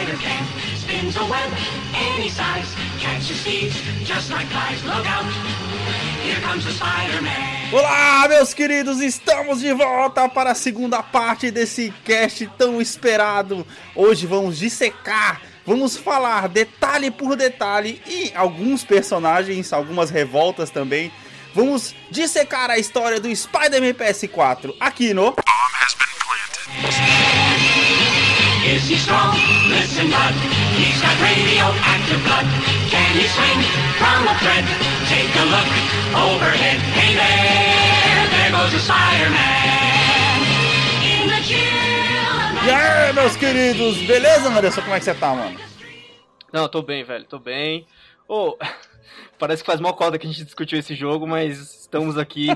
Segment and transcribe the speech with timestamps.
[0.00, 0.44] spider can.
[0.76, 1.52] Spins a web
[1.94, 2.74] any size.
[2.98, 4.82] Catches thieves just like flies.
[4.84, 5.24] Look out.
[6.22, 7.72] Here comes the Spider-Man.
[7.72, 13.66] Olá, meus queridos, estamos de volta para a segunda parte desse cast tão esperado.
[13.94, 21.12] Hoje vamos dissecar, vamos falar detalhe por detalhe e alguns personagens, algumas revoltas também.
[21.54, 25.34] Vamos dissecar a história do Spider-Man PS4 aqui no
[28.70, 29.34] Is he strong?
[29.66, 30.32] Listen, bud.
[30.78, 32.46] He's got radioactive blood.
[32.86, 33.62] Can he swing
[33.98, 34.62] from a thread?
[35.10, 35.66] Take a look
[36.14, 36.78] overhead.
[36.94, 40.38] Hey there, there goes the Spider-Man.
[41.02, 42.64] In the chill.
[42.64, 44.82] E aí, meus queridos, beleza, Anderson?
[44.82, 45.58] Como é que você tá, mano?
[46.52, 47.88] Não, tô bem, velho, tô bem.
[48.28, 48.56] Ô,
[49.36, 52.50] parece que faz mal coda que a gente discutiu esse jogo, mas estamos aqui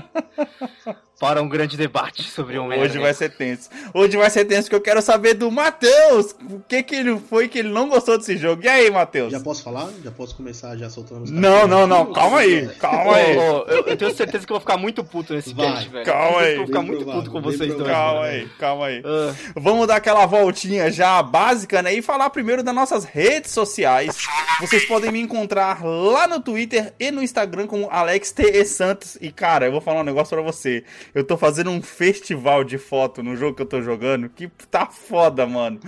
[1.19, 3.69] para um grande debate sobre o Hoje vai ser tenso.
[3.93, 6.35] Hoje vai ser tenso porque eu quero saber do Matheus.
[6.49, 8.63] O que que ele foi que ele não gostou desse jogo.
[8.63, 9.31] E aí, Matheus?
[9.31, 9.89] Já posso falar?
[10.03, 12.11] Já posso começar já soltando os Não, não, não.
[12.11, 12.67] Calma aí.
[12.79, 13.37] Calma aí.
[13.37, 16.05] Ô, eu, eu tenho certeza que eu vou ficar muito puto nesse Vai, cast, velho.
[16.05, 16.55] calma Eu aí.
[16.57, 17.89] vou ficar Bem muito provável, puto com vocês dois.
[17.89, 18.41] Calma velho.
[18.43, 19.01] aí, calma aí.
[19.05, 19.33] Ah.
[19.55, 21.93] Vamos dar aquela voltinha já básica, né?
[21.93, 24.17] E falar primeiro das nossas redes sociais.
[24.59, 28.65] Vocês podem me encontrar lá no Twitter e no Instagram como Alex T.
[28.65, 29.17] Santos.
[29.21, 30.83] E cara, eu vou falar um negócio pra você.
[31.15, 34.87] Eu tô fazendo um festival de foto no jogo que eu tô jogando que tá
[34.87, 35.79] foda, mano.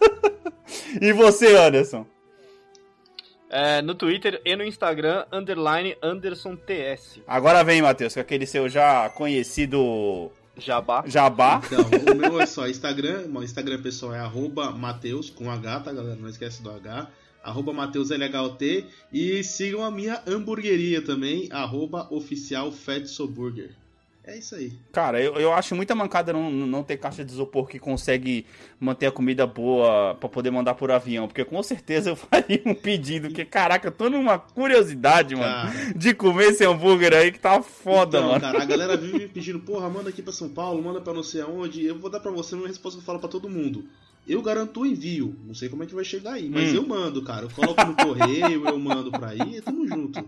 [0.98, 2.06] e você, Anderson?
[3.50, 7.20] É, no Twitter e no Instagram, underline Anderson TS.
[7.26, 11.04] Agora vem, Matheus, com aquele seu já conhecido Jabá.
[11.06, 11.60] jabá.
[11.66, 13.26] Então, o meu é só Instagram.
[13.34, 16.16] O Instagram pessoal é arroba Mateus, com H, tá galera?
[16.16, 17.10] Não esquece do H.
[17.44, 18.86] Arroba Mateus LHOT.
[19.12, 23.74] E sigam a minha hamburgueria também, arroba oficial Fatso Burger.
[24.22, 24.72] É isso aí.
[24.92, 28.46] Cara, eu, eu acho muita mancada não, não ter caixa de isopor que consegue
[28.78, 31.26] manter a comida boa pra poder mandar por avião.
[31.26, 33.28] Porque com certeza eu faria um pedido.
[33.28, 35.94] Porque, caraca, eu tô numa curiosidade, mano, Cara.
[35.96, 38.40] de comer esse hambúrguer aí que tá foda, então, mano.
[38.40, 41.22] cara, a galera vive me pedindo, porra, manda aqui pra São Paulo, manda pra não
[41.22, 41.84] sei aonde.
[41.84, 43.86] Eu vou dar pra você uma resposta que eu falo pra todo mundo.
[44.28, 45.34] Eu garanto o envio.
[45.44, 46.76] Não sei como é que vai chegar aí, mas Hum.
[46.76, 47.46] eu mando, cara.
[47.46, 50.24] Eu coloco no correio, eu mando pra aí, tamo junto.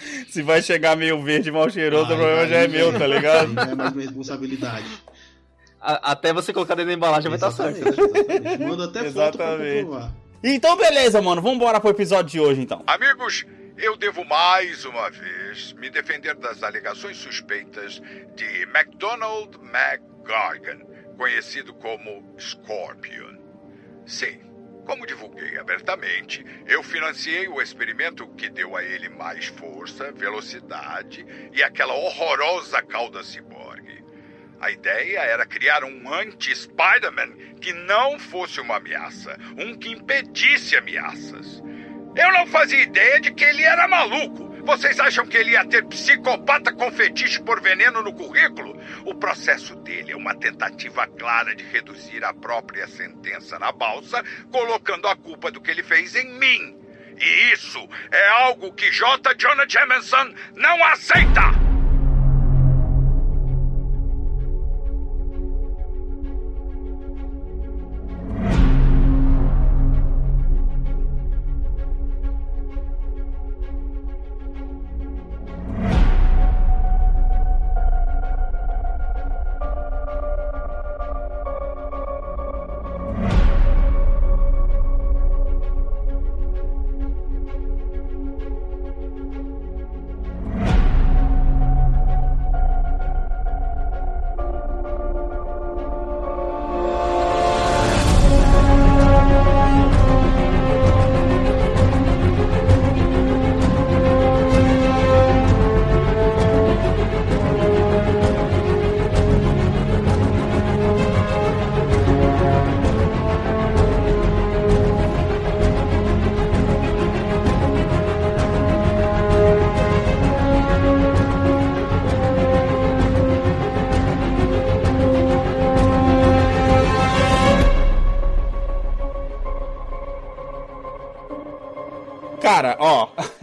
[0.28, 3.48] Se vai chegar meio verde, mal cheiroso, o problema já é meu, tá ligado?
[3.58, 4.86] Aí já é mais minha responsabilidade.
[5.80, 7.78] A- até você colocar dentro da embalagem vai estar certo.
[7.78, 8.64] Exatamente, exatamente.
[8.64, 9.84] Mando até foto pra Exatamente.
[9.84, 10.12] comprovar.
[10.42, 11.42] Então, beleza, mano.
[11.42, 12.82] Vambora pro episódio de hoje, então.
[12.86, 13.44] Amigos,
[13.76, 18.00] eu devo mais uma vez me defender das alegações suspeitas
[18.36, 20.80] de MacDonald McGargan,
[21.16, 23.36] conhecido como Scorpion.
[24.06, 24.38] Sim,
[24.90, 31.62] como divulguei abertamente, eu financiei o experimento que deu a ele mais força, velocidade e
[31.62, 34.02] aquela horrorosa cauda ciborgue.
[34.60, 41.62] A ideia era criar um anti-Spider-Man que não fosse uma ameaça, um que impedisse ameaças.
[42.16, 44.49] Eu não fazia ideia de que ele era maluco.
[44.64, 48.78] Vocês acham que ele ia ter psicopata com fetiche por veneno no currículo?
[49.04, 55.08] O processo dele é uma tentativa clara de reduzir a própria sentença na balsa, colocando
[55.08, 56.76] a culpa do que ele fez em mim.
[57.18, 59.34] E isso é algo que J.
[59.34, 61.69] Jonah Jameson não aceita!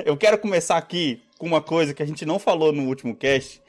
[0.07, 3.61] Eu quero começar aqui com uma coisa que a gente não falou no último cast.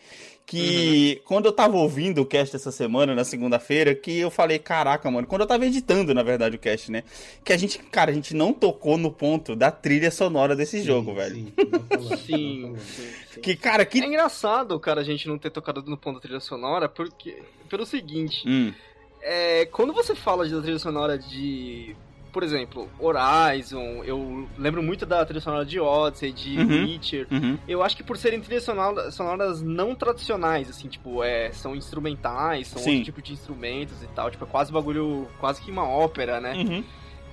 [0.46, 5.10] Que quando eu tava ouvindo o cast essa semana, na segunda-feira, que eu falei, caraca,
[5.10, 7.02] mano, quando eu tava editando, na verdade, o cast, né?
[7.44, 11.12] Que a gente, cara, a gente não tocou no ponto da trilha sonora desse jogo,
[11.14, 11.34] velho.
[11.34, 12.78] Sim, falando, Sim, falando.
[12.78, 13.04] sim,
[13.34, 13.40] sim.
[13.42, 14.00] Que, cara, que.
[14.00, 17.42] É engraçado, cara, a gente não ter tocado no ponto da trilha sonora, porque.
[17.68, 18.72] Pelo seguinte, Hum,
[19.20, 21.94] é, quando você fala de trilha sonora de
[22.32, 26.82] por exemplo, Horizon, eu lembro muito da trilha sonora de Odyssey, de Uhum.
[26.84, 27.26] Witcher.
[27.30, 27.58] Uhum.
[27.66, 32.68] Eu acho que por serem trilhas sonora- sonoras não tradicionais, assim, tipo, é, são instrumentais,
[32.68, 32.90] são Sim.
[32.90, 36.54] outro tipo de instrumentos e tal, tipo, é quase bagulho, quase que uma ópera, né?
[36.54, 36.84] Uhum.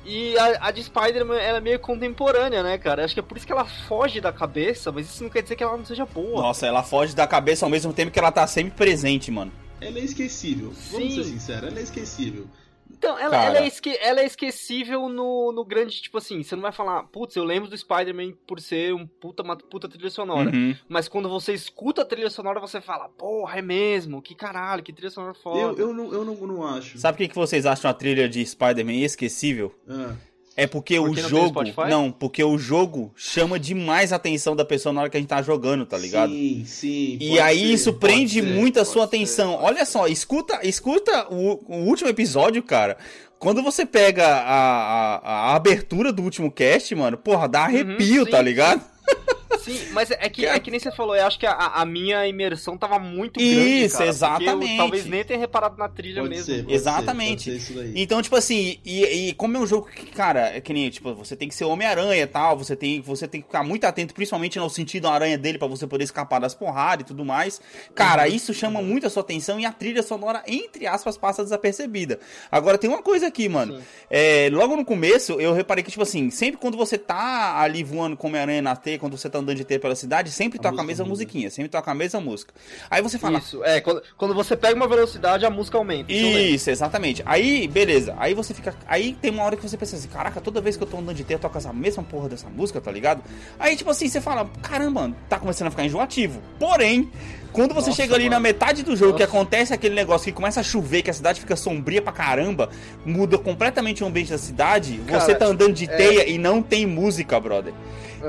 [0.08, 3.04] E a, a de Spider-Man, ela é meio contemporânea, né, cara?
[3.04, 5.56] Acho que é por isso que ela foge da cabeça, mas isso não quer dizer
[5.56, 6.42] que ela não seja boa.
[6.44, 9.52] Nossa, ela foge da cabeça ao mesmo tempo que ela tá sempre presente, mano.
[9.82, 10.72] Ela é esquecível.
[10.92, 11.24] Vamos Sim.
[11.24, 12.46] ser sinceros, ela é esquecível.
[12.98, 16.62] Então, ela, ela é, esque- ela é esquecível no, no grande, tipo assim, você não
[16.62, 20.50] vai falar, putz, eu lembro do Spider-Man por ser um puta, uma puta trilha sonora.
[20.50, 20.76] Uhum.
[20.88, 24.94] Mas quando você escuta a trilha sonora, você fala, porra, é mesmo, que caralho, que
[24.94, 25.60] trilha sonora foda.
[25.60, 26.98] Eu, eu, não, eu não, não acho.
[26.98, 29.74] Sabe o que, que vocês acham a trilha de Spider-Man esquecível?
[29.88, 30.35] Ah, É
[30.66, 31.62] porque Porque o jogo.
[31.90, 35.28] Não, porque o jogo chama demais a atenção da pessoa na hora que a gente
[35.28, 36.32] tá jogando, tá ligado?
[36.32, 37.18] Sim, sim.
[37.20, 38.44] E aí ser, isso prende ser.
[38.44, 39.56] muito a sua ser, atenção.
[39.62, 42.98] Olha só, escuta, escuta o, o último episódio, cara.
[43.38, 48.30] Quando você pega a, a, a abertura do último cast, mano, porra, dá arrepio, Uhum,
[48.30, 48.82] tá ligado?
[49.66, 52.28] Sim, mas é que, é que nem você falou, eu acho que a, a minha
[52.28, 54.72] imersão tava muito grande, Isso, cara, porque exatamente.
[54.72, 56.46] Eu, talvez nem tenha reparado na trilha Pode mesmo.
[56.46, 57.44] ser, pode Exatamente.
[57.44, 58.02] Ser, pode ser isso daí.
[58.02, 61.14] Então, tipo assim, e, e como é um jogo que, cara, é que nem, tipo,
[61.16, 64.14] você tem que ser Homem-Aranha e tal, você tem, você tem que ficar muito atento,
[64.14, 67.60] principalmente no sentido da aranha dele, pra você poder escapar das porradas e tudo mais.
[67.96, 72.20] Cara, isso chama muito a sua atenção e a trilha sonora, entre aspas, passa desapercebida.
[72.52, 73.82] Agora, tem uma coisa aqui, mano.
[74.10, 78.16] É, logo no começo, eu reparei que, tipo assim, sempre quando você tá ali voando
[78.16, 80.82] com Homem-Aranha na T, quando você tá andando de T pela cidade, sempre A toca
[80.82, 81.10] a mesma muda.
[81.14, 82.54] musiquinha, sempre toca a mesma música.
[82.90, 86.12] Aí você fala, Isso, é, quando, quando você pega uma velocidade, a música aumenta.
[86.12, 87.24] isso exatamente.
[87.26, 88.14] Aí, beleza.
[88.18, 88.76] Aí você fica.
[88.88, 91.16] Aí tem uma hora que você pensa assim, caraca, toda vez que eu tô andando
[91.16, 93.24] de T, eu toco essa mesma porra dessa música, tá ligado?
[93.58, 96.42] Aí, tipo assim, você fala, caramba, tá começando a ficar enjoativo.
[96.60, 97.10] Porém,
[97.54, 98.36] quando você Nossa, chega ali mano.
[98.36, 99.36] na metade do jogo, que Nossa.
[99.36, 102.70] acontece aquele negócio que começa a chover, que a cidade fica sombria pra caramba,
[103.06, 106.62] muda completamente o ambiente da cidade, você Cara, tá andando de é- teia e não
[106.62, 107.74] tem música, brother.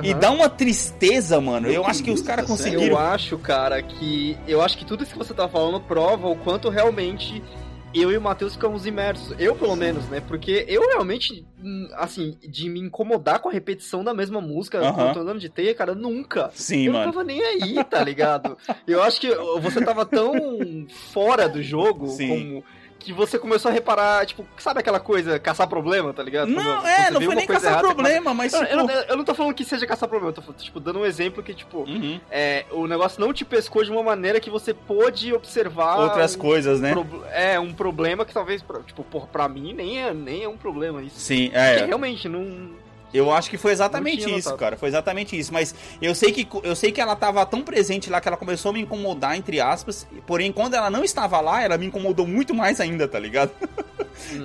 [0.03, 0.21] E Aham.
[0.21, 1.69] dá uma tristeza, mano.
[1.69, 2.83] Eu acho que os caras conseguiram.
[2.83, 4.37] Eu acho, cara, que.
[4.47, 7.43] Eu acho que tudo isso que você tá falando prova o quanto realmente
[7.95, 9.35] eu e o Matheus ficamos imersos.
[9.39, 10.21] Eu, pelo menos, né?
[10.21, 15.13] Porque eu realmente, hum, assim, de me incomodar com a repetição da mesma música eu
[15.13, 16.51] tô andando de teia, cara, nunca.
[16.55, 17.07] Sim, eu mano.
[17.07, 18.59] não tava nem aí, tá ligado?
[18.87, 20.35] Eu acho que você tava tão
[21.13, 22.29] fora do jogo Sim.
[22.29, 22.65] como.
[22.99, 26.49] Que você começou a reparar, tipo, sabe aquela coisa, caçar problema, tá ligado?
[26.49, 28.73] Não, Quando é, não foi nem caçar errada, problema, mas Eu, tipo.
[28.73, 31.07] eu não, eu não tô falando que seja caçar problema, eu tô tipo, dando um
[31.07, 32.19] exemplo que, tipo, Uhum.
[32.31, 36.39] é, o negócio não te pescou de uma maneira que você pôde observar Outras um,
[36.39, 36.95] coisas, né?
[37.33, 41.01] é um problema que talvez tipo porra, pra mim nem é nem é um problema
[41.03, 41.85] isso Sim, Porque é.
[41.87, 42.71] realmente não
[43.15, 44.57] Eu acho que foi exatamente isso, notado.
[44.59, 44.77] cara.
[44.77, 45.53] Foi exatamente isso.
[45.53, 48.71] Mas eu sei que eu sei que ela tava tão presente lá que ela começou
[48.71, 50.07] a me incomodar, entre aspas.
[50.27, 53.51] Porém, quando ela não estava lá, ela me incomodou muito mais ainda, tá ligado?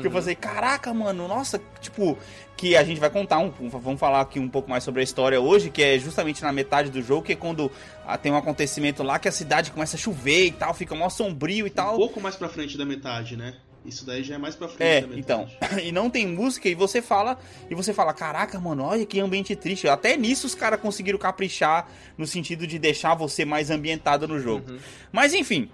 [0.01, 2.17] Que eu falei, caraca, mano, nossa, tipo,
[2.57, 5.03] que a gente vai contar um, um- vamos falar aqui um pouco mais sobre a
[5.03, 7.71] história hoje, que é justamente na metade do jogo, que é quando
[8.05, 11.07] ah, tem um acontecimento lá que a cidade começa a chover e tal, fica mó
[11.07, 11.95] sombrio e Um tal.
[11.95, 13.55] pouco mais pra frente da metade, né?
[13.83, 15.19] Isso daí já é mais pra frente É, da metade.
[15.19, 15.79] então.
[15.83, 17.39] e não tem música e você fala
[17.69, 19.87] e você fala, caraca, mano, olha que ambiente triste.
[19.87, 24.71] Até nisso os caras conseguiram caprichar no sentido de deixar você mais ambientado no jogo.
[24.71, 24.77] Uhum.
[25.11, 25.67] Mas enfim,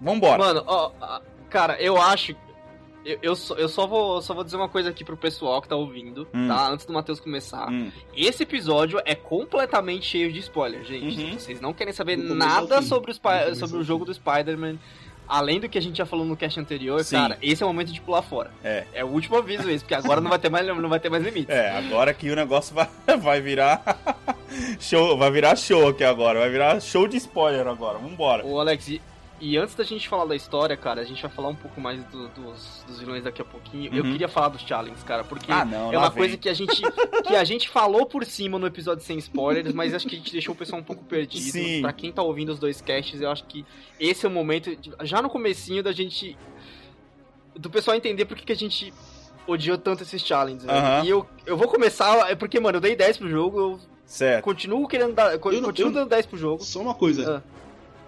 [0.00, 0.38] vambora.
[0.38, 0.92] Mano, ó,
[1.50, 2.34] cara, eu acho.
[3.04, 5.68] Eu, eu, só, eu só, vou, só vou dizer uma coisa aqui pro pessoal que
[5.68, 6.48] tá ouvindo, Hum.
[6.48, 6.68] tá?
[6.70, 7.68] Antes do Matheus começar.
[7.70, 11.22] Hum, Esse episódio é completamente cheio de spoiler, gente.
[11.22, 11.32] Uhum.
[11.38, 14.78] Vocês não querem saber nada sobre, o, sobre o jogo do Spider-Man,
[15.28, 17.16] além do que a gente já falou no cast anterior, Sim.
[17.16, 18.50] cara, esse é o momento de pular fora.
[18.62, 18.84] É.
[18.92, 21.22] É o último aviso isso, porque agora não vai ter mais, não vai ter mais
[21.24, 21.50] limite.
[21.50, 22.88] É, agora que o negócio vai,
[23.18, 23.82] vai virar
[24.78, 27.98] show, vai virar show aqui agora, vai virar show de spoiler agora.
[27.98, 28.46] Vambora.
[28.46, 29.00] Ô, Alex,
[29.40, 32.02] e, antes da gente falar da história, cara, a gente vai falar um pouco mais
[32.04, 33.90] do- dos, dos vilões daqui a pouquinho.
[33.94, 34.12] Eu Uhum.
[34.12, 36.18] queria falar dos challenges, cara, porque Ah, não, é uma vem.
[36.18, 36.80] coisa que a gente
[37.26, 40.32] que a gente falou por cima no episódio sem spoilers, mas acho que a gente
[40.32, 41.42] deixou o pessoal um pouco perdido.
[41.52, 41.80] Sim.
[41.82, 43.64] Pra quem tá ouvindo os dois casts, eu acho que
[44.00, 44.70] esse é o momento,
[45.02, 46.36] já no comecinho da gente
[47.56, 48.92] do pessoal entender por que, que a gente
[49.46, 50.64] odiou tanto esses challenges.
[50.64, 50.72] né?
[50.72, 51.04] Aham.
[51.04, 54.42] E eu, eu vou começar, é porque, mano, eu dei 10 pro jogo, eu Certo.
[54.44, 56.62] continuo querendo dar, Eu não- continuo eu- dando 10 pro jogo.
[56.64, 57.42] Só uma coisa.
[57.46, 57.53] Ah.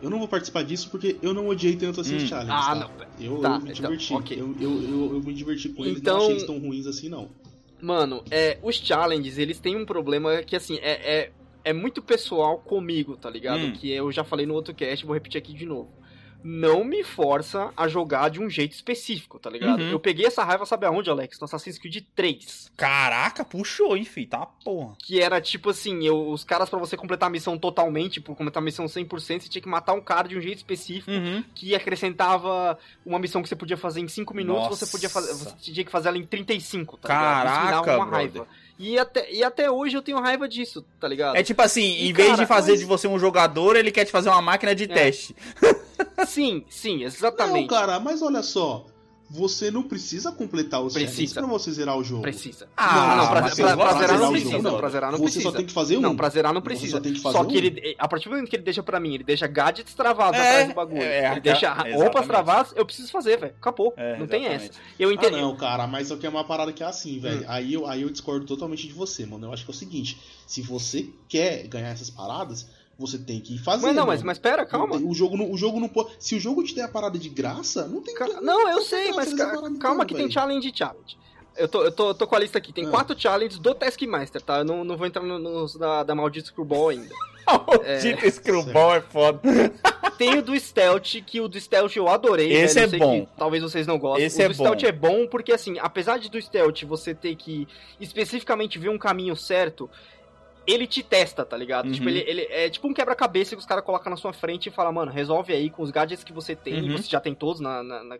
[0.02, 2.18] Eu não vou participar disso porque eu não odiei tanto assim Hum.
[2.18, 2.52] os challenges.
[2.54, 2.74] Ah, tá?
[2.74, 2.90] não.
[3.24, 4.12] Eu, Tá, eu me então, diverti.
[4.14, 4.40] ok.
[4.40, 7.08] Eu, eu, eu, eu me diverti com eles, Então- não achei eles tão ruins assim,
[7.08, 7.28] não.
[7.80, 11.32] Mano, é, os challenges, eles têm um problema que, assim, é, é,
[11.64, 13.60] é muito pessoal comigo, tá ligado?
[13.60, 13.72] Hum.
[13.72, 15.90] Que eu já falei no outro cast, vou repetir aqui de novo.
[16.48, 19.80] Não me força a jogar de um jeito específico, tá ligado?
[19.80, 19.90] Uhum.
[19.90, 21.40] Eu peguei essa raiva, sabe aonde, Alex?
[21.40, 22.70] No Assassin's Creed 3.
[22.76, 24.26] Caraca, puxou, hein, fi.
[24.26, 24.94] Tá porra.
[24.98, 28.62] Que era tipo assim, eu- os caras pra você completar a missão totalmente, por completar
[28.62, 31.42] a missão 100%, você tinha que matar um cara de um jeito específico, Uhum.
[31.54, 34.86] que acrescentava uma missão que você podia fazer em 5 minutos, Nossa.
[34.86, 37.44] você podia fazer, você tinha que fazer ela em 35, tá ligado?
[37.44, 38.10] Caraca, uma brother.
[38.12, 38.48] raiva.
[38.78, 41.34] E até, e até hoje eu tenho raiva disso, tá ligado?
[41.34, 43.90] É tipo assim, E, em vez cara, de fazer mas- de você um jogador, ele
[43.90, 44.86] quer te fazer uma máquina de É.
[44.88, 45.34] teste.
[46.24, 47.68] Sim, sim, Não, exatamente.
[47.68, 48.86] cara, mas olha só.
[49.28, 51.40] Você não precisa completar os Precisa.
[51.40, 52.22] pra você zerar o jogo.
[52.22, 52.68] Precisa.
[52.76, 54.50] Ah, não, pra, mas pra- você pra vai zerar não precisa.
[54.52, 54.78] jogo, Não, não.
[54.78, 55.42] pra zerar não Você precisa.
[55.42, 56.00] só tem que fazer um.
[56.00, 56.92] Não, pra zerar não Você precisa.
[56.92, 57.58] só tem que Só fazer que um.
[57.58, 60.48] ele, a partir do momento que ele deixa pra mim, ele deixa gadgets travados É,
[60.48, 61.02] atrás do bagulho.
[61.02, 61.96] é, ele deixa exatamente.
[61.96, 63.54] roupas travadas, eu preciso fazer, velho.
[63.60, 63.92] Acabou.
[63.96, 64.70] É, não tem essa.
[64.96, 65.40] Eu Ah, entendi.
[65.40, 67.40] não, cara, mas só que é uma parada que é assim, velho.
[67.40, 67.46] Hum.
[67.48, 69.48] Aí, eu, aí eu discordo totalmente de você, mano.
[69.48, 72.68] Eu acho que é o seguinte: se você quer ganhar essas paradas,
[72.98, 73.86] você tem que fazer.
[73.86, 74.96] mas não, mas, mas pera, calma.
[74.96, 76.10] O jogo, não, o jogo não pode.
[76.18, 78.84] Se o jogo te der a parada de graça, não tem Ca- Não, eu tem
[78.86, 81.16] sei, graça mas ca- calma que tem challenge e challenge.
[81.56, 82.70] Eu tô, eu, tô, eu tô com a lista aqui.
[82.72, 82.90] Tem Ah.
[82.90, 84.58] quatro challenges do Taskmaster, tá?
[84.58, 87.08] Eu não, não vou entrar no- nos da, da maldita Screwball ainda.
[87.46, 89.40] O Dito Screwball é foda.
[90.18, 92.52] Tem o do Stealth, que o do Stealth eu adorei.
[92.52, 93.20] Esse velho, eu é sei bom.
[93.26, 94.24] que talvez vocês não gostem.
[94.26, 94.86] Esse o é do Stealth bom.
[94.88, 97.68] é bom porque, assim, apesar de do Stealth você ter que
[98.00, 99.88] especificamente ver um caminho certo,
[100.66, 101.86] ele te testa, tá ligado?
[101.86, 101.92] Uhum.
[101.92, 104.72] Tipo, ele, ele é tipo um quebra-cabeça que os caras colocam na sua frente e
[104.72, 106.90] falam, mano, resolve aí com os gadgets que você tem.
[106.90, 106.96] Uhum.
[106.96, 108.18] Você já tem todos, na, na- na-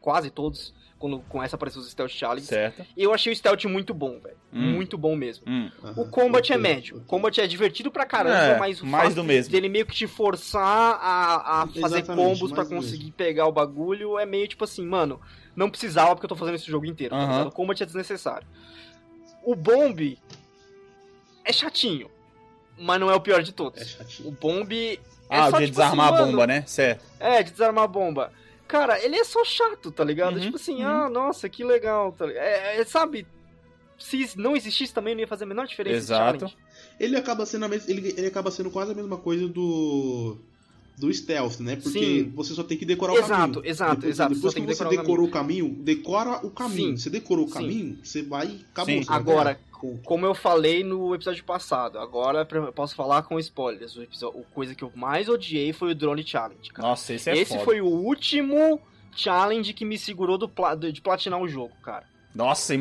[0.00, 2.48] quase todos, quando começa a aparecer os Stealth Challenges.
[2.48, 2.84] Certo.
[2.96, 4.36] E eu achei o Stealth muito bom, velho.
[4.52, 4.72] Hum.
[4.72, 5.44] Muito bom mesmo.
[5.46, 5.70] Hum.
[5.96, 6.96] O combat é médio.
[6.96, 9.52] O combat é divertido pra caramba, É, mas o mais fato do mesmo.
[9.52, 14.24] dele meio que te forçar a, a fazer combos do conseguir pegar o bagulho é
[14.24, 15.20] meio tipo assim, mano,
[15.54, 17.14] não precisava porque eu tô fazendo esse jogo inteiro.
[17.14, 17.30] tá Aham.
[17.32, 17.48] ligado?
[17.48, 18.46] O combat é desnecessário.
[19.44, 20.16] O bomb
[21.46, 22.10] é chatinho,
[22.78, 23.80] mas não é o pior de todos.
[23.80, 24.30] É O chatinho.
[24.40, 24.98] bomb é
[25.28, 26.64] Ah, só, de tipo desarmar assim, a bomba, mano, né?
[26.66, 27.04] Certo.
[27.18, 28.32] É, de desarmar a bomba.
[28.68, 30.34] Cara, ele é só chato, tá ligado?
[30.36, 30.90] Uhum, Tipo assim, uhum.
[30.90, 32.12] ah, nossa, que legal.
[32.12, 32.26] Tá?
[32.30, 33.26] É, é, sabe,
[33.98, 35.96] se não existisse também não ia fazer a menor diferença.
[35.96, 36.52] Exato.
[36.98, 37.88] Ele acaba sendo mes...
[37.88, 40.36] ele, ele acaba sendo quase a mesma coisa do
[40.98, 41.76] do stealth, né?
[41.76, 42.32] Porque Sim.
[42.34, 43.66] você só tem que decorar o Exato, caminho.
[43.66, 46.96] exato, depois, exato, Depois você que você decorar o decorou o caminho, decora o caminho.
[46.96, 47.54] Sim, Você decorou o sim.
[47.54, 48.94] caminho, você vai acabou.
[49.02, 49.04] Sim.
[49.06, 49.60] Agora,
[50.04, 53.96] Como eu falei no episódio passado, agora eu posso falar com spoilers.
[53.96, 56.88] O, episódio, o coisa que eu mais odiei foi o Drone Challenge, cara.
[56.88, 57.64] Nossa, esse é Esse foda.
[57.64, 58.80] foi o último
[59.14, 60.50] challenge que me segurou do
[60.92, 62.04] de platinar o jogo, cara.
[62.36, 62.74] Nossa,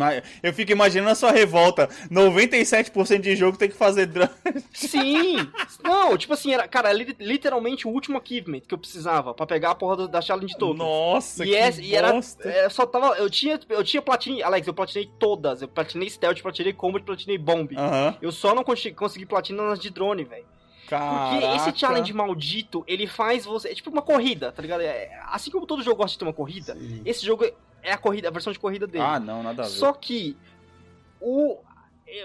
[0.43, 1.89] eu fico imaginando a sua revolta.
[2.11, 4.31] 97% de jogo tem que fazer drama.
[4.73, 5.37] Sim!
[5.83, 9.71] Não, tipo assim, era, cara, li- literalmente o último achievement que eu precisava pra pegar
[9.71, 10.77] a porra da challenge token.
[10.77, 14.67] Nossa, E, que essa- e era, é, só tava, eu tinha, eu tinha platinei, Alex,
[14.67, 17.69] eu platinei todas, eu platinei stealth, platinei combat, platinei bomb.
[17.77, 18.17] Aham.
[18.21, 20.45] Eu só não consegui, consegui platinar nas de drone, velho.
[20.87, 23.69] Porque esse challenge maldito, ele faz você.
[23.69, 24.81] É tipo uma corrida, tá ligado?
[24.81, 27.01] É- assim como todo jogo gosta de ter uma corrida, Sim.
[27.03, 27.43] esse jogo
[27.85, 29.03] é a corrida, a versão de corrida dele.
[29.03, 29.71] Ah, não, nada a ver.
[29.71, 30.35] Só que
[31.19, 31.57] o.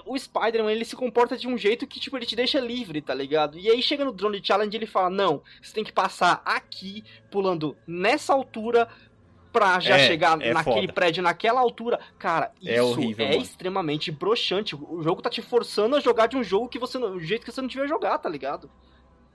[0.05, 3.15] O Spider-Man, ele se comporta de um jeito que, tipo, ele te deixa livre, tá
[3.15, 3.59] ligado?
[3.59, 7.75] E aí chega no Drone Challenge ele fala, não, você tem que passar aqui, pulando
[7.87, 8.87] nessa altura,
[9.51, 10.93] pra já É, chegar é naquele foda.
[10.93, 11.99] prédio, naquela altura.
[12.19, 14.77] Cara, isso É horrível, é extremamente broxante.
[14.77, 17.13] O jogo tá te forçando a jogar de um jogo que você não.
[17.15, 18.71] Do jeito que você não devia jogar, tá ligado?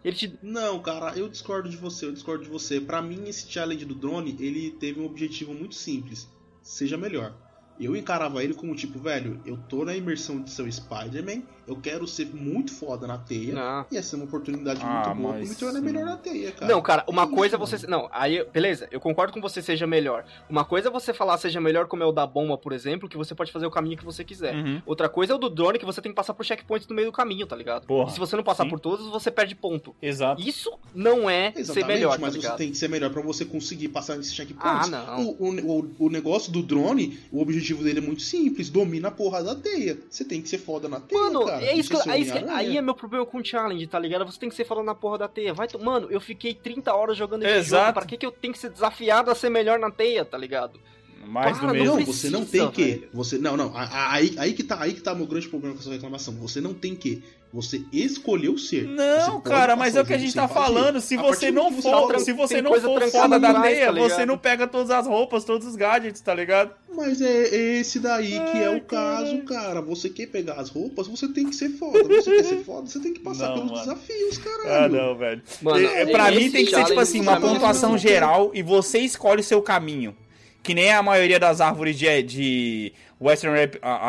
[0.06, 0.40] Ele te.
[0.44, 2.80] Não, cara, eu discordo de você, eu discordo de você.
[2.80, 6.30] Pra mim, esse challenge do drone, ele teve um objetivo muito simples.
[6.62, 7.36] Seja melhor.
[7.80, 12.08] Eu encarava ele como tipo, velho, eu tô na imersão de seu Spider-Man, eu quero
[12.08, 13.54] ser muito foda na teia.
[13.54, 13.86] Não.
[13.92, 16.72] E essa é uma oportunidade Ah, muito boa pra me tornar melhor na teia, cara.
[16.72, 17.68] Não, cara, uma É isso, coisa é mano.
[17.68, 17.88] você.
[17.88, 20.26] Não, aí, beleza, eu concordo com você seja melhor.
[20.50, 23.18] Uma coisa é você falar seja melhor, como é o da bomba, por exemplo, que
[23.18, 24.56] você pode fazer o caminho que você quiser.
[24.56, 24.82] Uhum.
[24.86, 27.08] Outra coisa é o do drone, que você tem que passar por checkpoints no meio
[27.08, 27.86] do caminho, tá ligado?
[27.86, 28.70] Porra, e se você não passar sim.
[28.70, 29.96] por todos, você perde ponto.
[30.02, 30.42] Exato.
[30.42, 33.44] Isso não é ser Exatamente, melhor, mas tá você tem que ser melhor pra você
[33.46, 34.64] conseguir passar nesse checkpoint.
[34.64, 35.26] Ah, não.
[35.26, 39.12] O, o, o, o negócio do drone, o objetivo dele é muito simples, domina a
[39.12, 39.98] porra da teia.
[40.10, 41.55] Você tem que ser foda na teia, Mano, cara.
[41.64, 42.70] É isso que, ser é isso que- Homem-Aranha.
[42.72, 44.26] aí é meu problema com o challenge, tá ligado?
[44.26, 45.54] Você tem que ser falando na porra da teia.
[45.54, 47.84] Vai, mano, eu fiquei 30 horas jogando esse Exato.
[47.86, 47.94] jogo.
[47.94, 50.80] Pra que, que eu tenho que ser desafiado a ser melhor na teia, tá ligado?
[51.28, 51.96] Mais Para, do não mesmo.
[51.98, 52.84] Não, precisa, você não tem que.
[52.84, 53.10] velho.
[53.14, 53.72] Você não, não.
[53.76, 56.36] Aí, aí que tá, aí que tá meu grande problema com essa reclamação.
[56.36, 57.24] Você não tem que.
[57.56, 58.84] Você escolheu ser.
[58.86, 60.60] Não, cara, mas é o que a gente tá fazer.
[60.66, 61.00] falando.
[61.00, 63.92] Se A você não você for, tá se você não for foda da teia, tá
[63.94, 66.72] você não pega todas as roupas, todos os gadgets, tá ligado?
[66.94, 69.82] Mas é esse daí que é o caso, cara.
[69.82, 72.04] Você quer pegar as roupas, você tem que ser foda.
[72.04, 73.84] Você quer ser foda, você tem que passar Não, pelos mano.
[73.86, 74.86] desafios, caralho.
[74.86, 75.42] Ah, não, velho.
[75.62, 79.00] Mano, É, pra mim tem que ser, tipo assim, uma é pontuação geral e você
[79.00, 80.14] escolhe o seu caminho.
[80.62, 83.58] que nem a maioria das árvores de, de Western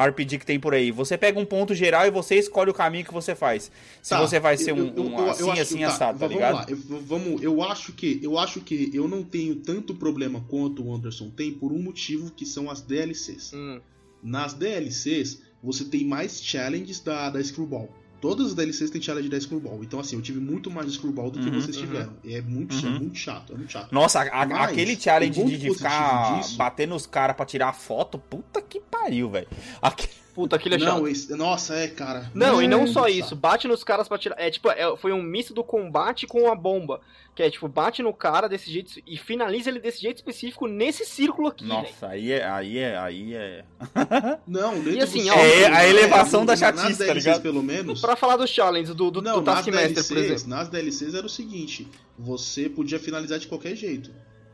[0.09, 0.91] RPG que tem por aí.
[0.91, 3.71] Você pega um ponto geral e você escolhe o caminho que você faz.
[4.03, 6.19] Se Tá, você vai ser eu- um, um eu- eu assim, acho- assim, tá, assado,
[6.19, 6.55] tá ligado?
[6.55, 10.85] lá, eu, vamos, eu acho que eu acho que eu não tenho tanto problema quanto
[10.85, 13.53] o Anderson tem por um motivo que são as DLCs.
[13.55, 13.81] Hum.
[14.23, 17.89] Nas DLCs, você tem mais challenges da, da Screwball.
[18.29, 19.79] Todas as DLCs têm challenge da Screwball.
[19.85, 21.83] Então, assim, eu tive muito mais de Screwball do que Uhum, vocês uhum.
[21.85, 22.13] tiveram.
[22.25, 22.97] E é muito, Uhum.
[22.97, 23.93] é muito chato, é muito chato.
[23.93, 28.19] Nossa, a- Mas, aquele challenge de, de ficar disso- batendo os caras pra tirar foto,
[28.19, 29.47] puta que pariu, velho.
[29.81, 30.99] Aque- Puta, aquele é chato.
[30.99, 32.31] não, esse- nossa, é, cara.
[32.35, 34.37] Não, e não só isso, bate nos caras pra tirar.
[34.39, 37.01] É tipo, é- foi um misto do combate com a bomba.
[37.35, 41.05] Que é tipo, bate no cara desse jeito e finaliza ele desse jeito específico nesse
[41.07, 41.65] círculo aqui.
[41.67, 43.65] Nossa, aí é, aí é, aí é.
[44.47, 47.41] Não, E assim, ó, É a elevação da chatice, tá ligado?
[47.43, 48.01] pelo menos.
[48.03, 50.49] Pra falar dos challenges do, do, Não, do Taskmaster, por exemplo.
[50.49, 51.89] nas DLCs era o seguinte:
[52.19, 54.11] você podia finalizar de qualquer jeito.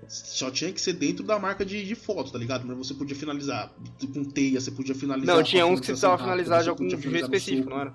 [0.08, 2.66] Só tinha que ser dentro da marca de, de foto, tá ligado?
[2.66, 3.72] Mas você podia finalizar
[4.12, 5.34] com teia, você podia finalizar.
[5.36, 7.94] Não, tinha uns que você finalização precisava finalizar de você algum jeito específico, não era?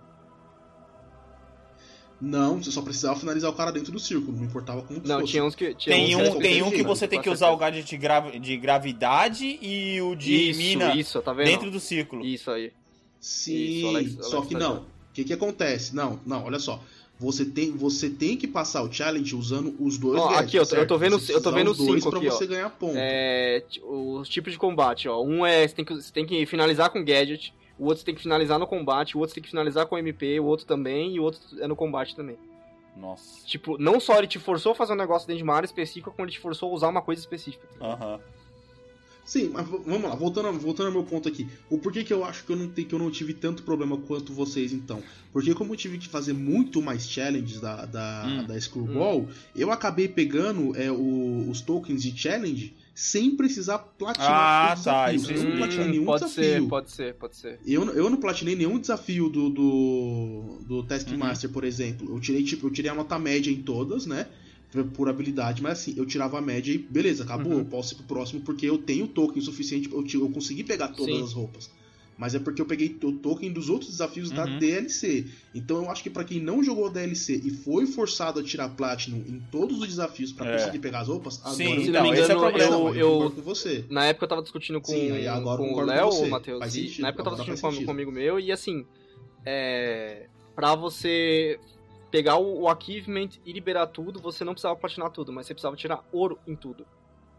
[2.19, 5.19] Não, você só precisava finalizar o cara dentro do círculo, não importava como que Não,
[5.19, 5.31] fosse.
[5.33, 5.75] tinha uns que.
[5.75, 8.39] Tinha Tem uns um, tem um que você tem que usar o gadget de, gravi-
[8.39, 11.45] de gravidade e o de Isso, mina isso, tá vendo?
[11.45, 12.25] dentro do círculo.
[12.25, 12.73] Isso aí.
[13.19, 14.77] Sim, Isso, Alex- só Alex que tá não.
[14.77, 15.95] O que que acontece?
[15.95, 16.81] Não, não, olha só.
[17.19, 20.65] Você tem, você tem que passar o challenge usando os dois Ó, gadgets, aqui, eu
[20.67, 22.31] tô- eu tô vendo- eu tô vendo os dois cinco pra aqui, ó.
[22.31, 22.93] você ganhar ponto.
[22.95, 25.21] É, os tipos de combate, ó.
[25.23, 28.13] Um é você tem, que, você tem que finalizar com gadget, o outro você tem
[28.15, 31.15] que finalizar no combate, o outro você tem que finalizar com MP, o outro também,
[31.15, 32.37] e o outro é no combate também.
[32.95, 33.45] Nossa.
[33.45, 36.11] Tipo, não só ele te forçou a fazer um negócio dentro de uma área específica,
[36.11, 37.67] como ele te forçou a usar uma coisa específica.
[37.81, 38.19] Aham.
[39.27, 41.45] Sim, mas vamos lá, voltando, voltando ao meu ponto aqui.
[41.69, 44.31] O porquê que eu acho que eu, não, que eu não tive tanto problema quanto
[44.31, 45.03] vocês, então?
[45.33, 48.47] Porque como eu tive que fazer muito mais challenges da, da, Hum.
[48.47, 54.73] da Screwball, eu acabei pegando é, o- os tokens de challenge sem precisar platinar Ah,
[54.75, 55.29] os tá, desafios.
[55.29, 56.43] isso Eu não platinei nenhum Hum, pode desafio.
[56.63, 57.59] ser, pode ser, pode ser.
[57.67, 60.83] Eu, eu não platinei nenhum desafio do, do, do Uhum.
[60.87, 62.09] Taskmaster, por exemplo.
[62.15, 64.25] Eu tirei, tipo, eu tirei a nota média em todas, né?
[64.93, 67.53] Por- habilidade, mas assim, eu tirava a média e beleza, acabou.
[67.53, 67.59] Uhum.
[67.59, 69.89] Eu posso ir pro próximo porque eu tenho token suficiente.
[69.91, 71.23] Eu, eu consegui pegar todas Sim.
[71.23, 71.69] as roupas.
[72.17, 74.57] Mas é porque eu peguei o token dos outros desafios da Uhum.
[74.57, 75.27] DLC.
[75.53, 79.23] Então eu acho que pra quem não jogou DLC e foi forçado a tirar Platinum
[79.27, 80.57] em todos os desafios pra É.
[80.57, 82.71] conseguir pegar as roupas, agora Sim, eu Se não me é engano, problema.
[82.71, 83.85] Não, eu, eu eu, concordo com você.
[83.89, 87.21] na época eu tava discutindo com, Sim, com o Léo, o Matheus, e na época
[87.21, 88.83] eu tava discutindo com, com um amigo meu, e assim,
[89.45, 91.59] é, pra você
[92.11, 95.75] pegar o, o achievement e liberar tudo, você não precisava platinar tudo, mas você precisava
[95.75, 96.85] tirar ouro em tudo.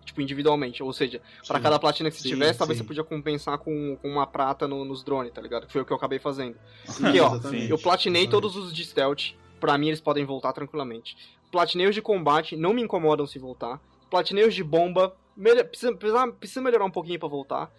[0.05, 1.53] Tipo, individualmente, ou seja, Sim.
[1.61, 2.83] cada platina que você Sim, tivesse, talvez sim.
[2.85, 5.67] você podia compensar com, com uma prata no- nos drones, tá ligado?
[5.67, 6.57] Que foi o que eu acabei fazendo.
[7.03, 9.35] Aqui, ó, Eu platinei todos os de stealth.
[9.61, 11.15] Pra mim, eles podem voltar tranquilamente.
[11.53, 13.81] Platinei os de combate, não me incomodam se voltar.
[14.09, 17.71] Platinei os de bomba, melhor- precisa, precisa, precisa melhorar um pouquinho pra voltar.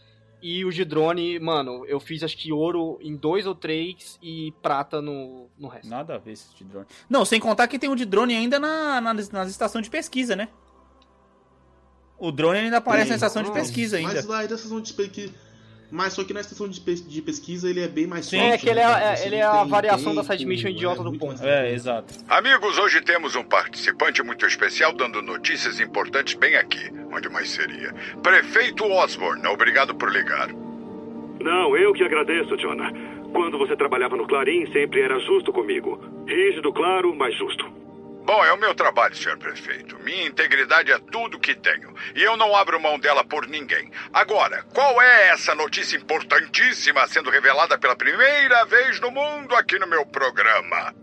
[0.41, 4.54] E os de drone, mano, eu fiz acho que ouro em dois ou três e
[4.62, 5.89] prata no, no resto.
[5.89, 6.86] Nada a ver esse de drone.
[7.10, 10.36] Não, sem contar que tem um de drone ainda na, na- nas estações de pesquisa,
[10.38, 10.47] né?
[12.17, 13.10] O drone ainda aparece Tem.
[13.12, 14.13] na estação de pesquisa ainda.
[14.13, 15.34] Mas lá da estação de pesquisa.
[15.91, 18.39] Mas só que na estação de, pes- de pesquisa ele é bem mais Sim.
[18.39, 21.10] É que ele é, né, é- ele é a variação da side mission idiota do
[21.10, 21.43] muito ponto.
[21.43, 22.13] É, exato.
[22.28, 26.91] Amigos, hoje temos um participante muito especial dando notícias importantes bem aqui.
[27.12, 27.93] Onde mais seria?
[28.21, 30.49] Prefeito Osborne, obrigado por ligar.
[31.41, 32.91] Não, eu que agradeço, Jonah.
[33.32, 35.99] Quando você trabalhava no Clarim, sempre era justo comigo.
[36.28, 37.65] Rígido, claro, mas justo.
[38.25, 39.97] Bom, é o meu trabalho, senhor prefeito.
[40.03, 41.93] Minha integridade é tudo que tenho.
[42.15, 43.91] E eu não abro mão dela por ninguém.
[44.13, 49.88] Agora, qual é essa notícia importantíssima sendo revelada pela primeira vez no mundo aqui no
[49.88, 50.93] meu programa?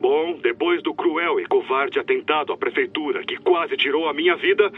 [0.00, 4.72] Bom, depois do cruel e covarde atentado à prefeitura que quase tirou a minha vida,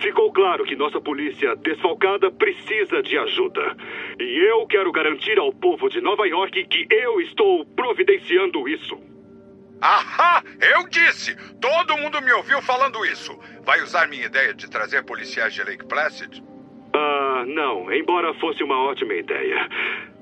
[0.00, 3.76] ficou claro que nossa polícia desfalcada precisa de ajuda.
[4.18, 9.11] E eu quero garantir ao povo de Nova York que eu estou providenciando isso.
[9.82, 10.44] Ahá!
[10.60, 11.34] Eu disse!
[11.60, 13.36] Todo mundo me ouviu falando isso.
[13.64, 16.40] Vai usar minha ideia de trazer policiais de Lake Placid?
[16.94, 19.68] Ah, não, embora fosse uma ótima ideia.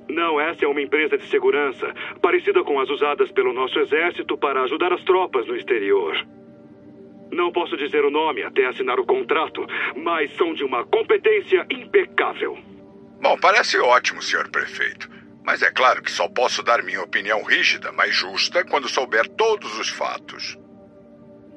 [0.09, 1.93] Não, essa é uma empresa de segurança,
[2.23, 6.17] parecida com as usadas pelo nosso exército para ajudar as tropas no exterior.
[7.31, 12.59] Não posso dizer o nome até assinar o contrato, mas são de uma competência impecável.
[13.21, 15.20] Bom, parece ótimo, senhor prefeito.
[15.45, 19.79] Mas é claro que só posso dar minha opinião rígida, mas justa, quando souber todos
[19.79, 20.59] os fatos.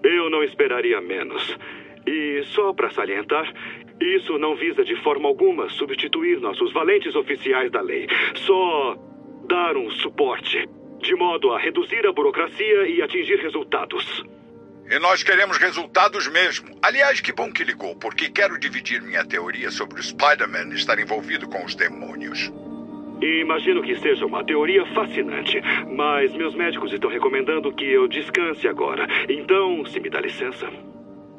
[0.03, 1.57] Eu não esperaria menos.
[2.05, 3.51] E só para salientar,
[4.01, 8.07] isso não visa de forma alguma substituir nossos valentes oficiais da lei.
[8.35, 8.97] Só
[9.47, 10.67] dar um suporte,
[10.99, 14.23] de modo a reduzir a burocracia e atingir resultados.
[14.89, 16.77] E nós queremos resultados mesmo.
[16.81, 21.47] Aliás, que bom que ligou, porque quero dividir minha teoria sobre o Spider-Man estar envolvido
[21.47, 22.51] com os demônios.
[23.23, 25.61] Imagino que seja uma teoria fascinante,
[25.95, 29.07] mas meus médicos estão recomendando que eu descanse agora.
[29.29, 30.69] Então, se me dá licença.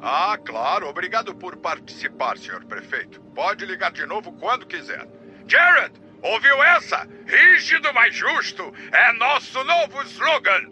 [0.01, 0.87] Ah, claro.
[0.87, 3.21] Obrigado por participar, senhor prefeito.
[3.35, 5.07] Pode ligar de novo quando quiser.
[5.47, 5.93] Jared,
[6.23, 7.07] ouviu essa?
[7.27, 8.73] Rígido, mas justo.
[8.91, 10.71] É nosso novo slogan.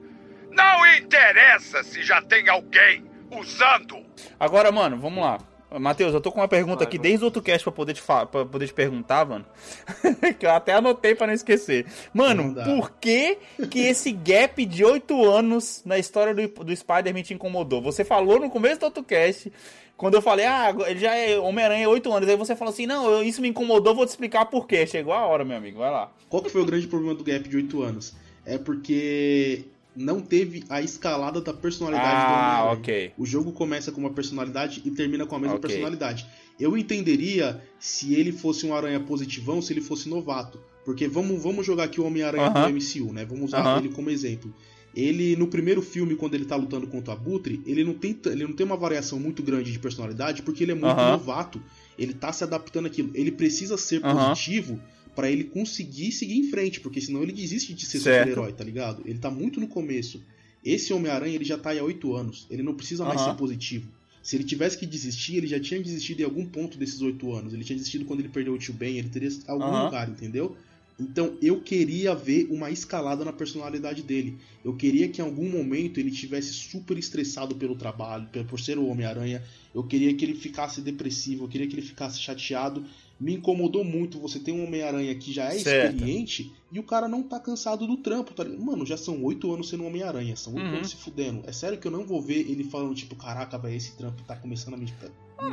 [0.50, 4.04] Não interessa se já tem alguém usando.
[4.40, 5.38] Agora, mano, vamos lá.
[5.80, 8.02] Matheus, eu tô com uma pergunta Vai, aqui desde o outro cast pra poder te,
[8.02, 9.46] pra poder te perguntar, mano.
[10.40, 11.86] que eu até anotei pra não esquecer.
[12.14, 13.38] Mano, Não por que
[13.70, 17.82] que esse gap de 8 anos na história do, do Spider-Man te incomodou?
[17.82, 19.52] Você falou no começo do outro cast,
[19.98, 22.28] quando eu falei, ah, ele já é Homem-Aranha 8 anos.
[22.30, 24.86] Aí você falou assim, não, eu- isso me incomodou, vou te explicar por quê.
[24.88, 26.12] Chegou a hora, meu amigo, vai lá.
[26.30, 28.14] Qual que foi o grande problema do gap de 8 anos?
[28.46, 32.80] É porque não teve a escalada da personalidade do Ah, Homem-Aranha.
[32.80, 33.12] ok.
[33.18, 35.68] O jogo começa com uma personalidade e termina com a mesma Ok.
[35.70, 36.26] personalidade.
[36.60, 40.60] Eu entenderia se ele fosse um aranha positivão, se ele fosse novato.
[40.86, 42.70] Porque vamos, vamos jogar aqui o Homem-Aranha Aham.
[42.72, 43.26] do MCU, né?
[43.26, 43.78] Vamos usar Aham.
[43.80, 44.54] ele como exemplo.
[44.96, 48.44] Ele, no primeiro filme, quando ele tá lutando contra o Abutre, ele não tem, ele
[48.46, 51.14] não tem uma variação muito grande de personalidade, porque ele é muito Aham.
[51.14, 51.60] novato.
[51.98, 53.10] Ele tá se adaptando àquilo.
[53.16, 54.80] Ele precisa ser positivo
[55.16, 59.04] pra ele conseguir seguir em frente, porque senão ele desiste de ser super-herói, tá ligado?
[59.06, 60.22] Ele tá muito no começo.
[60.64, 62.48] Esse Homem-Aranha, ele já tá aí há 8 anos.
[62.50, 63.32] Ele não precisa mais Aham.
[63.32, 63.88] ser positivo.
[64.24, 67.54] Se ele tivesse que desistir, ele já tinha desistido em algum ponto desses 8 anos.
[67.54, 69.86] Ele tinha desistido quando ele perdeu o tio Ben, ele teria algum Aham.
[69.86, 70.56] lugar, entendeu?
[71.00, 74.38] Então eu queria ver uma escalada na personalidade dele.
[74.64, 78.88] Eu queria que em algum momento ele tivesse super estressado pelo trabalho, por ser o
[78.88, 79.44] Homem-Aranha.
[79.74, 82.86] Eu queria que ele ficasse depressivo, eu queria que ele ficasse chateado.
[83.24, 85.94] Me incomodou muito você ter um Homem-Aranha que já é Certo.
[85.96, 88.62] experiente e o cara não tá cansado do trampo, tá ligado?
[88.62, 90.76] Mano, já são oito anos sendo um Homem-Aranha, são oito Uhum.
[90.76, 91.42] anos se fudendo.
[91.48, 94.36] É sério que eu não vou ver ele falando, tipo, caraca, velho, esse trampo tá
[94.36, 94.92] começando a me.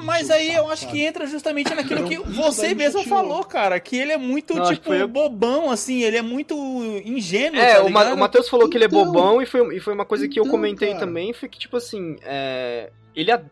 [0.05, 3.79] Mas aí eu acho que entra justamente naquilo que Então, você mesmo falou, cara.
[3.79, 6.03] Que ele é muito, Não, tipo, eu- bobão, assim.
[6.03, 6.55] Ele é muito
[7.05, 9.77] ingênuo, É, tá o, Ma- o Matheus falou que ele é Então- bobão e foi,
[9.77, 11.01] e foi uma coisa que eu Então, comentei cara.
[11.01, 13.31] também, foi que, tipo assim, é, ele...
[13.31, 13.49] ad-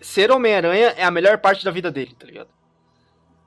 [0.00, 2.48] Ser Homem-Aranha é a melhor parte da vida dele, tá ligado?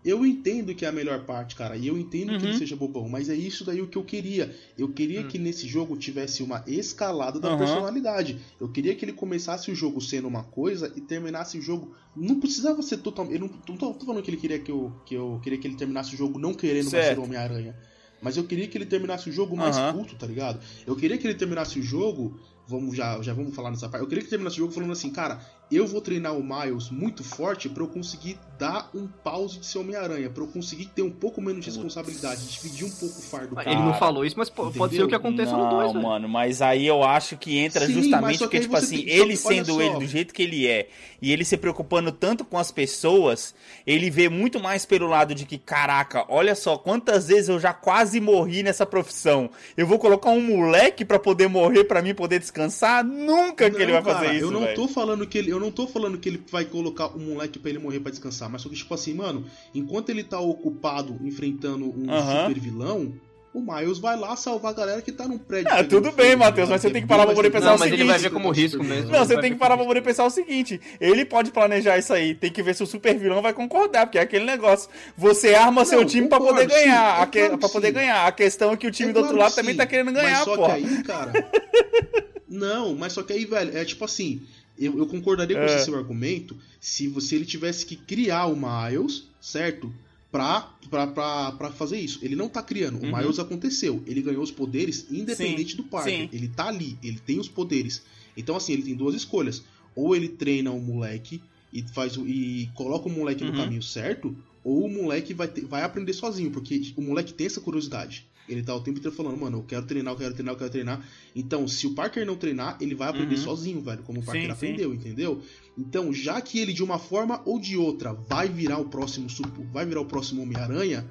[0.06, 2.52] Eu entendo que é a melhor parte, cara, e eu entendo que Uhum.
[2.52, 4.56] ele seja bobão, mas é isso daí o que eu queria.
[4.78, 5.28] Eu queria Hum.
[5.28, 7.58] que nesse jogo tivesse uma escalada da Uhum.
[7.58, 8.38] personalidade.
[8.60, 11.92] Eu queria que ele começasse o jogo sendo uma coisa e terminasse o jogo.
[12.16, 13.34] Não precisava ser totalmente.
[13.42, 15.68] Eu não, não tô, tô falando que ele queria que eu, que eu queria que
[15.68, 17.20] ele terminasse o jogo não querendo mais ser Certo.
[17.20, 17.76] o Homem-Aranha.
[18.22, 19.94] Mas eu queria que ele terminasse o jogo mais Aham.
[19.94, 20.60] culto, tá ligado?
[20.88, 22.40] Eu queria que ele terminasse o jogo.
[22.68, 24.02] Vamos já, já vamos falar nessa parte.
[24.04, 25.40] Eu queria que ele terminasse o jogo falando assim, cara,
[25.72, 29.80] eu vou treinar o Miles muito forte pra eu conseguir dar um pause de ser
[29.80, 33.60] Homem-Aranha, pra eu conseguir ter um pouco menos de responsabilidade, dividir um pouco o fardo.
[33.66, 35.18] Ele não falou isso, mas po- pode ser o que Entendeu?
[35.18, 36.04] aconteça não, no 2, velho.
[36.04, 39.82] mano, mas aí eu acho que entra Sim, justamente porque, tipo assim, tem- ele sendo
[39.82, 40.88] ele do jeito que ele é,
[41.22, 43.54] e ele se preocupando tanto com as pessoas,
[43.86, 47.74] ele vê muito mais pelo lado de que, caraca, olha só, quantas vezes eu já
[47.74, 49.50] quase morri nessa profissão.
[49.76, 53.04] Eu vou colocar um moleque pra poder morrer, pra mim poder descansar?
[53.04, 54.76] Nunca que ele vai Não, fazer cara, isso, Eu não velho.
[54.76, 57.70] tô falando que ele, eu não tô falando que ele vai colocar um moleque pra
[57.70, 61.86] ele morrer pra descansar, mas só que tipo assim, mano, enquanto ele tá ocupado enfrentando
[61.86, 63.14] um super vilão,
[63.54, 65.72] o Miles vai lá salvar a galera que tá num prédio.
[65.72, 67.90] Ah, tudo bem, Matheus, mas você tem que parar pra poder pensar Não, o mas
[67.90, 68.30] ele vai seguinte.
[68.30, 69.10] ver como risco mesmo.
[69.12, 72.36] Não, você tem que parar pra poder pensar o seguinte: ele pode planejar isso aí,
[72.36, 74.90] tem que ver se o super vilão vai concordar, porque é aquele negócio.
[75.18, 77.60] Você arma seu Não, time pra concordo, poder ganhar, sim, a é que, claro que
[77.60, 77.94] pra poder sim.
[77.94, 78.28] ganhar.
[78.28, 79.86] A questão é que o time É do outro claro lado que também sim, tá
[79.86, 80.66] querendo Mas ganhar, só pô.
[80.66, 81.32] que aí, cara.
[82.50, 84.42] Não, mas só que aí, velho, é tipo assim.
[84.78, 85.76] Eu, eu concordaria com É.
[85.76, 89.94] esse seu argumento se você ele tivesse que criar o Miles, certo?
[90.32, 92.20] Pra, pra, pra, pra fazer isso.
[92.22, 93.00] Ele não tá criando.
[93.02, 93.18] O Uhum.
[93.18, 94.04] Miles aconteceu.
[94.06, 96.14] Ele ganhou os poderes independente Sim, do Parker.
[96.14, 96.30] sim.
[96.34, 98.02] Ele tá ali, ele tem os poderes.
[98.36, 99.64] Então, assim, ele tem duas escolhas.
[99.96, 103.56] Ou ele treina o moleque e faz o- e coloca o moleque no Uhum.
[103.58, 107.62] caminho certo, ou o moleque vai, ter- vai aprender sozinho, porque o moleque tem essa
[107.62, 108.26] curiosidade.
[108.48, 110.70] Ele tá o tempo inteiro falando, mano, eu quero treinar, eu quero treinar, eu quero
[110.70, 111.06] treinar.
[111.36, 113.42] Então, se o Parker não treinar, ele vai aprender Uhum.
[113.42, 114.54] sozinho, velho, como o Parker Sim, sim.
[114.54, 115.42] aprendeu, entendeu?
[115.78, 119.64] Então, já que ele de uma forma ou de outra vai virar o próximo supo-
[119.74, 121.06] vai virar o próximo Homem-Aranha,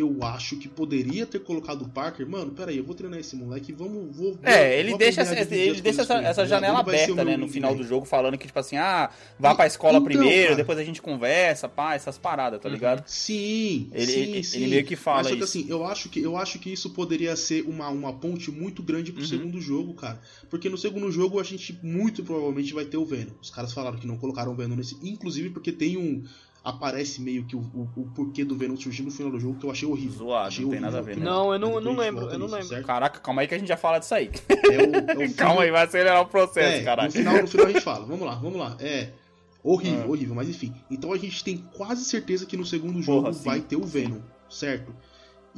[0.00, 3.72] eu acho que poderia ter colocado o Parker, mano, peraí, eu vou treinar esse moleque,
[3.72, 7.74] vamos, vou, É, ele deixa, essa, ele deixa essa, essa janela aberta, né, no final
[7.74, 10.56] do jogo, falando que, tipo assim, ah, vá pra escola Então, primeiro, cara.
[10.56, 12.74] depois a gente conversa, pá, essas paradas, tá Uhum.
[12.74, 13.02] ligado?
[13.06, 14.56] Sim, Ele- sim, ele- sim.
[14.58, 15.58] ele meio que fala Mas só que isso.
[15.58, 19.12] assim, eu acho que, eu acho que isso poderia ser uma, uma ponte muito grande
[19.12, 19.28] pro Uhum.
[19.28, 20.20] segundo jogo, cara.
[20.50, 23.32] Porque no segundo jogo a gente muito provavelmente vai ter o Venom.
[23.40, 24.96] Os caras falaram que não colocaram o Venom nesse.
[25.02, 26.24] Inclusive porque tem um.
[26.64, 29.64] Aparece meio que o, o, o porquê do Venom surgir no final do jogo, que
[29.66, 30.18] eu achei horrível.
[30.18, 30.92] Zoado, achei não tem horrível.
[30.92, 31.24] nada a ver, né?
[31.24, 32.68] Não, eu não- eu não lembro, eu não nisso, lembro.
[32.68, 32.86] certo?
[32.86, 34.30] Caraca, calma aí que a gente já fala disso aí.
[34.48, 37.08] É o, é o calma aí, vai acelerar o processo, É, caralho.
[37.08, 38.04] no final, no final a gente fala.
[38.04, 38.76] Vamos lá, vamos lá.
[38.80, 39.10] É
[39.62, 40.08] horrível, Ah.
[40.08, 40.74] horrível, mas enfim.
[40.90, 43.84] Então a gente tem quase certeza que no segundo jogo Porra, sim, vai ter o
[43.84, 44.18] Venom,
[44.50, 44.92] certo?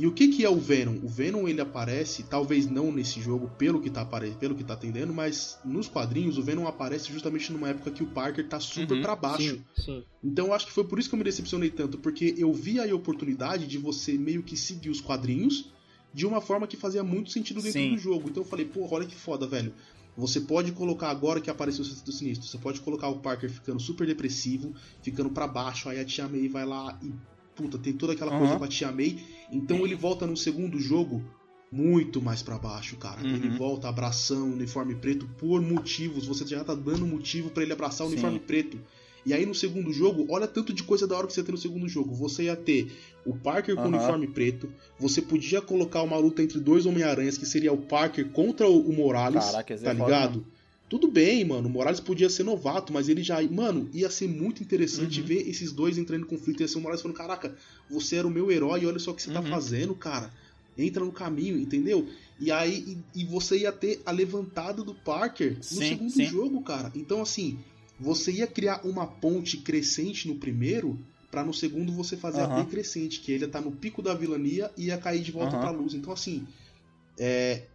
[0.00, 0.96] E o que que é o Venom?
[1.02, 5.12] O Venom ele aparece, talvez não nesse jogo, pelo que tá pelo que tá atendendo,
[5.12, 9.02] mas nos quadrinhos o Venom aparece justamente numa época que o Parker tá super Uhum,
[9.02, 9.56] pra baixo.
[9.56, 10.04] Sim, sim.
[10.24, 12.80] Então eu acho que foi por isso que eu me decepcionei tanto, porque eu vi
[12.80, 15.70] aí a oportunidade de você meio que seguir os quadrinhos
[16.14, 17.90] de uma forma que fazia muito sentido dentro Sim.
[17.90, 18.30] do jogo.
[18.30, 19.74] Então eu falei, pô, olha que foda, velho.
[20.16, 23.80] Você pode colocar agora que apareceu o Sexteto Sinistro, você pode colocar o Parker ficando
[23.80, 27.12] super depressivo, ficando pra baixo, aí a Tia May vai lá e
[27.60, 28.58] puta, tem toda aquela coisa Aham.
[28.58, 29.18] com a Tia May.
[29.52, 31.22] Então ele volta no segundo jogo
[31.70, 33.22] muito mais pra baixo, cara.
[33.22, 33.34] Uhum.
[33.34, 37.72] Ele volta abraçando o uniforme preto por motivos, você já tá dando motivo pra ele
[37.72, 38.14] abraçar o Sim.
[38.14, 38.80] uniforme preto.
[39.24, 41.58] E aí no segundo jogo, olha tanto de coisa da hora que você tem no
[41.60, 42.14] segundo jogo.
[42.14, 42.90] Você ia ter
[43.24, 43.96] o Parker com o Aham.
[43.96, 48.66] uniforme preto, você podia colocar uma luta entre dois Homem-Aranhas, que seria o Parker contra
[48.66, 50.46] o Morales, Caraca, tá é foda ligado?
[50.90, 53.40] Tudo bem, mano, o Morales podia ser novato, mas ele já.
[53.42, 55.26] Mano, ia ser muito interessante Uhum.
[55.28, 56.62] ver esses dois entrando em conflito.
[56.62, 57.56] Ia ser o Morales falando: Caraca,
[57.88, 59.48] você era o meu herói, olha só o que você tá Uhum.
[59.48, 60.32] fazendo, cara.
[60.76, 62.08] Entra no caminho, entendeu?
[62.40, 66.24] E aí e, e você ia ter a levantada do Parker no Sim, segundo sim.
[66.24, 66.90] jogo, cara.
[66.96, 67.56] Então, assim,
[68.00, 70.98] você ia criar uma ponte crescente no primeiro,
[71.30, 72.64] pra no segundo você fazer a Aham.
[72.64, 75.60] decrescente, que ele ia tá no pico da vilania e ia cair de volta Aham.
[75.60, 75.94] pra luz.
[75.94, 76.44] Então, assim,
[77.16, 77.69] é,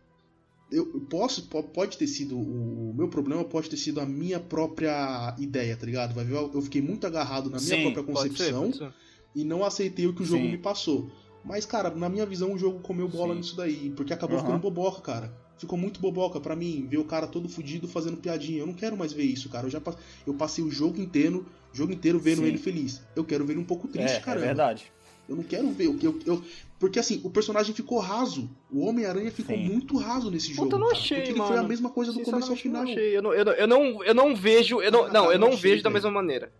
[0.77, 5.35] eu posso, po- pode ter sido o, meu problema, pode ter sido a minha própria
[5.39, 6.13] ideia, tá ligado?
[6.13, 8.93] Vai ver, eu fiquei muito agarrado na minha Sim, própria Pode ser, concepção pode ser.
[9.35, 10.51] e não aceitei o que o jogo Sim.
[10.51, 11.09] me passou.
[11.43, 13.39] Mas, cara, na minha visão, o jogo comeu bola Sim.
[13.39, 14.45] nisso daí, porque acabou Aham.
[14.45, 15.45] ficando boboca, cara.
[15.57, 18.59] Ficou muito boboca pra mim, ver o cara todo fudido fazendo piadinha.
[18.59, 19.67] Eu não quero mais ver isso, cara.
[19.67, 22.45] Eu já pass- eu passei o jogo inteiro, jogo inteiro vendo Sim.
[22.47, 23.01] ele feliz.
[23.15, 24.45] Eu quero ver ele um pouco triste, É, é caramba.
[24.47, 24.91] verdade.
[25.27, 26.43] Eu não quero ver o que eu, eu-
[26.79, 28.49] Porque assim, o personagem ficou raso.
[28.71, 29.63] O Homem-Aranha ficou Sim.
[29.63, 30.63] muito raso nesse jogo.
[30.63, 31.51] Puta, eu não cara, achei, porque ele mano.
[31.51, 32.83] foi a mesma coisa do começo ao final.
[32.83, 33.17] não achei.
[33.17, 34.81] Eu não, eu não, eu não, eu não vejo.
[34.81, 36.51] Eu não, Ah, não, cara, eu não eu achei, vejo da mesma maneira.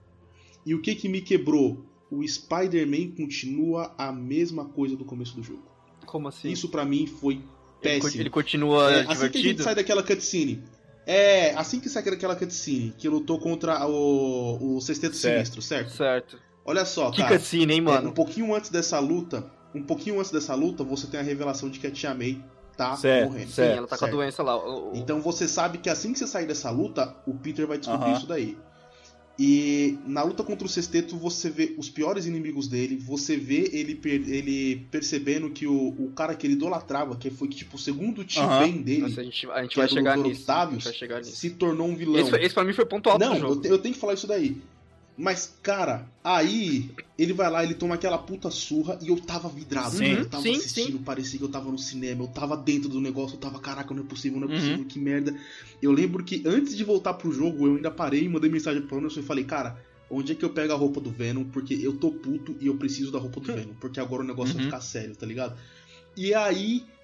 [0.65, 1.85] E o que que me quebrou?
[2.09, 5.63] O Spider-Man continua a mesma coisa do começo do jogo.
[6.05, 6.49] Como assim?
[6.49, 7.41] Isso pra mim foi
[7.81, 8.21] péssimo.
[8.21, 10.63] ele continua É, assim que a gente sai daquela cutscene.
[11.05, 15.35] É, assim que sai daquela cutscene, que lutou contra o, o Sexteto Certo.
[15.35, 15.91] Sinistro, certo?
[15.91, 16.39] Certo.
[16.65, 17.37] Olha só, Que cara.
[17.37, 18.09] cutscene, hein, é, mano?
[18.09, 21.79] um pouquinho antes dessa luta, um pouquinho antes dessa luta, você tem a revelação de
[21.79, 22.43] que a Tia May
[22.75, 23.47] tá Certo, morrendo.
[23.47, 24.17] Sim, certo, ela tá com a certo.
[24.17, 24.57] doença lá.
[24.57, 27.77] o- o- Então você sabe que assim que você sair dessa luta, o Peter vai
[27.77, 28.17] descobrir Aham.
[28.17, 28.57] isso daí.
[29.37, 33.93] E na luta contra o Sexteto, você vê os piores inimigos dele, você vê ele,
[33.95, 38.25] per- ele percebendo que o, o cara que ele idolatrava, que foi tipo o segundo.
[38.59, 40.49] Ben dele, Nossa, a gente, a gente que vai chegar nisso.
[40.49, 41.35] A Octavius, gente vai chegar nisso.
[41.35, 42.17] se tornou um vilão.
[42.17, 43.61] Esse, esse pra mim foi ponto alto Não, do eu, jogo.
[43.61, 44.61] te- eu tenho que falar isso daí.
[45.17, 49.95] Mas, cara, aí ele vai lá, ele toma aquela puta surra e eu tava vidrado.
[49.95, 52.99] Sim, eu tava sim, assistindo, parecia que eu tava no cinema, eu tava dentro do
[52.99, 54.55] negócio, eu tava, caraca, não é possível, não é Uhum.
[54.57, 55.33] possível, que merda.
[55.81, 58.97] Eu lembro que antes de voltar pro jogo, eu ainda parei e mandei mensagem pro
[58.97, 61.45] Anderson e falei, cara, onde é que eu pego a roupa do Venom?
[61.45, 64.53] Porque eu tô puto e eu preciso da roupa do Venom, porque agora o negócio
[64.53, 64.67] vai Uhum.
[64.67, 65.57] ficar sério, tá ligado?
[66.15, 66.94] E aí,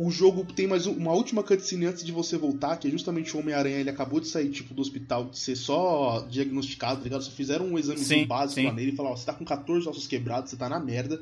[0.00, 3.36] o jogo tem mais um- uma última cutscene antes de você voltar, que é justamente
[3.36, 7.24] o Homem-Aranha, ele acabou de sair, tipo, do hospital, de ser só diagnosticado, tá ligado?
[7.24, 8.66] Só fizeram um exame Sim, básico sim.
[8.66, 11.20] lá nele e falaram, ó, você tá com 14 ossos quebrados, você tá na merda.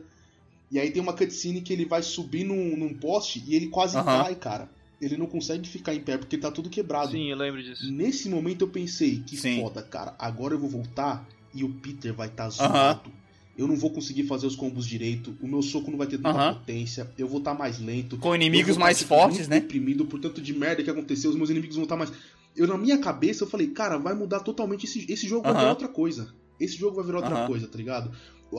[0.70, 3.96] E aí tem uma cutscene que ele vai subir num, num poste e ele quase
[3.96, 4.22] Aham.
[4.22, 4.68] cai, cara.
[5.00, 7.12] Ele não consegue ficar em pé porque tá tudo quebrado.
[7.12, 7.90] Sim, eu lembro disso.
[7.90, 9.60] Nesse momento eu pensei, que Sim.
[9.60, 10.14] foda, cara.
[10.18, 13.10] Agora eu vou voltar e o Peter vai estar tá zoado.
[13.56, 16.30] Eu não vou conseguir fazer os combos direito, o meu soco não vai ter tanta
[16.30, 16.54] Aham.
[16.54, 18.18] potência, eu vou estar mais lento.
[18.18, 19.60] Com inimigos tá, mais fortes, né?
[19.60, 22.12] deprimido por tanto de merda que aconteceu, os meus inimigos vão estar mais.
[22.54, 25.60] Eu, na minha cabeça, eu falei, cara, vai mudar totalmente esse, esse jogo, vai Aham.
[25.60, 26.34] virar outra coisa.
[26.60, 27.46] Esse jogo vai virar outra Aham.
[27.46, 28.10] coisa, tá ligado?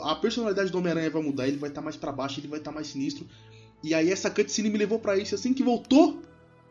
[0.01, 2.71] A personalidade do Homem-Aranha vai mudar, ele vai estar mais pra baixo, ele vai estar
[2.71, 3.25] mais sinistro.
[3.83, 6.21] E aí essa cutscene me levou pra isso, assim que voltou,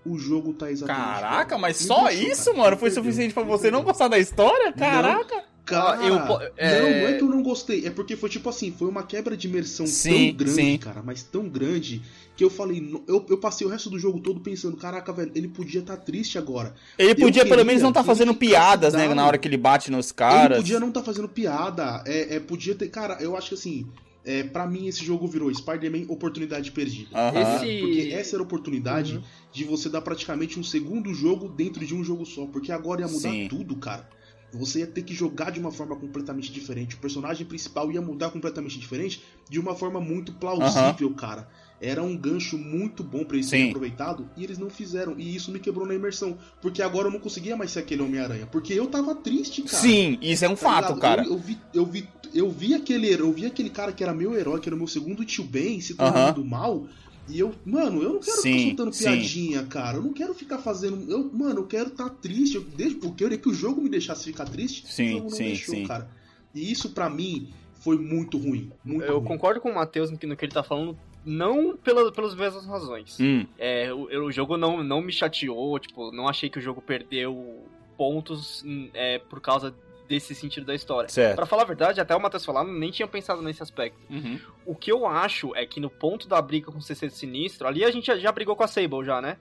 [0.04, 1.20] o jogo tá exatamente.
[1.20, 2.56] Caraca, mas só isso, cara.
[2.58, 4.72] mano, foi suficiente pra me você não gostar da história?
[4.72, 5.44] Caraca!
[5.66, 6.14] Cara, eu
[6.56, 9.02] é- não, não é que eu não gostei, é porque foi tipo assim, foi uma
[9.02, 10.78] quebra de imersão Sim, tão grande, sim.
[10.78, 12.00] cara, mas tão grande,
[12.36, 15.32] que eu falei, no- eu, eu passei o resto do jogo todo pensando, caraca, velho,
[15.34, 16.72] ele podia estar triste agora.
[16.96, 19.12] Ele Eu podia pelo menos não estar que fazendo ele piadas, né?
[19.12, 20.58] Na hora que ele bate nos Ele caras.
[20.58, 23.86] podia não estar fazendo piada, é, é, podia ter, cara, eu acho que assim,
[24.24, 27.08] é, para mim esse jogo virou Spider-Man oportunidade perdida.
[27.12, 27.56] Aham.
[27.56, 29.22] Esse- Porque essa era a oportunidade Uhum.
[29.52, 32.46] de você dar praticamente um segundo jogo dentro de um jogo só.
[32.46, 33.46] Porque agora ia mudar Sim.
[33.48, 34.08] tudo, cara.
[34.56, 36.94] Você ia ter que jogar de uma forma completamente diferente.
[36.96, 41.48] O personagem principal ia mudar completamente diferente de uma forma muito plausível, cara.
[41.78, 45.14] Era um gancho muito bom pra eles serem aproveitado e eles não fizeram.
[45.18, 46.38] E isso me quebrou na imersão.
[46.62, 48.46] Porque agora eu não conseguia mais ser aquele Homem-Aranha.
[48.46, 49.76] Porque eu tava triste, cara.
[49.82, 51.00] Sim, isso é um Tá fato, ligado?
[51.00, 51.24] cara.
[51.24, 54.34] Eu, eu vi, eu vi, eu vi aquele eu vi aquele cara que era meu
[54.36, 56.86] herói, que era o meu segundo tio Ben, se tornando mal.
[57.28, 59.04] E eu, mano, eu não quero Sim, ficar soltando sim.
[59.04, 59.96] piadinha, cara.
[59.98, 61.10] Eu não quero ficar fazendo.
[61.10, 62.54] Eu, mano, eu quero estar triste.
[62.54, 64.86] Eu, desde, eu queria que o jogo me deixasse ficar triste.
[64.86, 65.86] Sim, o jogo não sim, deixou, sim.
[65.86, 66.08] cara.
[66.54, 67.48] E isso pra mim
[67.80, 68.70] foi muito ruim.
[68.84, 69.26] Muito Eu ruim.
[69.26, 72.64] concordo com o Matheus no que, no que ele tá falando, não pela, pelas mesmas
[72.64, 73.18] razões.
[73.18, 76.80] Hum, É, o, o jogo não, não me chateou, tipo, não achei que o jogo
[76.80, 77.64] perdeu
[77.96, 79.74] pontos hum, é, por causa
[80.08, 81.08] desse sentido da história.
[81.08, 81.36] certo.
[81.36, 83.98] Pra falar a verdade, até o Matheus falar, nem tinha pensado nesse aspecto.
[84.10, 84.38] Uhum.
[84.64, 87.84] O que eu acho é que no ponto da briga com o CC Sinistro, ali
[87.84, 89.36] a gente já, já brigou com a Sable já, né?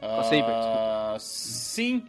[0.00, 2.04] A Saber, Ah, sim.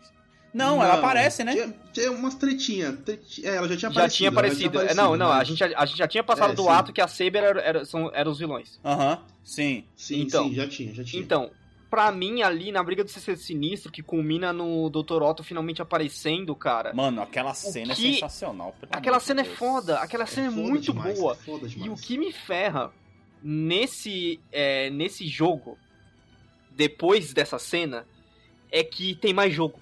[0.54, 1.52] Não, ela aparece, né?
[1.54, 2.97] Tinha, tinha umas tretinhas.
[3.06, 4.17] treti- É, ela já tinha Já aparecido.
[4.17, 4.80] tinha ela já aparecido.
[4.80, 6.63] tinha É, não, não, a mas- gente, já- a gente já tinha passado É, do
[6.63, 6.69] sim.
[6.69, 8.80] ato que a Saber era, era- são, eram os vilões.
[8.84, 9.86] Aham, sim.
[9.95, 10.45] Sim, Então.
[10.50, 11.21] sim, já tinha, já tinha.
[11.21, 11.52] Então,
[11.89, 15.21] pra mim, ali na briga do CC Sinistro, que culmina no Dr.
[15.23, 16.93] Otto finalmente aparecendo, cara.
[16.93, 18.76] Mano, aquela cena que- é sensacional.
[18.91, 19.58] Aquela cena é Deus.
[19.58, 21.34] foda, aquela cena é, muito demais, boa.
[21.34, 22.91] é foda E o que me ferra
[23.41, 25.78] nesse, é, nesse jogo,
[26.71, 28.06] depois dessa cena,
[28.71, 29.80] é que tem mais jogo.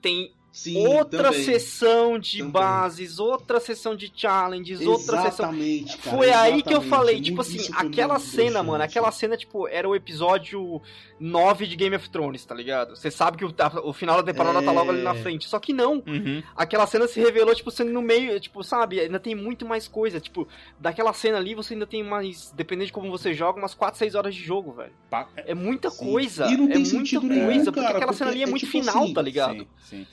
[0.00, 1.44] Tem Sim, outra também.
[1.44, 2.52] sessão de Também.
[2.52, 5.46] bases, outra sessão de challenges, outra sessão.
[5.52, 6.88] Exatamente, cara, Foi aí que eu exatamente.
[6.90, 10.82] falei, Muito- tipo assim, aquela cena, mano, aquela cena, tipo, era o episódio
[11.20, 12.96] 9 de Game of Thrones, tá ligado?
[12.96, 15.22] Você sabe que o, o final da temporada tá logo ali na É.
[15.22, 15.48] frente.
[15.48, 16.02] Só que não.
[16.06, 16.42] Uhum.
[16.56, 19.00] Aquela cena se revelou, tipo, sendo no meio, tipo, sabe?
[19.00, 20.20] Ainda tem muito mais coisa.
[20.20, 20.46] Tipo,
[20.78, 24.14] daquela cena ali você ainda tem mais, dependendo de como você joga, umas 4, 6
[24.14, 24.92] horas de jogo, velho.
[25.36, 26.04] É muita Sim.
[26.04, 26.46] coisa.
[26.46, 28.42] E não é tem muita sentido coisa, nenhum, porque cara, aquela porque cena ali é,
[28.42, 29.58] é muito tipo final, assim, tá ligado?
[29.58, 29.66] Sim,
[29.98, 30.06] sim.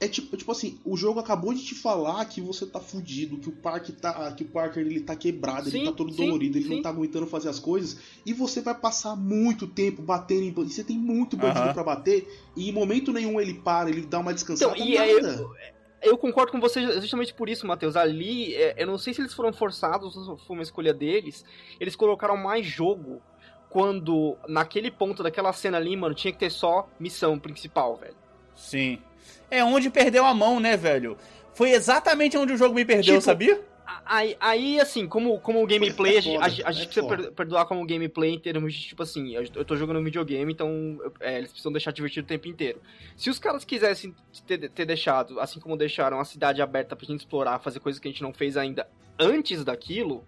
[0.00, 3.48] É tipo, tipo assim, o jogo acabou de te falar que você tá fudido, que
[3.48, 6.56] o Parker tá, que o Parker ele tá quebrado, Sim, ele tá todo sim, dolorido,
[6.56, 6.74] ele sim.
[6.76, 10.74] não tá aguentando fazer as coisas, e você vai passar muito tempo batendo em bandido,
[10.74, 11.74] você tem muito bandido Aham.
[11.74, 15.20] pra bater, e em momento nenhum ele para, ele dá uma descansada, Então, e aí,
[15.20, 15.44] nada.
[16.00, 17.96] Eu concordo com você justamente por isso, Matheus.
[17.96, 21.44] Ali, é, eu não sei se eles foram forçados ou se foi uma escolha deles.
[21.80, 23.20] Eles colocaram mais jogo
[23.68, 28.14] quando, naquele ponto daquela cena ali, mano, tinha que ter só missão principal, velho.
[28.54, 29.00] Sim.
[29.50, 31.16] É onde perdeu a mão, né, velho?
[31.54, 33.60] Foi exatamente onde o jogo me perdeu, Tipo, sabia?
[34.04, 36.86] Aí, aí, assim, como, como gameplay, a, É gente, foda, a gente- a gente é
[36.86, 37.22] precisa foda.
[37.24, 40.52] per- perdoar como gameplay em termos de, tipo assim, eu eu tô jogando um videogame,
[40.52, 40.70] então
[41.02, 42.80] eu- é, eles precisam deixar divertido o tempo inteiro.
[43.16, 44.14] Se os caras quisessem
[44.46, 48.06] ter, ter deixado, assim como deixaram a cidade aberta pra gente explorar, fazer coisas que
[48.08, 48.86] a gente não fez ainda
[49.18, 50.22] antes daquilo,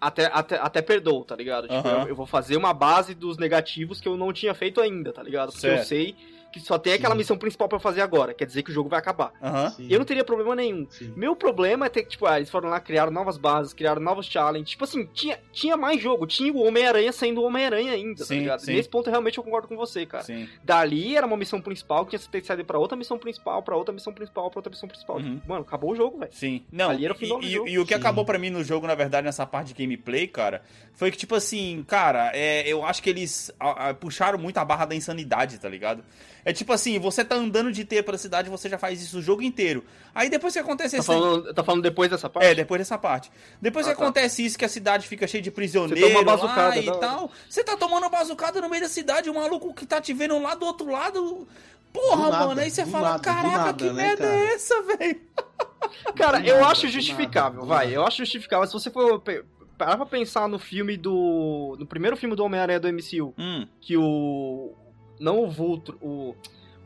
[0.00, 1.68] até, até, até perdoou, tá ligado?
[1.68, 2.02] Tipo, Aham.
[2.02, 5.22] eu, eu vou fazer uma base dos negativos que eu não tinha feito ainda, tá
[5.22, 5.52] ligado?
[5.52, 5.86] Porque eu Certo.
[5.88, 6.14] sei
[6.52, 7.18] que só tem aquela Sim.
[7.18, 9.32] missão principal pra fazer agora, quer dizer que o jogo vai acabar.
[9.76, 10.86] Sim, Eu não teria problema nenhum.
[10.90, 11.12] sim.
[11.16, 14.26] Meu problema é ter que, tipo, ah, eles foram lá, criaram novas bases, criaram novos
[14.26, 14.70] challenges.
[14.70, 18.40] Tipo assim, tinha, tinha mais jogo, tinha o Homem-Aranha sendo o Homem-Aranha ainda, Sim, tá
[18.40, 18.60] ligado?
[18.60, 18.74] sim.
[18.74, 20.24] Nesse ponto, realmente, eu concordo com você, cara.
[20.24, 20.48] Sim.
[20.64, 23.76] Dali era uma missão principal, que tinha que ter saído pra outra missão principal, pra
[23.76, 25.16] outra missão principal, pra outra missão principal.
[25.18, 25.40] Uhum.
[25.46, 26.32] Mano, acabou o jogo, velho.
[26.32, 26.64] Sim.
[26.72, 27.68] Não, Ali era o final e, do e- jogo.
[27.68, 28.00] e o que Sim.
[28.00, 30.62] acabou pra mim no jogo, na verdade, nessa parte de gameplay, cara,
[30.94, 34.64] foi que, tipo assim, cara, é, eu acho que eles a- a, puxaram muito a
[34.64, 36.02] barra da insanidade, tá ligado?
[36.44, 39.22] É tipo assim, você tá andando de T pra cidade, você já faz isso o
[39.22, 39.84] jogo inteiro.
[40.14, 41.06] Aí depois que acontece Tá esse...
[41.06, 42.46] falando, tá falando depois dessa parte?
[42.46, 43.30] É, depois dessa parte.
[43.60, 44.02] Depois Ah, que tá.
[44.02, 47.30] acontece isso, que a cidade fica cheia de prisioneiros lá e tal.
[47.48, 50.38] Você tá tomando uma bazucada no meio da cidade, o maluco que tá te vendo
[50.40, 51.46] lá do outro lado...
[51.92, 54.54] Porra, Do nada, mano, aí você fala, nada, caraca, nada, que né, merda cara?" é
[54.54, 55.20] essa, velho?
[56.14, 57.86] Cara, eu acho justificável, vai.
[57.86, 57.96] nada.
[57.96, 58.64] Eu acho justificável.
[58.66, 59.20] Se você for
[59.76, 61.74] parar pra pensar no filme do.
[61.80, 64.72] No primeiro filme do Homem-Aranha do MCU, Hum, que o.
[65.20, 66.34] Não o Vultro, o.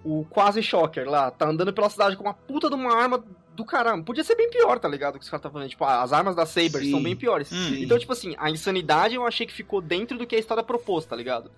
[0.06, 3.24] O quase Shocker lá, tá andando pela cidade com uma puta de uma arma
[3.56, 4.04] do caramba.
[4.04, 5.14] Podia ser bem pior, tá ligado?
[5.18, 5.66] Que os caras tá falando.
[5.70, 6.90] Tipo, ah, as armas da Saber Sim.
[6.90, 7.50] são bem piores.
[7.50, 7.68] Hum.
[7.70, 7.82] Sim.
[7.84, 11.06] Então, tipo assim, a insanidade eu achei que ficou dentro do que a história propôs,
[11.06, 11.50] tá ligado?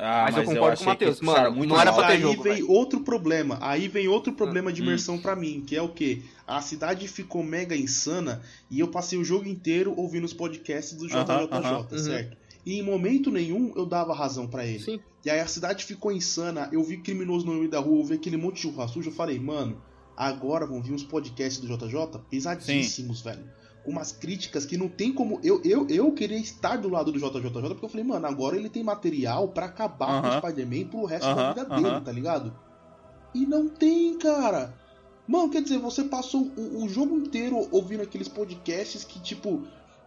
[0.00, 2.20] Ah, Mas eu concordo com o Matheus, que mano, muito não era pra ter aí
[2.22, 2.70] jogo, vem velho.
[2.72, 3.56] outro problema.
[3.60, 4.86] Aí vem outro problema de Hum.
[4.86, 6.22] imersão pra mim, que é o quê?
[6.44, 11.06] A cidade ficou mega insana e eu passei o jogo inteiro ouvindo os podcasts do
[11.06, 11.86] JJJ, aham.
[11.92, 11.98] Uhum.
[11.98, 12.36] certo?
[12.64, 14.80] E em momento nenhum eu dava razão pra ele.
[14.80, 15.00] Sim.
[15.24, 18.14] E aí a cidade ficou insana, eu vi criminoso no meio da rua, eu vi
[18.14, 19.80] aquele monte de churra suja, eu falei, mano,
[20.16, 23.44] agora vão vir uns podcasts do JJ pesadíssimos, velho.
[23.84, 25.40] Com umas críticas que não tem como.
[25.42, 28.68] Eu, eu, eu queria estar do lado do JJJ, porque eu falei, mano, agora ele
[28.68, 30.36] tem material pra acabar com Aham.
[30.36, 32.00] o Spider-Man pro resto Aham, da vida dele, aham.
[32.00, 32.56] tá ligado?
[33.34, 34.74] E não tem, cara.
[35.26, 39.64] Mano, quer dizer, você passou o, o jogo inteiro ouvindo aqueles podcasts que, tipo,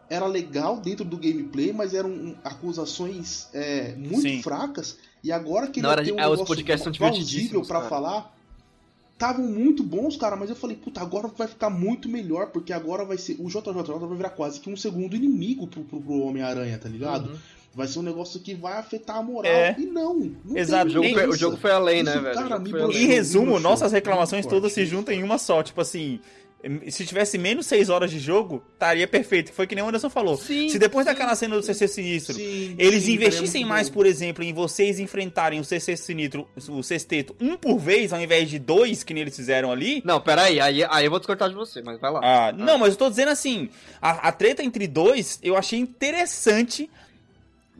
[0.09, 4.41] era legal dentro do gameplay, mas eram um, acusações é, muito Sim.
[4.41, 4.97] fracas.
[5.23, 7.89] E agora que ele era- tem um é, os negócio podcasts são plausível cara.
[7.89, 8.35] falar,
[9.13, 13.03] estavam muito bons, cara, mas eu falei, puta, agora vai ficar muito melhor, porque agora
[13.03, 13.35] vai ser.
[13.39, 17.31] O JJJ vai virar quase que um segundo inimigo pro, pro, pro Homem-Aranha, tá ligado?
[17.31, 17.37] Uhum.
[17.73, 19.51] Vai ser um negócio que vai afetar a moral.
[19.51, 19.75] É.
[19.77, 20.87] E não, não Exato.
[20.87, 22.39] O jogo, foi, o jogo foi além, né, Isso, velho?
[22.39, 23.03] O cara, me além.
[23.03, 25.61] Em resumo, nossas reclamações todas se juntam em uma só.
[25.61, 26.21] Tipo assim,
[26.89, 29.53] Se tivesse menos 6 horas de jogo, estaria perfeito.
[29.53, 30.37] Foi que nem o Anderson falou.
[30.37, 31.11] Sim, Se depois sim.
[31.11, 35.59] daquela cena do CC Sinistro, Sim, eles sim, investissem mais, por exemplo, em vocês enfrentarem
[35.59, 39.35] o CC Sinistro, o sexteto, um por vez, ao invés de dois, que nem eles
[39.35, 40.01] fizeram ali.
[40.05, 42.19] Não, peraí, aí, aí eu vou descortar de você, mas vai lá.
[42.23, 43.69] Ah, não, mas eu tô dizendo assim,
[44.01, 46.89] a, a treta entre dois eu achei interessante,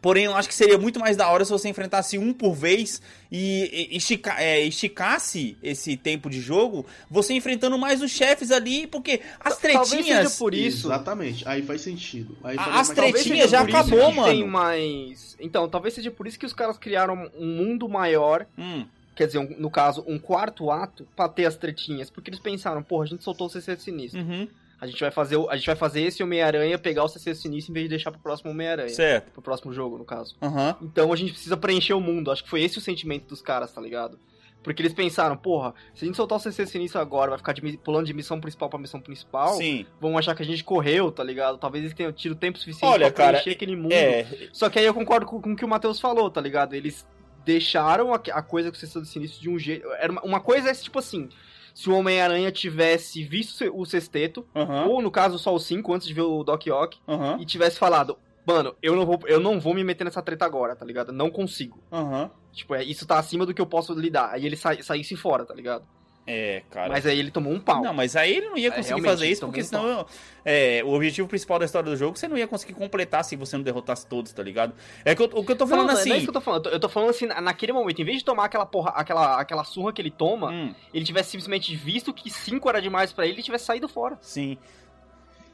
[0.06, 3.02] porém eu acho que seria muito mais da hora se você enfrentasse um por vez
[3.32, 8.86] e, e estica- é, esticasse esse tempo de jogo, você enfrentando mais os chefes ali,
[8.86, 10.28] porque as Talvez tretinhas...
[10.30, 10.86] seja por isso.
[10.88, 12.38] Exatamente, aí faz sentido.
[12.44, 14.48] Aí A- as tretinhas já acabou, que Tem mano.
[14.48, 15.36] mais...
[15.40, 18.86] Então, talvez seja por isso que os caras criaram um mundo maior, Hum,
[19.16, 22.12] quer dizer, um- no caso, um quarto ato, pra ter as tretinhas.
[22.12, 24.22] Porque eles pensaram, porra, a gente soltou o CC Sinistro.
[24.22, 24.48] uhum,
[24.80, 27.74] A gente vai fazer, a gente vai fazer esse Homem-Aranha pegar o CC Sinistro em
[27.74, 28.90] vez de deixar pro próximo Homem-Aranha.
[28.90, 29.32] certo.
[29.32, 30.36] Pro próximo jogo, no caso.
[30.42, 30.76] Aham.
[30.82, 32.32] Então a gente precisa preencher o mundo.
[32.32, 34.20] Acho que foi esse o sentimento dos caras, tá ligado?
[34.66, 37.78] Porque eles pensaram, porra, se a gente soltar o CC Sinistro agora, vai ficar de
[37.78, 39.86] pulando de missão principal pra missão principal, Sim.
[40.02, 41.60] vão achar que a gente correu, tá ligado?
[41.60, 43.94] Talvez eles tenham tido tempo suficiente Olha, pra cara, preencher aquele mundo.
[43.94, 46.74] É, Só que aí eu concordo com, com o que o Matheus falou, tá ligado?
[46.74, 47.08] Eles
[47.46, 49.88] deixaram a, a coisa com o CC Sinistro de um jeito...
[50.00, 51.30] Era uma, uma coisa é tipo assim,
[51.76, 56.08] se o Homem-Aranha tivesse visto o sexteto, aham, ou no caso só o 5, antes
[56.08, 58.18] de ver o Doc Ock, aham, e tivesse falado,
[58.48, 61.12] mano, eu não vou, eu não vou me meter nessa treta agora, tá ligado?
[61.12, 61.78] Não consigo.
[61.92, 62.32] aham.
[62.54, 64.30] Tipo, é, isso tá acima do que eu posso lidar.
[64.32, 65.86] Aí ele sa saísse fora, tá ligado?
[66.28, 66.90] É, cara.
[66.90, 67.84] Mas aí ele tomou um pau.
[67.84, 70.06] Não, mas aí ele não ia É, conseguir realmente, fazer isso, porque senão
[70.44, 73.56] é, o objetivo principal da história do jogo você não ia conseguir completar se você
[73.56, 74.74] não derrotasse todos, tá ligado?
[75.04, 76.10] É que eu- o que eu tô falando não, não, assim.
[76.10, 76.70] não é isso que eu tô falando.
[76.70, 79.64] Eu tô, falando assim, na- naquele momento, em vez de tomar aquela porra, aquela, aquela
[79.64, 83.40] surra que ele toma, Hum, ele tivesse simplesmente visto que 5 era demais pra ele
[83.40, 84.18] e tivesse saído fora.
[84.22, 84.58] sim.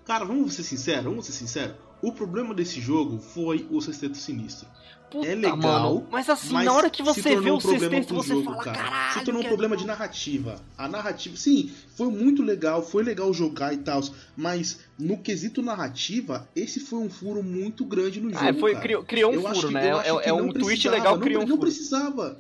[0.06, 1.76] Cara, vamos ser sinceros, vamos ser sinceros.
[2.02, 4.68] O problema desse jogo foi o Sexteto Sinistro.
[5.12, 6.08] Puta, É legal, mano.
[6.10, 8.78] Mas assim, Mas na hora que você vê um o sexteto, você jogo, fala, cara.
[8.78, 9.14] caralho.
[9.20, 10.62] Se tornou um que problema de narrativa.
[10.78, 14.02] A narrativa, sim, foi muito legal, foi legal jogar e tal,
[14.38, 18.42] mas no quesito narrativa, esse foi um furo muito grande no jogo.
[18.46, 18.84] Ah, foi, cara.
[18.84, 19.92] criou, criou um Eu acho furo, que- né?
[19.92, 21.62] eu É, acho que é não um twist precisava, legal, não, criou um não furo.
[21.62, 22.38] precisava.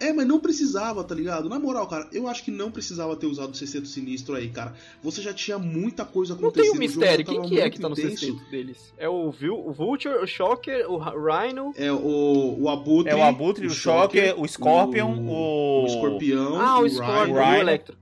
[0.00, 1.48] É, mas não precisava, tá ligado?
[1.48, 4.74] Na moral, cara, eu acho que não precisava ter usado o sexteto sinistro aí, cara.
[5.02, 6.62] Você já tinha muita coisa Não acontecendo.
[6.62, 7.24] tem um o jogo mistério.
[7.24, 8.16] Quem que é que tá no intenso.
[8.26, 8.92] sexteto deles?
[8.98, 11.72] É o, Vil, o Vulture, o Shocker, o Rhino.
[11.76, 13.12] É o, o Abutre.
[13.12, 16.60] É o Abutre, o Shocker, o Scorpion, o- o Escorpião.
[16.60, 16.94] Ah, o Rhino.
[16.96, 17.56] Scorpion, Rhino.
[17.56, 17.96] o Electro.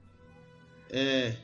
[0.91, 1.35] É.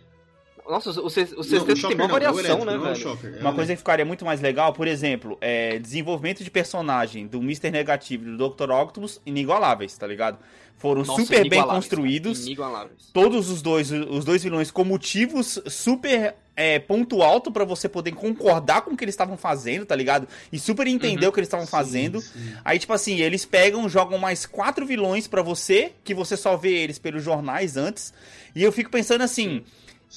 [0.69, 2.97] Nossa, o, sexteto tem uma variação, né, não é o velho?
[2.97, 7.27] Shocker, é Uma coisa que ficaria muito mais legal, por exemplo, é desenvolvimento de personagem
[7.27, 7.71] do Mr.
[7.71, 8.71] Negativo e do Dr.
[8.71, 10.39] Octopus inigualáveis, tá ligado?
[10.77, 12.39] Foram Nossa, super bem construídos.
[12.41, 13.11] cara, Inigualáveis.
[13.13, 18.13] Todos os dois, os dois vilões com motivos super é, ponto alto pra você poder
[18.13, 20.29] concordar com o que eles estavam fazendo, tá ligado?
[20.53, 21.31] E super entender Uhum.
[21.31, 22.21] o que eles estavam Sim, fazendo.
[22.21, 22.53] sim.
[22.65, 26.75] Aí, tipo assim, eles pegam, jogam mais quatro vilões pra você, que você só vê
[26.75, 28.13] eles pelos jornais antes.
[28.55, 29.65] E eu fico pensando assim,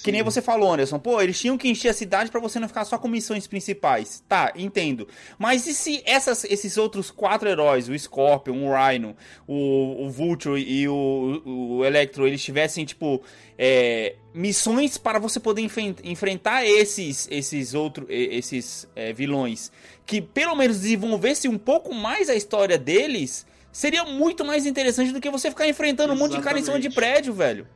[0.04, 0.26] que nem Sim.
[0.26, 2.98] você falou, Anderson, pô, eles tinham que encher a cidade pra você não ficar só
[2.98, 4.24] com missões principais.
[4.28, 5.08] Tá, entendo.
[5.38, 9.16] Mas e se essas, esses outros quatro heróis, o Scorpion, o Rhino,
[9.48, 13.22] o, o Vulture e o, o Electro, eles tivessem, tipo,
[13.58, 19.72] é, missões para você poder enfen- enfrentar esses, esses outros, esses é, vilões,
[20.06, 25.20] que pelo menos desenvolvesse um pouco mais a história deles, seria muito mais interessante do
[25.20, 27.14] que você ficar enfrentando um monte de cara em cima de Exatamente.
[27.14, 27.68] prédio, velho.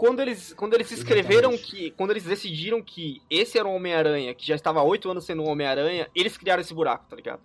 [0.00, 1.76] Quando eles, quando eles escreveram Exatamente.
[1.76, 1.90] que.
[1.90, 5.42] Quando eles decidiram que esse era o Homem-Aranha, que já estava há oito anos sendo
[5.42, 7.42] um Homem-Aranha, eles criaram esse buraco, tá ligado?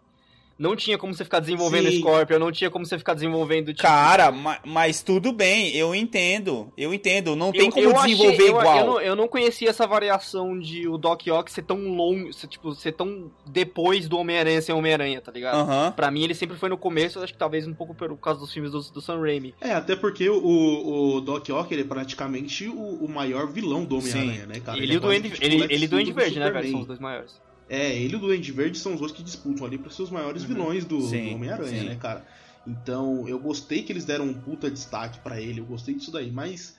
[0.57, 1.99] Não tinha como você ficar desenvolvendo Sim.
[1.99, 3.67] Scorpion, não tinha como você ficar desenvolvendo.
[3.73, 6.71] Tipo, Cara, ma- mas tudo bem, eu entendo.
[6.77, 7.35] Eu entendo.
[7.35, 8.77] Não tem eu- como eu achei- desenvolver eu- igual.
[8.79, 12.47] Eu, não, eu não conhecia essa variação de o Doc Ock ser tão longo, ser,
[12.47, 15.55] tipo, ser tão depois do Homem-Aranha ser Homem-Aranha, tá ligado?
[15.55, 15.91] Aham.
[15.91, 18.53] Pra mim ele sempre foi no começo, acho que talvez um pouco por causa dos
[18.53, 19.53] filmes do, do Sam Raimi.
[19.59, 23.97] É, até porque o, o Doc Ock ele é praticamente o, o maior vilão do
[23.97, 24.77] Homem-Aranha, né, cara?
[24.77, 26.71] ele, é e o tipo, ele, ele do Verde, né, velho?
[26.71, 27.41] São os dois maiores.
[27.68, 30.11] É, ele e o Duende Verde são os dois que disputam ali para ser os
[30.11, 32.26] maiores vilões do, do Homem-Aranha, né, cara?
[32.68, 36.32] Então, eu gostei que eles deram um puta destaque pra ele, eu gostei disso daí,
[36.32, 36.74] mas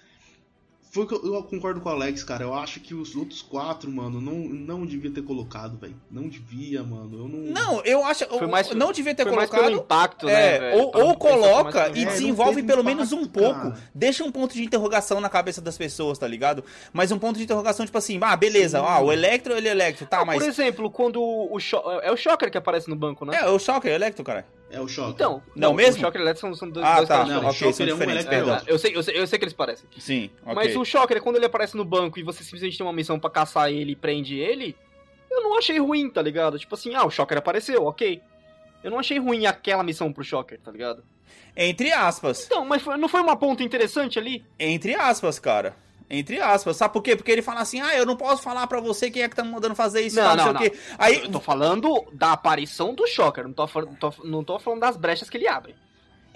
[0.91, 2.45] foi o que eu, eu concordo com o Alex, cara.
[2.45, 5.95] Eu acho que os outros quatro, mano, não, não devia ter colocado, velho.
[6.11, 7.18] Não devia, mano.
[7.18, 7.39] Eu não.
[7.53, 8.24] Não, eu acho.
[8.26, 9.70] Foi mais- não devia ter Foi mais colocado.
[9.70, 12.82] pelo impacto, É, né, ou, ou mais coloca pelo e É, não desenvolve teve pelo
[12.84, 13.61] menos um impacto, pouco.
[13.70, 13.78] cara.
[13.95, 16.64] Deixa um ponto de interrogação na cabeça das pessoas, tá ligado?
[16.93, 18.84] Mas um ponto de interrogação, tipo assim, ah, beleza, Sim.
[18.89, 20.39] ah, o Electro, ele é Electro, tá, Ah, mas.
[20.39, 23.39] Por exemplo, quando o Sho é o Shocker que aparece no banco, né?
[23.41, 24.47] É, o Shocker, é Electro, cara.
[24.76, 25.12] É o choque.
[25.12, 25.96] Então, Não mesmo?
[26.02, 27.14] O Shocker e o Electro são, são dois, Ah, dois tá.
[27.24, 28.60] caras Não, Shocker são é um, diferentes, é perdão.
[28.66, 29.88] Eu sei, eu, sei, eu sei que eles parecem.
[29.98, 30.54] Sim, ok.
[30.54, 33.30] Mas o Shocker, quando ele aparece no banco e você simplesmente tem uma missão pra
[33.30, 34.76] caçar ele e prende ele,
[35.30, 36.58] eu não achei ruim, tá ligado?
[36.58, 38.20] Tipo assim, ah, o Shocker apareceu, ok.
[38.84, 41.02] Eu não achei ruim aquela missão pro Shocker, tá ligado?
[41.56, 42.44] Entre aspas.
[42.44, 44.44] Então, mas foi- não foi uma ponta interessante ali?
[44.60, 45.74] Entre aspas, cara.
[46.09, 46.76] Entre aspas.
[46.76, 47.16] Sabe por quê?
[47.16, 49.42] Porque ele fala assim, ah, eu não posso falar pra você quem é que tá
[49.42, 50.78] me mandando fazer isso, Não, tal, não, não, sei o quê.
[50.98, 54.96] Aí, Eu tô falando da aparição do Shocker, não tô, tô- não tô falando das
[54.96, 55.74] brechas que ele abre.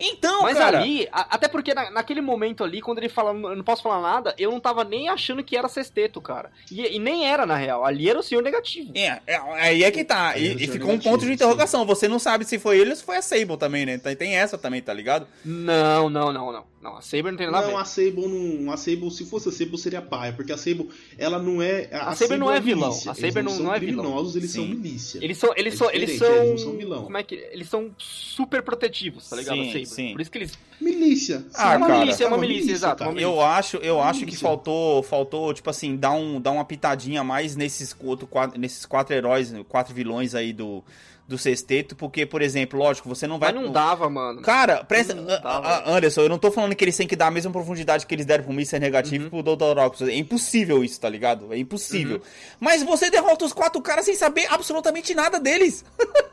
[0.02, 0.78] então, Mas cara...
[0.80, 4.00] ali, a- até porque na- naquele momento ali, quando ele fala, eu não posso falar
[4.00, 6.50] nada, eu não tava nem achando que era sexteto, cara.
[6.72, 7.84] E, e nem era, na real.
[7.84, 8.90] Ali era o senhor negativo.
[8.96, 10.38] É, é, aí é que tá.
[10.38, 11.84] E, e ficou um negativo, ponto de interrogação.
[11.84, 13.98] Você não sabe se foi ele ou se foi a Sable também, né?
[13.98, 15.28] Tem, tem essa também, tá ligado?
[15.44, 16.64] Não, não, não, não.
[16.80, 17.88] Não, a Saber não tem nada Não, a a ver.
[17.90, 18.72] Sable não.
[18.72, 21.90] A Sable, se fosse a Sable, seria paia, porque a Sable, ela não é.
[21.92, 23.10] A Saber não é vilão, milícia.
[23.10, 24.18] a Saber Eles não- são não é vilão.
[24.34, 24.56] eles Sim.
[24.56, 25.18] são milícia.
[25.22, 27.02] Eles são, eles É são, eles são, eles não são vilão.
[27.04, 29.56] como é que, eles são super protetivos, tá ligado?
[29.58, 30.12] Sim, a sim.
[30.12, 31.44] Por isso que eles, Milícia.
[31.52, 31.98] Ah, é uma cara.
[32.00, 33.10] milícia, é uma milícia, exato, cara.
[33.10, 34.48] uma Eu acho, eu acho que Milícia.
[34.48, 38.86] faltou, faltou, tipo assim, dar, um, dar uma pitadinha a mais nesses, outro, quatro, nesses
[38.86, 40.82] quatro heróis, quatro vilões aí do,
[41.30, 43.52] do sexteto, porque, por exemplo, lógico, você não vai...
[43.52, 44.42] Mas não dava, mano.
[44.42, 45.14] Cara, presta.
[45.14, 47.30] Não a- dá, a- Anderson, eu não tô falando que eles têm que dar a
[47.30, 48.78] mesma profundidade que eles deram pro Mr.
[48.78, 49.78] Negativo e pro Dr.
[49.78, 50.08] Octopus.
[50.08, 51.52] É impossível isso, tá ligado?
[51.54, 52.20] É impossível.
[52.58, 55.84] Mas você derrota os quatro caras sem saber absolutamente nada deles.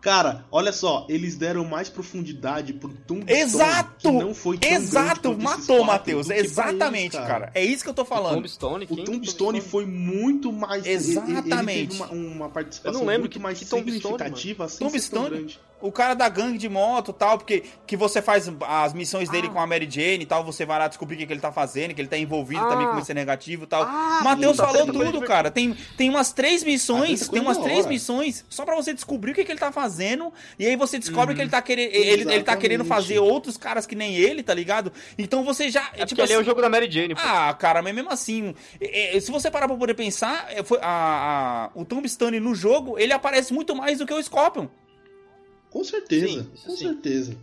[0.00, 3.94] Cara, olha só, eles deram mais profundidade pro Tombstone, Exato!
[3.98, 6.30] que não foi tão grande Exato, matou, Matheus.
[6.30, 7.50] Exatamente, eles, cara.
[7.54, 8.36] É isso que eu tô falando.
[8.36, 8.96] Tombstone, O?
[8.96, 10.86] Tombstone foi muito mais.
[10.86, 11.98] ele- Ele, Exatamente.
[11.98, 15.10] teve uma, uma participação Eu não lembro muito que- mais que Tombstone, significativa sem ser
[15.10, 15.58] tão Tombstone?
[15.80, 19.50] O cara da gangue de moto tal, porque que você faz as missões dele Ah.
[19.50, 21.50] com a Mary Jane e tal, você vai lá descobrir o que, que ele tá
[21.50, 22.68] fazendo, que ele tá envolvido Ah.
[22.68, 23.82] também com esse negativo e tal.
[23.84, 25.50] Ah, Matheus tá falou tudo, cara.
[25.50, 27.88] Tem, tem umas três missões, Ah, tem umas três hora.
[27.88, 30.32] missões só pra você descobrir o que, que ele tá fazendo.
[30.58, 31.36] E aí você descobre Uhum.
[31.36, 31.90] que ele tá querendo.
[31.94, 34.92] Ele, ele tá querendo fazer outros caras que nem ele, tá ligado?
[35.18, 35.88] Então você já.
[35.94, 37.20] É tipo ali é o assim, jogo da Mary Jane, pô.
[37.24, 40.78] ah, cara, mas mesmo assim, é, é, se você parar pra poder pensar, é, foi
[40.82, 44.66] a, a- o Tombstone no jogo, ele aparece muito mais do que o Scorpion.
[45.70, 46.76] Com certeza, Sim, com sim.
[46.76, 47.36] certeza.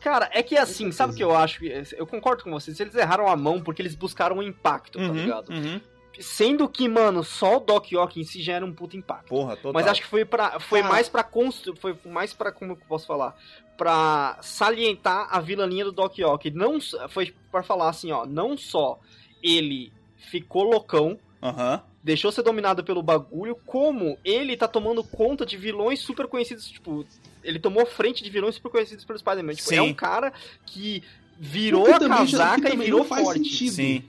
[0.00, 0.96] Cara, é que assim, certeza.
[0.98, 1.64] sabe o que eu acho?
[1.96, 2.78] Eu concordo com vocês.
[2.78, 5.50] Eles erraram a mão porque eles buscaram um impacto, tá Uhum, ligado?
[5.50, 5.80] uhum.
[6.20, 9.28] Sendo que, mano, só o Doc Ock em si já era um puto impacto.
[9.28, 9.72] Porra, total.
[9.72, 10.92] Mas acho que foi para foi Cara.
[10.92, 13.34] mais pra construir, foi mais para como que eu posso falar,
[13.76, 16.50] Pra salientar a vilania do Doc Ock.
[16.52, 16.78] Não
[17.08, 19.00] foi pra falar assim, ó, não só
[19.42, 21.82] ele ficou loucão, Aham.
[22.02, 27.04] deixou ser dominado pelo bagulho, como ele tá tomando conta de vilões super conhecidos, tipo,
[27.44, 29.54] ele tomou frente de vilões super conhecidos pelo Spider-Man.
[29.54, 30.32] Tipo, é um cara
[30.66, 31.02] que
[31.38, 33.44] virou a também já- casaca e virou forte.
[33.44, 33.72] sentido.
[33.74, 34.04] Sim.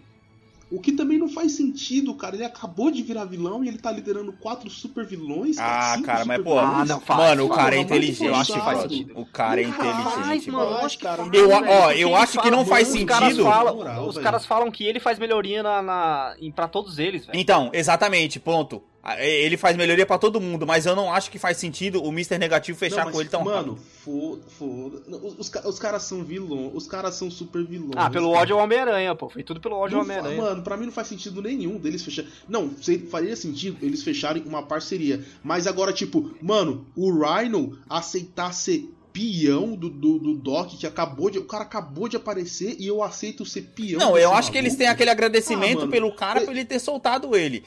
[0.71, 2.35] O que também não faz sentido, cara.
[2.35, 5.57] Ele acabou de virar vilão e ele tá liderando quatro super vilões.
[5.59, 6.57] Ah, cara, mas, pô.
[6.57, 8.25] Ah, não, faz, Mano, o faz, cara é inteligente.
[8.25, 9.13] Eu acho que faz sentido.
[9.15, 12.03] O cara é Não inteligente, Faz, mano, eu acho que Cara, faz, Eu, ó, porque
[12.03, 13.43] eu acho que não faz os caras sentido.
[13.45, 14.23] falam, Moral, os velho.
[14.23, 17.39] caras falam que ele faz melhoria na, na, pra todos eles, velho.
[17.39, 18.81] Então, exatamente, ponto.
[19.07, 22.07] Ah, Ele faz melhoria pra todo mundo, mas eu não acho que faz sentido o
[22.09, 22.39] Mr.
[22.39, 23.85] Negativo fechar Não, mas, com ele tão Mano, rápido.
[24.03, 25.17] foda, foda.
[25.23, 27.93] Os, os, os caras são vilões, os caras são super vilões.
[27.95, 28.41] Ah, pelo cara.
[28.41, 29.29] ódio ao Homem-Aranha, pô.
[29.29, 30.41] Foi tudo pelo ódio ao Homem-Aranha.
[30.41, 32.25] Mano, pra mim não faz sentido nenhum deles fechar.
[32.49, 35.23] Não, se- faria sentido eles fecharem uma parceria.
[35.43, 41.29] Mas agora, tipo, mano, o Rhino aceitar ser peão do, do, do Doc, que acabou
[41.29, 41.37] de.
[41.37, 43.99] O cara acabou de aparecer e eu aceito ser peão.
[43.99, 44.79] Não, eu acho que eles maluco.
[44.79, 47.63] têm aquele agradecimento Ah, mano, pelo cara por ele ter soltado ele.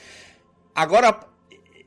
[0.75, 1.19] Agora,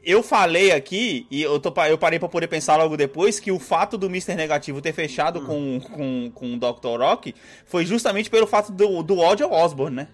[0.03, 3.59] eu falei aqui, e eu, tô, eu parei pra poder pensar logo depois, que o
[3.59, 4.35] fato do Mr.
[4.35, 5.79] Negativo ter fechado Hum.
[5.79, 6.99] com, com, com o Dr.
[7.01, 7.35] Rock
[7.65, 10.07] foi justamente pelo fato do, do ódio ao Osborn, né?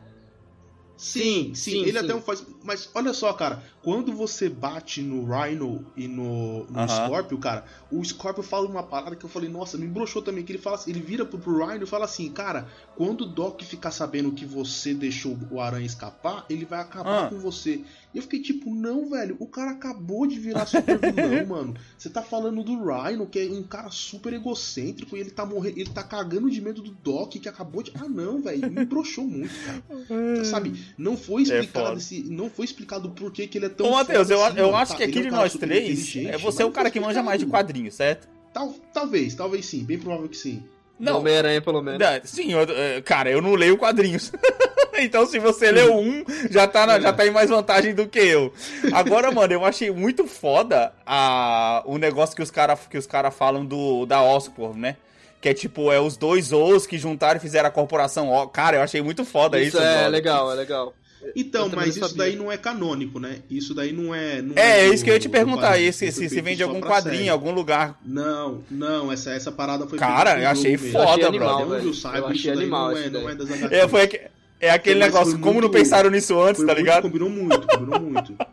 [1.00, 2.06] Sim, sim, Sim, ele sim.
[2.10, 2.44] até faz.
[2.64, 6.88] Mas olha só, cara, quando você bate no Rhino e no, no Aham.
[6.88, 10.44] Scorpio, cara, o Scorpio fala uma parada que eu falei, nossa, me broxou também.
[10.44, 13.26] Que ele fala assim, ele vira pro, pro Rhino e fala assim, cara, quando o
[13.28, 17.30] Doc ficar sabendo que você deixou o Aranha escapar, ele vai acabar Ah.
[17.30, 17.84] com você.
[18.14, 21.76] E eu fiquei tipo, não, velho, o cara acabou de virar super vilão, mano.
[21.98, 25.78] Você tá falando do Rhino, que é um cara super egocêntrico, e ele tá morrendo,
[25.80, 27.92] ele tá cagando de medo do Doc, que acabou de.
[27.96, 29.84] Ah, não, velho, me broxou muito, cara.
[30.46, 31.98] Sabe, não foi explicado foda.
[32.00, 34.76] esse, não foi explicado por que, que ele é tão Ô, Matheus, eu, assim, eu
[34.76, 36.90] acho Tá, que ele aqui é um de nós três, é você mas o cara
[36.90, 38.28] que manja mais de quadrinhos, certo?
[38.54, 40.64] Tal, talvez, talvez sim, bem provável que sim.
[41.00, 42.00] Não, Homem-Aranha, pelo menos.
[42.00, 44.32] Não, Sim, eu- eh, cara, eu não leio quadrinhos.
[45.04, 48.20] então, se você leu um, já tá, na- já tá em mais vantagem do que
[48.20, 48.54] eu.
[48.94, 53.32] Agora, mano, eu achei muito foda a, o negócio que os caras que os cara
[53.32, 54.98] falam do, da Oscorp, né?
[55.40, 58.48] Que é tipo, é os dois Os que juntaram e fizeram a corporação O.
[58.48, 59.78] Cara, eu achei muito foda isso.
[59.78, 60.10] Isso é brother.
[60.10, 60.94] legal, é legal.
[61.36, 62.18] Então, mas isso sabia.
[62.18, 63.40] daí não é canônico, né?
[63.50, 64.42] Isso daí não é.
[64.42, 66.64] Não É, é do- isso que eu ia te perguntar aí, se, se, vem de
[66.64, 67.30] algum quadrinho, série.
[67.30, 68.00] algum lugar.
[68.06, 70.92] Não, não, essa, essa parada foi Cara, eu achei mesmo.
[70.92, 71.66] foda, brother.
[71.68, 71.92] Velho.
[72.16, 73.72] eu achei animal não é, não é das HQs.
[73.72, 74.22] É, foi,
[74.60, 77.04] é aquele Mas negócio, como não muito- pensaram nisso antes, tá muito- ligado?
[77.04, 78.34] Combinou muito, combinou muito.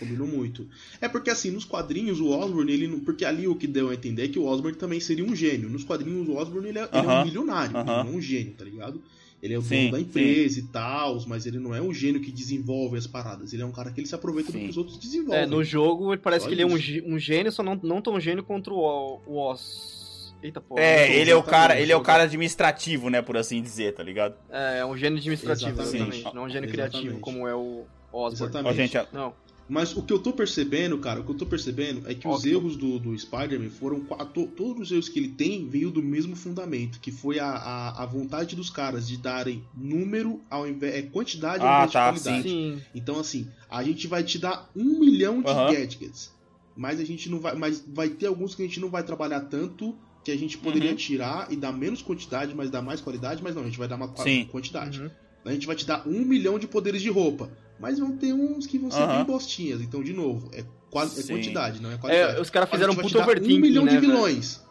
[0.00, 0.66] Combinou muito.
[0.98, 3.00] É porque assim, nos quadrinhos, o Osborn, ele não.
[3.00, 5.68] Porque ali o que deu a entender é que o Osborn também seria um gênio.
[5.68, 8.04] Nos quadrinhos, o Osborn ele é, ele é um milionário, ele aham.
[8.04, 9.02] não é um gênio, tá ligado?
[9.42, 12.20] Ele é o Sim, dono da empresa e tal, mas ele não é um gênio
[12.20, 13.52] que desenvolve as paradas.
[13.52, 14.64] Ele é um cara que ele se aproveita do Sim.
[14.64, 15.38] que os outros desenvolvem.
[15.42, 18.00] É, no jogo ele parece Só que ele é um, um gênio, só não, não
[18.00, 19.99] tão gênio contra o, o Oz.
[20.42, 20.80] Eita porra.
[20.82, 23.94] É, Sim, ele é o cara, ele é o cara administrativo, né, por assim dizer,
[23.94, 24.34] tá ligado?
[24.50, 25.96] É, é um gênio administrativo, Exatamente.
[26.18, 26.34] exatamente.
[26.34, 26.90] Não um gênio Exatamente.
[26.90, 28.34] criativo, como é o Osborn.
[28.34, 28.72] Exatamente.
[28.72, 29.34] Ó, gente, ó, Não.
[29.72, 32.38] Mas o que eu tô percebendo, cara, o que eu tô percebendo é que os
[32.38, 32.52] Ótimo.
[32.54, 34.00] erros do, do Spider-Man foram.
[34.00, 38.02] to- todos os erros que ele tem veio do mesmo fundamento, que foi a, a,
[38.02, 40.96] a vontade dos caras de darem número ao invés.
[40.96, 42.48] É quantidade ao Ah, invés tá, de qualidade.
[42.48, 42.82] Sim.
[42.92, 45.72] Então, assim, a gente vai te dar um milhão de Aham.
[45.72, 46.34] gadgets.
[46.76, 47.54] Mas a gente não vai.
[47.54, 49.96] Mas vai ter alguns que a gente não vai trabalhar tanto
[50.30, 50.96] que a gente poderia Uhum.
[50.96, 53.96] tirar e dar menos quantidade, mas dar mais qualidade, mas não, a gente vai dar
[53.96, 54.48] uma Sim.
[54.50, 55.00] quantidade.
[55.02, 55.10] Uhum.
[55.44, 57.50] A gente vai te dar um milhão de poderes de roupa.
[57.78, 59.16] Mas vão ter uns que vão ser Aham.
[59.16, 59.80] bem bostinhas.
[59.80, 62.36] Então, de novo, é, quase, é quantidade, não é qualidade.
[62.38, 64.12] É, os caras fizeram um dar overthinking, Um milhão né, de velho?
[64.12, 64.62] vilões.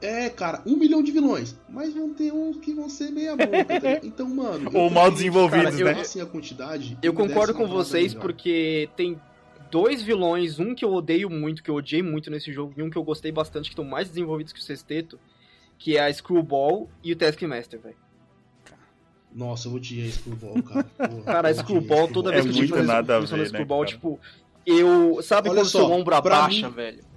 [0.00, 1.56] É, cara, um milhão de vilões.
[1.68, 3.64] Mas vão ter uns que vão ser meia boca.
[3.80, 4.00] tá?
[4.02, 4.70] Então, mano.
[4.72, 6.00] Ou eu mal desenvolvidos, cara, né?
[6.00, 6.96] assim a quantidade.
[7.02, 8.22] Eu concordo com vocês melhor.
[8.22, 9.20] porque tem
[9.70, 12.90] dois vilões, um que eu odeio muito, que eu odiei muito nesse jogo, e um
[12.90, 15.18] que eu gostei bastante, que estão mais desenvolvidos que o Sexteto,
[15.78, 17.96] que é a Screwball e o Taskmaster, velho.
[19.32, 20.84] Nossa, eu odiei a Screwball, cara.
[20.98, 23.44] Porra, Cara, a Screwball, toda É vez que eu tinha que fazer a ver, né,
[23.46, 23.92] Screwball, cara?
[23.92, 24.20] tipo,
[24.66, 25.22] eu...
[25.22, 27.10] Sabe Olha quando só, seu ombro abaixa, mim- velho?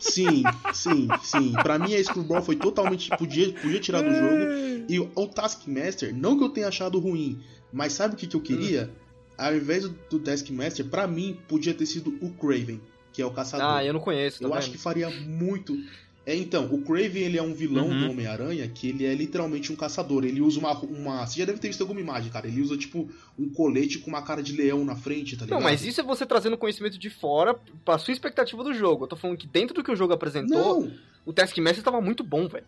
[0.00, 0.42] Sim,
[0.72, 1.52] sim, sim.
[1.52, 3.08] Pra mim a Screwball foi totalmente.
[3.16, 4.84] Podia, podia tirar do jogo.
[4.88, 7.40] E o, o Taskmaster, não que eu tenha achado ruim,
[7.72, 8.90] mas sabe o que, que eu queria?
[9.38, 12.80] Ao invés do, Taskmaster, pra mim, podia ter sido o Craven,
[13.12, 13.66] que é o caçador.
[13.66, 14.58] Ah, eu não conheço, tá Eu vendo?
[14.58, 15.78] acho que faria muito.
[16.24, 18.00] É, então, o Craven ele é um vilão Uhum.
[18.00, 20.24] do Homem-Aranha que ele é literalmente um caçador.
[20.24, 21.24] Ele usa uma, uma.
[21.24, 22.48] Você já deve ter visto alguma imagem, cara.
[22.48, 23.08] Ele usa, tipo,
[23.38, 25.58] um colete com uma cara de leão na frente, tá ligado?
[25.60, 29.04] Não, mas isso é você trazendo conhecimento de fora pra sua expectativa do jogo.
[29.04, 30.92] Eu tô falando que dentro do que o jogo apresentou, Não!
[31.24, 32.66] o Taskmaster tava muito bom, velho.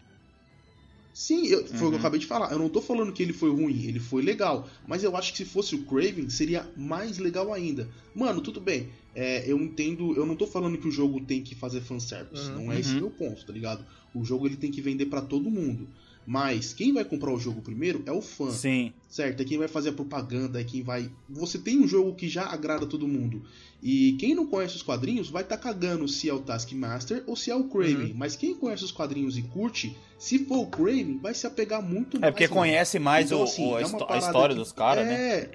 [1.20, 1.92] Sim, eu- foi o que Uhum.
[1.94, 2.52] eu acabei de falar.
[2.52, 4.68] Eu não tô falando que ele foi ruim, ele foi legal.
[4.86, 7.88] Mas eu acho que se fosse o Craven, seria mais legal ainda.
[8.14, 8.88] Mano, tudo bem.
[9.20, 10.14] é, eu entendo.
[10.14, 12.50] Eu não tô falando que o jogo tem que fazer fanservice.
[12.50, 12.66] Uhum.
[12.66, 13.00] Não é esse Uhum.
[13.00, 13.84] meu ponto, tá ligado?
[14.14, 15.88] O jogo ele tem que vender pra todo mundo.
[16.30, 18.50] Mas quem vai comprar o jogo primeiro é o fã.
[18.50, 18.92] Sim.
[19.08, 21.10] Certo, é quem vai fazer a propaganda, é quem vai.
[21.26, 23.42] Você tem um jogo que já agrada todo mundo.
[23.82, 27.50] E quem não conhece os quadrinhos vai estar cagando se é o Taskmaster ou se
[27.50, 28.08] é o Craven.
[28.10, 28.14] Uhum.
[28.14, 32.20] Mas quem conhece os quadrinhos e curte, se for o Craven, vai se apegar muito
[32.20, 32.28] mais.
[32.28, 32.60] É porque mano.
[32.60, 35.14] conhece mais Então, o, assim, o- a, é a história que- dos caras, né?
[35.38, 35.50] é,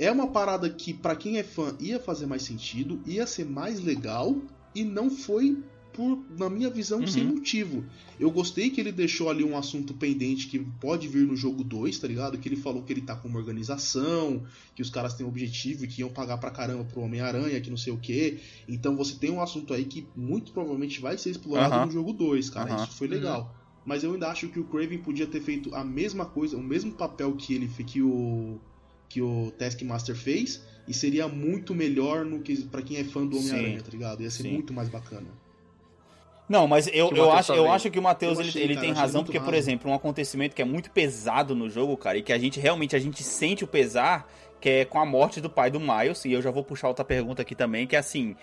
[0.00, 3.80] É uma parada que, pra quem é fã, ia fazer mais sentido, ia ser mais
[3.80, 4.36] legal,
[4.74, 5.58] e não foi
[5.98, 7.34] por, na minha visão, sem Uhum.
[7.34, 7.84] motivo.
[8.20, 11.98] Eu gostei que ele deixou ali um assunto pendente que pode vir no jogo 2,
[11.98, 12.38] tá ligado?
[12.38, 14.46] Que ele falou que ele tá com uma organização,
[14.76, 17.68] que os caras têm um objetivo e que iam pagar pra caramba pro Homem-Aranha, que
[17.68, 18.38] não sei o quê.
[18.68, 21.86] Então você tem um assunto aí que muito provavelmente vai ser explorado Aham.
[21.86, 22.70] no jogo 2, cara.
[22.70, 22.84] Aham.
[22.84, 23.52] Isso foi legal.
[23.84, 26.92] Mas eu ainda acho que o Craven podia ter feito a mesma coisa, o mesmo
[26.92, 28.60] papel que ele que o
[29.08, 33.36] que o Taskmaster fez e seria muito melhor no que para quem é fã do
[33.38, 34.22] Homem-Aranha, tá ligado?
[34.22, 34.52] Ia ser Sim.
[34.52, 35.26] muito mais bacana.
[36.48, 38.94] Não, mas eu, eu, acho, eu acho que o Matheus Eu ele, ele cara, tem
[38.94, 42.32] razão, porque, por exemplo, um acontecimento que é muito pesado no jogo, cara, e que
[42.32, 44.26] a gente realmente a gente sente o pesar,
[44.60, 47.04] que é com a morte do pai do Miles, e eu já vou puxar outra
[47.04, 48.34] pergunta aqui também, que é assim.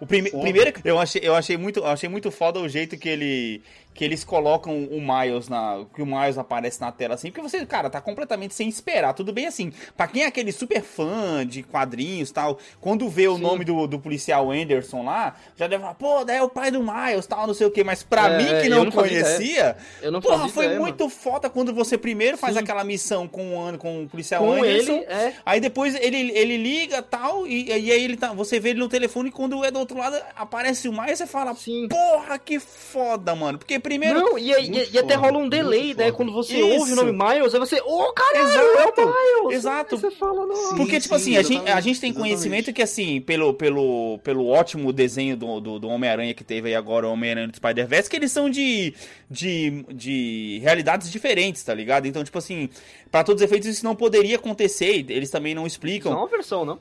[0.00, 0.42] O prime Foda.
[0.42, 4.04] primeiro, eu achei, eu achei muito, eu achei muito foda o jeito que ele que
[4.04, 7.90] eles colocam o Miles na, que o Miles aparece na tela assim, porque você, cara,
[7.90, 9.12] tá completamente sem esperar.
[9.14, 13.36] Tudo bem assim, Pra quem é aquele super fã de quadrinhos, tal, quando vê o
[13.36, 13.42] Sim.
[13.42, 16.80] nome do, do policial Anderson lá, já deve falar, pô, daí é o pai do
[16.82, 20.12] Miles, tal, não sei o quê, mas pra É, mim que não, não conhecia, Eu
[20.12, 22.60] não Porra, foi ideia, muito foda quando você primeiro faz Sim.
[22.62, 24.60] aquela missão com o, com o policial mano.
[24.60, 24.92] Com Anderson.
[24.92, 25.34] ele, é.
[25.44, 28.88] Aí depois ele, ele liga tal, e, e aí ele tá, você vê ele no
[28.88, 31.88] telefone e quando é do outro lado aparece o Miles, você fala, Sim.
[31.88, 33.58] porra, que foda, mano.
[33.58, 34.20] Porque primeiro.
[34.20, 36.04] Não, e, aí- muito e até foda, rola um delay, né?
[36.04, 36.12] foda.
[36.12, 36.78] Quando você Isso.
[36.78, 39.08] ouve o nome Miles, aí você, ô caralho, Exato, é o
[39.44, 39.58] Miles.
[39.58, 39.94] exato.
[39.96, 40.54] Aí você fala, não.
[40.56, 42.14] Sim, Porque, tipo assim, a gente, a gente tem exatamente.
[42.18, 46.74] conhecimento que, assim, pelo, pelo, pelo ótimo desenho do, do, do Homem-Aranha que teve aí
[46.74, 48.94] agora, o Homem-Aranha do Spider-Verse, que eles são de,
[49.30, 52.06] de, de realidades diferentes, tá ligado?
[52.06, 52.68] Então, tipo assim,
[53.10, 56.12] pra todos os efeitos isso não poderia acontecer, e eles também não Isso é explicam.
[56.12, 56.78] uma versão, não?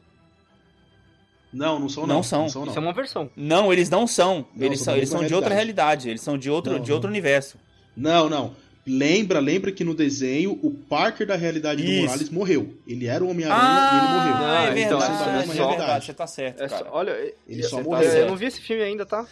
[1.51, 2.23] Não, não são Não não.
[2.23, 2.39] são.
[2.41, 2.65] não.
[2.67, 3.29] Isso é uma versão.
[3.35, 4.45] Não, eles não são.
[4.55, 6.09] Não, eles são são, eles são de outra realidade.
[6.09, 6.95] eles são de outro, Não, de não.
[6.95, 7.57] outro universo.
[7.97, 8.53] Não, não.
[8.87, 12.01] Lembra, lembra que no desenho o Parker da realidade do Isso.
[12.03, 12.73] Morales morreu.
[12.87, 14.33] Ele era o Homem-Aranha Ah, e ele morreu.
[14.33, 16.05] Não, é então, verdade, isso é é, mesma verdade, realidade.
[16.05, 16.89] você tá certo, É só- cara.
[16.91, 17.11] olha,
[17.47, 18.09] Ele Você só tá morreu.
[18.11, 19.25] eu não vi esse filme ainda, tá?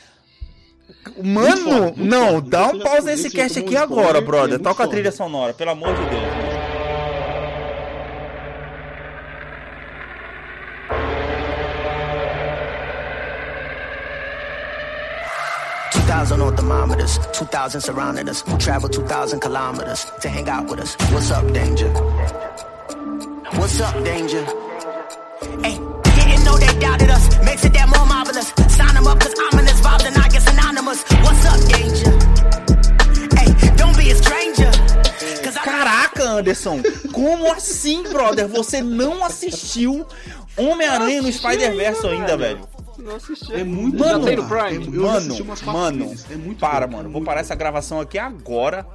[1.24, 4.45] Mano, Muito muito não, dá um pause nesse cast aqui agora, brother.
[4.55, 6.47] é muito Toca a trilha sonora, pelo amor de Deus.
[16.28, 18.43] 2001 thousand on thermometers, two thousand surrounding us.
[18.59, 20.95] Travel two thousand kilometers to hang out with us.
[21.13, 21.89] What's up, danger?
[23.55, 24.43] What's up, danger?
[25.63, 27.23] Hey, didn't know they doubted us.
[27.45, 28.51] Makes it that more marvelous.
[28.75, 31.03] Sign them up, cause ominous vibes and I get synonymous.
[31.23, 32.11] What's up, danger?
[33.39, 34.71] Hey, don't be a stranger.
[35.43, 38.47] Cause I Caraca, Anderson, como assim, brother?
[38.49, 40.05] Você não assistiu
[40.57, 42.76] Homem-Aranha no Spider-Verse ainda, velho?
[42.98, 43.54] Não assisti.
[43.54, 44.66] É muito Mano, bom, tem no cara.
[44.70, 44.86] Prime?
[44.86, 45.36] É- eu mano,
[45.66, 46.32] mano, vezes.
[46.32, 47.10] É muito para, bom, mano.
[47.10, 47.45] é Vou muito parar bom.
[47.45, 48.86] essa gravação aqui agora.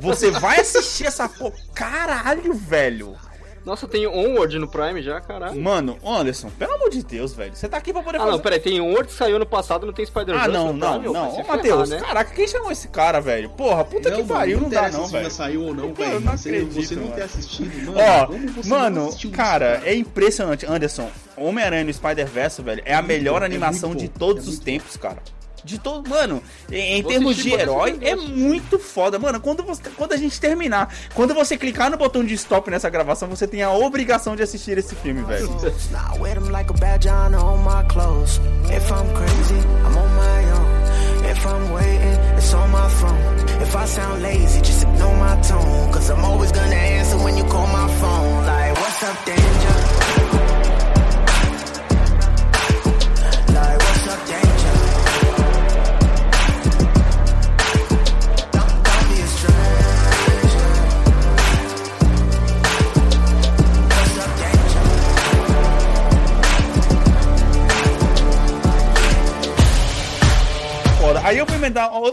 [0.00, 1.54] Você vai assistir essa porra.
[1.74, 3.16] Caralho, velho.
[3.64, 5.60] Nossa, tem Onward no Prime já, caralho.
[5.60, 7.54] Mano, Anderson, pelo amor de Deus, velho.
[7.54, 8.32] Você tá aqui pra poder Ah, fazer.
[8.32, 10.40] não, peraí, tem Onward que saiu ano passado, não tem Spider-Man.
[10.42, 11.34] Ah, não, não, não.
[11.40, 11.98] Ô, Matheus, né?
[11.98, 13.50] caraca, quem chamou esse cara, velho?
[13.50, 15.30] Porra, puta que mano, pariu, não dá interessa não, se já velho.
[15.30, 16.20] saiu ou não, velho.
[16.20, 17.14] não Você, acredito, você não mano.
[17.14, 17.98] ter assistido, mano.
[18.00, 20.64] Ó, como você não mano, assistiu isso, cara, é impressionante.
[20.66, 24.96] Anderson, Homem-Aranha no Spider-Verse, velho, é a melhor é animação de todos é os tempos,
[24.96, 25.18] cara.
[25.64, 26.08] De todo.
[26.08, 29.18] Mano, em, Vou termos assistir, de herói, é muito foda.
[29.18, 32.88] Mano, quando, você, quando a gente terminar, quando você clicar no botão de stop nessa
[32.88, 35.46] gravação, você tem a obrigação de assistir esse filme, velho.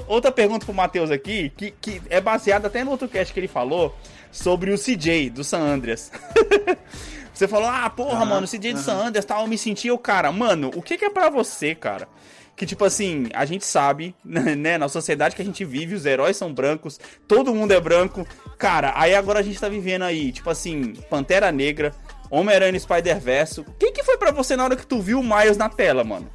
[0.07, 3.47] Outra pergunta pro Matheus aqui, que, que é baseada até no outro cast que ele
[3.47, 3.95] falou
[4.32, 6.11] sobre o CJ do San Andreas.
[7.34, 8.80] você falou, ah, porra, mano, o CJ do.
[8.80, 10.32] San Andreas tal, eu me senti o cara.
[10.32, 12.07] Mano, o que, que é pra você, cara?
[12.55, 16.38] Que, tipo assim, a gente sabe, né, na sociedade que a gente vive, os heróis
[16.38, 18.26] são brancos, todo mundo é branco.
[18.57, 21.93] Cara, aí agora a gente tá vivendo aí, tipo assim, Pantera Negra,
[22.30, 23.61] Homem-Aranha no Spider-Verse.
[23.61, 26.03] O que, que foi pra você na hora que tu viu o Miles na tela,
[26.03, 26.30] mano?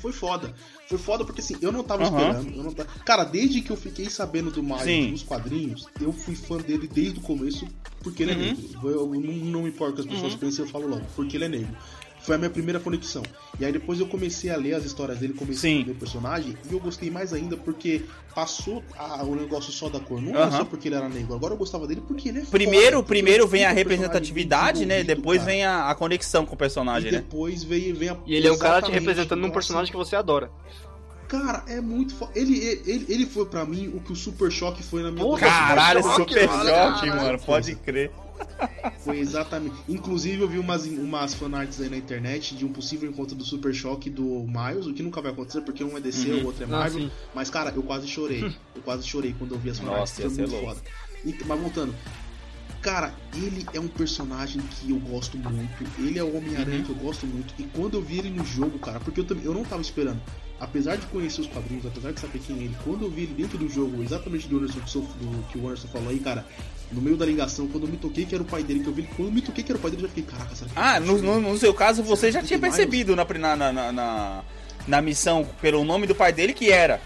[0.00, 0.54] Foi foda.
[0.88, 2.30] Foi foda porque assim, eu não tava Aham.
[2.30, 2.56] esperando.
[2.56, 5.10] Eu não ta- Cara, desde que eu fiquei sabendo do Miles Sim.
[5.10, 7.68] nos quadrinhos, eu fui fã dele desde o começo
[8.02, 8.38] porque ele Uhum.
[8.40, 8.64] é negro.
[8.84, 11.44] Eu, eu não, não me importa que as pessoas pensem, eu falo logo, porque ele
[11.44, 11.76] é negro.
[12.28, 13.22] Foi a minha primeira conexão.
[13.58, 15.80] E aí depois eu comecei a ler as histórias dele, comecei Sim.
[15.80, 18.02] a ver o personagem, e eu gostei mais ainda porque
[18.34, 20.20] passou a- o negócio só da cor.
[20.20, 20.58] Não era Aham.
[20.58, 21.34] só porque ele era negro.
[21.34, 25.02] Agora eu gostava dele porque ele é Primeiro, foda, primeiro vem a representatividade, né?
[25.02, 25.50] Depois cara.
[25.50, 27.18] vem a, a conexão com o personagem, E né?
[27.20, 28.16] depois vem, vem a.
[28.26, 30.50] E ele é um cara te representando num personagem que você adora.
[31.28, 32.32] Cara, é muito foda.
[32.34, 35.34] Ele, ele, ele foi pra mim o que o Super Choque foi na minha Pô,
[35.34, 35.66] adolescência.
[35.66, 37.38] Caralho, super choque, mano.
[37.38, 38.10] Pode crer.
[39.00, 39.74] Foi exatamente.
[39.88, 43.74] Inclusive, eu vi umas, umas fanarts aí na internet de um possível encontro do Super
[43.74, 46.42] Choque do Miles, o que nunca vai acontecer porque um é DC, Uhum.
[46.42, 47.00] o outro é Ah, Marvel.
[47.02, 47.10] sim.
[47.34, 48.44] mas, cara, eu quase chorei.
[48.74, 50.18] Eu quase chorei quando eu vi as fanarts.
[50.18, 50.80] Nossa, foi muito foda.
[51.24, 51.94] E- mas voltando.
[52.82, 55.84] Cara, ele é um personagem que eu gosto muito.
[55.98, 56.84] Ele é o Homem-Aranha Uhum.
[56.84, 57.52] que eu gosto muito.
[57.58, 60.20] E quando eu vi ele no jogo, cara, porque eu, também, eu não tava esperando.
[60.60, 63.34] Apesar de conhecer os quadrinhos, apesar de saber quem é ele, quando eu vi ele
[63.34, 66.46] dentro do jogo, exatamente do, Anderson, do que o Anderson falou aí, cara,
[66.92, 68.92] no meio da ligação, quando eu me toquei que era o pai dele, que eu
[68.92, 70.54] vi ele, quando eu me toquei que era o pai dele, eu já fiquei, caraca,
[70.54, 72.74] será que Ah, é no, no, no seu caso, você já tinha mais?
[72.74, 74.42] percebido na, na, na, na,
[74.86, 77.00] na missão, pelo nome do pai dele, que era.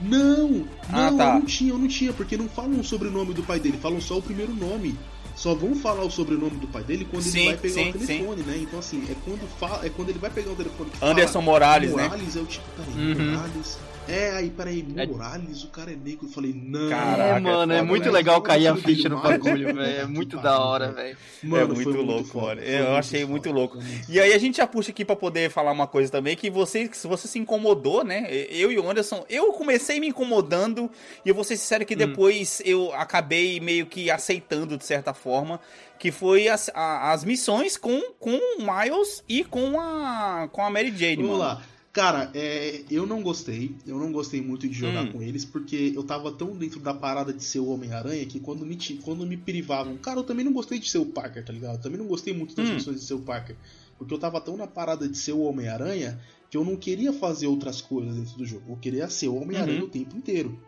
[0.00, 1.24] Não, não, Ah, tá.
[1.28, 4.00] eu não tinha, eu não tinha, porque não falam o sobrenome do pai dele, falam
[4.00, 4.98] só o primeiro nome.
[5.34, 7.92] Só vão falar o sobrenome do pai dele quando Sim, ele vai pegar sim, o
[7.92, 8.58] telefone, né?
[8.60, 11.94] Então assim, é quando fala, é quando ele vai pegar o telefone Anderson fala, Morales,
[11.94, 12.02] né?
[12.04, 13.32] Morales é o tipo, peraí, Uhum.
[13.32, 13.78] Morales.
[14.08, 16.26] É, aí, peraí, É- Morales, o cara é negro.
[16.26, 16.88] Eu falei, não.
[16.90, 18.10] Caraca, é, mano, é, foda, muito né?
[18.10, 19.82] legal cair a ficha no bagulho, velho.
[20.00, 21.16] É muito da hora, velho.
[21.44, 22.60] é muito louco, mano.
[22.60, 23.78] Eu achei foda, muito louco.
[24.08, 26.90] E aí a gente já puxa aqui pra poder falar uma coisa também, que você,
[27.04, 28.26] você se incomodou, né?
[28.50, 30.90] Eu e o Anderson, eu comecei me incomodando,
[31.24, 31.86] e eu vou ser sincero Hum.
[31.86, 35.60] que depois eu acabei meio que aceitando de certa forma,
[35.98, 40.68] que foi as, a- as missões com, com o Miles e com a, com a
[40.68, 41.42] Mary Jane, Vamos mano.
[41.44, 41.62] lá.
[41.92, 43.76] Cara, é, eu não gostei.
[43.86, 45.12] Eu não gostei muito de jogar Hum.
[45.12, 48.64] com eles, porque eu tava tão dentro da parada de ser o Homem-Aranha que quando
[48.64, 49.98] me, quando me privavam.
[49.98, 51.74] Cara, eu também não gostei de ser o Parker, tá ligado?
[51.76, 52.74] Eu também não gostei muito das Hum.
[52.74, 53.56] missões de ser o Parker.
[53.98, 56.18] Porque eu tava tão na parada de ser o Homem-Aranha
[56.50, 58.72] que eu não queria fazer outras coisas dentro do jogo.
[58.72, 59.86] Eu queria ser o Homem-Aranha Uhum.
[59.86, 60.58] o tempo inteiro.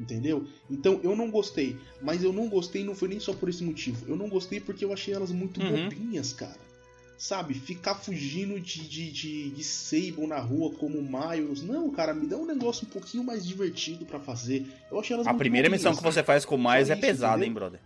[0.00, 0.46] Entendeu?
[0.70, 1.76] Então eu não gostei.
[2.00, 4.06] Mas eu não gostei não foi nem só por esse motivo.
[4.08, 5.68] Eu não gostei porque eu achei elas muito Uhum.
[5.90, 6.71] bobinhas, cara.
[7.18, 11.62] Sabe, ficar fugindo de, de, de, de Sable na rua como Miles.
[11.62, 14.66] Não, cara, me dá um negócio um pouquinho mais divertido pra fazer.
[14.90, 17.00] Eu achei elas A muito primeira missão que você faz com o Miles é isso,
[17.00, 17.46] pesada, entendeu?
[17.46, 17.80] hein, brother?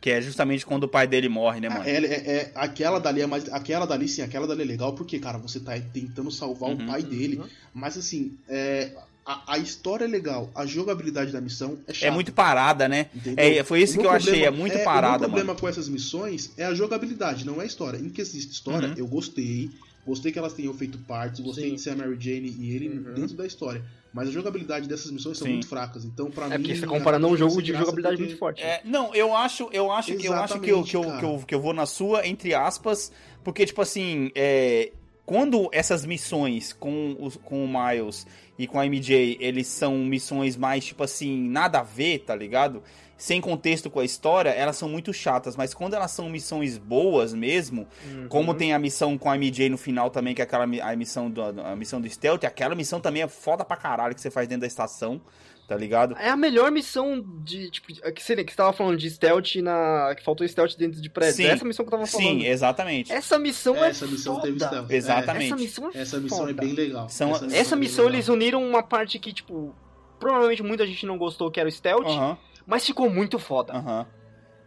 [0.00, 1.88] Que é justamente quando o pai dele morre, né, Ah, mano?
[1.88, 3.52] É, é- é- aquela dali é mais.
[3.52, 6.84] Aquela dali, sim, aquela dali é legal porque, cara, você tá tentando salvar Uhum.
[6.84, 7.42] o pai dele.
[7.74, 8.92] Mas assim, é,
[9.26, 12.06] a, a história é legal, a jogabilidade da missão é chata.
[12.06, 13.06] É muito parada, né?
[13.36, 15.58] É, foi isso O que eu achei, é muito O parada, meu problema mano.
[15.60, 17.98] com essas missões é a jogabilidade, não é a história.
[17.98, 18.94] Em que existe história, Uhum.
[18.96, 19.70] eu gostei.
[20.06, 21.74] Gostei que elas tenham feito partes, gostei Sim.
[21.74, 23.14] de ser a Mary Jane e ele Uhum.
[23.14, 23.82] dentro da história.
[24.14, 25.54] Mas a jogabilidade dessas missões são Sim.
[25.54, 26.04] muito fracas.
[26.04, 26.62] Então, pra É mim.
[26.62, 28.62] porque você comparando um jogo de jogabilidade porque- muito forte.
[28.62, 31.44] É, não, eu acho, eu acho que eu acho que eu, que eu, que eu,
[31.48, 33.10] que eu vou na sua, entre aspas,
[33.42, 34.92] porque, tipo assim, é,
[35.26, 38.26] quando essas missões com, os, com o Miles
[38.58, 42.82] e com a MJ, eles são missões mais, tipo assim, nada a ver, tá ligado?
[43.18, 47.34] Sem contexto com a história, elas são muito chatas, mas quando elas são missões boas
[47.34, 48.28] mesmo, Uhum.
[48.28, 51.30] como tem a missão com a MJ no final também, que é aquela a missão
[51.30, 54.46] do, a missão do Stealth, aquela missão também é foda pra caralho que você faz
[54.46, 55.20] dentro da estação,
[55.66, 56.16] tá ligado?
[56.18, 60.14] É a melhor missão de, tipo, que você, que você tava falando de stealth na.
[60.16, 61.36] que faltou stealth dentro de prédio.
[61.36, 61.44] Sim.
[61.46, 62.26] É essa missão que eu tava falando.
[62.26, 63.12] Sim, exatamente.
[63.12, 64.66] Essa missão é Essa missão teve foda.
[64.66, 64.90] stealth.
[64.90, 65.46] Exatamente.
[65.46, 67.08] Essa missão é Essa missão é bem legal.
[67.08, 68.16] São- essa Essa é missão legal.
[68.16, 69.74] eles uniram uma parte que, tipo,
[70.20, 73.72] provavelmente muita gente não gostou, que era o stealth, Aham, mas ficou muito foda.
[73.74, 74.06] aham.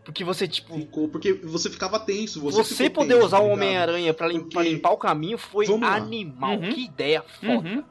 [0.03, 2.41] Porque você, tipo, Ficou, porque você ficava tenso.
[2.41, 3.57] Você, você, ficou poder tenso, usar tá o ligado?
[3.61, 6.57] Homem-Aranha pra, Porque- pra limpar o caminho foi animal.
[6.57, 6.73] Uhum.
[6.73, 7.69] Que ideia foda.
[7.69, 7.83] Uhum.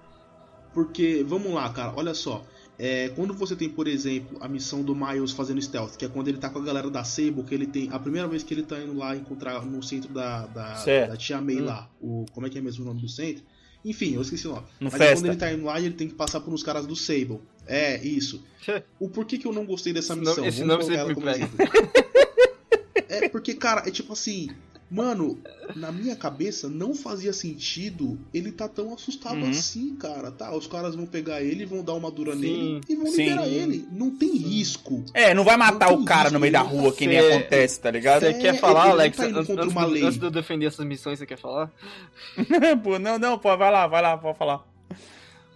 [0.74, 2.42] Porque, vamos lá, cara, olha só.
[2.78, 6.28] É, quando você tem, por exemplo, a missão do Miles fazendo stealth, que é quando
[6.28, 7.88] ele tá com a galera da Sable, que ele tem.
[7.92, 11.10] A primeira vez que ele tá indo lá encontrar no centro da, da, Certo.
[11.10, 11.64] da Tia May Hum.
[11.64, 11.90] lá.
[12.00, 13.42] O, como é que é mesmo o nome do centro?
[13.84, 14.66] Enfim, eu esqueci o nome.
[14.78, 15.16] No Mas é Festa.
[15.16, 17.40] quando ele tá indo lá ele tem que passar por uns caras do Sable.
[17.66, 18.44] É, isso.
[19.00, 20.36] O porquê que eu não gostei dessa Esse missão?
[20.36, 21.98] nome- esse Vamos nome colocar sempre ela me como exemplo.
[23.10, 24.50] É porque, cara, é tipo assim.
[24.90, 25.38] Mano,
[25.76, 29.50] na minha cabeça não fazia sentido ele tá tão assustado Uhum.
[29.50, 30.30] assim, cara.
[30.30, 33.24] Tá, os caras vão pegar ele, vão dar uma dura Sim, nele e vão sim.
[33.24, 33.86] liberar ele.
[33.92, 35.04] Não tem risco.
[35.12, 37.78] É, não vai matar Não o cara risco, no meio da rua, que nem acontece,
[37.80, 38.20] tá ligado?
[38.22, 39.14] Você É, quer falar, Alex?
[39.18, 40.02] tá antes, antes uma do- lei.
[40.04, 41.70] antes de eu defender essas missões, você quer falar?
[42.82, 44.66] Pô, não, não, pô, vai lá, vai lá, pode falar.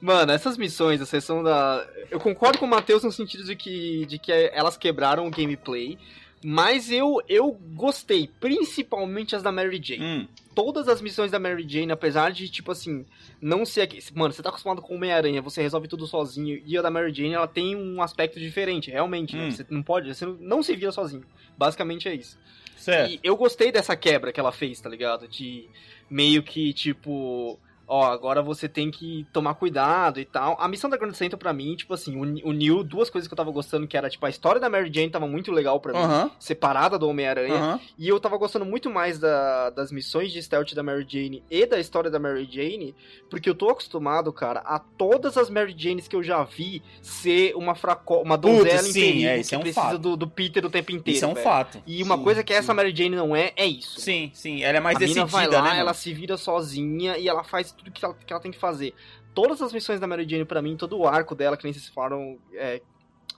[0.00, 1.86] Mano, essas missões, a sessão da.
[2.10, 5.96] Eu concordo com o Matheus no sentido de que, de que elas quebraram o gameplay.
[6.44, 10.04] Mas eu, eu gostei, principalmente as da Mary Jane.
[10.04, 13.06] Hum, Todas as missões da Mary Jane, apesar de, tipo assim,
[13.40, 13.98] não ser aqui.
[14.14, 16.60] Mano, você tá acostumado com o Homem-Aranha, você resolve tudo sozinho.
[16.66, 19.34] E a da Mary Jane, ela tem um aspecto diferente, realmente.
[19.34, 19.46] né?
[19.46, 19.50] Hum.
[19.50, 21.24] Você não pode, você não, não se vira sozinho.
[21.56, 22.38] Basicamente é isso.
[22.76, 23.12] certo.
[23.12, 25.26] E eu gostei dessa quebra que ela fez, tá ligado?
[25.26, 25.70] De
[26.10, 27.58] meio que, tipo,
[27.92, 30.56] ó, agora você tem que tomar cuidado e tal.
[30.58, 33.36] A missão da Grand Central, pra mim, tipo assim, uni- uniu duas coisas que eu
[33.36, 36.30] tava gostando, que era, tipo, a história da Mary Jane tava muito legal pra mim,
[36.38, 37.80] separada do Homem-Aranha.
[37.98, 41.66] E eu tava gostando muito mais da- das missões de stealth da Mary Jane e
[41.66, 42.94] da história da Mary Jane,
[43.28, 47.54] porque eu tô acostumado, cara, a todas as Mary Janes que eu já vi ser
[47.56, 49.98] uma fraco uma Puta, donzela em sim, perigo é, que é um precisa fato.
[49.98, 51.16] do, do Peter o tempo inteiro.
[51.16, 51.44] Isso é um velho.
[51.44, 51.82] fato.
[51.86, 52.58] E uma Sim, coisa que sim.
[52.58, 54.00] essa Mary Jane não é, é isso.
[54.00, 55.68] Sim, sim, ela é mais a decidida, vai lá, né?
[55.70, 55.80] mano?
[55.80, 58.94] ela se vira sozinha e ela faz tudo que ela, que ela tem que fazer.
[59.34, 61.88] Todas as missões da Mary Jane, pra mim, todo o arco dela, que nem vocês
[61.88, 62.80] falaram, é,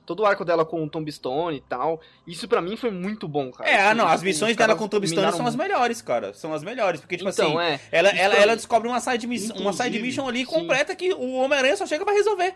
[0.05, 3.27] todo o arco dela com o Tom Stone e tal, isso pra mim foi muito
[3.29, 3.71] bom, cara.
[3.71, 6.35] É, ah, não, as missões dela com o dominaram são as melhores, cara.
[6.35, 7.81] São as melhores, porque, tipo Então, assim, é.
[7.93, 8.57] ela, ela, ela mim.
[8.57, 10.45] descobre uma side, mission, uma side mission ali sim.
[10.47, 12.55] completa que o Homem-Aranha só chega pra resolver.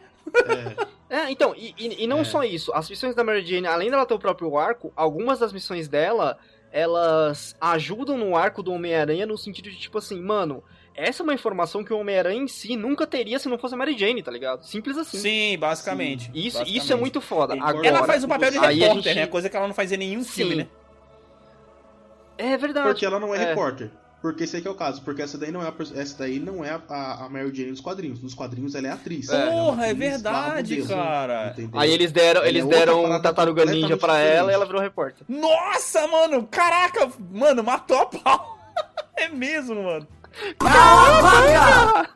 [1.09, 2.25] É, É, então, e, e- e não É.
[2.25, 5.53] só isso, as missões da Mary Jane, além dela ter o próprio arco, algumas das
[5.55, 6.37] missões dela,
[6.71, 10.63] elas ajudam no arco do Homem-Aranha no sentido de, tipo assim, mano,
[10.99, 13.77] essa é uma informação que o Homem-Aranha em si nunca teria se não fosse a
[13.79, 14.65] Mary Jane, tá ligado?
[14.65, 15.19] Simples assim.
[15.19, 16.31] Sim, basicamente.
[16.35, 16.77] Isso, basicamente.
[16.77, 17.55] isso é muito foda.
[17.55, 19.27] Ela Agora, Ela faz o papel de repórter, gente- né?
[19.27, 20.59] Coisa que ela não fazia em nenhum filme, Sim.
[20.59, 20.67] né?
[22.37, 22.87] É verdade.
[22.89, 23.49] porque ela não é, É.
[23.49, 23.91] repórter.
[24.21, 26.65] Porque esse aqui é o caso, porque essa daí não é a, essa daí não
[26.65, 28.21] é a, a Mary Jane dos quadrinhos.
[28.21, 29.29] Nos quadrinhos ela é atriz.
[29.29, 29.47] É.
[29.51, 31.49] Porra, é atriz verdade, barra modelo, cara.
[31.53, 31.81] entendeu?
[31.81, 34.55] Aí eles deram, é eles outra deram um parada Tartaruga Ninja pra ela e diferente.
[34.55, 35.25] ela virou repórter.
[35.29, 38.59] Nossa, mano, caraca, mano, matou a pau.
[39.17, 40.07] É mesmo, mano.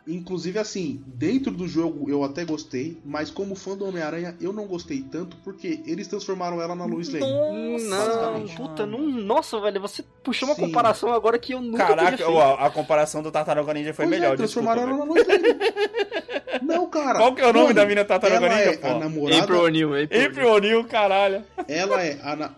[0.07, 4.67] Inclusive, assim, dentro do jogo eu até gostei, mas como fã do Homem-Aranha, eu não
[4.67, 7.25] gostei tanto porque eles transformaram ela na Lois Lane.
[7.25, 10.63] Hum, não, puta, não, nossa, velho, você puxou uma Sim.
[10.63, 14.35] comparação agora que eu nunca Caraca, a, a comparação do Tartaruga Ninja foi Pois melhor,
[14.35, 14.75] é, desculpa.
[14.75, 14.97] transformaram velho.
[14.97, 16.63] ela na Lois Lane.
[16.63, 17.19] não, cara.
[17.19, 18.87] Qual que é o nome mano, da mina Tartaruga ela Ninja, é pô?
[18.89, 19.43] a namorada.
[19.43, 21.45] April O'Neil, April April O'Neil, caralho.
[21.69, 22.51] Ela é a na...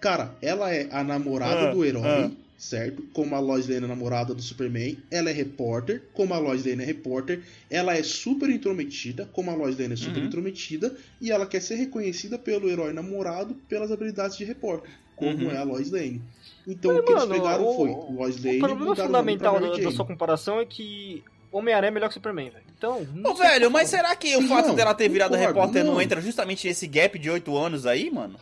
[0.00, 2.30] Cara, ela é a namorada Ah, do herói, ah.
[2.58, 3.02] Certo?
[3.12, 4.96] Como a Lois Lane é namorada do Superman.
[5.10, 7.42] Ela é repórter, como a Lois Lane é repórter.
[7.70, 10.26] Ela é super intrometida, como a Lois Lane é super Uhum.
[10.26, 10.96] intrometida.
[11.20, 15.50] E ela quer ser reconhecida pelo herói namorado pelas habilidades de repórter, como Uhum.
[15.50, 16.22] é a Lois Lane.
[16.66, 19.76] Então Mas, o que eles mano, pegaram o- foi Lois Lane O problema fundamental da,
[19.76, 22.64] da sua comparação é que Homem-Aranha é melhor que Superman, velho.
[22.76, 25.84] Então, não Ô, velho, mas será que o Não, fato dela ter virado concordo, repórter
[25.84, 25.94] não.
[25.94, 26.02] não.
[26.02, 28.34] entra justamente nesse gap de 8 anos aí, mano?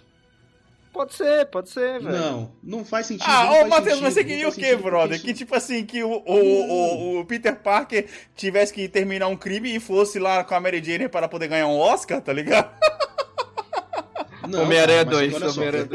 [0.94, 2.16] Pode ser, pode ser, velho.
[2.16, 3.26] Não, não faz sentido.
[3.28, 5.20] Ah, ô Matheus, mas você queria o quê, brother?
[5.20, 9.74] Que tipo assim, que o, o, o, o Peter Parker tivesse que terminar um crime
[9.74, 12.70] e fosse lá com a Mary Jane para poder ganhar um Oscar, tá ligado?
[14.48, 15.88] Não, Homem-Aranha cara, mas 2, olha só, Homem-Aranha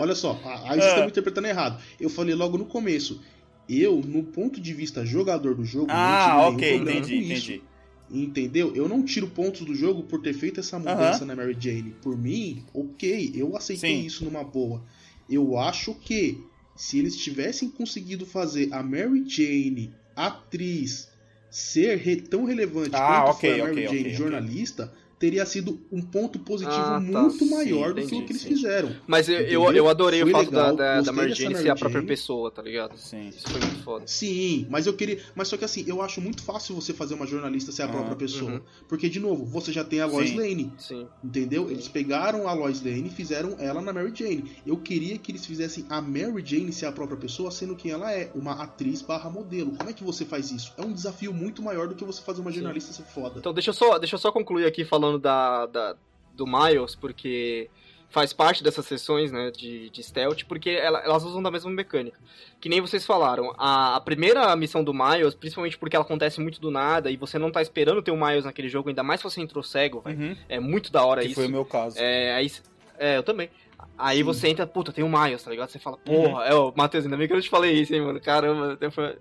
[0.00, 1.82] Olha só, a- aí vocês estão me interpretando errado.
[1.98, 3.20] Eu falei logo no começo.
[3.68, 7.26] Eu, no ponto de vista jogador do jogo, Ah, não tive ok, nenhum problema entendi,
[7.26, 7.50] com isso.
[7.52, 7.67] entendi.
[8.10, 8.74] Entendeu?
[8.74, 11.94] Eu não tiro pontos do jogo por ter feito essa mudança na Mary Jane.
[12.02, 14.06] Por mim, ok, eu aceitei Sim.
[14.06, 14.82] isso numa boa.
[15.28, 16.38] Eu acho que
[16.74, 21.08] se eles tivessem conseguido fazer a Mary Jane, atriz,
[21.50, 24.16] ser re- tão relevante Ah, quanto ok, foi a Mary ok, Jane, ok, ok.
[24.16, 28.26] jornalista, teria sido um ponto positivo Ah, tá, muito sim, maior do que entendi, o
[28.26, 28.48] que eles sim.
[28.48, 28.94] fizeram.
[29.06, 32.02] Mas eu, eu, adorei Foi o fato legal, da, da, da Mary ser a própria
[32.02, 32.96] pessoa, tá ligado?
[32.96, 33.28] Sim.
[33.28, 34.06] Isso foi muito foda.
[34.06, 35.18] Sim, mas eu queria.
[35.34, 37.94] Mas só que assim, eu acho muito fácil você fazer uma jornalista ser a Aham,
[37.94, 38.52] própria pessoa.
[38.52, 38.60] uhum.
[38.88, 40.36] Porque, de novo, você já tem a Lois Sim.
[40.36, 40.72] Lane.
[40.78, 41.06] Sim.
[41.22, 41.70] Entendeu?
[41.70, 44.50] Eles pegaram a Lois Lane e fizeram ela na Mary Jane.
[44.66, 48.12] Eu queria que eles fizessem a Mary Jane ser a própria pessoa, sendo quem ela
[48.12, 49.72] é, uma atriz barra modelo.
[49.76, 50.72] Como é que você faz isso?
[50.76, 52.58] É um desafio muito maior do que você fazer uma Sim.
[52.58, 53.38] jornalista ser foda.
[53.38, 55.96] Então deixa eu só, deixa eu só concluir aqui falando da, da-
[56.34, 57.68] do Miles, porque
[58.10, 62.18] faz parte dessas sessões, né, de, de stealth, porque ela- elas usam da mesma mecânica.
[62.60, 66.60] Que nem vocês falaram, a, a primeira missão do Miles, principalmente porque ela acontece muito
[66.60, 69.24] do nada e você não tá esperando ter o Miles naquele jogo, ainda mais se
[69.24, 70.02] você entrou cego.
[70.06, 71.34] Uhum, É muito da hora que isso.
[71.34, 71.98] foi o meu caso.
[71.98, 72.50] É, aí,
[72.98, 73.50] é, eu também.
[73.96, 74.22] Aí Sim.
[74.24, 75.68] você entra, puta, tem o Miles, tá ligado?
[75.68, 76.22] Você fala, Uhum.
[76.22, 78.20] porra, é, ô, Matheus, ainda bem que eu te falei isso, hein, mano.
[78.20, 79.16] Caramba, até foi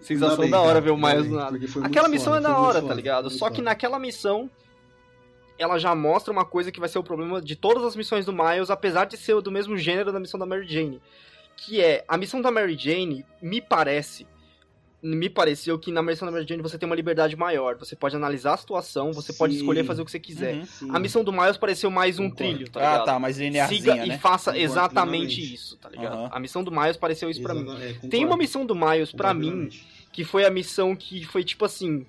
[0.00, 1.58] sensação bem, da hora cara, ver o Miles bem, do nada.
[1.84, 3.30] Aquela missão foda, é da hora, foda, tá ligado?
[3.30, 3.64] Só que foda.
[3.70, 4.48] naquela missão,
[5.58, 8.32] ela já mostra uma coisa que vai ser o problema de todas as missões do
[8.32, 11.00] Miles, apesar de ser do mesmo gênero da missão da Mary Jane.
[11.56, 14.26] Que é, a missão da Mary Jane, me parece,
[15.02, 17.76] me pareceu que na missão da Mary Jane você tem uma liberdade maior.
[17.78, 19.60] Você pode analisar a situação, você pode Sim.
[19.60, 20.62] escolher fazer o que você quiser.
[20.82, 20.94] Uhum.
[20.94, 22.36] A missão do Miles pareceu mais um Concordo.
[22.54, 23.04] trilho, tá Ah, ligado?
[23.06, 24.18] tá, mas Siga linearzinha, e né?
[24.18, 26.12] faça Concordo exatamente isso, tá ligado?
[26.14, 26.28] Aham.
[26.32, 27.66] A missão do Miles pareceu isso pra mim.
[27.80, 28.06] É.
[28.08, 29.70] Tem uma missão do Miles pra Concordo mim
[30.12, 32.06] que foi a missão que foi tipo assim.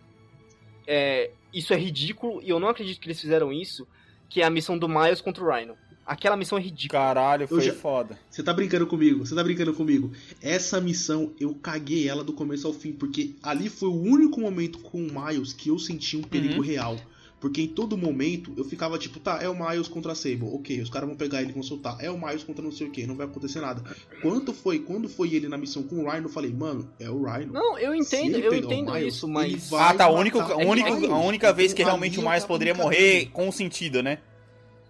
[0.89, 3.87] É, isso é ridículo e eu não acredito que eles fizeram isso.
[4.27, 5.75] Que é a missão do Miles contra o Rhino.
[6.05, 7.01] Aquela missão é ridícula.
[7.01, 8.19] Caralho, foi já- foda.
[8.29, 10.11] Você tá brincando comigo, você tá brincando comigo.
[10.39, 14.77] Essa missão, eu caguei ela do começo ao fim, porque ali foi o único momento
[14.79, 16.61] com o Miles que eu senti um perigo Uhum.
[16.61, 16.99] real.
[17.39, 20.81] Porque em todo momento eu ficava tipo, tá, é o Miles contra a Sable, ok,
[20.81, 21.97] os caras vão pegar ele e vão soltar.
[22.03, 23.81] É o Miles contra não sei o que, não vai acontecer nada.
[24.21, 27.23] Quanto foi, quando foi ele na missão com o Rhino, eu falei, mano, é o
[27.23, 27.53] Rhino.
[27.53, 29.71] Não, eu entendo, eu entendo Miles, isso, mas.
[29.71, 32.73] Ah, tá, único, o a, única, a única vez que Então, realmente o Miles poderia
[32.73, 34.19] morrer com sentido, né?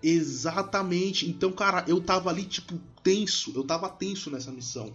[0.01, 1.29] Exatamente.
[1.29, 3.53] Então, cara, eu tava ali, tipo, tenso.
[3.55, 4.91] Eu tava tenso nessa missão.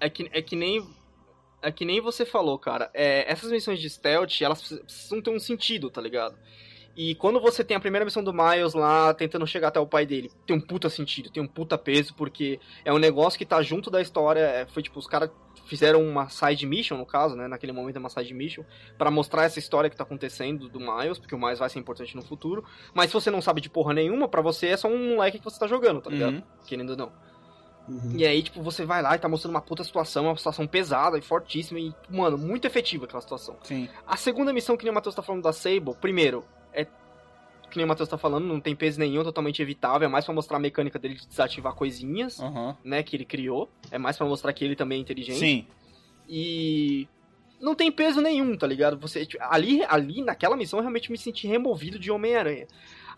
[0.00, 0.84] É que, é que nem.
[1.60, 2.90] É que nem você falou, cara.
[2.94, 6.36] É, essas missões de stealth, elas precisam ter um sentido, tá ligado?
[6.98, 10.04] E quando você tem a primeira missão do Miles lá, tentando chegar até o pai
[10.04, 13.62] dele, tem um puta sentido, tem um puta peso, porque é um negócio que tá
[13.62, 14.40] junto da história.
[14.40, 15.30] é, foi tipo, os caras
[15.66, 17.46] fizeram uma side mission, no caso, né?
[17.46, 18.64] Naquele momento é uma side mission,
[18.98, 22.16] pra mostrar essa história que tá acontecendo do Miles, porque o Miles vai ser importante
[22.16, 22.64] no futuro.
[22.92, 25.44] Mas se você não sabe de porra nenhuma, pra você é só um moleque que
[25.44, 26.34] você tá jogando, tá ligado?
[26.34, 26.42] Uhum.
[26.66, 27.12] Querendo ou não.
[27.88, 28.16] Uhum.
[28.16, 31.16] E aí, tipo, você vai lá e tá mostrando uma puta situação, uma situação pesada
[31.16, 33.56] e fortíssima e, mano, muito efetiva aquela situação.
[33.62, 33.88] Sim.
[34.04, 36.44] A segunda missão que nem o Matheus tá falando da Sable, primeiro,
[37.68, 40.34] que nem o Matheus tá falando, não tem peso nenhum, totalmente evitável, é mais pra
[40.34, 42.76] mostrar a mecânica dele de desativar coisinhas, Aham.
[42.84, 43.68] né, que ele criou.
[43.90, 45.38] É mais pra mostrar que ele também é inteligente.
[45.38, 45.66] Sim.
[46.28, 47.08] E
[47.60, 48.98] não tem peso nenhum, tá ligado?
[48.98, 52.66] Você tipo, ali ali naquela missão eu realmente me senti removido de Homem-Aranha.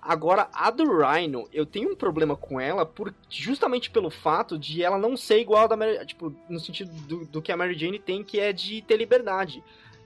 [0.03, 4.83] Agora, a do Rhino, eu tenho um problema com ela por, justamente pelo fato de
[4.83, 7.79] ela não ser igual a da Mary, tipo, no sentido do, do que a Mary
[7.79, 9.63] Jane tem, que é de ter liberdade.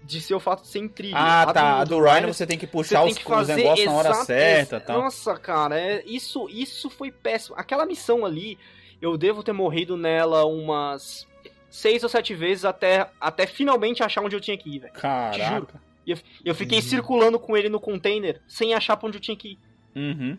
[0.07, 1.17] De ser o fato de ser trilho.
[1.17, 1.81] Ah, tá.
[1.81, 4.79] A do Rhino você tem que puxar tem os, que os negócios na hora certa
[4.79, 5.01] tal.
[5.03, 7.57] Nossa, cara, é, isso, isso foi péssimo.
[7.59, 8.59] Aquela missão ali,
[9.01, 11.27] eu devo ter morrido nela umas
[11.71, 14.93] seis ou sete vezes até, até finalmente achar onde eu tinha que ir, velho.
[14.93, 15.83] Caraca.
[16.45, 16.85] Eu fiquei Uhum.
[16.85, 19.59] circulando com ele no container sem achar pra onde eu tinha que ir.
[19.97, 20.37] Uhum.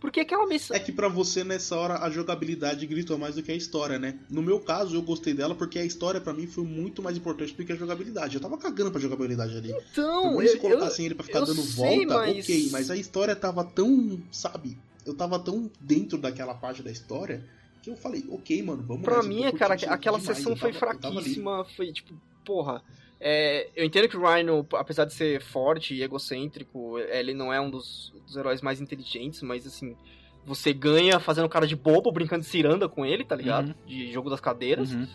[0.00, 0.74] Porque aquela missão.
[0.74, 4.18] É que pra você nessa hora a jogabilidade gritou mais do que a história, né?
[4.30, 7.52] No meu caso, eu gostei dela porque a história pra mim foi muito mais importante
[7.54, 8.34] do que a jogabilidade.
[8.36, 9.74] Eu tava cagando pra jogabilidade ali.
[9.92, 12.96] Então, isso eu, se colocassem ele pra ficar dando sei, volta, mas- ok, mas a
[12.96, 14.78] história tava tão, sabe?
[15.04, 17.44] Eu tava tão dentro daquela parte da história
[17.82, 21.64] que eu falei, ok, mano, vamos Pra mim, cara, aquela demais, sessão foi tava- fraquíssima.
[21.76, 22.82] Foi tipo, porra.
[23.20, 27.60] É, eu entendo que o Rhino, apesar de ser forte e egocêntrico, ele não é
[27.60, 29.96] um dos, dos heróis mais inteligentes, mas assim,
[30.44, 33.68] você ganha fazendo cara de bobo, brincando de ciranda com ele, tá ligado?
[33.68, 33.86] Uhum.
[33.86, 34.92] De jogo das cadeiras.
[34.92, 35.06] Uhum.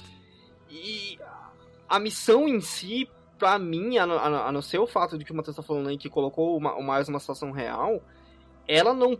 [0.70, 1.18] E
[1.90, 5.32] a missão em si, pra mim, a, no- a, não ser o fato de que
[5.32, 8.04] o Matheus tá falando aí que colocou o Miles numa situação real,
[8.68, 9.20] ela não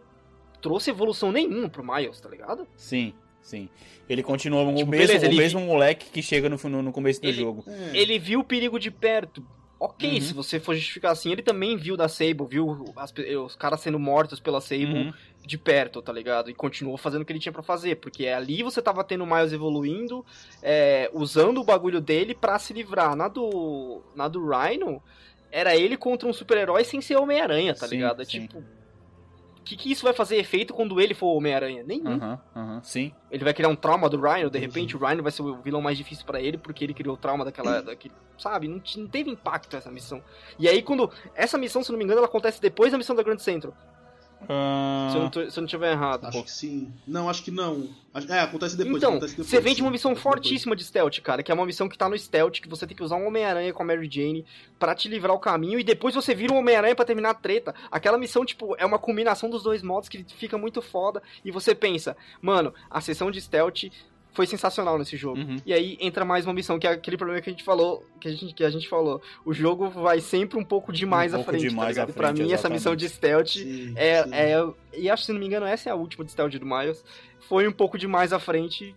[0.62, 2.68] trouxe evolução nenhuma pro Miles, tá ligado?
[2.76, 3.14] Sim,
[3.46, 3.70] sim.
[4.10, 7.22] Ele continua o, Tipo, mesmo, beleza, o mesmo moleque que chega no, no, no começo
[7.22, 7.64] do Ele- jogo.
[7.68, 7.98] É.
[7.98, 9.46] Ele viu o perigo de perto.
[9.78, 10.22] Ok, Uhum.
[10.22, 14.00] se você for justificar assim, ele também viu da Sable, viu as os caras sendo
[14.00, 15.14] mortos pela Sable Uhum.
[15.46, 16.50] de perto, tá ligado?
[16.50, 19.28] E continuou fazendo o que ele tinha pra fazer, porque ali você tava tendo o
[19.28, 20.26] Miles evoluindo,
[20.64, 23.16] é, usando o bagulho dele pra se livrar.
[23.18, 25.04] Na do, na do Rhino,
[25.52, 28.22] era ele contra um super-herói sem ser Homem-Aranha, tá Sim, ligado?
[28.22, 28.42] É sim.
[28.48, 28.64] tipo.
[29.66, 31.82] O que, que isso vai fazer efeito quando ele for o Homem-Aranha?
[31.82, 32.18] Nenhum.
[32.18, 33.12] Aham, aham, sim.
[33.32, 35.82] Ele vai criar um trauma do Rhino, de repente o Rhino vai ser o vilão
[35.82, 37.82] mais difícil pra ele, porque ele criou o trauma daquela.
[37.82, 38.68] daquele, sabe?
[38.68, 40.22] Não, não teve impacto essa missão.
[40.60, 41.10] E aí, quando.
[41.34, 43.74] Essa missão, se não me engano, ela acontece depois da missão da Grand Central.
[44.50, 46.26] Ah, Se eu não, tô- se eu não tiver errado.
[46.26, 46.92] Acho que sim.
[47.08, 47.90] Não, acho que não.
[48.30, 48.98] É, acontece depois.
[48.98, 50.44] Então, acontece depois, você vem de uma missão Acontece depois.
[50.50, 52.96] fortíssima de stealth, cara, que é uma missão que tá no stealth, que você tem
[52.96, 54.46] que usar um Homem-Aranha com a Mary Jane
[54.80, 57.76] pra te livrar o caminho, e depois você vira um Homem-Aranha pra terminar a treta.
[57.92, 61.76] Aquela missão, tipo, é uma combinação dos dois modos que fica muito foda, e você
[61.76, 63.86] pensa, mano, a sessão de stealth
[64.36, 65.40] foi sensacional nesse jogo.
[65.40, 65.58] Uhum.
[65.66, 68.28] E aí entra mais uma missão, que é aquele problema que a gente falou, que
[68.28, 69.22] a gente, que a gente falou.
[69.46, 72.10] O jogo vai sempre um pouco demais Um à pouco frente, demais tá à ligado?
[72.10, 74.30] E pra frente, mim, essa missão de stealth Sim, é, sim.
[74.34, 74.68] é.
[74.98, 77.04] E acho, se não me engano, essa é a última de stealth do Miles.
[77.48, 78.94] Foi um pouco demais à frente,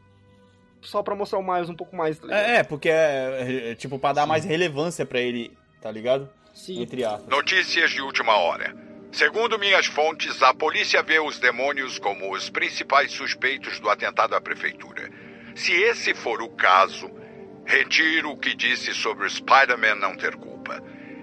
[0.82, 2.36] só pra mostrar o Miles um pouco mais, tá?
[2.36, 6.28] É, é, porque é, é, tipo, pra dar mais relevância pra ele, tá ligado?
[6.52, 6.82] Sim.
[6.82, 7.28] Entre aspas.
[7.28, 8.74] Notícias de última hora.
[9.12, 14.40] Segundo minhas fontes, a polícia vê os demônios como os principais suspeitos do atentado à
[14.40, 15.10] prefeitura.
[15.58, 17.10] Se esse for o caso,
[17.66, 20.80] retiro o que disse sobre o Spider-Man não ter culpa.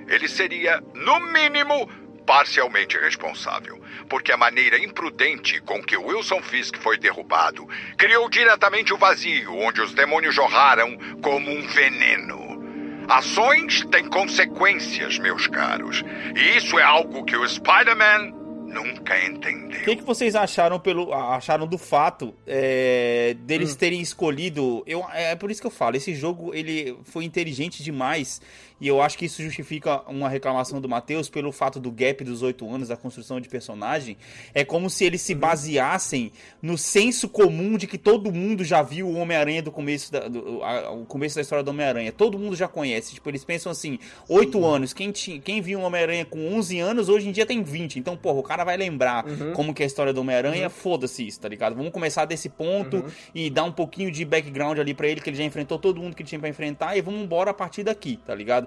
[0.10, 1.90] Ele seria, no mínimo,
[2.28, 7.66] parcialmente responsável, porque a maneira imprudente com que Wilson Fisk foi derrubado
[7.98, 13.06] criou diretamente o vazio onde os demônios jorraram como um veneno.
[13.08, 16.04] Ações têm consequências, meus caros.
[16.36, 19.82] E isso é algo que o Spider-Man nunca entendeu.
[19.82, 24.84] O que, que vocês acharam pelo acharam do fato é, deles terem escolhido?
[24.86, 28.42] Eu, é por isso que eu falo, esse jogo ele foi inteligente demais
[28.82, 32.42] e eu acho que isso justifica uma reclamação do Matheus pelo fato do gap dos
[32.42, 34.18] oito anos da construção de personagem.
[34.54, 39.08] É como se eles se baseassem no senso comum de que todo mundo já viu
[39.08, 42.12] o Homem-Aranha do começo da, do, a- o começo da história do Homem-Aranha.
[42.12, 43.14] Todo mundo já conhece.
[43.14, 43.98] Tipo, eles pensam assim,
[44.30, 44.94] oito anos.
[44.94, 47.98] Quem, tinha, quem viu o Homem-Aranha com 11 anos, hoje em dia tem 20.
[48.00, 49.24] Então, porra, o cara vai lembrar
[49.54, 50.70] como que é a história do Homem-Aranha.
[50.70, 51.76] Foda-se isso, tá ligado?
[51.76, 55.38] Vamos começar desse ponto e dar um pouquinho de background ali pra ele, que ele
[55.38, 56.96] já enfrentou todo mundo que ele tinha pra enfrentar.
[56.98, 58.65] E vamos embora a partir daqui, tá ligado?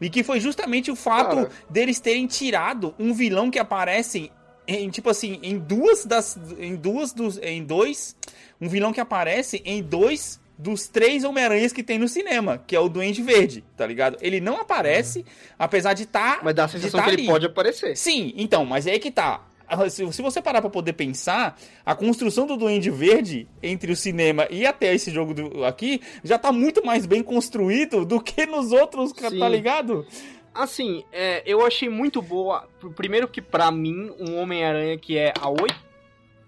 [0.00, 1.50] E que foi justamente o fato Cara.
[1.70, 4.32] deles terem tirado um vilão que aparece
[4.66, 8.16] em tipo assim, em duas das em duas dos em dois,
[8.60, 12.80] um vilão que aparece em dois dos três Homem-Aranhas que tem no cinema, que é
[12.80, 14.16] o Duende Verde, tá ligado?
[14.20, 15.24] Ele não aparece,
[15.58, 17.96] apesar de estar Mas dá a sensação que ele pode aparecer.
[17.96, 19.44] Sim, então, mas é aí que tá.
[19.72, 24.46] Ah, Se, você parar pra poder pensar, a construção do Duende Verde entre o cinema
[24.50, 28.70] e até esse jogo do- aqui já tá muito mais bem construído do que nos
[28.72, 29.38] outros, ca- Sim.
[29.38, 30.06] tá ligado?
[30.54, 32.68] Assim, é, eu achei muito boa.
[32.78, 35.80] pr- Primeiro que pra mim, um Homem-Aranha que é a oito.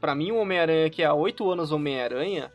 [0.01, 2.53] Pra mim, um Homem-Aranha que é há oito anos Homem-Aranha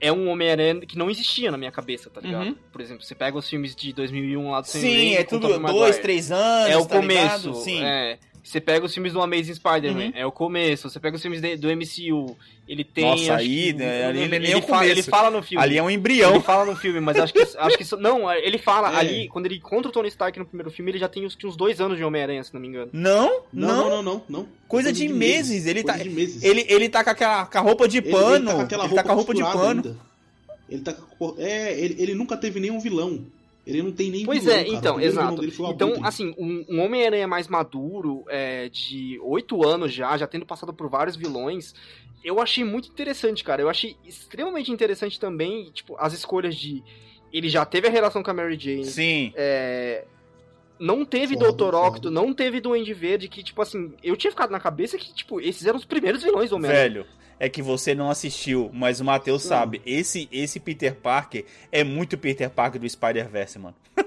[0.00, 2.46] é um Homem-Aranha que não existia na minha cabeça, tá ligado?
[2.48, 2.56] Uhum.
[2.70, 5.58] Por exemplo, você pega os filmes de 2001 lá do Sam Sim, Raimi é tudo
[5.58, 7.42] dois, três anos, É o tá ligado?
[7.42, 7.64] começo.
[7.64, 7.82] Sim.
[7.82, 8.18] É.
[8.46, 10.12] Você pega os filmes do Amazing Spider-Man, Uhum.
[10.14, 10.88] é o começo.
[10.88, 12.36] Você pega os filmes de- do MCU,
[12.68, 13.04] ele tem.
[13.04, 14.92] Nossa, aí, que- né, ali nem é ele, o fala, começo.
[14.92, 15.64] ele fala no filme.
[15.64, 16.30] Ali é um embrião.
[16.36, 18.96] Ele fala no filme, mas acho que, acho que isso, não, ele fala É.
[18.98, 21.56] ali, quando ele encontra o Tony Stark no primeiro filme, ele já tem uns, uns
[21.56, 22.88] dois anos de Homem-Aranha, se não me engano.
[22.92, 23.76] Não, Não, não.
[23.76, 24.22] não, não, não.
[24.28, 24.48] não.
[24.68, 26.40] Coisa de meses, ele Coisa tá- de meses.
[26.44, 28.36] Ele, ele tá com, aquela, com a roupa de Ele- pano.
[28.36, 29.82] Ele, tá com aquela ele roupa, tá com a roupa de pano.
[29.84, 29.96] ainda.
[30.68, 33.24] Ele tá com- É, ele, ele nunca teve nenhum vilão.
[33.66, 34.76] Ele não tem nem Pois vilão, é, cara.
[34.76, 35.44] Então, exato.
[35.44, 36.06] Então, Abutre.
[36.06, 40.88] assim, um, um Homem-Aranha mais maduro, é, de oito anos já, já tendo passado por
[40.88, 41.74] vários vilões,
[42.22, 43.62] eu achei muito interessante, cara.
[43.62, 46.82] Eu achei extremamente interessante também, tipo, as escolhas de.
[47.32, 48.84] Ele já teve a relação com a Mary Jane.
[48.84, 49.32] Sim.
[49.34, 50.04] É,
[50.78, 51.58] não teve Foda, Dr.
[51.58, 51.78] foda.
[51.78, 55.40] Octo, não teve Duende Verde, que, tipo assim, eu tinha ficado na cabeça que, tipo,
[55.40, 56.82] esses eram os primeiros vilões do Homem-Aranha.
[56.84, 57.06] Velho,
[57.38, 59.48] é que você não assistiu, mas o Matheus Não.
[59.48, 59.82] sabe.
[59.84, 63.76] Esse, esse Peter Parker é muito Peter Parker do Spider-Verse, mano.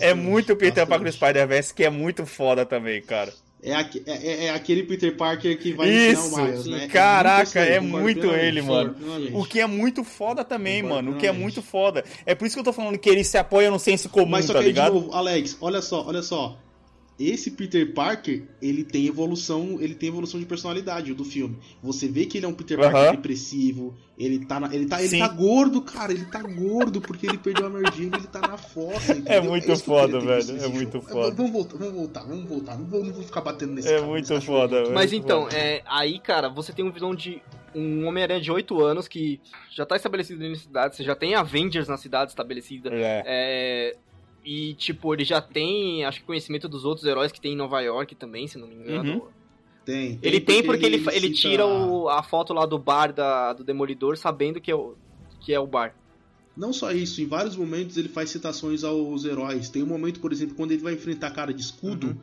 [0.00, 1.12] É muito Peter Parker do.
[1.12, 3.32] Spider-Verse, que é muito foda também, cara.
[3.64, 6.88] É, é- é- é aquele Peter Parker que vai Isso, ensinar o Miles, né?
[6.88, 8.96] caraca, é muito plenamente, ele, mano.
[9.34, 11.12] O que é muito foda também, mano.
[11.12, 12.04] O que é muito foda.
[12.26, 14.46] É por isso que eu tô falando que ele se apoia no senso comum, Mas
[14.46, 14.94] só tá que aí, ligado?
[14.94, 16.58] de novo, Alex, olha só, olha só.
[17.28, 21.58] Esse Peter Parker, ele tem evolução, ele tem evolução de personalidade do filme.
[21.82, 23.10] Você vê que ele é um Peter Parker Aham.
[23.12, 25.18] depressivo, ele tá, na- ele tá, ele Sim.
[25.18, 29.12] tá gordo, cara, ele tá gordo porque ele perdeu a Jane, ele tá na fossa,
[29.16, 29.44] entendeu?
[29.44, 31.08] muito isso que eu queria foda, velho, é muito jogo.
[31.08, 31.34] foda.
[31.34, 34.06] Vamos voltar, vamos voltar, vamos voltar, não vou, não vou, ficar batendo nesse É cara,
[34.06, 34.94] muito foda, velho.
[34.94, 35.56] Mas muito então, foda.
[35.56, 37.42] é, aí, cara, você tem um vilão de.
[37.74, 39.40] Um Homem-Aranha de 8 anos que
[39.74, 42.90] já tá estabelecido na cidade, você já tem Avengers na cidade estabelecida.
[42.92, 43.22] É.
[43.24, 43.96] É,
[44.44, 47.80] e, tipo, ele já tem, acho que conhecimento dos outros heróis que tem em Nova
[47.80, 49.12] York também, se não me engano.
[49.14, 49.22] Uhum.
[49.84, 53.52] Tem, Ele tem porque ele, ele cita- tira o- a foto lá do bar da,
[53.52, 54.94] do Demolidor sabendo que é o,
[55.40, 55.94] que é o bar.
[56.56, 59.68] Não só isso, em vários momentos ele faz citações aos heróis.
[59.70, 62.16] Tem um momento, por exemplo, quando ele vai enfrentar cara de escudo.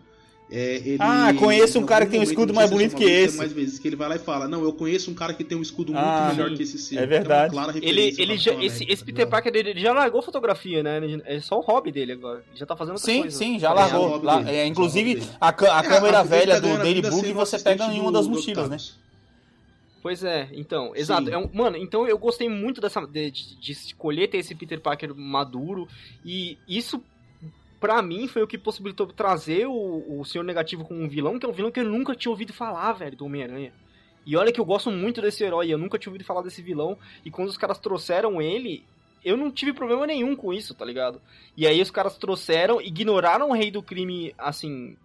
[0.51, 3.37] É, ele- Ah, conheço um cara que tem um escudo mais é bonito que esse.
[3.37, 5.57] Mais vezes que ele vai lá e fala: Não, eu conheço um cara que tem
[5.57, 6.55] um escudo muito Ah, melhor sim.
[6.57, 6.99] que esse seu.
[6.99, 7.55] É verdade.
[7.55, 9.27] Ele, referência ele ao já, esse, esse tá Peter?
[9.27, 10.97] Parker ele já largou fotografia, né?
[10.97, 12.43] Ele- É só o hobby dele agora.
[12.49, 13.37] Ele já tá fazendo outra Sim, coisa.
[13.37, 14.15] sim, já É, largou.
[14.15, 15.27] é Lá- dele, é, é o inclusive, dele.
[15.39, 15.53] a, a É,
[15.83, 18.77] câmera a- ele velha tá do Daily Book você pega em uma das mochilas, né?
[20.01, 21.29] Pois é, então, exato.
[21.29, 24.79] É um- mano, então eu gostei muito dessa de, de- de escolher ter esse Peter
[24.79, 25.87] Parker maduro
[26.25, 27.03] e isso
[27.79, 31.45] pra mim foi o que possibilitou trazer o, o Senhor Negativo como um vilão, que
[31.45, 33.71] é um vilão que eu nunca tinha ouvido falar, velho, do Homem-Aranha.
[34.25, 36.97] E olha que eu gosto muito desse herói, eu nunca tinha ouvido falar desse vilão
[37.25, 38.83] e quando os caras trouxeram ele,
[39.23, 41.21] eu não tive problema nenhum com isso, tá ligado?
[41.57, 44.95] E aí os caras trouxeram, ignoraram o Rei do Crime, assim,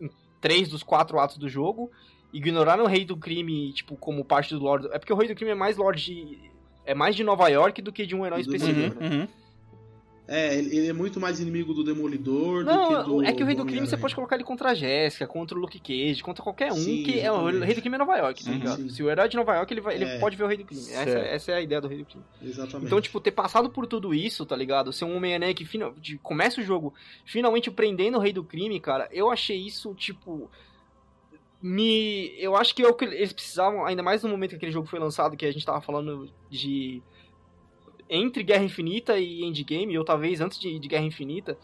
[0.00, 0.10] em-
[0.40, 1.90] três dos quatro atos do jogo,
[2.32, 4.88] ignoraram o Rei do Crime, tipo, como parte do Lorde.
[4.92, 6.38] É porque o Rei do Crime é mais Lorde de.
[6.84, 8.98] É mais de Nova York do que de um herói específico.
[9.00, 9.16] Uhum, né?
[9.16, 9.28] uhum.
[10.34, 13.22] É, ele é muito mais inimigo do Demolidor do Não, que do.
[13.24, 15.56] é que o Rei do do Crime você pode colocar ele contra a Jéssica, contra
[15.56, 17.44] o Luke Cage, contra qualquer um, Sim, que é o.
[17.60, 18.82] Rei do Crime é Nova York, tá Sim, ligado?
[18.82, 18.88] sim.
[18.88, 20.18] Se o herói é de Nova York, ele, vai, ele É.
[20.18, 20.80] pode ver o Rei do Crime.
[20.82, 21.26] Essa, Certo.
[21.26, 22.24] essa é a ideia do Rei do Crime.
[22.42, 22.86] Exatamente.
[22.86, 24.92] Então, tipo, ter passado por tudo isso, tá ligado?
[24.92, 26.94] Ser um Homem-Aranha que final, de- começa o jogo
[27.26, 30.50] finalmente prendendo o Rei do Crime, cara, eu achei isso, tipo.
[31.60, 32.34] Me.
[32.38, 34.98] Eu acho que é que eles precisavam, ainda mais no momento que aquele jogo foi
[34.98, 37.00] lançado, que a gente tava falando de.
[38.14, 41.56] Entre Guerra Infinita e Endgame, ou talvez antes de, de Guerra Infinita,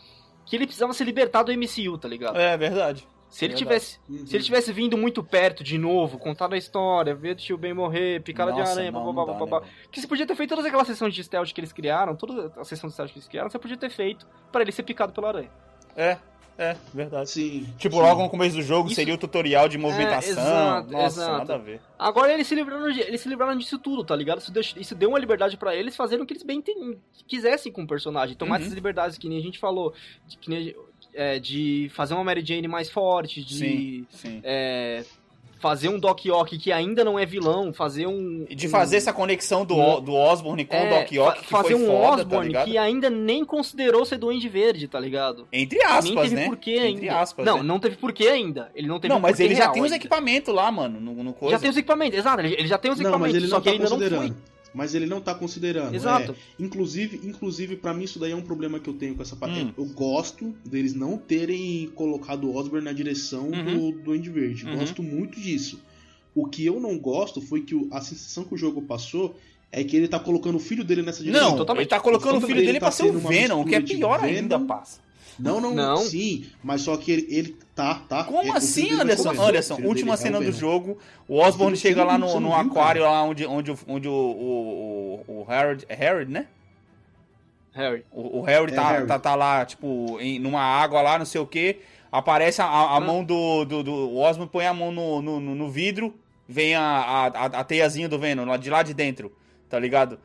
[0.46, 2.38] que ele precisava se libertar do MCU, tá ligado?
[2.38, 3.06] É verdade.
[3.28, 3.58] Se ele verdade.
[3.58, 4.00] tivesse.
[4.08, 4.26] Uhum.
[4.26, 7.74] Se ele tivesse vindo muito perto de novo, contado a história, ver o tio Ben
[7.74, 10.34] morrer, picada de Nossa, aranha, não, babá, não dá, babá, né, que você podia ter
[10.34, 13.18] feito todas aquelas sessões de stealth que eles criaram, toda a sessão de stealth que
[13.18, 15.50] eles criaram, você podia ter feito pra ele ser picado pela aranha.
[15.94, 16.16] É,
[16.58, 17.30] é, verdade.
[17.30, 17.66] Sim.
[17.78, 18.02] Tipo, sim.
[18.02, 20.32] logo no começo do jogo Isso- seria o tutorial de movimentação.
[20.32, 21.38] exato, Nossa, exato.
[21.38, 21.80] nada a ver.
[21.98, 24.40] Agora eles se livraram, de- eles se livraram disso tudo, tá ligado?
[24.40, 26.62] Isso deu, isso deu uma liberdade pra eles fazerem o que eles bem
[27.26, 28.36] quisessem com o personagem.
[28.36, 28.62] Tomar Uhum.
[28.62, 29.94] essas liberdades que nem a gente falou,
[30.26, 30.74] de, que nem,
[31.14, 34.40] é, de fazer uma Mary Jane mais forte, de Sim, sim.
[34.42, 35.04] é,
[35.58, 38.46] fazer um Doc Ock que ainda não é vilão, fazer um...
[38.48, 41.40] E de um- fazer essa conexão do, um- do Osborne com o É, Doc Ock,
[41.40, 42.64] que fazer foi um foda, tá Osborn ligado?
[42.70, 45.46] que ainda nem considerou ser Duende Verde, tá ligado?
[45.52, 46.46] Entre nem aspas, teve né?
[46.46, 47.20] porquê Entre ainda.
[47.20, 47.62] aspas, não, né?
[47.62, 48.70] não teve porquê ainda.
[48.74, 49.96] Ele não teve Não, mas ele já tem os ainda.
[49.96, 51.56] equipamentos lá, mano, no, no coisa.
[51.56, 52.40] Já tem os equipamentos, exato.
[52.42, 54.18] Ele, já tem os Não, equipamentos, mas ele só não que tá ele ainda não
[54.18, 54.32] foi.
[54.74, 55.94] Mas ele não tá considerando.
[55.94, 56.32] Exato.
[56.32, 56.62] é.
[56.62, 59.60] inclusive, inclusive para mim isso daí é um problema que eu tenho com essa parte.
[59.60, 59.72] Hum.
[59.76, 63.92] Eu gosto deles não terem colocado o Osborn na direção Uhum.
[63.92, 64.66] do Duende Verde.
[64.66, 64.76] Uhum.
[64.78, 65.80] Gosto muito disso.
[66.34, 69.36] O que eu não gosto foi que o- a sensação que o jogo passou
[69.72, 71.50] é que ele tá colocando o filho dele nessa direção.
[71.50, 71.84] Não, totalmente.
[71.84, 73.74] ele tá colocando o filho filho dele dele pra tá ser o Venom, o que
[73.74, 75.00] é pior ainda, passa.
[75.38, 75.96] Não, não, Não.
[75.98, 78.24] sim, mas só que ele, ele tá, tá.
[78.24, 79.30] Como é, assim, Anderson?
[79.40, 80.58] Anderson, última dele é cena do Venom.
[80.58, 80.98] jogo,
[81.28, 84.08] o Osborne Você não- chega lá no, no viu, aquário lá onde, onde, o- onde
[84.08, 86.46] o, o, o, o Harold, é Harold, né?
[87.72, 88.04] Harry.
[88.10, 89.06] O, o Harry, É tá, Harry.
[89.06, 91.76] Tá, tá lá, tipo, em, numa água lá, não sei o que.
[92.10, 93.00] Aparece a, a Ah.
[93.00, 93.92] mão do, do, do.
[94.50, 96.14] Põe a mão no, no, no- no vidro,
[96.48, 99.30] vem a, a, a, teiazinha do Venom, lá de lá de dentro,
[99.68, 100.18] tá ligado?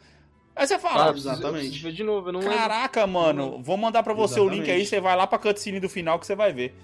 [0.55, 1.69] Aí você Ah, fala, eu exatamente.
[1.69, 2.55] preciso de novo, eu não lembro.
[2.55, 4.85] caraca, mano, vou mandar pra você o link aí, Exatamente.
[4.89, 6.75] você vai lá pra cutscene do final que você vai ver.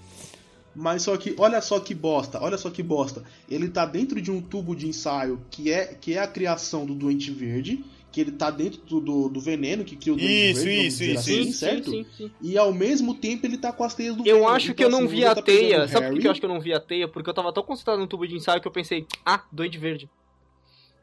[0.74, 3.24] Mas só que, olha só que bosta, olha só que bosta.
[3.48, 6.94] Ele tá dentro de um tubo de ensaio que é, que é a criação do
[6.94, 10.64] Doente Verde, que ele tá dentro do, do, do veneno que cria o Doente Isso,
[10.64, 11.90] Verde, isso, isso, assim, Sim, certo?
[11.90, 12.30] sim, sim, sim.
[12.40, 14.48] E ao mesmo tempo ele tá com as teias do Eu Venom.
[14.48, 15.88] acho que Então, eu não assim, vi a tá teia.
[15.88, 17.08] Sabe por que eu acho que eu não vi a teia?
[17.08, 20.08] Porque eu tava tão concentrado no tubo de ensaio que eu pensei, ah, Duende Verde.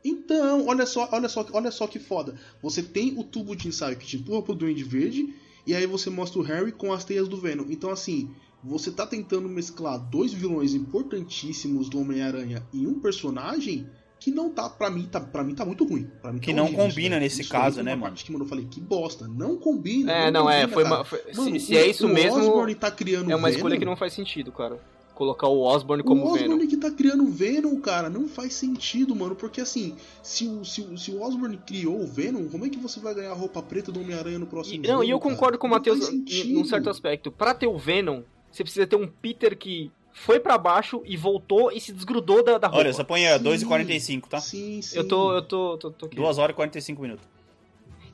[0.04, 2.36] Então, olha só, olha só, olha só que foda.
[2.62, 5.34] Você tem o tubo de ensaio que te empurra pro Duende Verde,
[5.66, 7.66] e aí você mostra o Harry com as teias do Venom.
[7.70, 8.30] Então, assim,
[8.64, 13.88] você tá tentando mesclar dois vilões importantíssimos do Homem-Aranha em um personagem
[14.20, 16.10] que não tá, pra mim, tá, pra mim tá muito ruim.
[16.22, 18.04] Pra mim tá Que não horrível combina nesse Isso caso, foi né, mano?
[18.04, 20.12] parte que, mano, eu falei, que bosta, não combina.
[20.12, 20.96] É, não, é, combina, foi cara.
[20.96, 21.06] uma.
[21.06, 23.58] foi- se- Mano, se, o- é isso o mesmo, tá criando é uma Venom.
[23.58, 24.80] escolha que não faz sentido, cara.
[25.18, 26.68] Colocar o Osborn como o Osborn Venom.
[26.68, 29.36] que tá criando o Venom, cara, não faz sentido, mano.
[29.36, 32.78] Porque assim, se o, se, o, se o Osborn criou o Venom, como é que
[32.78, 35.04] você vai ganhar a roupa preta do Homem-Aranha no E, próximo não, jogo?
[35.06, 35.32] e eu cara?
[35.34, 36.08] concordo com o Não Matheus
[36.46, 37.32] num certo aspecto.
[37.32, 38.22] Pra ter o Venom,
[38.52, 42.60] você precisa ter um Peter que foi pra baixo e voltou e se desgrudou da,
[42.60, 42.82] da roupa.
[42.84, 44.40] Olha, só põe a 2h45, tá?
[44.40, 44.98] Sim, sim.
[44.98, 46.16] Eu tô, eu tô, tô, tô aqui.
[46.16, 47.26] 2 horas e 45 minutos.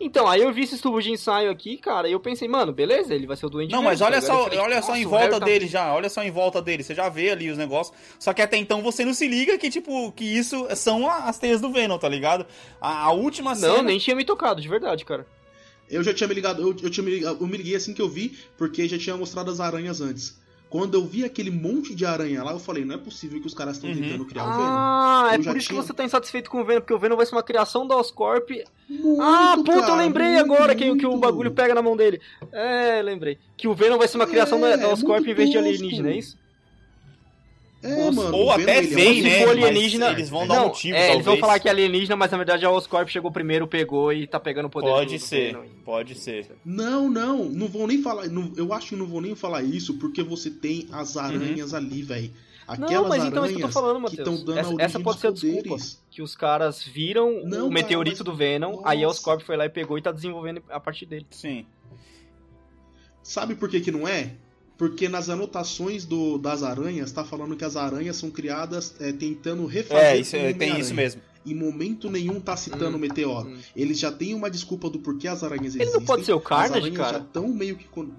[0.04, 3.16] Então, aí eu vi esse tubo de ensaio aqui, cara, e eu pensei, mano, beleza,
[3.16, 5.06] ele vai ser o Duende Não, mas Verde, olha tá só, falei, olha só em
[5.06, 7.96] volta tá- dele já, olha só em volta dele, você já vê ali os negócios.
[8.20, 11.62] Só que até então você não se liga que, tipo, que isso são as teias
[11.62, 12.46] do Venom, tá ligado?
[12.82, 13.78] A, a última cena.
[13.78, 15.26] Não, nem tinha me tocado, de verdade, cara.
[15.90, 18.02] Eu já tinha me ligado, eu, eu, tinha me ligado, eu me liguei assim que
[18.02, 20.38] eu vi, porque já tinha mostrado as aranhas antes.
[20.74, 23.54] Quando eu vi aquele monte de aranha lá, eu falei, não é possível que os
[23.54, 23.96] caras estão Uhum.
[23.96, 24.66] tentando criar o Venom.
[24.68, 26.96] Ah, é Eu já por isso tinha- que você tá insatisfeito com o Venom, porque
[26.96, 28.50] o Venom vai ser uma criação da Oscorp.
[28.90, 31.22] Muito, ah, puta, eu cara, lembrei muito, agora que, que o muito.
[31.22, 32.20] bagulho pega na mão dele.
[32.52, 33.38] É, lembrei.
[33.56, 35.52] Que o Venom vai ser uma criação da, É, da é Oscorp muito em vez
[35.52, 36.36] de alienígena, é isso?
[37.84, 38.36] É, mano.
[38.36, 39.44] Ou o até é vem, né?
[39.44, 42.38] Alienígena, eles vão dar não, motivo, é, eles vão falar que é alienígena, mas na
[42.38, 46.52] verdade a Oscorp chegou primeiro, pegou e tá pegando o poder Pode ser, pode ser.
[46.64, 48.28] Não, não, não vou nem falar.
[48.30, 52.02] não- eu acho que não vou nem falar isso, porque você tem as aranhas ali,
[52.02, 52.32] velho.
[52.66, 54.20] Aquelas Não, mas então é aranhas isso que eu tô falando, Matheus.
[54.30, 55.64] estão dando a Essa, essa pode ser a desculpa.
[55.64, 56.02] poderes.
[56.10, 59.20] Que os caras viram Não, o cara, meteorito mas- do Venom, aí a Nossa.
[59.20, 61.26] Oscorp foi lá e pegou e tá desenvolvendo a partir dele.
[61.30, 61.66] Sim.
[63.22, 64.32] Sabe por que, que não é?
[64.78, 69.66] Porque nas anotações do, das aranhas tá falando que as aranhas são criadas é, tentando
[69.66, 71.22] refazer É, isso, o tem isso mesmo.
[71.46, 73.50] Em momento nenhum tá citando o Hum, meteoro.
[73.50, 73.58] hum.
[73.76, 76.00] Eles já têm uma desculpa do porquê as aranhas Ele existem.
[76.00, 77.18] não pode ser o As Carnage, aranhas cara?
[77.20, 77.86] já estão meio que.
[77.86, 78.10] con-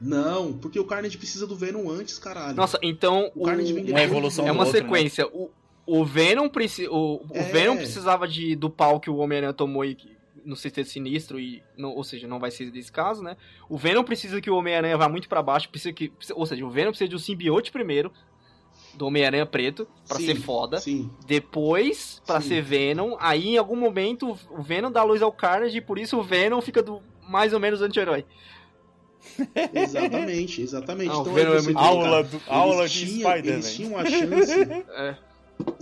[0.00, 2.54] Não, porque o Carnage precisa do Venom antes, caralho.
[2.54, 4.84] Nossa, então o Carnage vem o- Uma evolução do é uma outro, né?
[4.86, 5.26] sequência.
[5.32, 5.50] O,
[5.86, 6.86] o Venom preci...
[6.86, 7.42] o, o É.
[7.44, 9.96] Venom precisava de, do pau que o Homem-Aranha tomou e
[10.46, 13.36] no sexteto sinistro e não, ou seja, não vai ser desse caso, né?
[13.68, 16.70] O Venom precisa que o Homem-Aranha vá muito pra baixo, precisa que, ou seja, o
[16.70, 18.12] Venom precisa de um simbiote primeiro
[18.94, 20.78] do Homem-Aranha preto pra Sim, ser foda.
[20.80, 21.10] Sim.
[21.26, 22.48] Depois, pra Sim.
[22.48, 26.16] ser Venom, aí em algum momento o Venom dá luz ao Carnage e por isso
[26.18, 28.24] o Venom fica do mais ou menos anti-herói.
[29.74, 31.10] Exatamente, exatamente.
[31.10, 34.60] Ah, o então é Aula, do, aula de tinham- Spider, Eles tinham a chance.
[34.62, 35.16] É.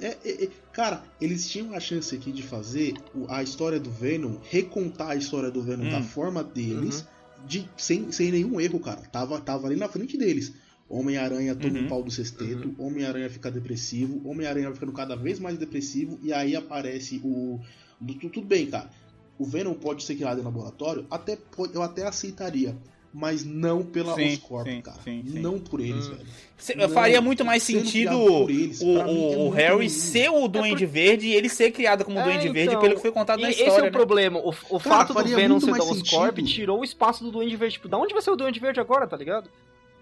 [0.00, 2.94] É, é, é, cara, eles tinham a chance aqui de fazer
[3.28, 5.90] a história do Venom, recontar a história do Venom Hum.
[5.90, 7.46] da forma deles, Uhum.
[7.46, 9.00] de, sem, sem nenhum erro, cara.
[9.10, 10.52] Tava, tava ali na frente deles.
[10.88, 11.84] Homem-Aranha toma Uhum.
[11.86, 16.32] um pau do sexteto, Homem-Aranha fica depressivo, Homem-Aranha vai ficando cada vez mais depressivo, e
[16.32, 17.58] aí aparece o.
[18.00, 18.90] do- tu- Tudo bem, cara.
[19.38, 21.36] O Venom pode ser criado em laboratório, até,
[21.72, 22.76] eu até aceitaria.
[23.16, 24.98] Mas não pela Sim, Oscorp, sim, cara.
[25.04, 25.38] sim, sim.
[25.38, 26.14] Não por eles, Hum.
[26.16, 26.26] velho.
[26.58, 29.88] Se- Não, faria muito mais sentido por eles, o, mim, é o- o Harry ruim.
[29.88, 33.00] ser o Duende Verde e ele ser criado como É, Duende Verde então, pelo que
[33.02, 33.70] foi contado na E história.
[33.70, 33.90] esse é o né?
[33.92, 34.40] problema.
[34.40, 36.48] O, o Cara, fato do Venom ser da Oscorp sentido.
[36.48, 37.74] tirou o espaço do Duende Verde.
[37.74, 39.48] Tipo, da onde vai ser o Duende Verde agora, tá ligado?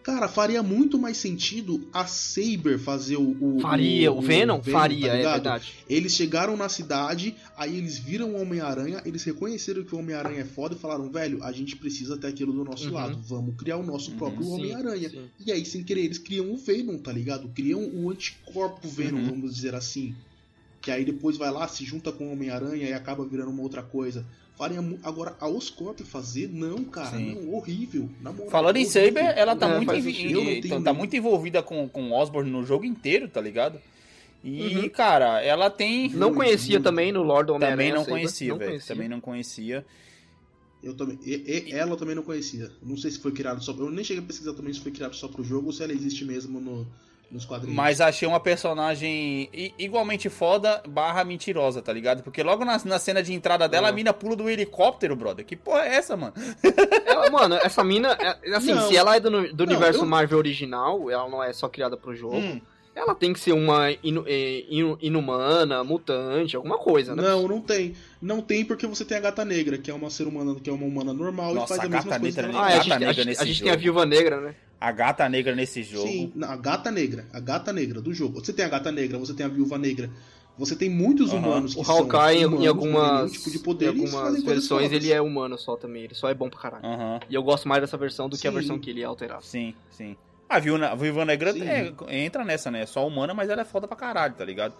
[0.03, 3.37] Cara, faria muito mais sentido a Saber fazer o.
[3.41, 4.11] o Faria.
[4.13, 4.61] O, Venom?
[4.63, 5.75] faria, tá é verdade.
[5.89, 10.45] Eles chegaram na cidade, aí eles viram o Homem-Aranha, eles reconheceram que o Homem-Aranha é
[10.45, 12.95] foda e falaram, velho, a gente precisa ter aquilo do nosso Uhum.
[12.95, 14.17] lado, vamos criar o nosso Uhum.
[14.19, 15.13] próprio Homem-Aranha.
[15.45, 17.49] E aí, sem querer, eles criam o Venom, tá ligado?
[17.51, 19.29] Criam o anticorpo Venom, Uhum.
[19.31, 20.15] vamos dizer assim.
[20.81, 23.85] Que aí depois vai lá, se junta com o Homem-Aranha e acaba virando uma outra
[23.85, 24.27] coisa.
[25.03, 27.17] Agora, a Oscorp fazer, não, cara.
[27.17, 27.35] Sim.
[27.35, 28.09] Não, horrível.
[28.21, 29.03] Moral, Falando em horrível.
[29.13, 32.13] Saber, ela tá, É, muito, envi- então, tenho tá nem- muito envolvida com, com o
[32.13, 33.79] Osborn no jogo inteiro, tá ligado?
[34.45, 34.89] E, Uhum.
[34.89, 36.09] cara, ela tem.
[36.11, 36.85] Não conhecia muito.
[36.85, 37.77] também no Lord Homem-Aranha.
[37.77, 38.71] Também não conhecia, Não velho.
[38.73, 38.95] conhecia.
[38.95, 39.87] Também não conhecia.
[40.83, 41.17] Eu também.
[41.25, 42.69] e- e- ela também não conhecia.
[42.83, 43.73] Não sei se foi criado só.
[43.73, 45.93] Eu nem cheguei a pesquisar também se foi criado só pro jogo ou se ela
[45.93, 46.85] existe mesmo no,
[47.33, 47.75] nos quadrinhos.
[47.75, 49.49] Mas achei uma personagem
[49.79, 52.23] igualmente foda barra mentirosa, tá ligado?
[52.23, 53.91] Porque logo na, na cena de entrada dela, É.
[53.91, 55.45] a mina pula do helicóptero, brother.
[55.45, 56.35] Que porra é essa, mano?
[57.07, 58.89] Ela, mano, essa mina, é- assim, Não.
[58.89, 61.97] se ela é do, do Não, universo eu- Marvel original, ela não é só criada
[61.97, 62.37] pro jogo.
[62.37, 62.61] Hum,
[62.95, 67.23] Ela tem que ser uma inu- é, inu- inumana, mutante, alguma coisa, né?
[67.23, 67.95] Não, não tem.
[68.21, 70.73] Não tem porque você tem a gata negra, que é uma ser humana, que é
[70.75, 72.43] uma humana normal Nossa, e faz a a mesma gata coisa.
[72.43, 73.77] negra Ah, é, a gente, a negra gente- nesse a gente tem a.
[73.77, 74.55] Viúva Negra, né?
[74.87, 76.09] A gata negra nesse jogo.
[76.09, 77.27] Sim, a gata negra.
[77.33, 78.41] A gata negra do jogo.
[78.45, 80.11] Você tem a gata negra, você tem a viúva negra.
[80.59, 83.63] Você tem muitos humanos que O são Hawkeye, em- humanos, em algumas, tipo de em
[83.63, 86.05] poder, eles algumas versões, ele é humano só também.
[86.05, 86.85] Ele só é bom pra caralho.
[86.85, 87.21] Aham.
[87.31, 88.57] E eu gosto mais dessa versão do que a Sim.
[88.57, 89.43] versão que ele é alterado.
[89.45, 90.15] Sim, sim.
[90.49, 91.63] A Viúva, a Viúva Negra Sim.
[91.67, 92.83] é, entra nessa, né?
[92.83, 94.75] É só humana, mas ela é foda pra caralho, tá ligado?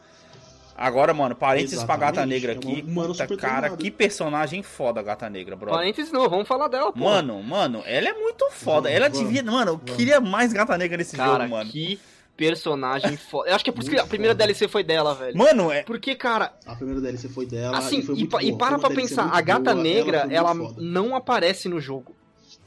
[0.77, 2.85] Agora, mano, parênteses pra Gata Negra é aqui.
[2.87, 5.77] humana Puta, cara, que personagem foda a Gata Negra, brother.
[5.79, 6.99] Parênteses não, vamos falar dela, pô.
[6.99, 8.89] Mano, mano, ela é muito foda.
[8.89, 9.43] Vamos, ela vamos, devia.
[9.43, 9.93] Mano, eu vamos.
[9.97, 11.71] queria mais Gata Negra nesse Cara, jogo, mano.
[11.71, 12.01] que
[12.37, 13.51] personagem foda.
[13.51, 14.45] Eu acho que é por isso que a primeira foda.
[14.45, 15.37] DLC foi dela, velho.
[15.37, 15.83] Mano, é.
[15.83, 18.59] Porque, cara, A primeira DLC foi dela assim, e foi e, muito pa- e boa.
[18.59, 20.75] para Foi pra DLC pensar, a Gata boa, Negra, ela foda.
[20.79, 22.15] não aparece no jogo.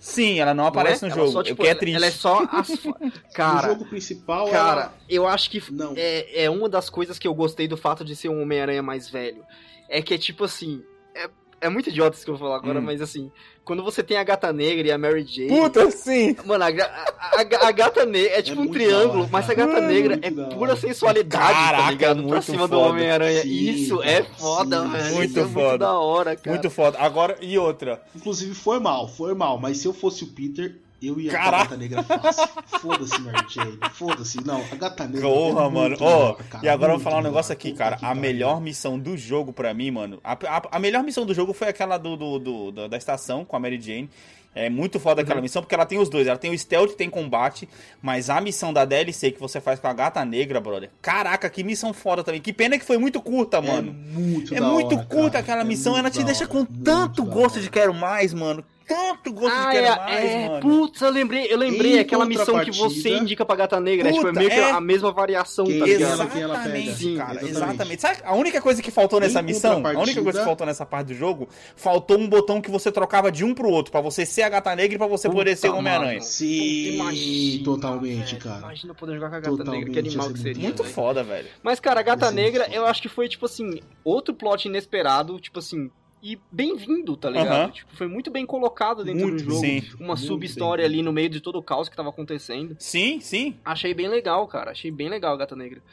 [0.07, 1.07] Sim, ela não não aparece é?
[1.07, 1.31] no Ela jogo.
[1.33, 1.95] só, o tipo, que é ela- triste.
[1.95, 2.69] Ela é só as...
[2.75, 4.93] fa- No Cara, jogo principal, cara, ela...
[5.09, 5.93] eu acho que Não.
[5.97, 9.09] é, é uma das coisas que eu gostei do fato de ser um Homem-Aranha mais
[9.09, 9.43] velho.
[9.89, 10.83] É que é tipo assim.
[11.15, 11.29] é-
[11.61, 12.83] É muito idiota isso que eu vou falar agora, Hum.
[12.83, 13.31] mas assim,
[13.63, 15.47] quando você tem a gata negra e a Mary Jane.
[15.47, 16.35] Puta, sim!
[16.45, 19.53] Mano, a, a- a- a gata negra é tipo um muito triângulo, hora, mas a
[19.53, 20.55] gata Hum, negra é hora.
[20.55, 22.17] pura sensualidade, Caraca, tá ligado?
[22.17, 22.89] Pra muito cima do foda.
[22.89, 23.41] Homem-Aranha.
[23.41, 24.89] Sim, Isso é foda, sim.
[24.91, 25.15] velho.
[25.15, 25.67] Muito Isso é foda.
[25.69, 26.49] muito da hora, cara.
[26.55, 26.99] Muito foda.
[26.99, 28.01] Agora, e outra.
[28.15, 29.57] Inclusive, foi mal, foi mal.
[29.57, 30.75] Mas se eu fosse o Peter,
[31.07, 31.63] eu ia com a Caraca.
[31.63, 32.47] gata negra fácil.
[32.81, 33.79] Foda-se, Mary Jane.
[33.93, 34.45] Foda-se.
[34.45, 35.21] Não, a gata negra.
[35.21, 35.97] Porra, é mano.
[35.99, 37.97] Ó, cara, e agora eu vou falar um negócio aqui, cara.
[38.01, 40.19] A melhor missão do jogo pra mim, mano.
[40.23, 42.39] A, a- a melhor missão do jogo foi aquela do, do-
[42.71, 44.09] do- da estação com a Mary Jane.
[44.57, 46.27] É muito foda aquela missão, porque ela tem os dois.
[46.27, 47.67] Ela tem o stealth e tem combate.
[48.01, 50.89] Mas a missão da DLC que você faz com a gata negra, brother.
[51.01, 52.39] Caraca, que missão foda também.
[52.39, 53.89] Que pena que foi muito curta, mano.
[53.93, 55.39] É muito É muito hora, curta cara.
[55.39, 58.63] aquela É missão, ela te deixa hora, com tanto gosto de quero mais, mano.
[58.87, 60.61] Tanto gosto de Ah, quero é, mais, é, mano.
[60.61, 64.11] putz, eu lembrei, eu lembrei Em aquela missão que você indica pra gata negra, é,
[64.11, 64.71] tipo, é Puta, meio que é.
[64.71, 66.29] a mesma variação, Quem tá ligado?
[66.29, 66.77] quem ela pega.
[66.77, 67.51] Exatamente, Sim, cara, exatamente.
[67.57, 68.01] exatamente.
[68.01, 70.85] Sabe, a única coisa que faltou nessa Em missão, a única coisa que faltou nessa
[70.85, 74.25] parte do jogo, faltou um botão que você trocava de um pro outro, pra você
[74.25, 76.21] ser a gata negra e pra você poder ser o Puta, Homem-Aranha.
[76.21, 78.59] Sim, Imagina, totalmente, velho, cara.
[78.59, 80.63] Imagina poder jogar com a gata Totalmente, negra, que animal que ser seria.
[80.63, 80.95] Muito velho.
[80.95, 81.47] foda, velho.
[81.63, 85.39] Mas, cara, a Gata ser Negra, eu acho que foi, tipo assim, outro plot inesperado,
[85.39, 85.89] tipo assim,
[86.27, 87.47] e bem-vindo, tá ligado?
[87.65, 87.69] Aham.
[87.71, 89.61] Tipo, foi muito bem colocado dentro Muito do jogo.
[89.61, 89.83] sim.
[89.99, 92.75] Uma sub-história ali no meio de todo o caos que tava acontecendo.
[92.79, 93.59] Sim, sim.
[93.63, 94.71] Achei bem legal, cara.
[94.71, 95.83] Achei bem legal a Gata Negra.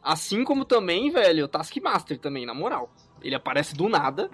[0.00, 2.88] Assim como também, velho, o Taskmaster também, na moral.
[3.20, 4.30] Ele aparece do nada,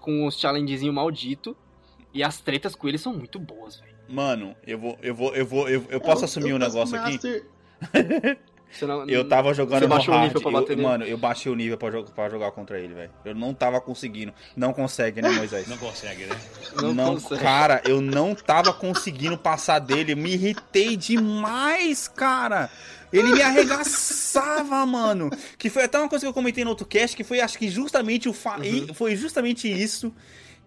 [0.00, 1.54] com os challengezinhos maldito,
[2.14, 3.92] e as tretas com ele são muito boas, velho.
[4.08, 6.96] Mano, eu vou, eu vou, eu vou, eu, eu posso É, assumir o um negócio
[6.98, 7.18] aqui?
[7.18, 7.52] Taskmaster-
[7.92, 10.32] Você não- Eu tava jogando Você no hard.
[10.70, 13.10] eu- mano, eu baixei o nível pra, jogar pra jogar contra ele, velho.
[13.24, 14.32] Eu não tava conseguindo.
[14.56, 15.68] Não consegue, né, Moisés?
[15.68, 16.36] Não consegue, né?
[16.76, 17.42] Não Não, consegue.
[17.42, 20.12] cara, eu não tava conseguindo passar dele.
[20.12, 22.70] Eu me irritei demais, cara.
[23.12, 25.30] Ele me arregaçava, mano.
[25.58, 27.68] Que foi até uma coisa que eu comentei no outro cast, que foi acho que
[27.68, 28.58] justamente o fa...
[28.64, 30.12] e foi justamente isso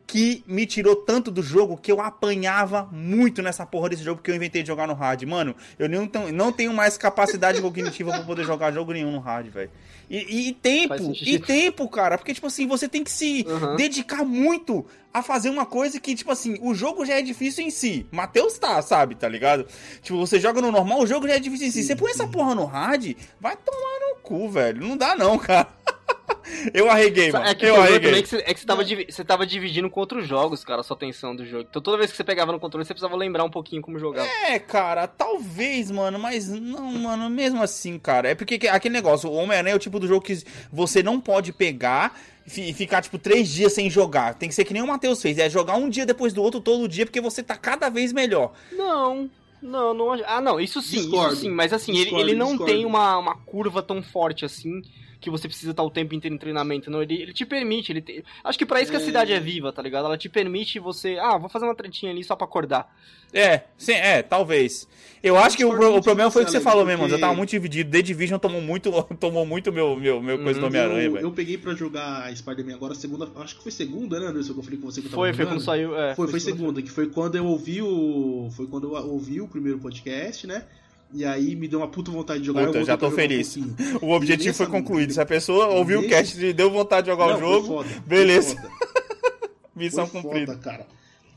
[0.07, 4.29] que me tirou tanto do jogo que eu apanhava muito nessa porra desse jogo que
[4.29, 5.23] eu inventei de jogar no hard.
[5.23, 9.19] Mano, eu não, tenho- não tenho mais capacidade cognitiva pra poder jogar jogo nenhum no
[9.19, 9.71] hard, velho.
[10.07, 12.17] E, e tempo, e tempo, cara.
[12.17, 13.75] Porque, tipo assim, você tem que se Uhum.
[13.75, 17.71] dedicar muito a fazer uma coisa que, tipo assim, o jogo já é difícil em
[17.71, 18.05] si.
[18.11, 19.65] Matheus tá, sabe, tá ligado?
[20.03, 21.83] Tipo, você joga no normal, o jogo já é difícil em si.
[21.83, 24.85] Você põe essa porra no hard, vai tomar no cu, velho.
[24.85, 25.67] Não dá não, cara.
[26.73, 27.45] Eu arreguei, mano.
[27.45, 27.99] É que eu arreguei.
[27.99, 30.81] também é que você, é que você, tava, você tava dividindo com outros jogos, cara,
[30.81, 31.65] a sua atenção do jogo.
[31.69, 34.27] Então toda vez que você pegava no controle, você precisava lembrar um pouquinho como jogava.
[34.47, 38.29] É, cara, talvez, mano, mas não, mano, mesmo assim, cara.
[38.29, 40.37] É porque que- aquele negócio, o Homem-Aranha é o tipo do jogo que
[40.71, 44.35] você não pode pegar e fi- ficar, tipo, três dias sem jogar.
[44.35, 46.59] Tem que ser que nem o Matheus fez, é jogar um dia depois do outro
[46.61, 48.53] todo dia, porque você tá cada vez melhor.
[48.71, 49.29] Não,
[49.61, 50.13] não, não.
[50.25, 51.33] Ah, não, isso sim, Discordo.
[51.33, 51.49] isso sim.
[51.49, 52.73] Mas assim, ele, Discordo, ele não discordo.
[52.73, 54.81] tem uma, uma curva tão forte assim
[55.25, 56.89] que você precisa estar o tempo inteiro em treinamento.
[56.89, 57.91] Não, ele, ele te permite.
[57.91, 59.03] Ele te- Acho que pra isso que a É.
[59.03, 60.05] cidade é viva, tá ligado?
[60.05, 61.17] Ela te permite você.
[61.19, 62.95] Ah, vou fazer uma tretinha ali só pra acordar.
[63.33, 64.87] É, sim, é, talvez.
[65.21, 67.19] Eu acho que o, pro- o problema foi o que você falou mesmo, porque- eu
[67.19, 67.91] tava muito dividido.
[67.91, 68.89] The Division tomou muito,
[69.19, 70.69] tomou muito meu, meu, meu coisa do Uhum.
[70.69, 71.25] Homem-Aranha, eu, velho.
[71.25, 73.27] eu peguei pra jogar a Spider-Man agora, segunda.
[73.37, 74.53] Acho que foi segunda, né, Anderson?
[74.53, 75.53] Que eu falei com você que eu tava Foi, foi jogando.
[75.57, 75.97] quando saiu.
[75.99, 76.61] É, Foi, foi segunda.
[76.61, 78.49] segunda, que foi quando eu ouvi o.
[78.55, 80.63] Foi quando eu ouvi o primeiro podcast, né?
[81.13, 82.65] E aí me deu uma puta vontade de jogar.
[82.65, 83.55] Puta, eu já tô feliz.
[83.57, 83.73] um.
[84.01, 85.13] O objetivo foi concluído.
[85.13, 87.89] Se a pessoa ouviu o cast e deu vontade de jogar Não, o jogo, foda,
[88.05, 88.55] beleza.
[89.75, 90.53] missão Foi cumprida.
[90.53, 90.87] foda, cara.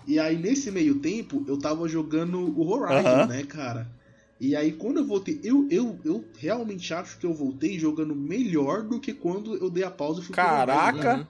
[0.06, 3.26] E aí, nesse meio tempo, eu tava jogando o Horizon, Aham.
[3.26, 3.90] né, cara?
[4.40, 8.82] E aí, quando eu voltei, eu, eu, eu realmente acho que eu voltei jogando melhor
[8.82, 10.66] do que quando eu dei a pausa e fui Horizon, né?
[10.66, 11.28] Caraca!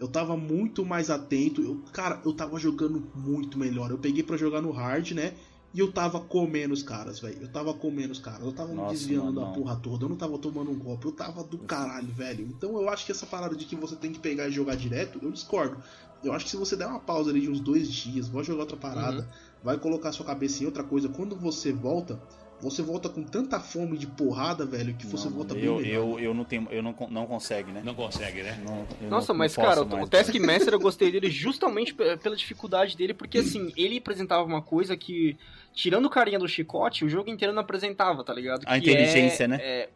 [0.00, 1.62] Eu tava muito mais atento.
[1.62, 3.90] Eu, cara, eu tava jogando muito melhor.
[3.90, 5.34] Eu peguei pra jogar no hard, né?
[5.74, 7.36] E eu tava comendo os caras, velho.
[7.42, 8.42] Eu tava comendo os caras.
[8.44, 9.52] Eu tava me Nossa, desviando mano, da não.
[9.52, 10.04] porra toda.
[10.04, 11.06] Eu não tava tomando um golpe.
[11.06, 12.46] Eu tava do caralho, velho.
[12.46, 15.18] Então eu acho que essa parada de que você tem que pegar e jogar direto,
[15.20, 15.76] eu discordo.
[16.22, 18.60] Eu acho que se você der uma pausa ali de uns dois dias, vai jogar
[18.62, 19.26] outra parada, Uhum.
[19.64, 22.18] vai colocar sua cabeça em outra coisa, quando você volta,
[22.62, 26.18] você volta com tanta fome de porrada, velho, que você Não, volta bem eu, melhor.
[26.18, 27.82] eu, eu não tenho, eu não, não consegue, né?
[27.84, 28.62] Não consegue, né?
[28.64, 30.06] Não- eu Nossa, não- mas não cara, o- mais.
[30.06, 34.62] o Taskmaster eu gostei dele justamente pe- pela dificuldade dele, porque assim, ele apresentava uma
[34.62, 35.36] coisa que,
[35.74, 38.62] tirando o carinha do chicote, o jogo inteiro não apresentava, tá ligado?
[38.66, 39.58] A Que inteligência, é- né?
[39.60, 39.88] É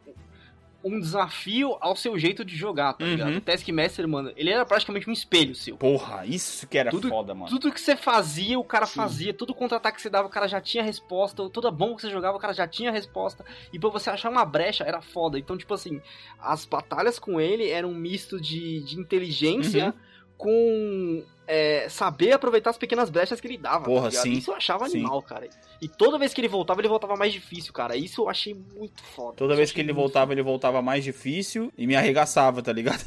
[0.81, 3.11] um desafio ao seu jeito de jogar, tá Uhum.
[3.11, 3.35] ligado?
[3.35, 5.75] O Taskmaster, mano, ele era praticamente um espelho seu.
[5.75, 7.49] Porra, isso que era Tudo- foda, mano.
[7.49, 8.95] Tudo que você fazia, o cara Sim.
[8.95, 9.33] fazia.
[9.33, 11.49] Todo contra-ataque que você dava, o cara já tinha resposta.
[11.49, 13.43] Toda bomba que você jogava, o cara já tinha resposta.
[13.73, 15.37] E pra você achar uma brecha, era foda.
[15.37, 16.01] Então, tipo assim,
[16.39, 19.93] as batalhas com ele eram um misto de, de inteligência Uhum.
[20.39, 23.79] Com é, saber aproveitar as pequenas brechas que ele dava.
[23.79, 24.23] tá Porra, ligado?
[24.23, 24.31] sim.
[24.31, 24.99] Isso eu achava Sim.
[24.99, 25.49] animal, cara.
[25.81, 27.97] E toda vez que ele voltava, ele voltava mais difícil, cara.
[27.97, 29.35] Isso eu achei muito foda.
[29.35, 33.03] Toda vez que ele voltava, ele voltava mais difícil e me arregaçava, tá ligado?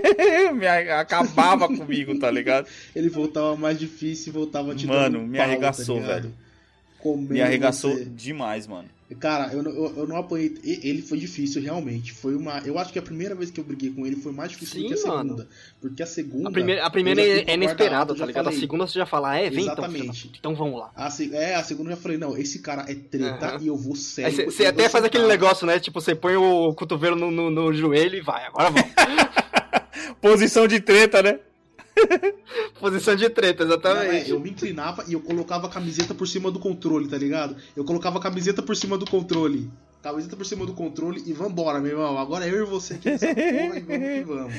[0.56, 2.66] me acabava comigo, tá ligado?
[2.96, 6.34] Ele voltava mais difícil e voltava te Mano, me pau, arregaçou, tá velho.
[6.98, 8.04] Comendo Me arregaçou você.
[8.04, 8.88] demais, mano.
[9.18, 10.54] Cara, eu, não- eu, eu não apanhei.
[10.62, 12.12] Ele foi difícil, realmente.
[12.12, 12.58] Foi uma.
[12.60, 14.86] Eu acho que a primeira vez que eu briguei com ele foi mais difícil do
[14.88, 15.22] que a Sim, mano.
[15.30, 15.48] segunda.
[15.80, 16.48] Porque a segunda.
[16.48, 18.42] A primeira, a primeira é, a inesperada, tá já ligado?
[18.42, 18.60] A falei.
[18.60, 20.26] segunda você já fala, ah, é, vem então, Exatamente.
[20.28, 20.38] puta.
[20.38, 20.90] então vamos lá.
[20.94, 23.58] A, se- é, a segunda eu já falei, não, esse cara é treta Aham.
[23.60, 24.44] e eu vou sério.
[24.44, 25.80] você- até faz aquele negócio, né?
[25.80, 28.90] Tipo, você põe o cotovelo no, no, no joelho e vai, agora vamos.
[30.20, 31.38] Posição de treta, né?
[32.78, 34.30] Posição de treta, Não, é, exatamente.
[34.30, 37.56] eu me inclinava e eu colocava a camiseta por cima do controle, tá ligado?
[37.76, 39.70] Eu colocava a camiseta por cima do controle.
[40.02, 42.18] Camiseta por cima do controle e vambora, meu irmão.
[42.18, 44.54] Agora eu e você aqui nessa porra e vamos que vamos.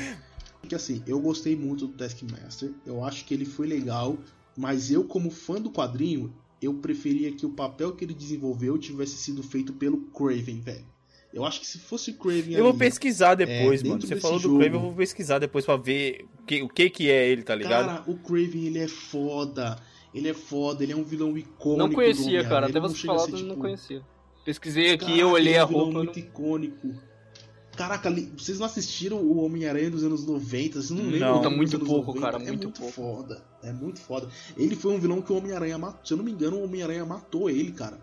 [0.62, 2.72] Porque assim, eu gostei muito do Taskmaster.
[2.86, 4.18] Eu acho que ele foi legal.
[4.56, 6.32] Mas eu, como fã do quadrinho,
[6.62, 10.86] eu preferia que o papel que ele desenvolveu tivesse sido feito pelo Craven, velho.
[11.34, 14.02] Eu acho que se fosse o Craven Eu vou ali- pesquisar depois, É, mano.
[14.02, 16.90] Você falou do jogo- Crave, eu vou pesquisar depois pra ver o que, o que
[16.90, 17.86] que é ele, tá ligado?
[17.86, 19.78] Cara, o Craven, ele é foda.
[20.14, 21.78] Ele é foda, ele é um vilão icônico.
[21.78, 22.68] Não do conhecia, cara.
[22.68, 24.02] Até você a falar, ser, eu não tipo, conhecia.
[24.44, 25.98] Pesquisei aqui, Caraca, eu olhei ele é a um vilão roupa.
[26.00, 26.94] muito não- icônico.
[27.78, 30.82] Caraca, vocês não assistiram o Homem-Aranha dos anos 90?
[30.82, 31.12] Vocês não Não.
[31.12, 31.34] lembram?
[31.38, 32.92] Puta, dos muito anos pouco, cara, É muito muito pouco.
[32.94, 33.42] foda.
[33.64, 34.28] É muito foda.
[34.58, 36.06] Ele foi um vilão que o Homem-Aranha matou.
[36.06, 37.98] Se eu não me engano, o Homem-Aranha matou ele, cara.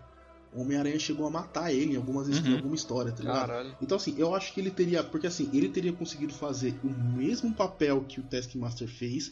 [0.51, 2.55] O Homem-Aranha chegou a matar ele em, algumas, em Uhum.
[2.55, 3.47] alguma história, tá ligado?
[3.47, 3.75] Caralho.
[3.81, 5.03] Então, assim, eu acho que ele teria.
[5.03, 9.31] Porque, assim, ele teria conseguido fazer o mesmo papel que o Taskmaster fez,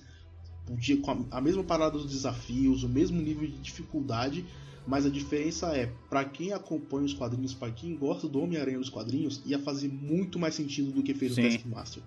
[0.65, 4.45] podia, com a, a mesma parada dos desafios, o mesmo nível de dificuldade,
[4.85, 8.89] mas a diferença é, pra quem acompanha os quadrinhos, pra quem gosta do Homem-Aranha nos
[8.89, 11.41] quadrinhos, ia fazer muito mais sentido do que fez Sim.
[11.41, 12.03] o Taskmaster.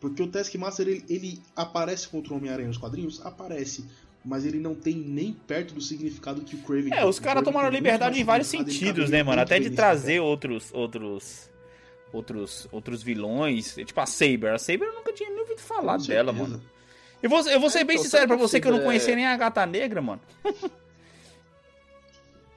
[0.00, 3.20] Porque o Taskmaster, ele, ele aparece contra o Homem-Aranha nos quadrinhos?
[3.24, 3.84] Aparece.
[4.24, 7.70] Mas ele não tem nem perto do significado que o Craven É, os caras tomaram
[7.70, 9.40] liberdade em vários ele sentidos, né, mano?
[9.40, 11.50] Até de trazer outros, outros,
[12.12, 13.74] outros, outros vilões.
[13.76, 14.52] Tipo a Saber.
[14.52, 16.62] A Saber eu nunca tinha nem ouvido falar dela, mano.
[17.22, 19.12] Eu vou, eu vou ser É, bem então, sincero pra você que eu não conhecia
[19.12, 20.20] é- nem a Gata Negra, mano.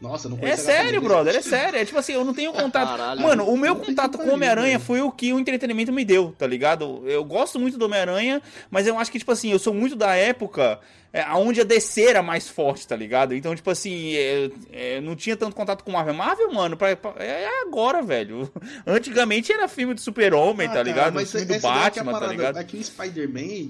[0.03, 1.79] Nossa, não É conheço Gata sério, brother, é sério.
[1.79, 2.89] É tipo assim, eu não tenho contato.
[2.89, 3.21] Caralho.
[3.21, 6.45] Mano, o meu contato com o Homem-Aranha foi o que o entretenimento me deu, tá
[6.45, 7.01] ligado?
[7.07, 10.13] Eu gosto muito do Homem-Aranha, mas eu acho que, tipo assim, eu sou muito da
[10.15, 10.79] época
[11.13, 13.33] é, onde a DC era mais forte, tá ligado?
[13.33, 16.13] Então, tipo assim, é, é, não tinha tanto contato com Marvel.
[16.13, 18.51] Marvel, mano, pra- pra- é é agora, velho.
[18.85, 21.13] Antigamente era filme do Super-Homem, Ah, tá cara, ligado?
[21.13, 22.31] mas filme do essa daí é que é a Batman, tá parada.
[22.33, 22.57] ligado?
[22.59, 23.69] É que o Spider-Man,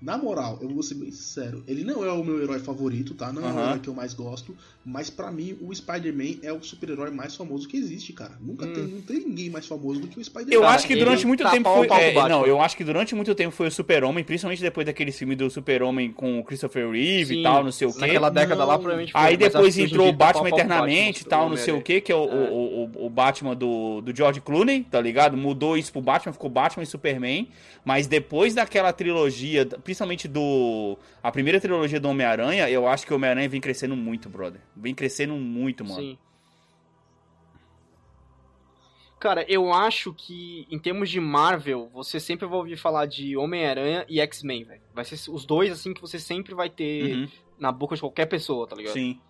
[0.00, 3.32] na moral, eu vou ser bem sincero, ele não é o meu herói favorito, tá?
[3.32, 6.62] Não é o herói que eu mais gosto, mas pra mim o Spider-Man é o
[6.62, 8.32] super-herói mais famoso que existe, cara.
[8.40, 8.72] Nunca Hum.
[8.72, 10.54] tem, não tem ninguém mais famoso do que o Spider-Man.
[10.54, 11.86] Eu Cara, acho que ele durante muito tá tempo pau foi.
[11.86, 15.12] pau é, não, eu acho que durante muito tempo foi o Super-Homem, principalmente depois daquele
[15.12, 18.00] filme do Super-Homem com o Christopher Reeve e Sim, tal, não sei o quê.
[18.00, 18.80] Naquela década lá, Não.
[18.80, 19.20] provavelmente foi.
[19.20, 21.82] Aí depois entrou o Batman Eternamente e tal, não sei o Homem-Aranha.
[21.82, 22.50] que, que é o, É.
[22.50, 25.36] o, o, o Batman do, do George Clooney, tá ligado?
[25.36, 27.48] Mudou isso pro Batman, ficou Batman e Superman.
[27.84, 30.96] Mas depois daquela trilogia, principalmente do.
[31.20, 34.60] A primeira trilogia do Homem-Aranha, eu acho que o Homem-Aranha vem crescendo muito, brother.
[34.76, 36.00] Vem crescendo muito, mano.
[36.00, 36.18] Sim.
[39.18, 44.06] Cara, eu acho que em termos de Marvel, você sempre vai ouvir falar de Homem-Aranha
[44.08, 44.82] e X-Men, velho.
[44.94, 48.26] Vai ser os dois assim que você sempre vai ter Uhum, na boca de qualquer
[48.26, 48.94] pessoa, tá ligado?
[48.94, 49.20] sim.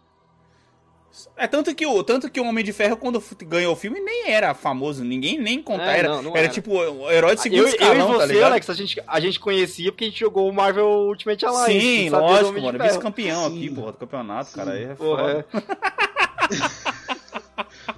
[1.37, 4.31] É tanto que o tanto que o Homem de Ferro quando ganhou o filme nem
[4.31, 6.49] era famoso, ninguém nem conta, É, era, não, não era era.
[6.49, 8.51] tipo o herói de segundo eu, escalão, eu e tá você, ligado?
[8.53, 11.81] Alex, a gente, a gente conhecia porque a gente jogou o Marvel Ultimate Alliance.
[11.81, 12.79] Sim, lógico, mano.
[12.79, 13.57] Vice-campeão Sim.
[13.57, 14.57] aqui, porra, do campeonato, Sim.
[14.57, 14.71] cara.
[14.73, 15.47] Aí é Porra, foda.
[15.53, 16.91] é.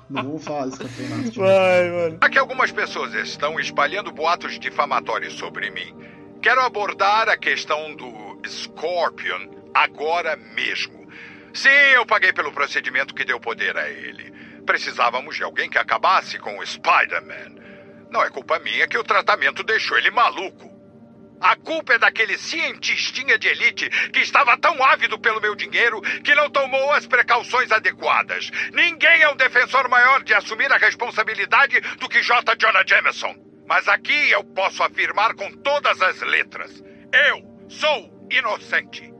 [0.09, 1.33] Não vamos falar desse campeonato.
[1.39, 2.19] Vai, mano.
[2.23, 5.95] Já que algumas pessoas estão espalhando boatos difamatórios sobre mim,
[6.41, 11.02] quero abordar a questão do Scorpion agora mesmo.
[11.55, 14.33] Sim, eu paguei pelo procedimento que deu poder a ele.
[14.65, 17.61] Precisávamos de alguém que acabasse com o Spider-Man.
[18.11, 20.71] Não é culpa minha que o tratamento deixou ele maluco.
[21.41, 26.35] A culpa é daquele cientistinha de elite que estava tão ávido pelo meu dinheiro que
[26.37, 28.49] não tomou as precauções adequadas.
[28.73, 32.55] Ninguém é um defensor maior de assumir a responsabilidade do que J.
[32.57, 33.35] Jonah Jameson.
[33.67, 39.12] Mas aqui eu posso afirmar com todas as letras: eu sou inocente.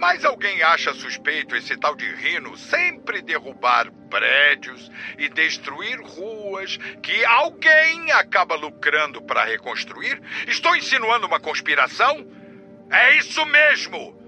[0.00, 7.22] Mas alguém acha suspeito esse tal de Rino sempre derrubar prédios e destruir ruas que
[7.26, 10.18] alguém acaba lucrando para reconstruir?
[10.48, 12.26] Estou insinuando uma conspiração?
[12.90, 14.19] É isso mesmo!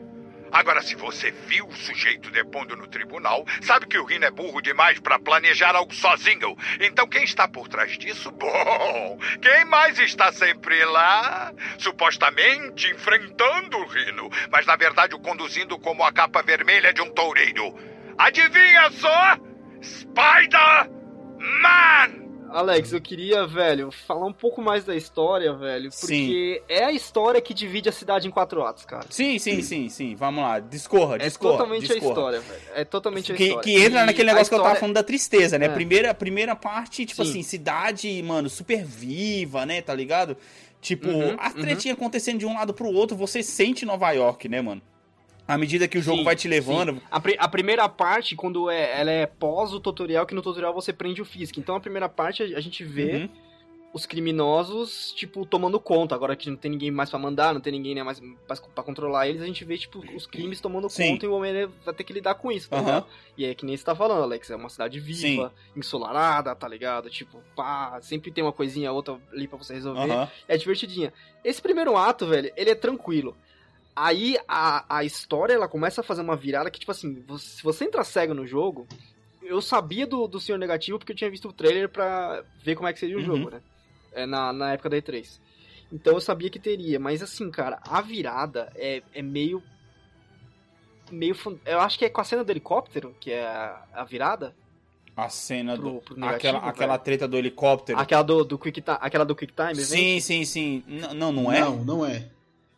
[0.53, 4.61] Agora, se você viu o sujeito depondo no tribunal, sabe que o Rino é burro
[4.61, 6.55] demais para planejar algo sozinho.
[6.79, 8.31] Então, quem está por trás disso?
[8.37, 11.55] Bom, quem mais está sempre lá?
[11.79, 17.11] Supostamente enfrentando o Rino, mas na verdade o conduzindo como a capa vermelha de um
[17.11, 17.75] toureiro.
[18.19, 19.39] Adivinha só?
[19.83, 20.93] Spider-Man!
[22.53, 27.41] Alex, eu queria, velho, falar um pouco mais da história, velho, porque é a história
[27.41, 29.07] que divide a cidade em quatro atos, cara.
[29.11, 30.15] Sim, sim, sim, sim.
[30.15, 30.61] Vamos lá.
[30.61, 31.59] Discorra, É discorra.
[31.59, 32.05] totalmente discorra.
[32.07, 32.61] a história, velho.
[32.75, 33.63] É totalmente a Que, história.
[33.63, 35.67] que entra E naquele a negócio que eu tava história- falando da tristeza, né?
[35.67, 35.69] É.
[35.69, 37.31] Primeira, primeira parte, tipo Sim.
[37.31, 39.81] assim, cidade, mano, super viva, né?
[39.83, 40.37] Tá ligado?
[40.81, 44.61] Tipo, Uhum, as tretinhas acontecendo de um lado pro outro, você sente Nova York, né,
[44.61, 44.83] mano?
[45.47, 46.93] À medida que o jogo Sim, vai te levando.
[46.95, 47.01] sim.
[47.11, 50.73] A, pri- a primeira parte, quando é, ela é pós o tutorial, que no tutorial
[50.73, 51.57] você prende o Fisk.
[51.59, 53.29] Então a primeira parte a, gente vê Uhum.
[53.93, 56.15] os criminosos, tipo, tomando conta.
[56.15, 58.85] Agora que não tem ninguém mais pra mandar, não tem ninguém né, mais pra, pra
[58.85, 61.11] controlar eles, a gente vê, tipo, os crimes tomando Sim.
[61.13, 62.85] conta e o homem vai ter que lidar com isso, tá Aham.
[62.87, 63.07] ligado?
[63.37, 67.11] E é que nem você tá falando, Alex, é uma cidade viva, ensolarada, tá ligado?
[67.11, 70.11] Tipo, pá, sempre tem uma coisinha outra ali pra você resolver.
[70.11, 70.29] Aham.
[70.49, 71.13] É divertidinha.
[71.45, 73.37] Esse primeiro ato, velho, ele é tranquilo.
[73.95, 77.63] Aí a, a história ela começa a fazer uma virada que, tipo assim, você- se
[77.63, 78.87] você entra cego no jogo,
[79.43, 82.89] eu sabia do, do Senhor Negativo porque eu tinha visto o trailer pra ver como
[82.89, 83.27] é que seria o Uhum.
[83.27, 83.61] jogo, né?
[84.13, 85.39] É, na, na época da E3.
[85.93, 89.63] Então eu sabia que teria, mas assim, cara, a virada é, é meio.
[91.11, 91.37] meio.
[91.67, 94.55] Eu acho que é com a cena do helicóptero, que é a, a virada.
[95.15, 95.83] A cena do.
[95.83, 97.99] Pro- pro negativo, aquela, aquela treta do helicóptero.
[97.99, 100.83] Aquela do, do Quick Time, aquela do Quick Time, Sim, sim, sim.
[100.89, 101.61] N- Não, não é?
[101.61, 102.31] Não, não é.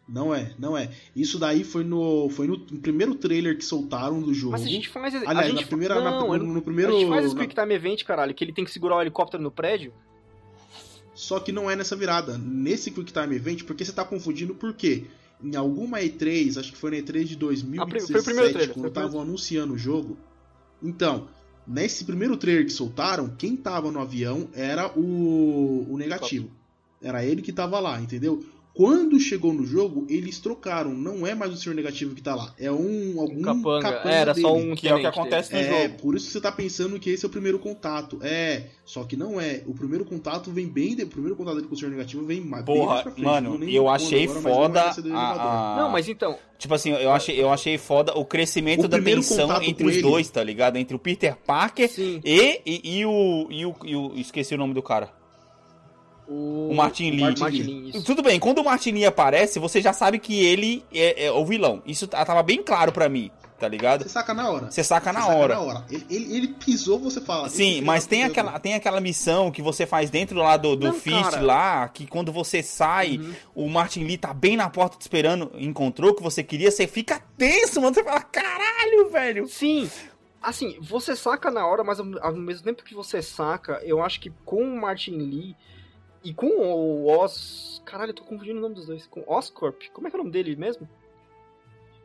[0.06, 0.90] Não é, não é.
[1.16, 4.52] Isso daí foi no, foi no primeiro trailer que soltaram do jogo.
[4.52, 5.14] Mas a gente faz.
[5.14, 6.94] a Aliás, gente, na primeira, na- não, eu no, no primeiro.
[6.94, 9.00] A gente faz esse na- Quick Time Event, caralho, que ele tem que segurar o
[9.00, 9.92] helicóptero no prédio.
[11.14, 12.36] Só que não é nessa virada.
[12.36, 15.04] Nesse Quick Time Event, porque você tá confundindo por quê?
[15.42, 18.74] Em alguma E3, acho que foi na E3 de 2017, Ah, foi o primeiro trailer,
[18.74, 20.16] quando estavam anunciando o jogo.
[20.82, 21.28] Então,
[21.66, 26.50] nesse primeiro trailer que soltaram, quem tava no avião era o, o negativo.
[27.00, 28.44] Era ele que tava lá, entendeu?
[28.74, 30.92] Quando chegou no jogo, eles trocaram.
[30.92, 32.52] Não é mais o senhor negativo que tá lá.
[32.58, 33.82] É um algum Capanga.
[33.82, 34.72] capanga Era só dele.
[34.72, 35.94] um Que é o que acontece no É, jogo.
[35.98, 38.18] por isso que você tá pensando que esse é o primeiro contato.
[38.20, 39.62] É, só que não é.
[39.66, 40.96] O primeiro contato vem bem.
[40.96, 41.04] De...
[41.04, 43.24] O primeiro contato dele com o senhor negativo vem mais bem Porra, pra frente.
[43.24, 45.40] mano, Não eu achei agora, mas não foda do elevador.
[45.40, 46.36] a, a- Não, mas então.
[46.58, 50.02] Tipo assim, eu achei, eu achei foda o crescimento O da tensão entre os ele-
[50.02, 50.76] dois, tá ligado?
[50.78, 54.12] Entre o Peter Parker e, e, e o, e, o, e o.
[54.16, 55.10] Esqueci o nome do cara.
[56.26, 57.20] O, O Martin Lee.
[57.20, 58.02] Martin Lee.
[58.02, 61.44] Tudo bem, quando o Martin Lee aparece, você já sabe que ele é, é o
[61.44, 61.82] vilão.
[61.86, 63.30] Isso tá- tava bem claro pra mim,
[63.60, 64.04] tá ligado?
[64.04, 64.70] Você saca na hora.
[64.70, 65.54] Você saca na saca hora.
[65.54, 65.84] na hora.
[65.90, 67.50] Ele, ele, ele pisou, você fala.
[67.50, 70.94] Sim, mas tem aquela, tem aquela missão que você faz dentro lá do, do Não,
[70.94, 71.42] Fist cara.
[71.42, 73.20] lá, que quando você sai,
[73.54, 76.86] o Martin Lee tá bem na porta te esperando, encontrou o que você queria, você
[76.86, 77.92] fica tenso, mano.
[77.94, 79.46] Você fala, caralho, velho.
[79.46, 79.90] Sim.
[80.42, 84.20] Assim, você saca na hora, mas ao, ao mesmo tempo que você saca, eu acho
[84.20, 85.56] que com o Martin Lee
[86.24, 87.82] e com o Os.
[87.84, 89.06] Caralho, eu tô confundindo o nome dos dois.
[89.06, 89.82] Com Oscorp.
[89.92, 90.88] Como é que é o nome dele mesmo?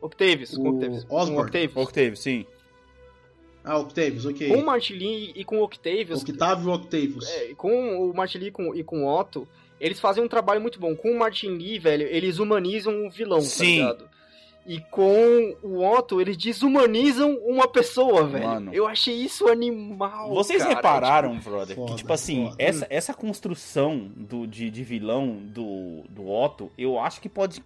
[0.00, 0.56] Octavius.
[0.56, 1.04] com O Octavius.
[1.04, 1.46] Com Osborn.
[1.46, 1.76] Octavius.
[1.76, 2.46] Octave, sim.
[3.62, 4.48] Ah, Octavius, ok.
[4.48, 6.22] Com o Martin Lee e com o Octavius.
[6.22, 7.28] Octavio Octavius.
[7.28, 9.46] É, com o Martin Lee e com, e com o Otto,
[9.78, 10.94] eles fazem um trabalho muito bom.
[10.96, 13.80] Com o Martin Lee, velho, eles humanizam o vilão, Sim.
[13.80, 14.10] tá ligado?
[14.66, 18.46] E com o Otto, eles desumanizam uma pessoa, velho.
[18.46, 18.74] Mano.
[18.74, 20.28] Eu achei isso animal.
[20.30, 20.74] Vocês cara.
[20.74, 22.56] repararam, Tipo, brother, foda, que tipo assim, foda.
[22.58, 27.62] essa, essa construção do, de, de vilão do, do Otto, eu acho que pode.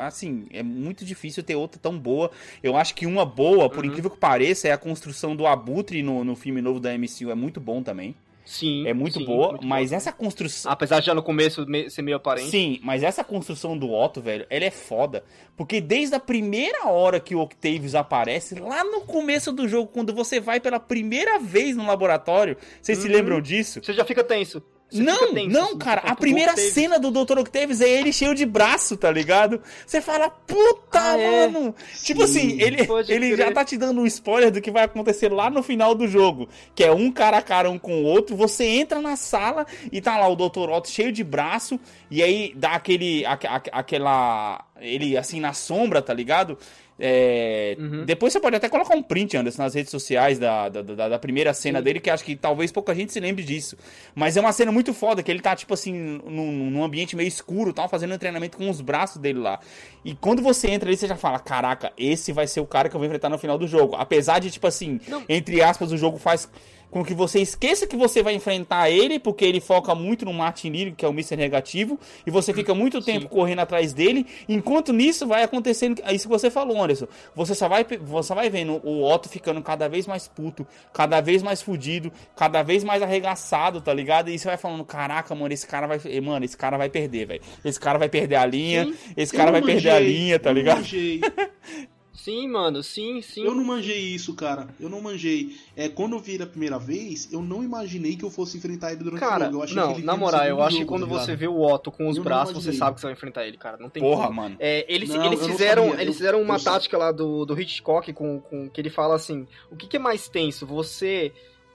[0.00, 2.30] Assim, é muito difícil ter outra tão boa.
[2.62, 3.90] Eu acho que uma boa, por Uhum.
[3.90, 7.30] incrível que pareça, é a construção do Abutre no, no filme novo da MCU.
[7.30, 8.16] É muito bom também.
[8.50, 8.86] Sim.
[8.86, 9.96] É muito sim, boa, muito mas boa.
[9.96, 10.70] essa construção.
[10.72, 12.50] Apesar de já no começo me- ser meio aparente.
[12.50, 15.24] Sim, mas essa construção do Otto, velho, ela é foda.
[15.56, 20.12] Porque desde a primeira hora que o Octavius aparece, lá no começo do jogo, quando
[20.14, 23.12] você vai pela primeira vez no laboratório, vocês se Uhum.
[23.14, 23.80] lembram disso?
[23.82, 24.62] Você já fica tenso.
[24.90, 27.38] Você não, tenso, não, assim, cara, a primeira cena do Dr.
[27.38, 29.60] Octavius é ele cheio de braço, tá ligado?
[29.86, 31.46] Você fala, puta, Ah, é?
[31.48, 31.74] mano!
[32.02, 33.38] Tipo assim, ele, pode ele crer.
[33.46, 36.48] já tá te dando um spoiler do que vai acontecer lá no final do jogo.
[36.74, 40.00] Que é um cara a cara um com o outro, você entra na sala e
[40.00, 40.68] tá lá o Dr.
[40.70, 41.78] Otto cheio de braço,
[42.10, 46.58] e aí dá aquele, aque- aque- aquela, ele assim na sombra, tá ligado?
[47.00, 48.04] É, Uhum.
[48.04, 51.18] Depois você pode até colocar um print, Anderson, nas redes sociais da, da, da- da
[51.18, 53.76] primeira cena dele, que acho que talvez pouca gente se lembre disso.
[54.14, 57.28] Mas é uma cena muito foda, que ele tá, tipo assim, num, num ambiente meio
[57.28, 59.58] escuro, tal, fazendo um treinamento com os braços dele lá.
[60.04, 62.94] E quando você entra ali, você já fala, caraca, esse vai ser o cara que
[62.94, 63.96] eu vou enfrentar no final do jogo.
[63.96, 65.22] Apesar de, tipo assim, Não.
[65.28, 66.48] entre aspas, o jogo faz
[66.90, 70.70] com que você esqueça que você vai enfrentar ele, porque ele foca muito no Martin
[70.70, 71.36] Lee, que é o Mr.
[71.36, 76.28] Negativo, e você fica muito tempo correndo atrás dele, enquanto nisso vai acontecendo é isso
[76.28, 77.06] que você falou, Anderson.
[77.34, 81.42] Você só vai, você vai vendo o Otto ficando cada vez mais puto, cada vez
[81.42, 84.30] mais fudido, cada vez mais arregaçado, tá ligado?
[84.30, 87.42] E você vai falando, caraca, mano, esse cara vai, mano, esse cara vai perder, velho.
[87.64, 88.94] Esse cara vai perder a linha, Sim.
[89.16, 90.84] esse cara vai perder a manjei, linha, tá ligado?
[92.22, 93.42] Sim, mano, sim, sim.
[93.44, 94.68] Eu não manjei isso, cara.
[94.78, 95.56] Eu não manjei.
[95.74, 98.92] É, quando eu vi ele a primeira vez, eu não imaginei que eu fosse enfrentar
[98.92, 99.56] ele durante o Cara, jogo.
[99.56, 101.48] Eu achei não, que ele na moral, eu acho que jogo, quando tá você vê
[101.48, 103.78] o Otto com os Eu braços, você sabe que você vai enfrentar ele, cara.
[103.78, 104.34] Não tem Porra, como.
[104.42, 104.56] mano.
[104.58, 106.02] É, eles, Não, eles fizeram, sabia.
[106.02, 109.14] eles Eu- fizeram uma eu tática lá do, do Hitchcock com, com que ele fala
[109.14, 110.66] assim: o que, que é mais tenso?
[110.66, 111.32] Você,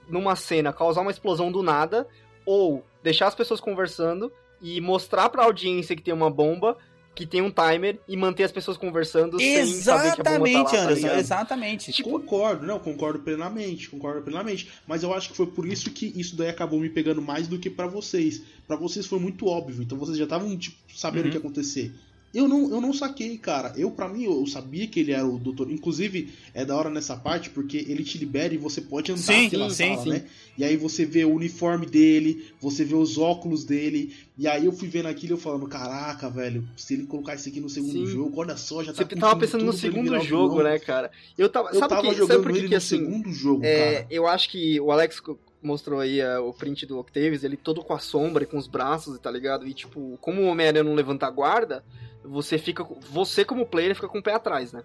[0.08, 2.06] numa cena, causar uma explosão do nada,
[2.44, 4.30] ou deixar as pessoas conversando
[4.62, 6.76] e mostrar pra audiência que tem uma bomba,
[7.16, 10.38] que tem um timer, e manter as pessoas conversando sem saber que a bomba tá
[10.38, 11.18] lá, Exatamente, tá Anderson, ligado?
[11.18, 11.92] exatamente.
[11.92, 14.68] Tipo, Concordo, não, concordo plenamente, concordo plenamente.
[14.86, 17.58] Mas eu acho que foi por isso que isso daí acabou me pegando mais do
[17.58, 18.42] que pra vocês.
[18.68, 21.28] Pra vocês foi muito óbvio, então vocês já estavam tipo, sabendo Uhum.
[21.28, 21.92] o que ia acontecer.
[22.36, 23.72] Eu não, eu não saquei, cara.
[23.78, 25.70] Eu, pra mim, eu sabia que ele era o doutor.
[25.70, 29.48] Inclusive, é da hora nessa parte, porque ele te libera e você pode andar Sim,
[29.48, 30.08] pela sim, sala, sim.
[30.10, 30.24] né?
[30.58, 34.14] E aí você vê o uniforme dele, você vê os óculos dele.
[34.36, 37.48] E aí eu fui vendo aquilo e eu falando, caraca, velho, se ele colocar isso
[37.48, 40.78] aqui no segundo jogo, olha só, já tá Você tava pensando no segundo jogo, né,
[40.78, 41.10] cara?
[41.38, 41.70] Eu tava.
[41.70, 42.98] Eu sabe tava que, jogando sabe por que, ele que assim.
[42.98, 44.06] segundo jogo, É, cara.
[44.10, 45.22] eu acho que o Alex
[45.62, 48.66] mostrou aí é, o print do Octavius, ele todo com a sombra e com os
[48.66, 49.66] braços, tá ligado?
[49.66, 51.82] E tipo, como o Homem-Aranha não levanta a guarda,
[52.26, 52.84] você fica.
[53.10, 54.82] Você, como player, fica com o pé atrás, né?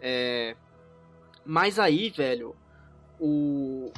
[0.00, 0.56] É,
[1.44, 2.54] Mas aí, velho,
[3.20, 3.90] o.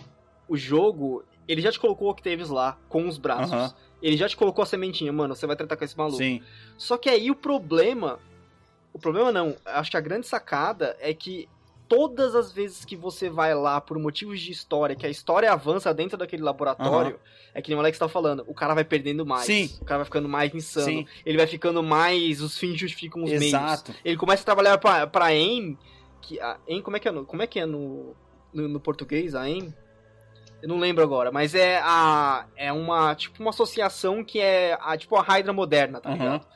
[0.48, 3.73] O jogo, ele já te colocou o Octavius lá, com os braços.
[4.02, 6.16] Ele já te colocou a sementinha, mano, você vai tratar com esse maluco.
[6.16, 6.43] Sim.
[6.77, 8.19] Só que aí o problema.
[8.93, 11.48] O problema não, acho que a grande sacada é que
[11.91, 15.93] todas as vezes que você vai lá por motivos de história, que a história avança
[15.93, 17.19] dentro daquele laboratório,
[17.53, 19.45] é que nem o Alex tá falando, o cara vai perdendo mais.
[19.45, 19.69] Sim.
[19.83, 20.87] O cara vai ficando mais insano.
[20.87, 21.07] Sim.
[21.27, 22.41] Ele vai ficando mais.
[22.41, 23.47] Os fins justificam os meios.
[23.47, 23.93] Exato.
[24.05, 25.77] Ele começa a trabalhar pra, pra AIM.
[26.21, 28.15] Que, a AIM, como é que é no, como é, que é no,
[28.55, 29.75] no, no português, a AIM?
[30.62, 34.97] Eu não lembro agora, mas é a é uma tipo uma associação que é a
[34.97, 36.19] tipo a Hydra moderna, tá Aham.
[36.19, 36.47] ligado?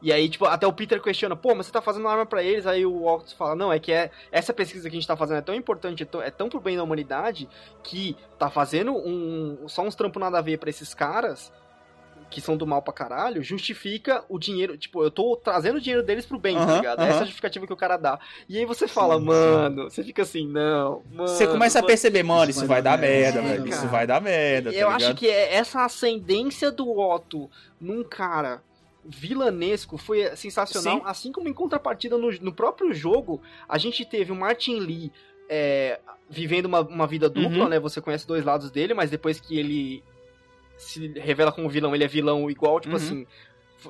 [0.00, 2.66] E aí, tipo, até o Peter questiona, pô, mas você tá fazendo arma pra eles?
[2.66, 5.38] Aí o Octopus fala, não, é que é, essa pesquisa que a gente tá fazendo
[5.38, 7.48] é tão importante, é tão, é tão pro bem da humanidade,
[7.82, 11.52] que tá fazendo um, só uns trampos nada a ver pra esses caras,
[12.30, 16.04] que são do mal pra caralho, justifica o dinheiro, tipo, eu tô trazendo o dinheiro
[16.04, 17.00] deles pro bem, tá ligado?
[17.00, 17.08] aham.
[17.08, 18.20] Essa é a justificativa que o cara dá.
[18.48, 21.26] E aí você fala, Sim, mano, você fica assim, não, mano...
[21.28, 23.66] Você começa a perceber, mano, isso, vai dar merda, É, velho.
[23.66, 25.16] Isso vai dar merda, tá Eu acho ligado?
[25.16, 27.50] que é essa ascendência do Otto
[27.80, 28.62] num cara
[29.08, 30.98] vilanesco foi sensacional.
[30.98, 31.02] Sim.
[31.04, 35.12] Assim como em contrapartida no, no próprio jogo, a gente teve o Martin Lee
[35.48, 35.98] é,
[36.28, 37.68] vivendo uma, uma vida dupla, Uhum.
[37.68, 37.80] né?
[37.80, 40.04] Você conhece dois lados dele, mas depois que ele
[40.76, 43.02] se revela como vilão, ele é vilão igual, tipo Uhum.
[43.02, 43.26] assim.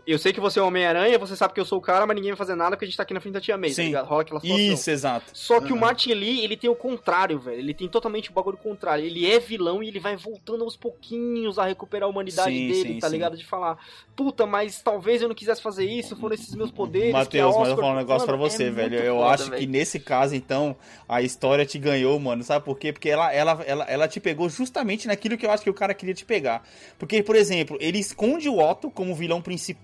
[0.06, 2.14] Eu sei que você é o Homem-Aranha, você sabe que eu sou o cara, mas
[2.14, 3.76] ninguém vai fazer nada porque a gente tá aqui na frente da Tia May, tá
[3.76, 3.84] Sim.
[3.86, 4.06] ligado?
[4.06, 4.64] Rola aquela situação.
[4.66, 5.30] Isso, exato.
[5.32, 5.80] Só que o Aham.
[5.86, 7.58] Martin Lee, ele tem o contrário, velho.
[7.58, 9.04] Ele tem totalmente o bagulho contrário.
[9.04, 12.94] Ele é vilão e ele vai voltando aos pouquinhos a recuperar a humanidade Sim, dele,
[12.94, 13.14] sim, tá sim.
[13.14, 13.36] ligado?
[13.36, 13.78] De falar,
[14.14, 17.08] puta, mas talvez eu não quisesse fazer isso, foram esses meus poderes.
[17.08, 18.96] que Matheus, mas eu vou falar um negócio pra Mano, você, é velho.
[18.96, 19.70] Eu foda, acho que velho.
[19.70, 20.76] nesse caso, então,
[21.08, 22.42] a história te ganhou, mano.
[22.42, 22.92] Sabe por quê?
[22.92, 25.94] Porque ela, ela, ela, ela te pegou justamente naquilo que eu acho que o cara
[25.94, 26.62] queria te pegar.
[26.98, 29.77] Porque, por exemplo, ele esconde o Otto como vilão principal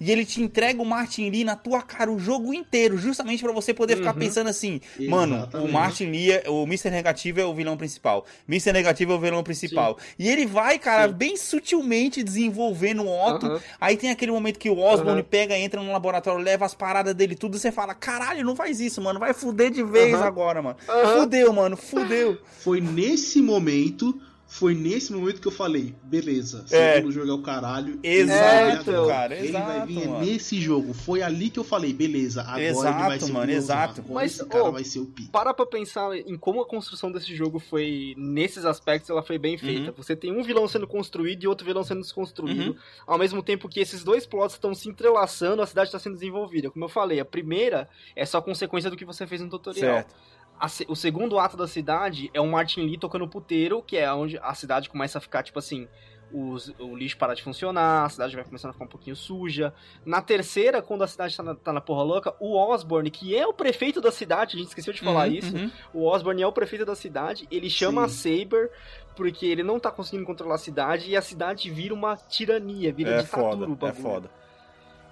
[0.00, 3.52] e ele te entrega o Martin Lee na tua cara o jogo inteiro, justamente pra
[3.52, 4.18] você poder ficar Uhum.
[4.20, 5.72] pensando assim, mano, o Exatamente.
[5.72, 6.90] Martin Lee, é- o Mr.
[6.90, 8.24] Negativo é o vilão principal.
[8.48, 8.72] Mr.
[8.72, 9.98] Negativo é o vilão principal.
[10.18, 11.14] E ele vai, cara, Sim.
[11.14, 13.60] bem sutilmente desenvolvendo o Otto Aham.
[13.80, 15.28] Aí tem aquele momento que o Osborne Aham.
[15.30, 19.00] pega, entra no laboratório, leva as paradas dele tudo, você fala, caralho, não faz isso,
[19.02, 20.76] mano, vai fuder de vez agora, mano.
[21.18, 22.38] Fudeu, mano, fudeu.
[22.60, 24.20] Foi nesse momento,
[24.54, 26.96] foi nesse momento que eu falei, beleza, É.
[26.96, 27.98] segundo jogo é o caralho.
[28.02, 30.24] Exato, ele vai cara, Ele vai exato, vir mano.
[30.26, 30.92] nesse jogo.
[30.92, 34.00] Foi ali que eu falei, beleza, agora ele vai Exato, ser o mano, vilãozão, exato.
[34.02, 35.30] Agora Mas, esse cara ô, vai ser o pique.
[35.30, 39.56] Para pra pensar em como a construção desse jogo foi, nesses aspectos, ela foi bem
[39.56, 39.88] feita.
[39.90, 39.94] Uhum.
[39.96, 42.76] Você tem um vilão sendo construído e outro vilão sendo desconstruído, Uhum.
[43.06, 46.70] ao mesmo tempo que esses dois plots estão se entrelaçando, a cidade está sendo desenvolvida.
[46.70, 49.94] Como eu falei, a primeira é só consequência do que você fez no tutorial.
[49.94, 50.14] Certo.
[50.62, 54.38] A o segundo ato da cidade é o Martin Lee tocando puteiro, que é onde
[54.38, 55.88] a cidade começa a ficar, tipo assim,
[56.32, 59.74] os- o lixo para de funcionar, a cidade vai começando a ficar um pouquinho suja.
[60.06, 63.44] Na terceira, quando a cidade tá na, tá na porra louca, o Osborne, que é
[63.44, 65.70] o prefeito da cidade, a gente esqueceu de falar Uhum, isso, uhum.
[65.92, 68.38] o Osborne é o prefeito da cidade, ele chama Sim.
[68.38, 68.70] a Saber
[69.16, 73.10] porque ele não tá conseguindo controlar a cidade e a cidade vira uma tirania, vira
[73.10, 74.02] É ditadura foda, o é bagulho.
[74.02, 74.30] foda.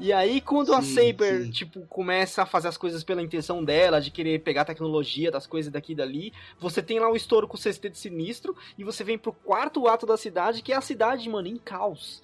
[0.01, 1.51] E aí, quando a Sim, Saber, sim.
[1.51, 5.47] tipo, começa a fazer as coisas pela intenção dela, de querer pegar a tecnologia das
[5.47, 9.05] coisas daqui e dali, você tem lá o estouro com o de sinistro, e você
[9.05, 12.23] vem pro quarto ato da cidade, que é a cidade, mano, em caos.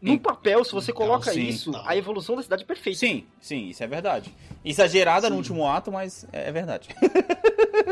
[0.00, 1.82] No Em- papel, se você coloca caos, sim, isso, tá.
[1.86, 2.98] a evolução da cidade é perfeita.
[2.98, 4.32] Sim, sim, isso é verdade.
[4.64, 6.88] Exagerada no último ato, mas é é verdade.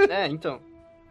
[0.08, 0.60] É, então.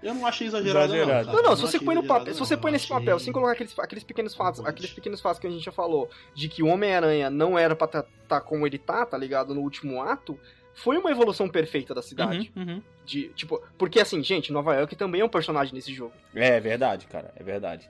[0.01, 1.27] Eu não achei exagerado, Exagerado.
[1.27, 1.33] não.
[1.33, 1.49] Não, cara.
[1.49, 2.45] não, se você põe no papel, se não.
[2.45, 4.69] você põe nesse achei- papel, sem colocar aqueles, aqueles pequenos fatos, pode.
[4.69, 7.85] aqueles pequenos fatos que a gente já falou, de que o Homem-Aranha não era pra
[7.85, 10.39] estar tá como ele tá, tá ligado, no último ato,
[10.73, 12.51] foi uma evolução perfeita da cidade.
[12.55, 12.81] Uhum, uhum.
[13.05, 16.13] De, tipo, porque assim, gente, Nova York também é um personagem nesse jogo.
[16.33, 17.89] É verdade, cara, é verdade.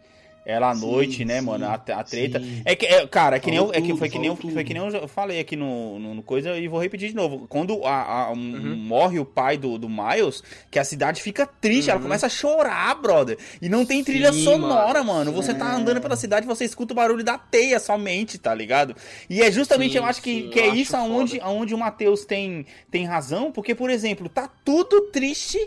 [0.50, 2.40] Ela à Sim, noite, né, sim, mano, a, a treta.
[2.40, 2.62] sim.
[2.66, 4.64] É que, é, cara, é que nem eu, é que foi que nem eu, foi
[4.64, 7.46] que nem eu falei aqui no, no, no coisa e vou repetir de novo.
[7.48, 8.76] Quando a, a- um- Uhum.
[8.76, 12.04] morre o pai do, do Miles, que a cidade fica triste, ela Uhum.
[12.04, 13.38] começa a chorar, brother.
[13.62, 15.32] E não tem trilha sonora, mano, mano.
[15.34, 18.96] Você tá andando pela cidade, você escuta o barulho da teia somente, tá ligado?
[19.30, 21.44] E é justamente, eu acho que, que é isso aonde, foda.
[21.46, 25.60] aonde o Matheus tem, tem razão, porque, por exemplo, tá tudo triste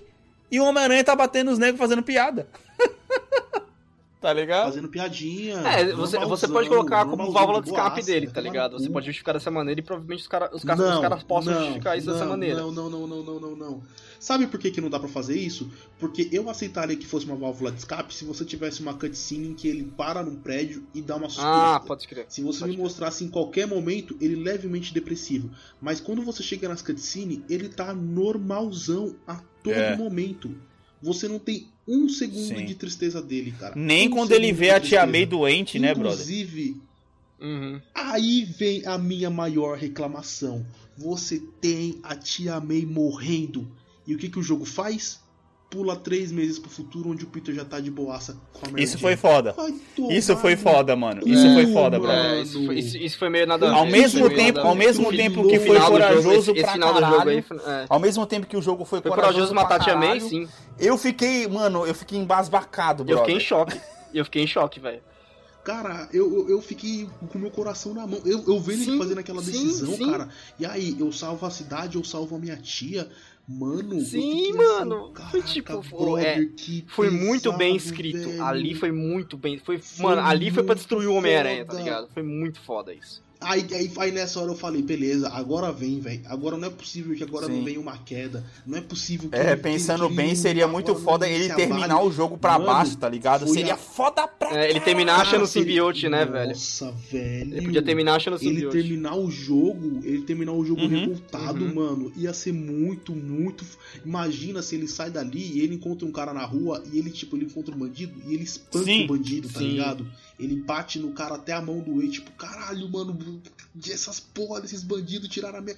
[0.51, 2.49] e o Homem-Aranha tá batendo os negros fazendo piada.
[4.23, 4.67] tá ligado?
[4.67, 5.57] Fazendo piadinha.
[5.59, 8.79] É, você, você pode colocar como válvula de escape boaça, dele, tá ligado?
[8.79, 8.93] Você cu.
[8.93, 12.07] pode justificar dessa maneira e provavelmente os, cara, os, caras, os caras possam justificar isso
[12.07, 12.61] dessa não, maneira.
[12.61, 13.83] Não, não, não, não, não, não, não.
[14.21, 15.69] Sabe por que, que não dá pra fazer isso?
[15.99, 19.55] Porque eu aceitaria que fosse uma válvula de escape se você tivesse uma cutscene em
[19.55, 21.77] que ele para num prédio e dá uma suspirada.
[21.77, 22.27] Ah, pode crer.
[22.29, 22.85] Se você Pode me crer.
[22.85, 25.51] mostrasse em qualquer momento ele levemente depressivo.
[25.81, 29.97] Mas quando você chega nas cutscenes, ele tá normalzão a todo É.
[29.97, 30.55] momento.
[31.03, 32.65] Você não tem um segundo Sim.
[32.65, 33.75] de tristeza dele, cara.
[33.77, 35.07] Nem Um quando ele vê a tia.
[35.07, 36.13] May doente, né, brother?
[36.13, 36.81] Inclusive,
[37.43, 37.81] Uhum.
[37.93, 40.65] Aí vem a minha maior reclamação.
[40.97, 43.69] Você tem a tia May morrendo.
[44.07, 45.21] E o que, que o jogo faz?
[45.73, 48.85] Pula três meses pro futuro, onde o Peter já tá de boaça com a Mary
[48.85, 49.01] Isso Jane.
[49.01, 49.55] foi foda.
[50.11, 51.23] Isso foi foda, mano.
[51.27, 52.13] Isso foi foda, mano.
[52.13, 52.35] brother.
[52.35, 55.59] É, isso foi, isso, isso foi meio nada Ao mesmo tempo- ao mesmo tempo que
[55.59, 57.31] foi corajoso pra caralho.
[57.67, 57.87] é.
[57.89, 60.47] Ao mesmo tempo que o jogo foi, Foi corajoso matar a Tia May, sim.
[60.79, 63.25] Eu fiquei, mano, eu fiquei embasbacado, Eu brother.
[63.25, 63.81] fiquei em choque.
[64.13, 65.01] Eu fiquei em choque, velho.
[65.65, 68.21] Cara, eu, eu, eu fiquei com o meu coração na mão.
[68.25, 70.11] Eu, eu vendo ele Sim, fazendo aquela sim, decisão, sim.
[70.11, 70.29] cara.
[70.59, 73.09] E aí, eu salvo a cidade, eu salvo a minha tia.
[73.49, 75.13] Mano, Sim, mano.
[75.17, 78.29] Assim, Foi "Caraca, tipo, brother, é, Foi muito bem pesado, escrito.
[78.29, 79.59] velho." Ali foi muito bem.
[79.59, 82.09] Foi, Foi mano, ali foi pra muito destruir o Homem-Aranha, tá ligado?
[82.15, 83.23] Foi muito foda isso.
[83.45, 86.21] Aí, aí, aí nessa hora eu falei, beleza, agora vem, velho.
[86.27, 87.57] Agora não é possível que agora Sim.
[87.59, 88.45] não venha uma queda.
[88.67, 89.37] Não é possível que.
[89.37, 91.67] É, pensando que bem, seria muito foda ele abale.
[91.69, 93.49] terminar o jogo pra Mano, baixo, tá ligado?
[93.49, 96.51] Seria a- foda pra É, ele terminar achando o simbiote, né, velho?
[96.51, 97.55] Nossa, velho.
[97.57, 98.77] Ele podia terminar achando o Ele simbiote.
[98.79, 101.75] terminar o jogo, ele terminar o jogo Uhum, revoltado, uhum.
[101.75, 103.65] mano, ia ser muito, muito.
[104.05, 107.37] Imagina se ele sai dali e ele encontra um cara na rua e ele, tipo,
[107.37, 109.71] ele encontra um bandido e ele espanca Sim, o bandido, tá sim.
[109.71, 110.07] ligado?
[110.39, 113.41] Ele bate no cara até a mão doer, tipo, caralho, mano,
[113.89, 115.77] essas porra desses bandidos tiraram a minha.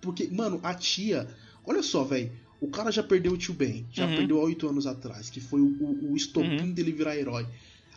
[0.00, 1.28] Porque, mano, a tia.
[1.64, 2.30] Olha só, velho.
[2.60, 4.16] O cara já perdeu o tio Ben, já Uhum.
[4.16, 6.72] perdeu há oito anos atrás, que foi o, o, o estopim Uhum.
[6.72, 7.46] dele virar herói.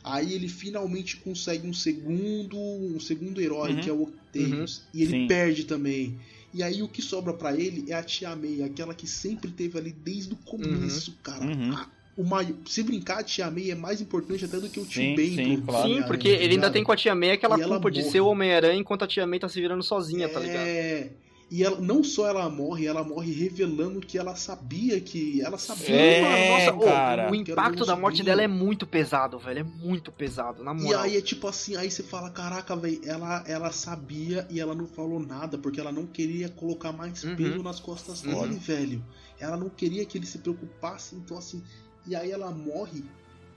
[0.04, 3.82] Aí ele finalmente consegue um segundo, um segundo herói, Uhum.
[3.82, 5.28] que é o Octavius, e ele Sim.
[5.28, 6.20] perde também.
[6.54, 9.78] E aí o que sobra pra ele é a Tia May, aquela que sempre teve
[9.78, 11.46] ali desde o começo, cara.
[11.46, 11.74] Uhum.
[11.74, 11.90] A-
[12.22, 15.02] o maior, se brincar, a Tia May é mais importante até do que o tio
[15.02, 15.36] Sim, Ben.
[15.36, 15.88] sim, claro.
[15.88, 18.12] Sim, porque ele ainda tem com a Tia May aquela E ela culpa de morre.
[18.12, 20.68] ser o Homem-Aranha enquanto a Tia May tá se virando sozinha, tá ligado?
[20.68, 21.10] É.
[21.52, 25.42] E ela, não só ela morre, ela morre revelando que ela sabia que.
[25.42, 26.52] Ela sabia, É.
[26.76, 27.28] Nossa, cara.
[27.28, 29.62] o Que era impacto da morte dela é muito pesado, velho.
[29.62, 31.02] É muito pesado, na E moral.
[31.02, 34.86] aí é tipo assim, aí você fala, caraca, velho, ela, ela sabia e ela não
[34.86, 37.36] falou nada, porque ela não queria colocar mais Uhum.
[37.36, 38.42] peso nas costas Uhum.
[38.42, 39.06] dele, velho.
[39.40, 41.64] Ela não queria que ele se preocupasse, então assim.
[42.08, 43.04] E aí ela morre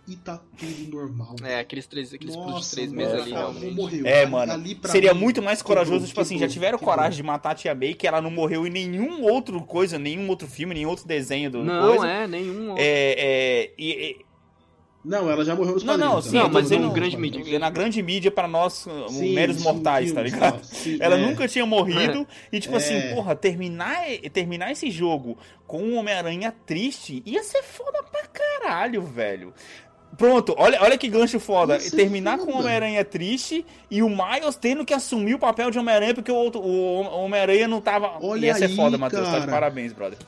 [0.07, 1.37] e tá tudo normal.
[1.45, 3.75] É, aqueles três, aqueles Nossa, três mano, meses ali, ela realmente.
[3.77, 4.07] morreu.
[4.07, 4.53] É, mano.
[4.53, 6.95] ali Seria mim, muito mais corajoso, quebrou, tipo assim, já quebrou, tiveram quebrou.
[6.95, 10.29] coragem de matar a Tia May, que ela não morreu em nenhum outro coisa, nenhum
[10.29, 12.07] outro filme, nenhum outro desenho do Não, coisa.
[12.09, 12.75] é, nenhum.
[12.77, 12.83] É,
[13.17, 14.32] é, e- e-
[15.05, 16.91] Não, ela já morreu nos Não, não, quadrinhos, sim, ela eu tô já dizendo morreu
[16.91, 17.47] nos grande quadrinhos.
[17.47, 17.59] mídia.
[17.59, 20.65] na grande mídia pra nós, Sim, meros sim, mortais, sim, tá ligado?
[20.65, 21.19] sim, Ela é.
[21.21, 22.77] nunca tinha morrido e, tipo É.
[22.77, 23.97] assim, porra, terminar,
[24.33, 29.53] terminar esse jogo com um Homem-Aranha triste ia ser foda pra caralho, velho.
[30.17, 31.81] Pronto, olha, olha que gancho foda.
[31.81, 32.59] Ser Terminar com o foda.
[32.65, 36.61] Homem-Aranha triste e o Miles tendo que assumir o papel de Homem-Aranha porque o, outro-
[36.61, 38.19] o Homem-Aranha não tava.
[38.21, 39.27] Olha ia ser aí, foda, Matheus.
[39.27, 40.19] Tá de parabéns, brother.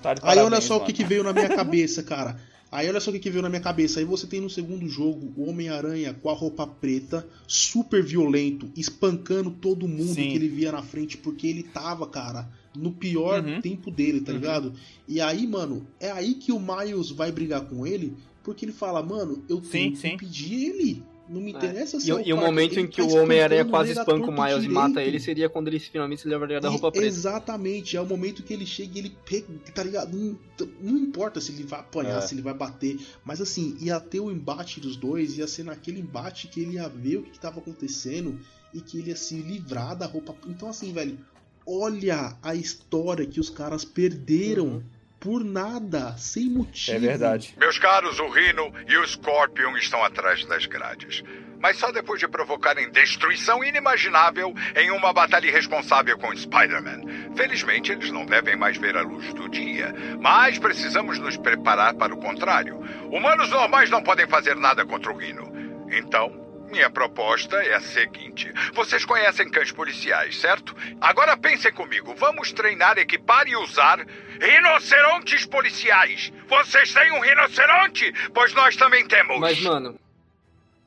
[0.00, 0.94] Tá de Aí olha só o que, mano.
[0.94, 2.36] que veio na minha cabeça, cara.
[2.70, 3.98] Aí olha só o que, que veio na minha cabeça.
[3.98, 9.50] Aí você tem no segundo jogo o Homem-Aranha com a roupa preta, super violento, espancando
[9.50, 10.28] todo mundo Sim.
[10.28, 13.60] que ele via na frente, porque ele tava, cara, no pior Uhum.
[13.62, 14.38] tempo dele, tá Uhum.
[14.38, 14.72] ligado?
[15.08, 18.12] E aí, mano, é aí que o Miles vai brigar com ele,
[18.44, 20.08] porque ele fala, mano, eu Sim, tenho que sim.
[20.14, 21.02] impedir ele.
[21.28, 23.64] Não me interessa E, se é o- e o momento em que tá o Homem-Aranha
[23.66, 24.72] quase espanca o Miles e direito.
[24.72, 27.06] mata ele, seria quando ele finalmente se livra da roupa E- preta.
[27.06, 30.16] Exatamente, é o momento que ele chega e ele pega, tá ligado?
[30.16, 30.38] Não,
[30.80, 32.20] não importa se ele vai apanhar, É.
[32.22, 36.00] se ele vai bater, mas assim, ia ter o embate dos dois, ia ser naquele
[36.00, 38.38] embate que ele ia ver o que, que tava acontecendo
[38.72, 40.34] e que ele ia se livrar da roupa.
[40.46, 41.18] Então, assim, velho,
[41.66, 44.82] olha a história que os caras perderam Uhum.
[45.20, 46.96] Por nada, sem motivo.
[46.96, 47.54] É verdade.
[47.56, 51.22] Meus caros, o Rhino e o Scorpion estão atrás das grades.
[51.60, 57.34] Mas só depois de provocarem destruição inimaginável em uma batalha irresponsável com Spider-Man.
[57.34, 59.92] Felizmente, eles não devem mais ver a luz do dia.
[60.20, 62.78] Mas precisamos nos preparar para o contrário.
[63.10, 65.52] Humanos normais não podem fazer nada contra o Rhino.
[65.90, 70.74] Então, minha proposta é a seguinte: vocês conhecem cães policiais, certo?
[71.00, 72.14] Agora pensem comigo.
[72.14, 74.06] Vamos treinar, equipar e usar
[74.40, 76.32] rinocerontes policiais.
[76.48, 78.12] Vocês têm um rinoceronte?
[78.32, 79.38] Pois nós também temos.
[79.40, 79.98] Mas, mano,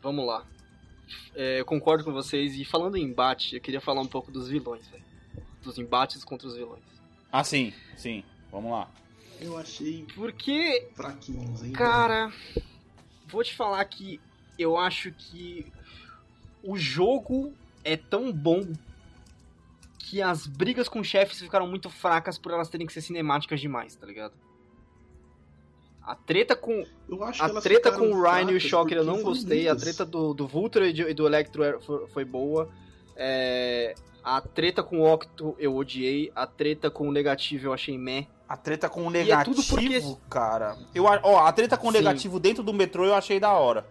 [0.02, 0.46] vamos lá.
[1.36, 2.56] É, eu concordo com vocês.
[2.56, 5.04] E falando em embate, eu queria falar um pouco dos vilões, velho.
[5.62, 6.82] Dos embates contra os vilões.
[7.32, 8.24] Ah, sim, sim.
[8.52, 8.90] Vamos lá.
[9.40, 11.72] Eu achei Porque, fraquinhos, hein?
[11.72, 12.32] cara,
[13.26, 14.20] vou te falar que
[14.62, 15.66] eu acho que
[16.64, 18.68] o jogo é tão bom
[19.98, 23.96] que as brigas com chefes ficaram muito fracas por elas terem que ser cinemáticas demais,
[23.96, 24.34] tá ligado?
[26.04, 26.84] A treta com,
[27.40, 29.68] A treta com o Rhino e o Shocker eu não gostei.
[29.68, 29.84] A muitas.
[29.84, 32.70] treta do, do Vulture e do, Electro foi, boa.
[33.16, 33.94] É,
[34.24, 36.32] a treta com o Octo eu odiei.
[36.36, 38.26] A treta com o Negativo eu achei meh.
[38.50, 40.76] A treta com o E é negativo, tudo porque- cara.
[40.94, 42.00] Eu, a- ó, a treta com o Sim.
[42.00, 43.86] negativo dentro do metrô eu achei da hora.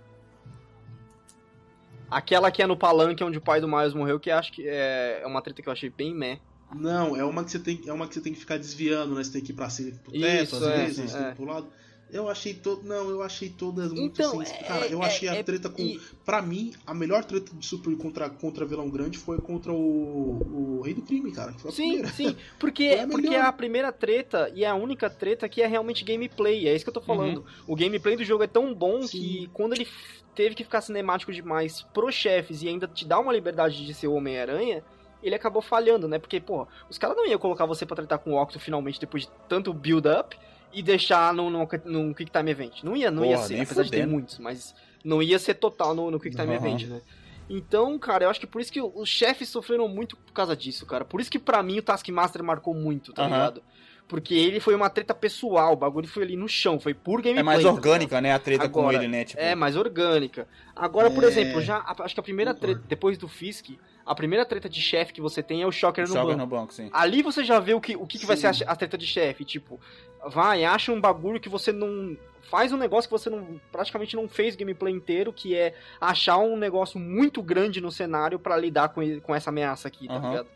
[2.10, 5.20] Aquela que é no palanque onde o pai do Miles morreu, que acho que é,
[5.22, 6.40] é uma treta que eu achei bem meh.
[6.74, 9.24] Não, é uma que você tem, é uma que você tem que ficar desviando, né?
[9.24, 11.32] Você tem que ir pra cima pro teto, Isso, às é, vezes, é.
[11.32, 11.68] pro lado.
[12.12, 15.28] Eu achei todo, não, eu achei todas muito Então, assim, é- cara, eu é- achei
[15.28, 18.88] a é- treta com, e- Pra mim, a melhor treta de super contra contra vilão
[18.88, 22.08] grande foi contra o, o Rei do Crime, cara, que foi a Sim, primeira.
[22.08, 22.36] sim.
[22.58, 25.66] Porque, Foi a porque é a primeira treta e é a única treta que é
[25.66, 26.68] realmente gameplay.
[26.68, 27.44] É isso que eu tô falando.
[27.66, 29.18] O gameplay do jogo é tão bom Sim.
[29.18, 29.86] que quando ele
[30.34, 34.06] teve que ficar cinemático demais pros chefes e ainda te dá uma liberdade de ser
[34.06, 34.84] o Homem-Aranha,
[35.22, 36.18] ele acabou falhando, né?
[36.18, 39.24] Porque, pô, os caras não iam colocar você pra tratar com o Octo finalmente depois
[39.24, 40.36] de tanto build-up
[40.72, 42.82] e deixar num, num, num Quick Time Event.
[42.82, 44.12] Não ia, não ia ser, apesar de ter fudendo.
[44.12, 44.74] muitos, mas
[45.04, 46.66] não ia ser total no, no Quick Time Aham.
[46.66, 47.02] Event, né?
[47.48, 50.86] Então, cara, eu acho que por isso que os chefes sofreram muito por causa disso,
[50.86, 51.04] cara.
[51.04, 53.32] Por isso que pra mim o Taskmaster marcou muito, tá Aham.
[53.32, 53.62] ligado?
[54.06, 57.40] Porque ele foi uma treta pessoal, o bagulho foi ali no chão, foi por gameplay.
[57.40, 58.32] É mais tá orgânica, né?
[58.32, 59.24] A treta com Agora, ele, né?
[59.24, 60.48] Tipo, é, mais orgânica.
[60.74, 61.28] Agora, por É.
[61.28, 63.66] exemplo, já acho que a primeira treta, depois do Fisk,
[64.04, 66.38] a primeira treta de chefe que você tem é o Shocker no joga banco.
[66.38, 66.90] no banco, sim.
[66.92, 69.06] Ali você já vê o que, o que, que vai ser a, a treta de
[69.06, 69.44] chefe.
[69.44, 69.80] Tipo,
[70.28, 72.16] vai, acha um bagulho que você não.
[72.42, 76.38] Faz um negócio que você não praticamente não fez o gameplay inteiro, que é achar
[76.38, 80.14] um negócio muito grande no cenário pra lidar com, ele- com essa ameaça aqui, tá
[80.14, 80.30] Aham.
[80.30, 80.48] ligado?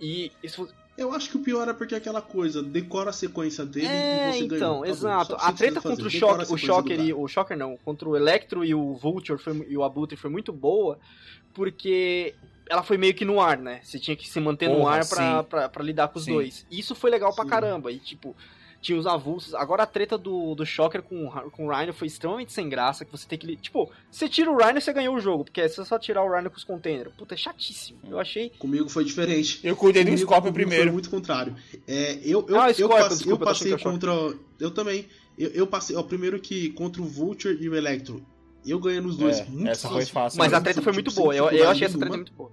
[0.00, 0.68] E isso.
[0.98, 4.28] Eu acho que o pior é porque é aquela coisa, decora a sequência dele É,
[4.28, 4.56] e você ganhou.
[4.56, 5.34] então, exato.
[5.38, 8.14] A treta contra o fazer, a Shocker, o Shocker e o Shocker não, contra o
[8.14, 10.98] Electro e o Vulture foi- e o Abutre foi muito boa,
[11.54, 12.34] porque
[12.68, 13.80] ela foi meio que no ar, né?
[13.82, 16.32] Você tinha que se manter no Porra, ar pra, pra, pra lidar com os Sim.
[16.34, 16.66] dois.
[16.70, 17.50] Isso foi legal pra Sim.
[17.50, 17.90] caramba.
[17.92, 18.34] E tipo,
[18.80, 19.54] tinha os avulsos.
[19.54, 23.04] Agora a treta do, do Shocker com, o- com o Rhino foi extremamente sem graça,
[23.04, 23.56] que você tem que.
[23.56, 26.34] Tipo, você tira o Rhino e você ganhou o jogo, porque é só tirar o
[26.34, 27.12] Rhino com os containers.
[27.16, 27.98] Puta, é chatíssimo.
[28.08, 28.50] Eu achei.
[28.58, 29.60] Comigo foi diferente.
[29.62, 30.84] Eu cuidei do Scorpion comigo primeiro.
[30.84, 31.54] Foi muito contrário.
[31.86, 34.12] É, eu, eu, Ah, eu, Scorpion, passe- desculpa, eu eu passei o contra.
[34.58, 35.06] Eu também.
[35.38, 35.94] Eu, eu passei.
[35.96, 38.24] Ó, primeiro que contra o Vulture e o Electro.
[38.64, 39.38] Eu ganhei nos dois.
[39.40, 40.38] É, muito essa foi fácil.
[40.38, 40.64] Mas a mesmo.
[40.64, 41.34] treta foi tipo, muito boa.
[41.34, 42.50] Eu, eu achei essa treta muito boa.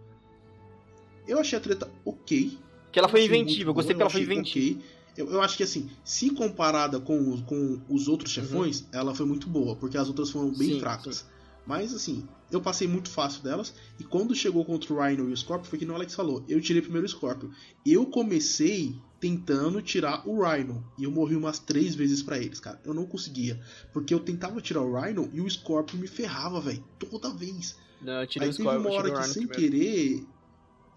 [1.27, 2.57] Eu achei a treta ok.
[2.91, 4.80] Que ela foi inventiva, eu gostei boa, porque ela foi inventiva.
[4.80, 4.99] ok.
[5.18, 9.26] Eu, eu acho que assim, se comparada com, os- com os outros chefões, ela foi
[9.26, 10.73] muito boa, porque as outras foram bem Uhum.
[10.76, 11.26] Sim, fracas.
[11.68, 15.38] Mas assim, eu passei muito fácil delas, e quando chegou contra o Rhino e o
[15.38, 17.49] Scorpion, foi que o Alex falou, eu tirei primeiro o Scorpion.
[17.86, 22.80] Eu comecei tentando tirar o Rhino, e eu morri umas três vezes pra eles, cara.
[22.86, 23.60] Eu não conseguia,
[23.91, 27.78] porque eu tentava tirar o Rhino e o Scorpion me ferrava, velho, toda vez.
[28.02, 29.78] Não, eu tirei Aí o teve Scorpion, uma eu tirei hora o que sem primeiro.
[29.78, 30.28] querer.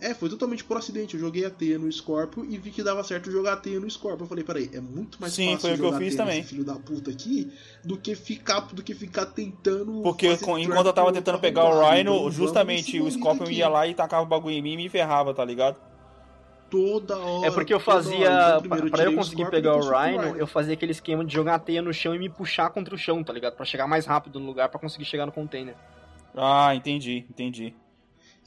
[0.01, 1.15] É, foi totalmente por acidente.
[1.15, 3.89] Eu joguei a teia no Scorpio e vi que dava certo jogar a teia no
[3.89, 4.25] Scorpio.
[4.25, 6.43] Eu falei, peraí, é muito mais Sim, fácil foi o que eu jogar fiz também.
[6.43, 7.53] filho da puta aqui
[7.85, 10.03] do que ficar, do que ficar tentando.
[10.03, 13.69] Porque fazer com- trap enquanto eu tava tentando pegar o Rhino, justamente o Scorpion ia
[13.69, 15.77] lá e tacava o bagulho em mim e me ferrava, tá ligado?
[16.73, 17.49] Toda hora.
[17.49, 17.85] É porque eu hora.
[17.85, 18.57] fazia.
[18.57, 21.59] Então, pra pra eu conseguir pegar o Rhino, eu fazia aquele esquema de jogar a
[21.59, 23.57] teia no chão e me puxar contra o chão, tá ligado?
[23.57, 25.75] Pra chegar mais rápido no lugar pra conseguir chegar no container.
[26.35, 27.75] Ah, entendi, entendi.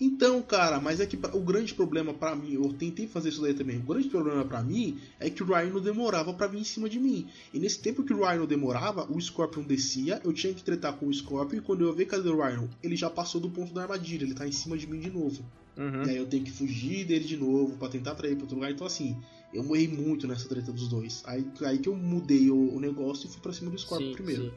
[0.02, 3.54] Então, cara, mas é que o grande problema pra mim, eu tentei fazer isso daí
[3.54, 3.78] também.
[3.78, 7.00] O grande problema pra mim é que o Rhino demorava pra vir em cima de
[7.00, 7.28] mim.
[7.54, 11.06] E nesse tempo que o Rhino demorava, o Scorpion descia, eu tinha que tretar com
[11.06, 13.84] o Scorpion e quando eu ver cadê o Rhino, ele já passou do ponto da
[13.84, 15.46] armadilha, ele tá em cima de mim de novo.
[15.78, 16.04] Uhum.
[16.04, 18.72] E aí eu tenho que fugir dele de novo pra tentar atrair pra outro lugar.
[18.72, 19.18] Então assim,
[19.54, 21.24] eu morri muito nessa treta dos dois.
[21.26, 24.44] Aí, aí que eu mudei o, o negócio e fui pra cima do Scorpion primeiro.
[24.46, 24.54] sim.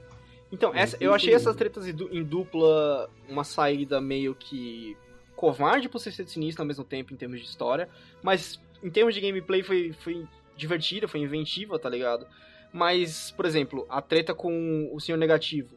[0.50, 4.96] Então, essa, eu achei essas tretas em dupla uma saída meio que
[5.36, 7.88] covarde por ser sinistro ao mesmo tempo em termos de história,
[8.22, 10.26] mas em termos de gameplay foi, foi
[10.56, 12.26] divertida, foi inventiva, tá ligado?
[12.72, 15.76] Mas, por exemplo, a treta com o Senhor Negativo,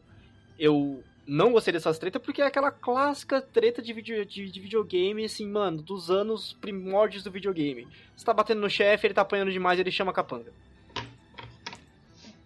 [0.58, 5.24] eu não gostei dessas tretas porque é aquela clássica treta de, video, de, de videogame,
[5.24, 7.86] assim, mano, dos anos primórdios do videogame.
[8.16, 10.52] Você tá batendo no chefe, ele tá apanhando demais, ele chama a capanga.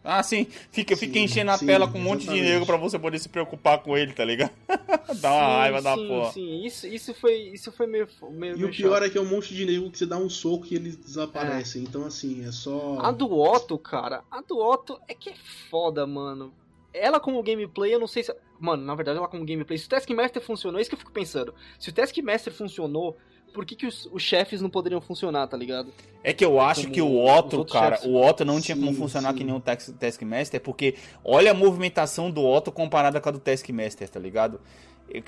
[0.08, 0.46] Ah, sim.
[0.70, 2.48] Fica, fica Sim, enchendo a sim, tela com um monte de exatamente.
[2.52, 4.52] nego pra você poder se preocupar com ele, tá ligado?
[5.20, 6.30] Dá uma Sim, raiva da porra.
[6.30, 9.04] Sim, isso, isso foi, isso foi meio, meio, E meio o pior chato.
[9.04, 11.82] é que é um monte de nego que você dá um soco e eles desaparecem.
[11.82, 13.00] Então assim, é só.
[13.00, 15.34] A do Otto, cara, a do Otto é que é
[15.68, 16.54] foda, mano.
[16.94, 18.32] Ela como gameplay, eu não sei se...
[18.60, 21.12] Mano, na verdade, ela como gameplay, se o Taskmaster funcionou, é isso que eu fico
[21.12, 21.54] pensando.
[21.78, 23.16] Se o Taskmaster funcionou,
[23.52, 25.92] por que, que os, os chefes não poderiam funcionar, tá ligado?
[26.22, 28.10] É que eu acho Como que o Otto, cara, chefes.
[28.10, 29.38] o Otto não tinha como Sim, funcionar sim.
[29.38, 33.38] que nem o Task- Taskmaster, porque olha a movimentação do Otto comparada com a do
[33.38, 34.60] Taskmaster, tá ligado?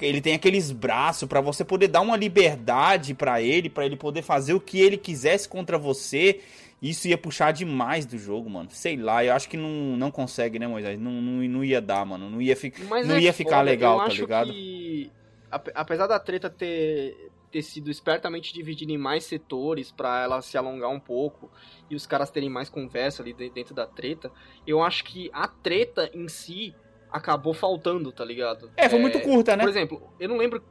[0.02, 4.22] Ele tem aqueles braços pra você poder dar uma liberdade pra ele, pra ele poder
[4.22, 6.40] fazer o que ele quisesse contra você.
[6.80, 8.70] Isso ia puxar demais do jogo, mano.
[8.70, 10.98] Sei lá, eu acho que não, não consegue, né, Moisés?
[10.98, 12.30] Não, não, não ia dar, mano.
[12.30, 12.72] Não ia, fi...
[12.88, 14.52] Mas não é ia ficar foda, legal, eu tá acho ligado?
[14.52, 15.10] Que,
[15.50, 20.56] ape- apesar da treta ter, ter sido espertamente dividida em mais setores pra ela se
[20.56, 21.50] alongar um pouco
[21.90, 24.30] e os caras terem mais conversa ali de- dentro da treta,
[24.64, 26.76] eu acho que a treta em si
[27.10, 28.70] acabou faltando, tá ligado?
[28.76, 29.64] É, foi muito curta, né?
[29.64, 30.62] Por exemplo, eu não lembro.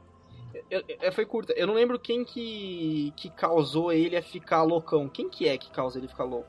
[0.70, 1.52] Eu- eu- foi curta.
[1.54, 5.08] Eu não lembro quem que, que causou ele a ficar loucão.
[5.08, 6.48] Quem que é que causa ele ficar louco?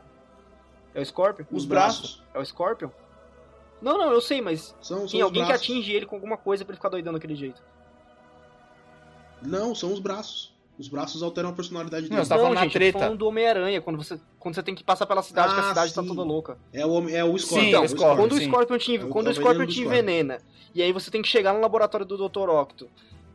[0.93, 1.45] É o Scorpion?
[1.51, 2.23] Os braços.
[2.33, 2.89] É o Scorpion?
[3.81, 5.63] Não, não, eu sei, mas São, são tem os alguém que braços.
[5.69, 7.61] atinge ele com alguma coisa pra ele ficar doidão daquele jeito.
[9.41, 10.53] Não, são os braços.
[10.77, 12.23] Os braços alteram a personalidade Não, dele.
[12.23, 12.99] você tá falando na gente, treta.
[12.99, 15.69] falando do Homem-Aranha, quando você, quando você tem que passar pela cidade, que a Ah,
[15.69, 16.07] cidade tá sim.
[16.07, 16.57] toda louca.
[16.71, 17.65] É o, homem- é o Scorpion.
[17.69, 18.45] Sim, é o Scorpion, Quando o sim.
[18.45, 20.37] Scorpion te, É o- quando é o o Scorpion te envenena,
[20.73, 22.49] e aí você tem que chegar no laboratório do Dr.
[22.49, 22.89] Octo,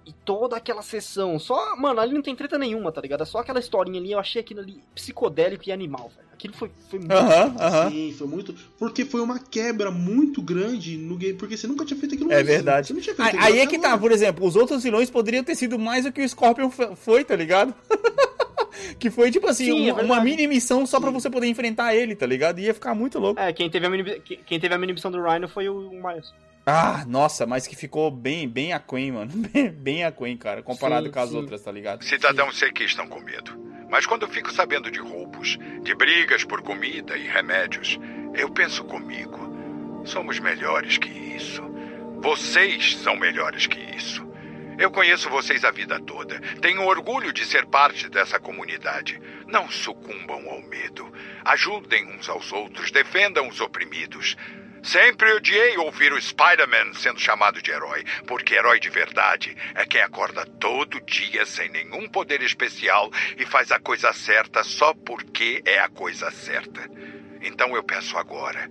[0.06, 3.22] e toda aquela sessão, só, mano, ali não tem treta nenhuma, tá ligado?
[3.22, 6.28] É só aquela historinha ali, eu achei aquilo ali psicodélico e animal, velho.
[6.32, 7.12] Aquilo foi, foi muito...
[7.12, 7.90] Aham, aham.
[7.90, 8.54] Sim, foi muito.
[8.78, 11.38] Porque foi uma quebra muito grande no game.
[11.38, 12.46] Porque você nunca tinha feito aquilo É antes.
[12.48, 12.86] verdade.
[12.88, 15.44] Você não tinha feito Aí, aí é que tá, por exemplo, os outros vilões poderiam
[15.44, 17.72] ter sido mais do que o Scorpion foi, tá ligado?
[18.98, 20.06] que foi tipo assim, Sim, é uma, verdade.
[20.06, 21.14] uma mini missão só pra Sim.
[21.14, 22.58] você poder enfrentar ele, tá ligado?
[22.58, 23.40] Ia ficar muito louco.
[23.40, 26.34] É, quem teve a mini, quem teve a mini missão do Rhino foi o Miles.
[26.66, 29.30] Ah, nossa, mas que ficou bem, bem aquém, mano.
[29.52, 31.36] Bem, bem aquém, cara, comparado Sim, com as sim.
[31.36, 32.02] outras, tá ligado?
[32.04, 33.52] Cidadãos sei que estão com medo.
[33.90, 37.98] Mas quando eu fico sabendo de roubos, de brigas por comida e remédios,
[38.34, 39.38] eu penso comigo:
[40.04, 41.62] somos melhores que isso.
[42.22, 44.26] Vocês são melhores que isso.
[44.78, 46.40] Eu conheço vocês a vida toda.
[46.60, 49.20] Tenho orgulho de ser parte dessa comunidade.
[49.46, 51.12] Não sucumbam ao medo.
[51.44, 54.36] Ajudem uns aos outros, defendam os oprimidos.
[54.84, 60.02] Sempre odiei ouvir o Spider-Man sendo chamado de herói, porque herói de verdade é quem
[60.02, 65.78] acorda todo dia sem nenhum poder especial e faz a coisa certa só porque é
[65.78, 66.86] a coisa certa.
[67.40, 68.70] Então eu peço agora: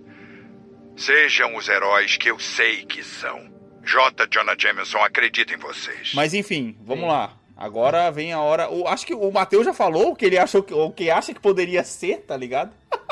[0.96, 3.52] sejam os heróis que eu sei que são.
[3.82, 4.26] J.
[4.30, 6.12] Jonah Jameson acredita em vocês.
[6.14, 7.36] Mas enfim, vamos lá.
[7.56, 8.70] Agora vem a hora.
[8.70, 11.34] O, acho que o Matheus já falou o que ele achou que, o que acha
[11.34, 12.72] que poderia ser, tá ligado?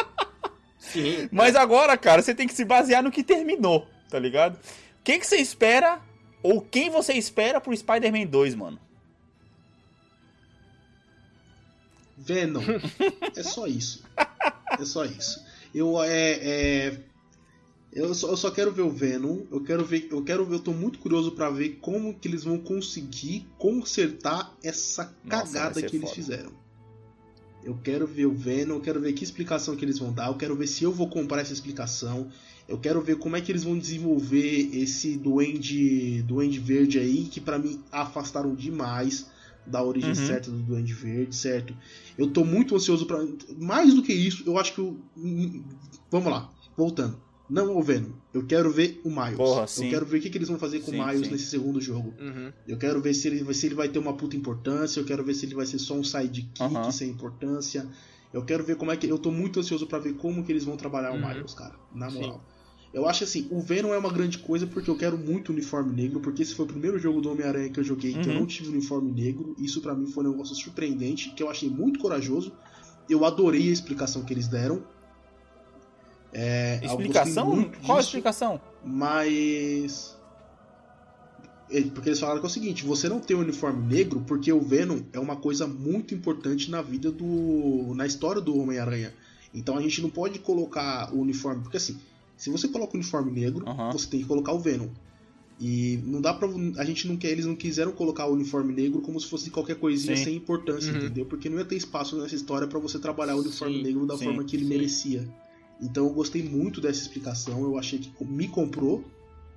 [0.93, 1.29] Sim.
[1.31, 4.55] Mas agora, cara, você tem que se basear no que terminou, tá ligado?
[4.55, 6.01] O que, que você espera,
[6.43, 8.79] ou quem você espera pro Spider-Man 2, mano?
[12.17, 12.63] Venom.
[13.35, 14.05] é só isso.
[14.79, 15.45] É só isso.
[15.75, 16.99] Eu é, é
[17.93, 19.43] eu só, eu só quero ver o Venom.
[19.51, 22.43] Eu quero ver, eu quero ver, eu tô muito curioso pra ver como que eles
[22.45, 26.15] vão conseguir consertar essa Nossa, cagada ser que eles foda.
[26.15, 26.62] fizeram.
[27.65, 30.35] Eu quero ver o Venom, eu quero ver que explicação que eles vão dar, eu
[30.35, 32.29] quero ver se eu vou comprar essa explicação.
[32.69, 37.41] Eu quero ver como é que eles vão desenvolver esse Duende, Duende Verde aí, que
[37.41, 39.27] pra mim afastaram demais
[39.67, 40.15] da origem Uhum.
[40.27, 41.75] certa do Duende Verde, certo?
[42.19, 43.25] Eu tô muito ansioso pra.
[43.59, 44.99] Mais do que isso, eu acho que o.
[46.11, 47.21] Vamos lá, voltando.
[47.49, 48.11] Não o Venom.
[48.35, 49.37] Eu quero ver o Miles.
[49.37, 49.85] Porra, sim.
[49.85, 51.33] eu quero ver o que, que eles vão fazer com Sim, o Miles sim.
[51.33, 52.15] nesse segundo jogo.
[52.19, 52.51] Uhum.
[52.67, 55.01] Eu quero ver se ele, se ele vai ter uma puta importância.
[55.01, 56.91] Eu quero ver se ele vai ser só um sidekick Aham.
[56.91, 57.87] sem importância.
[58.33, 59.07] Eu quero ver como é que.
[59.07, 61.23] Eu tô muito ansioso pra ver como que eles vão trabalhar Uhum.
[61.23, 61.75] o Miles, cara.
[61.95, 62.21] Na Sim.
[62.21, 62.43] moral.
[62.95, 66.21] Eu acho assim, o Venom é uma grande coisa porque eu quero muito uniforme negro,
[66.21, 68.41] porque esse foi o primeiro jogo do Homem-Aranha que eu joguei que eu Uhum.
[68.41, 69.55] não tive uniforme negro.
[69.59, 72.53] Isso pra mim foi um negócio surpreendente, que eu achei muito corajoso.
[73.09, 74.83] Eu adorei a explicação que eles deram.
[76.33, 77.71] É, Explicação?
[77.85, 78.61] Qual a explicação?
[78.85, 80.17] Mas.
[81.95, 84.61] Porque eles falaram que é o seguinte: você não tem um uniforme negro porque o
[84.61, 87.93] Venom é uma coisa muito importante na vida do.
[87.95, 89.13] na história do Homem-Aranha.
[89.55, 91.63] Então a gente não pode colocar o uniforme.
[91.63, 91.99] Porque assim,
[92.37, 93.93] se você coloca o uniforme negro, Aham.
[93.93, 94.89] você tem que colocar o Venom.
[95.61, 96.49] E não dá pra.
[96.79, 97.31] A gente não quer.
[97.31, 100.25] Eles não quiseram colocar o uniforme negro como se fosse qualquer coisinha Sim.
[100.25, 100.99] sem importância, Uhum.
[100.99, 101.25] entendeu?
[101.27, 104.17] Porque não ia ter espaço nessa história pra você trabalhar o uniforme Sim, negro da
[104.19, 105.27] sim, forma que ele merecia.
[105.83, 107.61] Então eu gostei muito dessa explicação.
[107.63, 109.05] Eu achei que me comprou,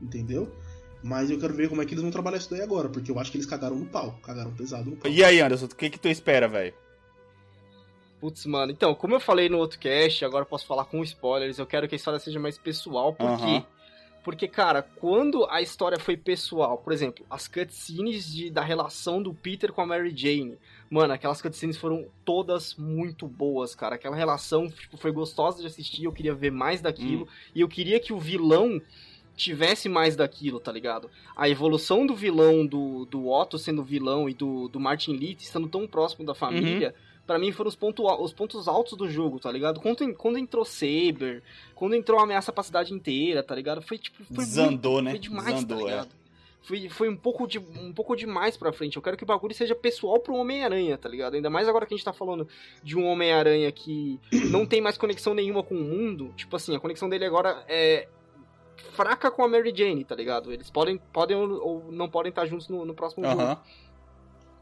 [0.02, 0.52] entendeu?
[1.04, 3.20] Mas eu quero ver como é que eles vão trabalhar isso daí agora, porque eu
[3.20, 4.20] acho que eles cagaram no pau.
[4.24, 5.12] Cagaram pesado no pau.
[5.12, 6.74] E aí, Anderson, o que que tu espera, velho?
[8.20, 8.72] Putz, mano.
[8.72, 11.88] Então, como eu falei no outro cast, agora eu posso falar com spoilers, eu quero
[11.88, 13.14] que a história seja mais pessoal.
[13.14, 13.64] Por Aham.
[14.26, 19.32] Porque, cara, quando a história foi pessoal, por exemplo, as cutscenes de, da relação do
[19.36, 20.58] Peter com a Mary Jane,
[20.90, 23.94] mano, aquelas cutscenes foram todas muito boas, cara.
[23.94, 28.00] Aquela relação tipo, foi gostosa de assistir, eu queria ver mais daquilo, e eu queria
[28.00, 28.82] que o vilão
[29.36, 31.08] tivesse mais daquilo, tá ligado?
[31.36, 35.68] A evolução do vilão, do, do Otto sendo vilão e do, do Martin Lee estando
[35.68, 36.96] tão próximo da família,
[37.26, 39.80] pra mim foram os, ponto, os pontos altos do jogo, tá ligado?
[39.80, 41.44] Quando, quando entrou Saber,
[41.74, 43.82] quando entrou a ameaça pra cidade inteira, tá ligado?
[43.82, 44.24] Foi tipo.
[44.26, 45.12] Foi Desandou, muito, né?
[45.12, 45.88] Foi demais, Desandou, tá é.
[45.88, 46.10] ligado?
[46.62, 48.96] Foi, foi um, pouco de, um pouco demais pra frente.
[48.96, 51.36] Eu quero que o bagulho seja pessoal pro Homem-Aranha, tá ligado?
[51.36, 52.48] Ainda mais agora que a gente tá falando
[52.84, 54.20] de um Homem-Aranha que
[54.50, 56.34] não tem mais conexão nenhuma com o mundo.
[56.36, 58.08] Tipo assim, a conexão dele agora é
[58.94, 60.52] fraca com a Mary Jane, tá ligado?
[60.52, 63.62] Eles podem, podem ou- não podem estar juntos no, no próximo jogo Aham.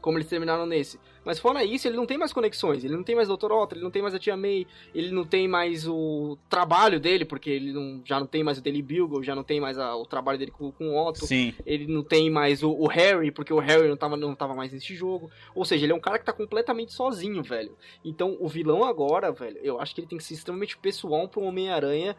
[0.04, 1.00] Como eles terminaram nesse.
[1.24, 3.50] Mas fora isso, ele não tem mais conexões, ele não tem mais Dr.
[3.50, 7.24] Otto, ele não tem mais a Tia May, ele não tem mais o trabalho dele,
[7.24, 9.96] porque ele não- já não tem mais o Daily Bugle, já não tem mais a-
[9.96, 11.54] o trabalho dele com, com o Otto, Sim.
[11.64, 14.70] ele não tem mais o, o Harry, porque o Harry não tava, não tava mais
[14.70, 15.30] nesse jogo.
[15.54, 17.74] Ou seja, ele é um cara que tá completamente sozinho, velho.
[18.04, 21.40] Então, o vilão agora, velho, eu acho que ele tem que ser extremamente pessoal pro
[21.40, 22.14] Homem-Aranha,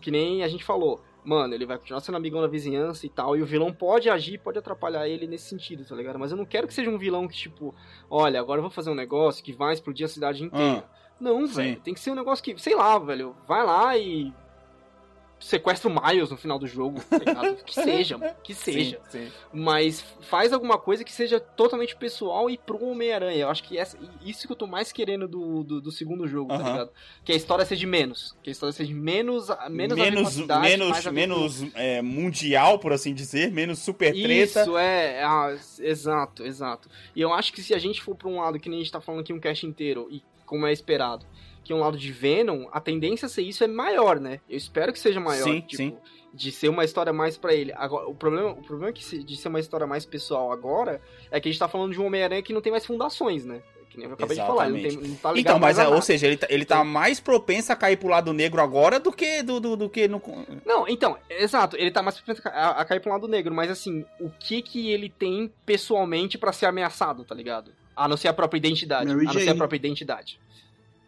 [0.00, 1.00] que nem a gente falou.
[1.24, 4.38] Mano, ele vai continuar sendo amigão da vizinhança e tal, e o vilão pode agir,
[4.38, 6.18] pode atrapalhar ele nesse sentido, tá ligado?
[6.18, 7.72] Mas eu não quero que seja um vilão que, tipo,
[8.10, 10.84] olha, agora eu vou fazer um negócio que vai explodir a cidade inteira.
[11.20, 11.54] Não, Ah, sim.
[11.54, 14.32] velho, tem que ser um negócio que, sei lá, velho, vai lá e
[15.42, 17.56] sequestra o Miles no final do jogo, tá ligado?
[17.64, 19.00] Que seja, que seja.
[19.08, 19.32] Sim, sim.
[19.52, 23.38] Mas faz alguma coisa que seja totalmente pessoal e pro Homem-Aranha.
[23.38, 26.48] Eu acho que essa, isso que eu tô mais querendo do, do, do segundo jogo,
[26.48, 26.72] tá Aham.
[26.72, 26.90] ligado?
[27.24, 28.36] Que a história seja menos.
[28.42, 31.12] Que a história seja menos, menos, a menos, menos, mais aventura.
[31.12, 34.62] menos é, mundial, por assim dizer, menos super treta.
[34.62, 36.88] Isso, é, ah, exato, exato.
[37.14, 38.92] E eu acho que se a gente for pra um lado que nem a gente
[38.92, 41.24] tá falando aqui um cast inteiro, e como é esperado,
[41.64, 44.40] que é um lado de Venom, a tendência a ser isso é maior, né?
[44.48, 45.96] Eu espero que seja maior, Sim, tipo, sim.
[46.34, 47.72] de ser uma história mais pra ele.
[47.76, 51.00] Agora, o problema, o problema é que se- de ser uma história mais pessoal agora
[51.30, 53.62] é que a gente tá falando de um Homem-Aranha que não tem mais fundações, né?
[53.90, 55.78] Que nem eu acabei de falar, ele não, tem, não tá ligado Então, mas mais
[55.78, 56.02] a é, ou nada.
[56.06, 59.42] seja, ele tá, ele tá mais propenso a cair pro lado negro agora do que
[59.42, 60.22] do, do, do que no.
[60.64, 64.02] Não, então, exato, ele tá mais propenso a, a cair um lado negro, mas assim,
[64.18, 67.70] o que que ele tem pessoalmente pra ser ameaçado, tá ligado?
[67.94, 69.08] A não ser a própria identidade.
[69.08, 69.58] Mary a não ser a Jane.
[69.58, 70.40] própria identidade.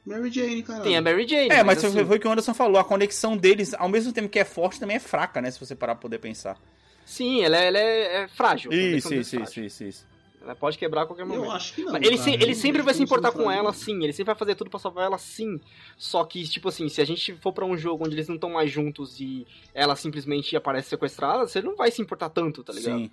[0.07, 0.83] Mary Jane, cara.
[0.83, 1.49] Tem a Mary Jane.
[1.51, 4.29] É, mas, assim, foi, o que o Anderson falou, a conexão deles, ao mesmo tempo
[4.29, 5.51] que é forte, também é fraca, né?
[5.51, 6.59] Se você parar pra poder pensar.
[7.07, 8.73] Sim, ela é, ela é, é frágil.
[8.73, 10.15] Isso, isso, é isso, isso, isso.
[10.43, 11.45] Ela pode quebrar a qualquer momento.
[11.47, 11.93] Eu acho que não.
[11.93, 14.03] Mas ele, se- ele sempre vai se importar com ela, sim.
[14.05, 15.59] Ele sempre vai fazer tudo pra salvar ela, sim.
[15.97, 18.51] Só que, tipo assim, se a gente for pra um jogo onde eles não estão
[18.51, 22.99] mais juntos e ela simplesmente aparece sequestrada, você não vai se importar tanto, tá ligado?
[22.99, 23.11] Sim.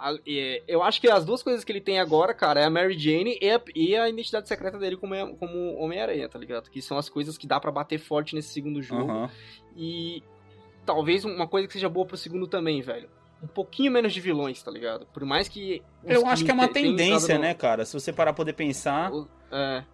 [0.00, 2.70] A- é, eu acho que as duas coisas que ele tem agora, cara, é a
[2.70, 6.68] Mary Jane e a, e a identidade secreta dele como, como Homem-Aranha, tá ligado?
[6.70, 9.10] Que são as coisas que dá pra bater forte nesse segundo jogo.
[9.10, 9.30] Aham.
[9.76, 10.22] E
[10.84, 13.08] talvez uma coisa que seja boa pro segundo também, velho.
[13.42, 15.06] Um pouquinho menos de vilões, tá ligado?
[15.12, 15.82] Por mais que.
[16.04, 17.84] Eu acho que é uma tendência, no- né, cara?
[17.84, 19.12] Se você parar pra poder pensar.
[19.12, 19.84] o- É.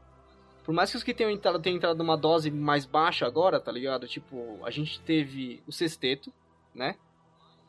[0.64, 3.72] Por mais que os que tenham entrado, tenham entrado numa dose mais baixa agora, tá
[3.72, 4.06] ligado?
[4.06, 6.32] Tipo, a gente teve o sexteto,
[6.74, 6.94] né?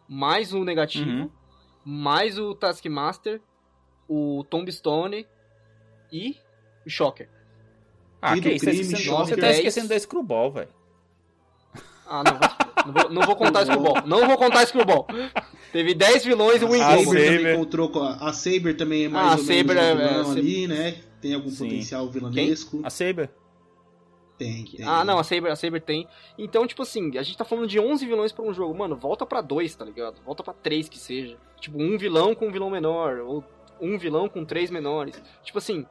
[0.07, 1.29] Mais o negativo, Uhum.
[1.85, 3.41] Mais o Taskmaster,
[4.07, 5.25] o Tombstone
[6.11, 6.35] e
[6.85, 7.29] o Shocker.
[8.21, 8.65] Ah, E que isso?
[8.65, 10.69] crime, você, choque, você tá esquecendo da Screwball, velho.
[12.05, 14.05] Ah, não, não, vou, não vou contar Screwball.
[14.05, 15.07] Não vou contar Screwball.
[15.71, 17.05] Teve 10 vilões e um A Ah, engano.
[17.05, 17.37] Saber Saber.
[17.37, 19.97] também encontrou com a, a Saber também é mais Ah, ou Saber menos é- um
[19.97, 20.95] vilão é, ali, né?
[21.21, 21.65] Tem algum Sim.
[21.69, 22.81] potencial vilanesco.
[22.83, 23.29] A Saber.
[24.41, 24.83] Tem, tem.
[24.83, 26.07] Ah, não, a Saber, a Saber tem.
[26.35, 28.73] Então, tipo assim, a gente tá falando de 11 vilões pra um jogo.
[28.75, 30.19] Mano, volta pra dois, tá ligado?
[30.25, 31.37] Volta pra três que seja.
[31.59, 33.19] Tipo, um vilão com um vilão menor.
[33.19, 33.43] Ou
[33.79, 35.21] um vilão com três menores.
[35.43, 35.85] Tipo assim,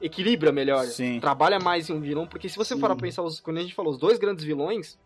[0.00, 0.84] equilibra melhor.
[0.84, 1.20] Sim.
[1.20, 2.26] Trabalha mais em um vilão.
[2.26, 2.96] Porque se você Sim.
[3.00, 4.98] pensar, os, quando a gente falou, os dois grandes vilões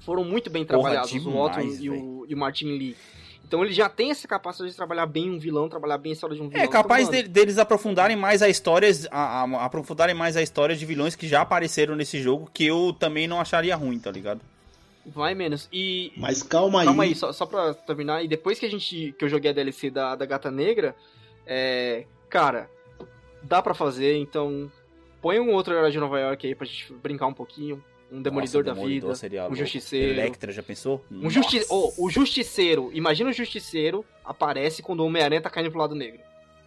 [0.00, 2.96] foram muito bem Porra, trabalhados, o demais, Otto e o, e o Martin Lee.
[3.46, 6.34] Então ele já tem essa capacidade de trabalhar bem um vilão, trabalhar bem a história
[6.34, 6.64] de um vilão.
[6.64, 10.86] É capaz de- deles aprofundarem mais a história, a, a- aprofundarem mais a história de
[10.86, 14.40] vilões que já apareceram nesse jogo, que eu também não acharia ruim, tá ligado?
[15.04, 15.68] Vai menos.
[15.72, 16.12] E.
[16.16, 16.86] Mas calma aí.
[16.86, 18.22] Calma aí, só, só pra terminar.
[18.24, 19.12] E depois que a gente.
[19.18, 20.94] que eu joguei a DLC da, da Gata Negra,
[21.46, 22.04] é.
[22.30, 22.70] Cara,
[23.42, 24.70] dá pra fazer, então.
[25.20, 27.82] Põe um outro herói de Nova York aí pra gente brincar um pouquinho.
[28.12, 29.14] Um Demolidor Nossa, da Vida.
[29.14, 29.54] seria um.
[29.56, 30.12] Justiceiro.
[30.12, 31.02] Electra, já pensou?
[31.10, 32.90] Um justi oh, o Justiceiro.
[32.92, 36.20] Imagina o Justiceiro aparece quando o Homem-Aranha tá caindo pro lado negro.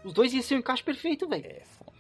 [0.04, 1.46] Os dois iam ser um encaixe perfeito, velho.
[1.46, 1.92] É, foda.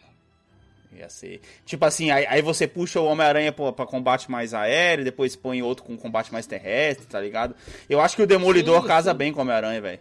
[0.97, 1.41] Ia ser.
[1.65, 5.61] Tipo assim, aí, aí você puxa o Homem-Aranha pra, pra combate mais aéreo, depois põe
[5.61, 7.53] outro com combate mais terrestre, tá ligado?
[7.89, 9.17] Eu acho que o Demolidor Sim, casa sim.
[9.17, 9.99] bem com o Homem-Aranha, velho.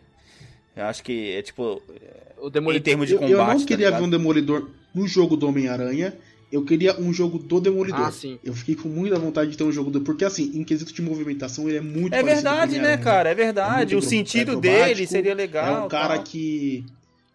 [0.77, 1.83] Eu acho que é tipo.
[2.39, 2.83] O Em Demolidor.
[2.85, 3.33] termos de Eu, combate.
[3.39, 4.05] eu não tá queria ver ligado?
[4.05, 6.15] um Demolidor no jogo do Homem-Aranha.
[6.55, 8.07] Eu queria um jogo do Demolidor.
[8.07, 8.39] Ah, sim.
[8.45, 10.01] Eu fiquei com muita vontade de ter um jogo do.
[10.03, 13.29] Porque, assim, em quesito de movimentação, ele é muito É verdade, né, cara?
[13.29, 13.93] É É verdade.
[13.93, 15.83] muito o sentido dele seria legal.
[15.83, 16.23] É um cara tal.
[16.23, 16.85] que.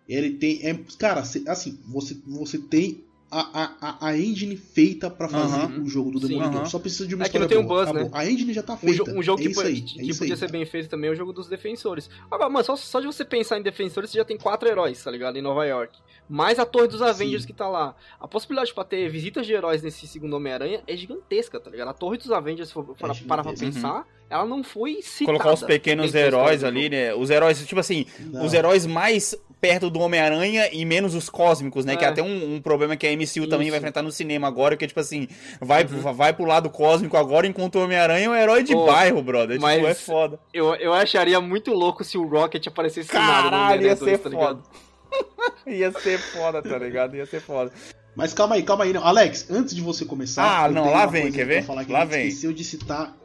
[0.07, 0.65] Ele tem.
[0.65, 5.81] É, cara, assim, você, você tem a, a, a- engine feita pra fazer Aham.
[5.83, 6.29] o jogo do Sim.
[6.29, 6.61] Demolidor.
[6.61, 6.65] Aham.
[6.69, 7.85] Só precisa de uma É que não história tem um boa.
[7.85, 8.17] buzz, Acabou.
[8.19, 9.03] A engine já tá Um, feita.
[9.03, 10.39] jo- um jogo é que, aí, que é isso podia aí.
[10.39, 12.09] ser bem feito também é o jogo dos defensores.
[12.31, 15.11] Agora, mano, só, só de você pensar em defensores, você já tem quatro heróis, tá
[15.11, 15.37] ligado?
[15.37, 15.97] Em Nova York.
[16.27, 17.47] Mais a Torre dos Avengers Sim.
[17.47, 17.95] que tá lá.
[18.19, 21.89] A possibilidade pra ter visitas de heróis nesse segundo Homem-Aranha é gigantesca, tá ligado?
[21.89, 23.27] A Torre dos Avengers, se for para, gigantesca.
[23.27, 25.25] parar pra pensar, ela não foi citada.
[25.37, 27.13] Colocar os pequenos heróis ali, né?
[27.13, 28.45] Os heróis, tipo assim, Não.
[28.45, 31.97] os heróis mais perto do Homem-Aranha e menos os cósmicos, né?
[31.97, 32.11] Que é É.
[32.11, 33.71] até um, um problema que a MCU também Isso.
[33.71, 35.27] vai enfrentar no cinema agora, que é tipo assim,
[35.59, 36.13] vai, Uhum.
[36.13, 39.59] vai pro lado cósmico agora, enquanto o Homem-Aranha é um herói de Pô, bairro, brother.
[39.59, 40.39] mas- Tipo, é foda.
[40.53, 44.29] Eu, eu acharia muito louco se o Rocket aparecesse Caralho, Homem-Aranha ia 2, ser tá
[44.29, 44.63] ligado?
[44.63, 44.89] foda.
[45.67, 47.15] ia ser foda, tá ligado?
[47.17, 47.71] Ia ser foda.
[48.15, 48.93] Mas calma aí, calma aí.
[48.93, 49.03] Não.
[49.05, 50.63] Alex, antes de você começar.
[50.65, 51.63] Ah, não, lá vem, quer ver?
[51.63, 52.27] Falar que Lá vem.
[52.27, 53.15] esqueceu de citar.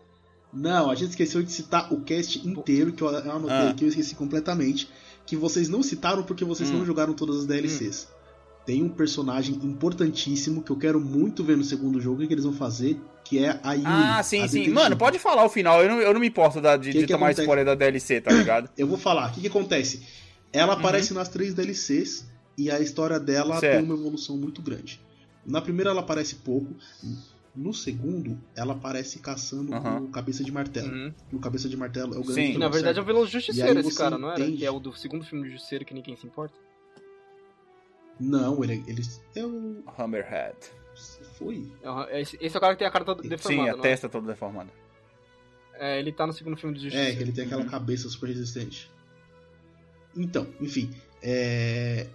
[0.54, 3.70] Não, a gente esqueceu de citar o cast inteiro, que eu anotei Ah.
[3.70, 4.88] aqui, eu esqueci completamente.
[5.26, 6.78] Que vocês não citaram porque vocês Hum.
[6.78, 8.08] não jogaram todas as DLCs.
[8.66, 12.44] Tem um personagem importantíssimo que eu quero muito ver no segundo jogo, o que eles
[12.44, 13.86] vão fazer, que é a Yuri.
[13.86, 14.68] Ah, sim, sim.
[14.70, 15.82] Mano, pode falar o final.
[15.82, 17.42] Eu não, eu não me importo da- de, Que de que tomar acontece?
[17.42, 18.70] spoiler da DLC, tá ligado?
[18.76, 20.02] Eu vou falar, o que, que acontece?
[20.52, 20.78] Ela Uhum.
[20.78, 22.24] aparece nas três DLCs
[22.56, 23.76] e a história dela Certo.
[23.76, 25.00] tem uma evolução muito grande.
[25.44, 26.74] Na primeira ela aparece pouco,
[27.54, 30.88] no segundo ela aparece caçando o Cabeça de Martelo.
[30.92, 31.14] Uhum.
[31.32, 32.46] O Cabeça de Martelo é o grande Sim.
[32.52, 33.14] Vilão, na verdade é um certo?
[33.14, 34.40] vilão justiceiro esse cara, não era?
[34.40, 34.58] entende.
[34.58, 36.58] Que é o do segundo filme do Justiceiro que ninguém se importa.
[38.18, 39.02] Não, ele, ele
[39.34, 39.82] é o...
[39.98, 40.56] Hammerhead.
[41.36, 41.70] Foi?
[41.82, 43.68] É o- é Esse, esse é o cara que tem a cara toda deformada, Sim,
[43.70, 43.82] a não é?
[43.82, 44.70] testa toda deformada.
[45.74, 47.12] É, ele tá no segundo filme do Justiceiro.
[47.12, 48.88] É, que ele tem aquela cabeça super resistente.
[50.16, 50.90] Então, enfim.
[51.20, 52.06] É...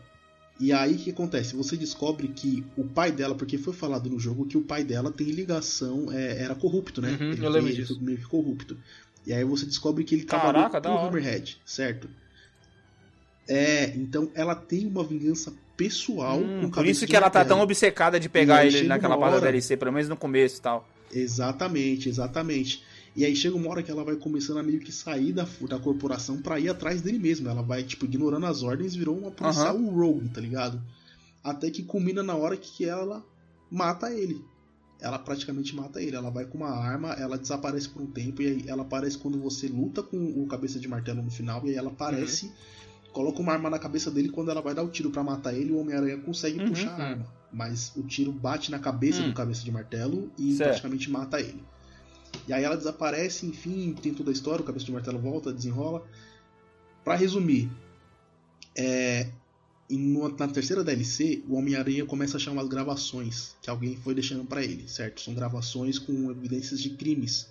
[0.59, 1.55] E aí o que acontece?
[1.55, 5.09] Você descobre que o pai dela, porque foi falado no jogo que o pai dela
[5.11, 7.17] tem ligação, é, era corrupto, né?
[7.19, 7.95] Uhum, ele, eu lembro ele disso.
[7.95, 8.77] foi meio que corrupto.
[9.25, 11.07] E aí você descobre que ele Caraca, trabalhou pro hora.
[11.07, 12.09] Hammerhead, certo?
[13.47, 17.43] É, então ela tem uma vingança pessoal Hum, com o por isso que ela tá
[17.45, 20.61] tão obcecada de pegar ele naquela parte da hora- DLC, pelo menos no começo e
[20.61, 20.87] tal.
[21.11, 22.83] Exatamente, exatamente.
[23.15, 25.79] E aí chega uma hora que ela vai começando a meio que sair da, da
[25.79, 27.49] corporação pra ir atrás dele mesmo.
[27.49, 30.81] Ela vai, tipo, ignorando as ordens, virou uma policial rogue, tá ligado?
[31.43, 33.25] Até que culmina na hora que ela
[33.69, 34.43] mata ele.
[35.01, 36.15] Ela praticamente mata ele.
[36.15, 39.39] Ela vai com uma arma, ela desaparece por um tempo, e aí ela aparece quando
[39.39, 42.51] você luta com o cabeça de martelo no final, e aí ela aparece,
[43.13, 45.71] coloca uma arma na cabeça dele, quando ela vai dar o tiro pra matar ele,
[45.71, 47.01] o Homem-Aranha consegue Uhum, puxar a uhum.
[47.03, 47.25] arma.
[47.51, 49.27] Mas o tiro bate na cabeça Hum.
[49.29, 50.69] do cabeça de martelo e Certo.
[50.69, 51.63] praticamente mata ele.
[52.47, 56.05] E aí ela desaparece, enfim, tem toda a história, o cabeça de martelo volta, desenrola.
[57.03, 57.69] Pra resumir,
[58.77, 59.29] é,
[60.37, 64.63] na terceira DLC, o Homem-Aranha começa a achar umas gravações que alguém foi deixando pra
[64.63, 65.21] ele, certo?
[65.21, 67.47] São gravações com evidências de crimes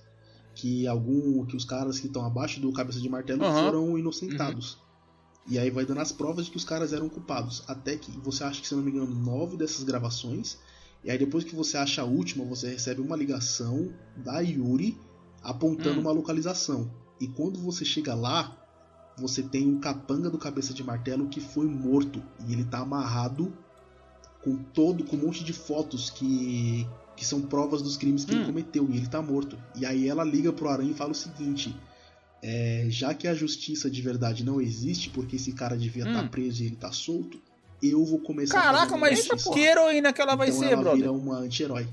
[0.54, 3.64] que algum que os caras que estão abaixo do cabeça de martelo Aham.
[3.64, 4.78] foram inocentados.
[5.46, 7.62] E aí vai dando as provas de que os caras eram culpados.
[7.68, 10.58] Até que você acha que, se não me engano, nove dessas gravações.
[11.04, 14.98] E aí depois que você acha a última, você recebe uma ligação da Yuri
[15.42, 16.02] apontando Hum.
[16.02, 16.90] uma localização.
[17.20, 18.56] E quando você chega lá,
[19.16, 22.22] você tem um capanga do cabeça de martelo que foi morto.
[22.46, 23.56] E ele tá amarrado
[24.42, 28.36] com todo, com um monte de fotos que, que são provas dos crimes que Hum.
[28.38, 28.88] ele cometeu.
[28.90, 29.58] E ele tá morto.
[29.74, 31.74] E aí ela liga pro Aranha e fala o seguinte.
[32.40, 36.28] é, já que a justiça de verdade não existe, porque esse cara devia estar Hum.
[36.28, 37.40] preso e ele tá solto,
[37.82, 40.66] eu vou começar a Caraca, fazer uma mas que heroína que ela vai então ser,
[40.72, 40.96] ela brother?
[41.00, 41.88] vira uma anti-herói.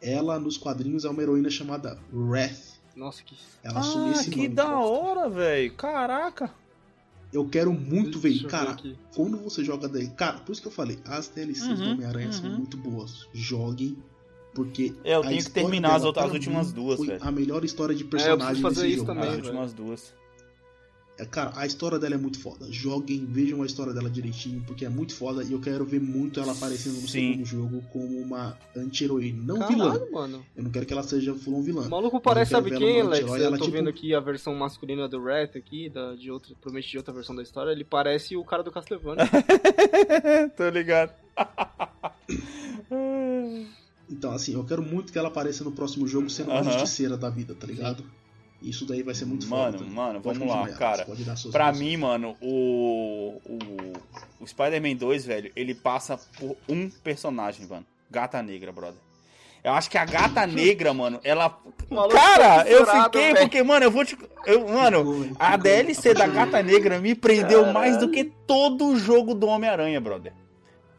[0.00, 2.72] Ela, nos quadrinhos, é uma heroína chamada Wrath.
[2.96, 3.36] Nossa, que.
[3.62, 4.48] Ela assume Ah, esse que nome.
[4.54, 5.72] da hora, velho.
[5.74, 6.50] Caraca.
[7.32, 8.44] Eu quero muito ver.
[8.46, 8.98] Cara, aqui.
[9.14, 10.08] quando você joga daí.
[10.08, 12.56] Cara, por isso que eu falei, as DLCs Uhum, do Homem-Aranha são uhum.
[12.58, 13.26] muito boas.
[13.32, 13.96] Joguem
[14.54, 17.18] Porque É, eu a tenho que terminar as dela, outras- últimas duas, velho.
[17.24, 19.14] a melhor história de É, eu personagem fazer desse isso jogo.
[19.14, 20.14] também, As últimas duas.
[21.18, 22.66] É, Cara, a história dela é muito foda.
[22.72, 26.40] Joguem, vejam a história dela direitinho, porque é muito foda e eu quero ver muito
[26.40, 27.32] ela aparecendo no Sim.
[27.32, 29.42] segundo jogo como uma anti-heroína.
[29.44, 30.10] Não Caralho, vilã.
[30.10, 30.46] mano.
[30.56, 31.82] Eu não quero que ela seja full on vilã.
[31.82, 33.28] O maluco parece, sabe quem, Alex?
[33.28, 36.54] Eu ela, tô tipo- vendo aqui a versão masculina do Wrath aqui, da, de outra,
[36.54, 37.70] provavelmente de outra versão da história.
[37.70, 39.24] Ele parece o cara do Castlevania.
[40.56, 41.12] Tô ligado.
[44.10, 46.70] Então, assim, eu quero muito que ela apareça no próximo jogo sendo uma Aham.
[46.72, 48.02] justiceira da vida, tá ligado?
[48.62, 49.90] Isso daí vai ser muito Mano, foda.
[49.90, 51.06] mano, Pode vamos lá, continuar, cara.
[51.50, 53.92] Pra mim, mano, o, o,
[54.40, 57.84] o Spider-Man 2, velho, ele passa por um personagem, mano.
[58.10, 59.00] Gata Negra, brother.
[59.64, 61.58] Eu acho que a Gata Negra, mano, ela.
[61.90, 63.38] maluco Cara, tá eu fiquei, velho.
[63.40, 64.18] porque, mano, eu vou te.
[64.44, 65.56] Eu, mano, a.
[65.56, 70.32] DLC da Gata Negra me prendeu mais do que todo o jogo do Homem-Aranha, brother.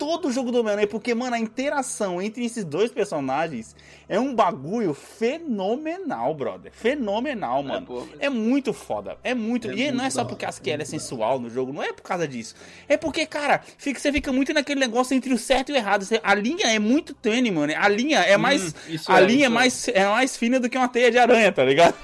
[0.03, 3.73] Todo o jogo do Homem-Aranha, porque, mano, a interação entre esses dois personagens
[4.09, 6.73] é um bagulho fenomenal, brother.
[6.73, 7.85] Fenomenal, mano.
[7.85, 8.05] pô.
[8.19, 9.17] É muito foda.
[9.23, 9.69] É muito.
[9.69, 11.81] É e não é muito só porque que ela é muito sensual no jogo, não
[11.81, 12.53] é por causa disso.
[12.89, 16.03] É porque, cara, fica, você fica muito naquele negócio entre o certo e o errado.
[16.03, 17.73] Você- a linha é muito tênue, mano.
[17.77, 18.75] A linha é mais.
[18.89, 19.49] isso a é, linha é é.
[19.49, 21.95] mais, é mais fina do que uma teia de aranha, tá ligado?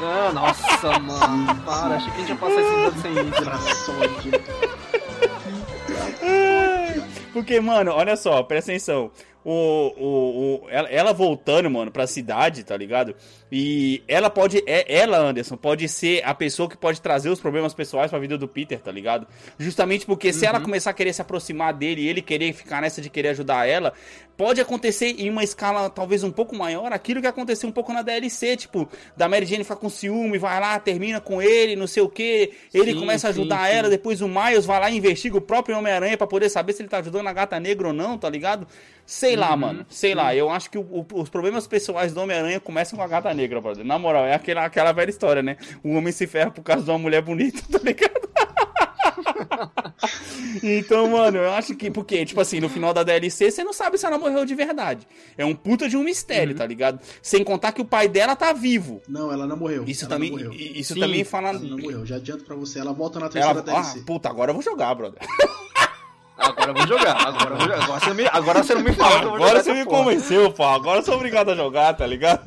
[0.00, 1.54] Ah, nossa, mano.
[1.66, 4.77] Para, achei que a gente ia passar esse episódio sem isso.
[7.38, 9.12] Porque, mano, olha só, presta atenção.
[9.50, 13.14] O, o, o, ela, ela voltando, mano, pra cidade, tá ligado?
[13.50, 14.62] E ela pode.
[14.66, 18.36] É, ela, Anderson, pode ser a pessoa que pode trazer os problemas pessoais pra vida
[18.36, 19.26] do Peter, tá ligado?
[19.58, 23.00] Justamente porque se ela começar a querer se aproximar dele e ele querer ficar nessa
[23.00, 23.94] de querer ajudar ela,
[24.36, 28.02] pode acontecer em uma escala talvez um pouco maior aquilo que aconteceu um pouco na
[28.02, 32.02] DLC, tipo, da Mary Jane ficar com ciúme, vai lá, termina com ele, não sei
[32.02, 33.76] o que, ele Sim, começa a sim, ajudar sim.
[33.76, 36.82] ela, depois o Miles vai lá e investiga o próprio Homem-Aranha pra poder saber se
[36.82, 38.68] ele tá ajudando a gata negra ou não, tá ligado?
[39.10, 40.34] Sei lá, mano, sei lá.
[40.34, 43.58] Eu acho que o- o- os problemas pessoais do Homem-Aranha começam com a gata negra,
[43.58, 43.82] brother.
[43.82, 45.56] Na moral, é aquela, aquela velha história, né?
[45.82, 48.18] O homem se ferra por causa de uma mulher bonita, tá ligado?
[50.62, 51.90] então, mano, eu acho que.
[51.90, 55.08] Porque, tipo assim, no final da DLC, você não sabe se ela morreu de verdade.
[55.38, 57.00] É um puta de um mistério, tá ligado?
[57.22, 59.00] Sem contar que o pai dela tá vivo.
[59.08, 59.84] Não, ela não morreu.
[59.86, 60.30] Isso ela também.
[60.30, 60.52] Morreu.
[60.52, 61.48] Isso Sim, também fala.
[61.48, 62.04] Ela não morreu.
[62.04, 62.78] Já adianto pra você.
[62.78, 64.00] Ela volta na terceira Ela, DLC.
[64.00, 65.18] ah, puta, agora eu vou jogar, brother.
[66.38, 67.82] Agora eu vou jogar, agora eu vou jogar.
[67.84, 69.98] Agora você, me, agora você não me fala Agora você me porra.
[69.98, 70.64] convenceu, pô.
[70.64, 72.40] Agora eu sou obrigado a jogar, tá ligado?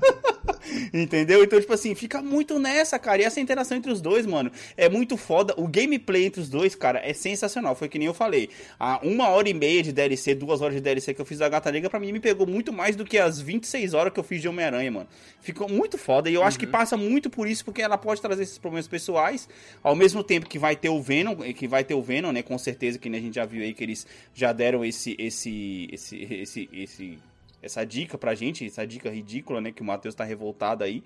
[0.94, 1.44] Entendeu?
[1.44, 3.22] Então, tipo assim, fica muito nessa, cara.
[3.22, 5.54] E essa interação entre os dois, mano, é muito foda.
[5.58, 7.76] O gameplay entre os dois, cara, é sensacional.
[7.76, 8.50] Foi que nem eu falei.
[8.80, 11.50] A uma hora e meia de DLC, duas horas de DLC que eu fiz da
[11.50, 14.24] Gata Negra, pra mim me pegou muito mais do que as 26 horas que eu
[14.24, 15.08] fiz de Homem-Aranha, mano.
[15.42, 16.30] Ficou muito foda.
[16.30, 19.48] E eu acho que passa muito por isso, porque ela pode trazer esses problemas pessoais,
[19.84, 22.44] ao mesmo tempo que vai ter o Venom, que vai ter o Venom, né?
[22.44, 25.90] Com certeza, que né, a gente já viu aí que eles já deram esse, esse,
[25.92, 27.20] esse, esse, esse
[27.62, 29.72] essa dica pra gente, essa dica ridícula, né?
[29.72, 31.04] Que o Matheus tá revoltado aí.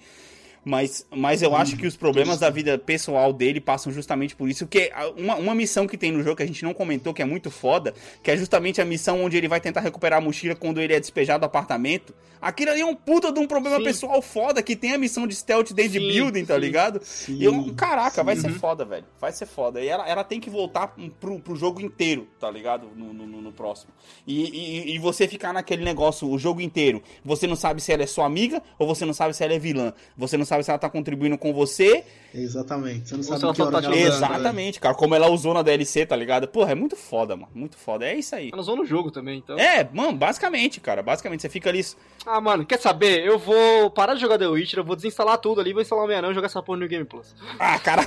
[0.65, 4.65] Mas, mas eu acho que os problemas da vida pessoal dele passam justamente por isso.
[4.65, 7.25] Que uma, uma missão que tem no jogo que a gente não comentou, que é
[7.25, 7.93] muito foda,
[8.23, 10.99] que é justamente a missão onde ele vai tentar recuperar a mochila quando ele é
[10.99, 12.15] despejado do apartamento.
[12.41, 13.83] Aquilo ali é um puta de um problema Sim.
[13.83, 16.99] pessoal foda, que tem a missão de stealth dentro de Sim, building, tá ligado?
[17.03, 19.05] Sim, E eu, caraca, vai ser foda, velho.
[19.19, 19.81] Vai ser foda.
[19.81, 22.87] E ela, ela tem que voltar pro, pro jogo inteiro, tá ligado?
[22.95, 23.91] No, no, no- no próximo.
[24.27, 24.43] E,
[24.89, 27.01] e, e você ficar naquele negócio o jogo inteiro.
[27.23, 29.59] Você não sabe se ela é sua amiga ou você não sabe se ela é
[29.59, 29.93] vilã.
[30.17, 32.03] Você não sabe se ela tá contribuindo com você.
[32.33, 33.09] Exatamente.
[33.09, 33.95] Você não sabe se ela que hora tá ela.
[33.95, 34.93] Exatamente, cara.
[34.93, 36.47] Como ela usou na DLC, tá ligado?
[36.47, 37.49] Porra, é muito foda, mano.
[37.53, 38.05] Muito foda.
[38.05, 38.49] É isso aí.
[38.51, 39.57] Ela usou no jogo também, então.
[39.57, 41.01] É, mano, basicamente, cara.
[41.01, 41.85] Basicamente, você fica ali.
[42.25, 43.25] Ah, mano, quer saber?
[43.25, 46.05] Eu vou parar de jogar The Witcher, eu vou desinstalar tudo ali, vou instalar o
[46.05, 47.35] Homem-Aranha e jogar essa porra no Game Plus.
[47.59, 48.05] Ah, cara.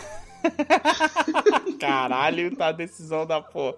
[1.80, 3.76] Caralho, tá a decisão da porra.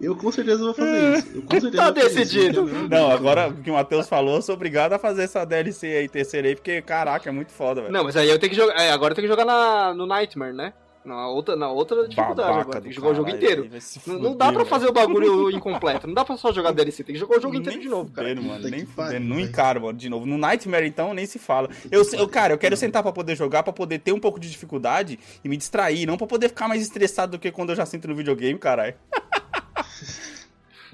[0.00, 1.28] Eu com certeza vou fazer isso.
[1.36, 2.14] Eu com certeza Tá fazer isso.
[2.16, 2.64] decidido.
[2.90, 6.08] Não, agora o que o Matheus falou, eu sou obrigado a fazer essa DLC aí,
[6.08, 7.92] terceira aí, porque, caraca, é muito foda, velho.
[7.92, 8.74] Não, mas aí eu tenho que jogar.
[8.80, 10.72] É, agora eu tenho que jogar na, no Nightmare, né?
[11.04, 12.80] Na outra, na outra dificuldade Babaca agora.
[12.80, 13.68] Tem que jogar o jogo inteiro.
[13.78, 16.06] fuder, não dá pra fazer o bagulho incompleto.
[16.06, 18.34] Não dá pra só jogar DLC, tem que jogar o jogo inteiro de novo, cara.
[18.34, 20.24] mano, nem fudendo, não encaro, mano, de novo.
[20.24, 21.68] No Nightmare, então, nem se fala.
[21.90, 24.50] Eu, eu, cara, eu quero sentar pra poder jogar, pra poder ter um pouco de
[24.50, 27.84] dificuldade e me distrair, não pra poder ficar mais estressado do que quando eu já
[27.84, 28.94] sinto no videogame, caralho.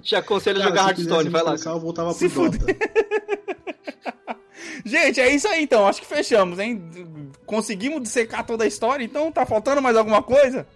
[0.03, 1.55] Te aconselho a jogar Hearthstone, vai lá.
[1.55, 2.65] Eu voltava Se pro Dota.
[4.85, 7.31] Gente, é isso aí então, acho que fechamos, hein?
[7.45, 10.67] Conseguimos dissecar toda a história, então tá faltando mais alguma coisa?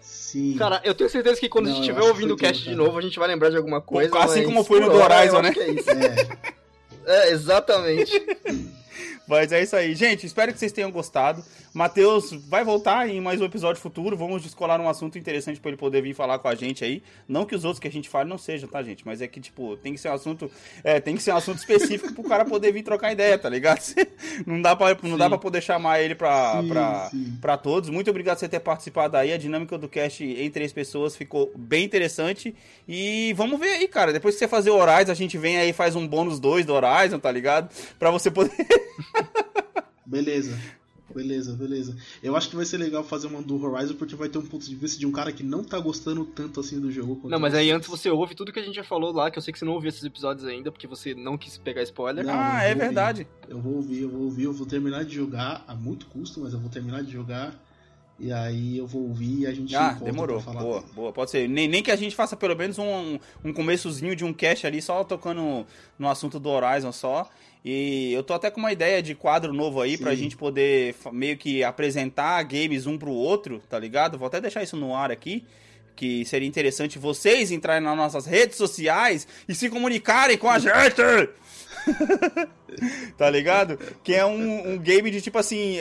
[0.00, 0.56] Sim.
[0.56, 2.76] Cara, eu tenho certeza que quando Não, a gente estiver ouvindo o cast tudo, de
[2.76, 4.16] novo, a gente vai lembrar de alguma coisa.
[4.18, 5.52] assim mas como foi no do Horizon, né?
[5.54, 5.90] é isso.
[5.90, 6.52] É.
[7.04, 8.12] É, exatamente.
[9.26, 9.94] Mas é isso aí.
[9.94, 11.42] Gente, espero que vocês tenham gostado.
[11.72, 14.16] Matheus vai voltar em mais um episódio futuro.
[14.16, 17.02] Vamos descolar um assunto interessante pra ele poder vir falar com a gente aí.
[17.26, 19.06] Não que os outros que a gente fale não sejam, tá, gente?
[19.06, 20.50] Mas é que, tipo, tem que ser um assunto.
[20.84, 23.80] É, tem que ser um assunto específico pro cara poder vir trocar ideia, tá ligado?
[24.46, 27.38] Não dá pra, não dá pra poder chamar ele pra, Sim, pra, sim.
[27.40, 27.90] pra todos.
[27.90, 29.30] Muito obrigado por você ter participado aí.
[29.32, 32.54] A dinâmica do cast em três pessoas ficou bem interessante.
[32.88, 34.10] E vamos ver aí, cara.
[34.12, 36.64] Depois que você fazer o Horizon, a gente vem aí e faz um bônus 2
[36.64, 37.68] do Horizon, tá ligado?
[37.98, 38.52] Pra você poder.
[40.06, 40.58] Beleza.
[41.14, 41.94] Beleza, beleza.
[42.22, 44.64] Eu acho que vai ser legal fazer uma do Horizon porque vai ter um ponto
[44.64, 47.28] de vista de um cara que não tá gostando tanto assim do jogo.
[47.28, 49.42] Não, mas aí antes você ouve tudo que a gente já falou lá, que eu
[49.42, 52.24] sei que você não ouviu esses episódios ainda, porque você não quis pegar spoiler.
[52.24, 53.26] Não, ah, é vou verdade.
[53.46, 56.54] Eu vou ouvir, eu vou ouvir, eu vou terminar de jogar a muito custo, mas
[56.54, 57.54] eu vou terminar de jogar.
[58.18, 60.40] E aí eu vou ouvir e a gente Ah, volta demorou.
[60.40, 60.62] pra falar.
[60.62, 61.12] Boa, boa.
[61.12, 61.46] Pode ser.
[61.48, 64.80] Nem, nem que a gente faça pelo menos um, um começozinho de um cast ali,
[64.80, 65.66] só tocando
[65.98, 67.28] no assunto do Horizon só.
[67.64, 70.16] E eu tô até com uma ideia de quadro novo aí pra Sim.
[70.16, 74.18] gente poder meio que apresentar games um pro outro, tá ligado?
[74.18, 75.44] Vou até deixar isso no ar aqui.
[75.94, 81.02] Que seria interessante vocês entrarem nas nossas redes sociais e se comunicarem com a gente!
[83.16, 83.78] tá ligado?
[84.02, 85.78] Que é um, um game de tipo assim,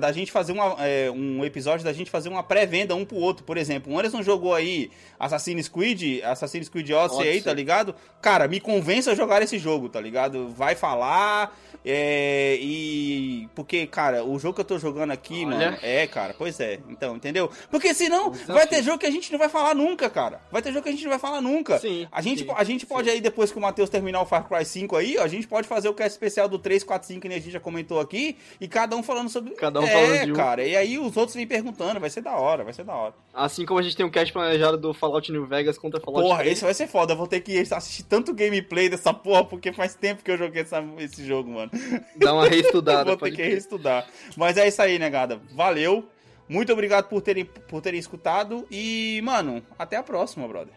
[0.00, 3.44] da gente fazer uma, é, um episódio da gente fazer uma pré-venda um pro outro.
[3.44, 7.94] Por exemplo, o Anderson jogou aí Assassin's Creed, Assassin's Creed Odyssey aí, tá ligado?
[8.20, 10.48] Cara, me convença a jogar esse jogo, tá ligado?
[10.48, 11.54] Vai falar,
[11.84, 13.48] é, e.
[13.54, 15.70] Porque, cara, o jogo que eu tô jogando aqui, Olha.
[15.70, 15.78] mano.
[15.82, 16.78] É, cara, pois é.
[16.88, 17.50] Então, entendeu?
[17.70, 20.40] Porque senão vai ter jogo que a gente não vai falar nunca, cara.
[20.50, 21.78] Vai ter jogo que a gente não vai falar nunca.
[21.78, 24.46] Sim, A gente, sim, a gente pode aí, depois que o Matheus terminar o Far
[24.46, 27.28] Cry 5 aí, a gente pode fazer o cast especial do 3, 4, 5 que
[27.28, 29.54] a gente já comentou aqui, e cada um falando sobre.
[29.54, 30.36] Cada um é, falando de um.
[30.36, 30.64] cara.
[30.64, 33.14] E aí os outros vêm perguntando, vai ser da hora, vai ser da hora.
[33.34, 36.38] Assim como a gente tem um cast planejado do Fallout New Vegas contra Fallout Porra,
[36.40, 36.52] 3.
[36.52, 37.12] esse vai ser foda.
[37.12, 40.62] Eu vou ter que assistir tanto gameplay dessa porra, porque faz tempo que eu joguei
[40.62, 41.70] essa- esse jogo, mano.
[42.16, 43.04] Dá uma reestudada.
[43.10, 43.50] vou ter que crer.
[43.52, 44.06] reestudar.
[44.36, 45.40] Mas é isso aí, negada.
[45.52, 46.04] Valeu.
[46.48, 48.66] Muito obrigado por terem, por terem escutado.
[48.70, 50.72] E, mano, até a próxima, brother.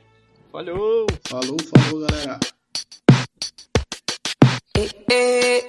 [0.51, 1.05] Falou!
[1.29, 2.39] Falou, falou, galera.
[4.81, 5.61] Needless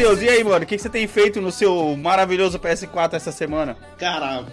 [0.00, 0.64] Matheus, e aí, mano?
[0.64, 3.76] O que, que você tem feito no seu maravilhoso PS4 essa semana?
[3.98, 4.44] Cara,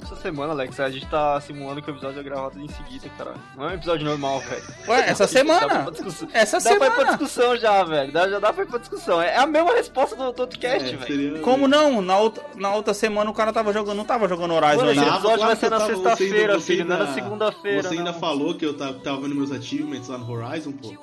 [0.00, 3.34] Essa semana, Alex, a gente tá simulando que o episódio é gravado em seguida, cara.
[3.56, 4.62] Não é um episódio normal, velho.
[4.86, 5.66] Ué, essa Dá semana?
[5.82, 6.28] pra discussão.
[6.32, 7.08] Essa Dá pra ir pra semana.
[7.18, 8.12] discussão já, velho.
[8.12, 9.20] Dá- Já dá pra ir pra discussão.
[9.20, 11.06] É a mesma resposta do, do outro cast, é, velho.
[11.06, 12.00] seria- Como não?
[12.00, 15.14] Na outra, na outra semana o cara tava jogando, não tava jogando Horizon Mano, ainda.
[15.16, 18.12] Episódio vai ser na sexta-feira, ainda- filho, não é na você ainda- segunda-feira, Você ainda
[18.12, 18.20] não.
[18.20, 20.94] falou que eu tava, tava vendo meus achievements lá no Horizon, pô.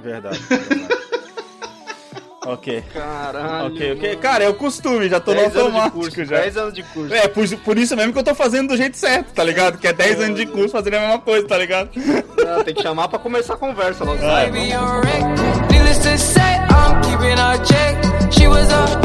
[0.00, 0.38] Verdade.
[0.38, 0.88] verdade.
[2.46, 2.84] ok.
[2.92, 3.66] Caralho.
[3.74, 4.16] Ok, ok.
[4.16, 6.36] Cara, é o costume, já tô no 10 anos de automático curso, já.
[6.40, 7.14] 10 anos de curso.
[7.14, 9.78] É, por, por isso mesmo que eu tô fazendo do jeito certo, tá ligado?
[9.78, 11.90] Que é 10 anos de curso fazendo a mesma coisa, tá ligado?
[11.96, 14.18] Não, tem que chamar pra começar a conversa logo.
[14.24, 15.72] Ah, Vai, Baby, you're a wreck.
[15.72, 18.32] Needless to say, I'm keeping a check.
[18.32, 18.97] She was a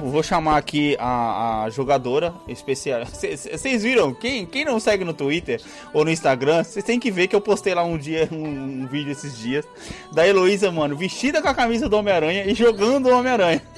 [0.00, 3.04] vou, vou chamar aqui a, a jogadora especial.
[3.06, 4.14] Vocês viram?
[4.14, 5.60] Quem, quem não segue no Twitter
[5.92, 8.86] ou no Instagram, vocês têm que ver que eu postei lá um dia, um, um
[8.86, 9.66] vídeo esses dias,
[10.12, 13.62] da Heloísa, mano, vestida com a camisa do Homem-Aranha e jogando o Homem-Aranha.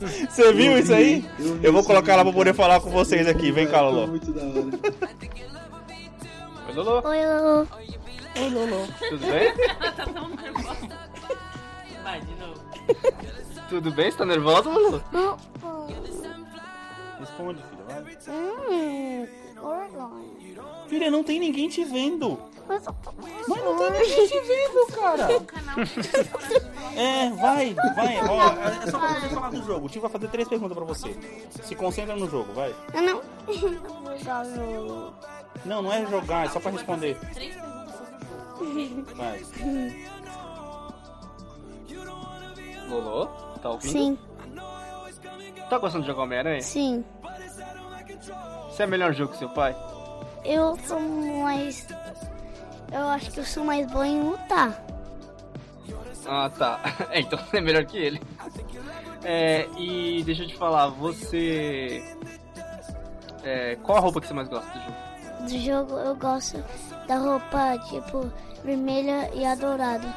[0.00, 1.24] Você viu Eu isso vi, aí?
[1.38, 3.52] eu vi Eu vou colocar ela pra poder falar com vocês aqui.
[3.52, 4.06] Vem cá, Lolo.
[4.06, 4.98] Muito da hora.
[6.68, 7.68] Oi, Lolo.
[8.36, 8.88] Oi, Lolo.
[9.10, 9.52] Tudo bem?
[9.76, 10.88] tá tão nervosa.
[12.02, 12.60] Vai, de novo.
[13.70, 14.10] Tudo bem?
[14.10, 15.00] Você tá nervosa, Lolo?
[15.12, 15.36] Não.
[17.20, 18.18] Responde, filha, vai.
[18.28, 19.26] Hum.
[20.88, 22.36] Filha, não tem ninguém te vendo.
[22.66, 22.82] Mas
[23.46, 25.28] Mas não tem ninguém te vendo, cara.
[26.96, 28.18] É, vai, vai.
[28.28, 28.50] Ó,
[28.84, 29.86] é só pra poder falar do jogo.
[29.86, 31.16] O tio vai fazer três perguntas pra você.
[31.62, 32.74] Se concentra no jogo, vai.
[32.92, 33.22] Eu não.
[33.46, 33.54] Vou
[34.18, 35.14] jogar no.
[35.64, 37.16] Não, não é jogar, é só pra responder.
[37.32, 38.00] três perguntas.
[39.16, 39.40] Vai.
[42.90, 43.49] Lolo?
[43.62, 43.92] Tá ouvindo?
[43.92, 44.18] Sim,
[45.68, 46.60] Tá gostando de jogar Homem-Aranha?
[46.62, 47.04] sim.
[48.68, 49.76] Você é melhor jogo que seu pai?
[50.44, 51.86] Eu sou mais.
[52.92, 54.82] Eu acho que eu sou mais boa em lutar.
[56.26, 56.80] Ah, tá.
[57.10, 58.20] É, então é melhor que ele.
[59.22, 62.02] É, e deixa eu te falar, você.
[63.44, 64.96] É, qual a roupa que você mais gosta do jogo?
[65.42, 66.62] Do jogo eu gosto
[67.06, 68.30] da roupa, tipo,
[68.64, 70.08] vermelha e a dourada.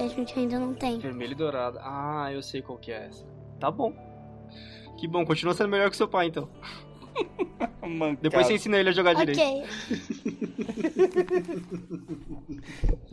[0.00, 0.98] Que a gente ainda não tem.
[0.98, 1.78] Vermelho e dourado.
[1.82, 3.22] Ah, eu sei qual que é essa.
[3.58, 3.92] Tá bom.
[4.96, 6.48] Que bom, continua sendo melhor que seu pai então.
[8.22, 9.38] Depois você ensina ele a jogar direito.
[9.38, 9.66] Ok.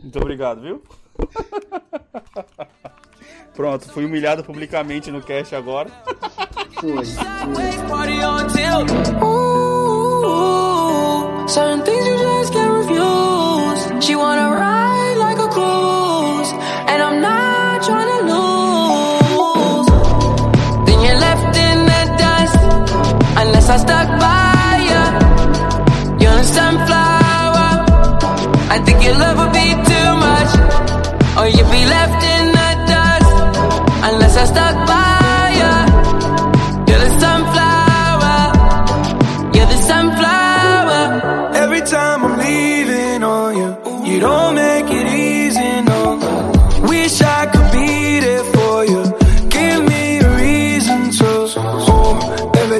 [0.00, 0.82] Muito obrigado, viu?
[3.54, 5.90] Pronto, fui humilhado publicamente no cast agora.
[6.80, 7.04] Foi.
[11.48, 14.04] Certain things you just can't refuse.
[14.06, 15.97] She wanna ride like a cruise,
[16.52, 19.88] and I'm not trying to lose.
[20.86, 22.60] Then you're left in the dust,
[23.42, 25.04] unless I stuck by you.
[26.22, 27.68] You're a sunflower.
[28.74, 30.52] I think your love would be too much,
[31.38, 32.37] or you'd be left in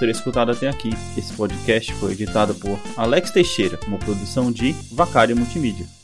[0.00, 0.90] ter escutado até aqui.
[1.16, 5.99] Esse podcast foi editado por Alex Teixeira, uma produção de Vacária Multimídia.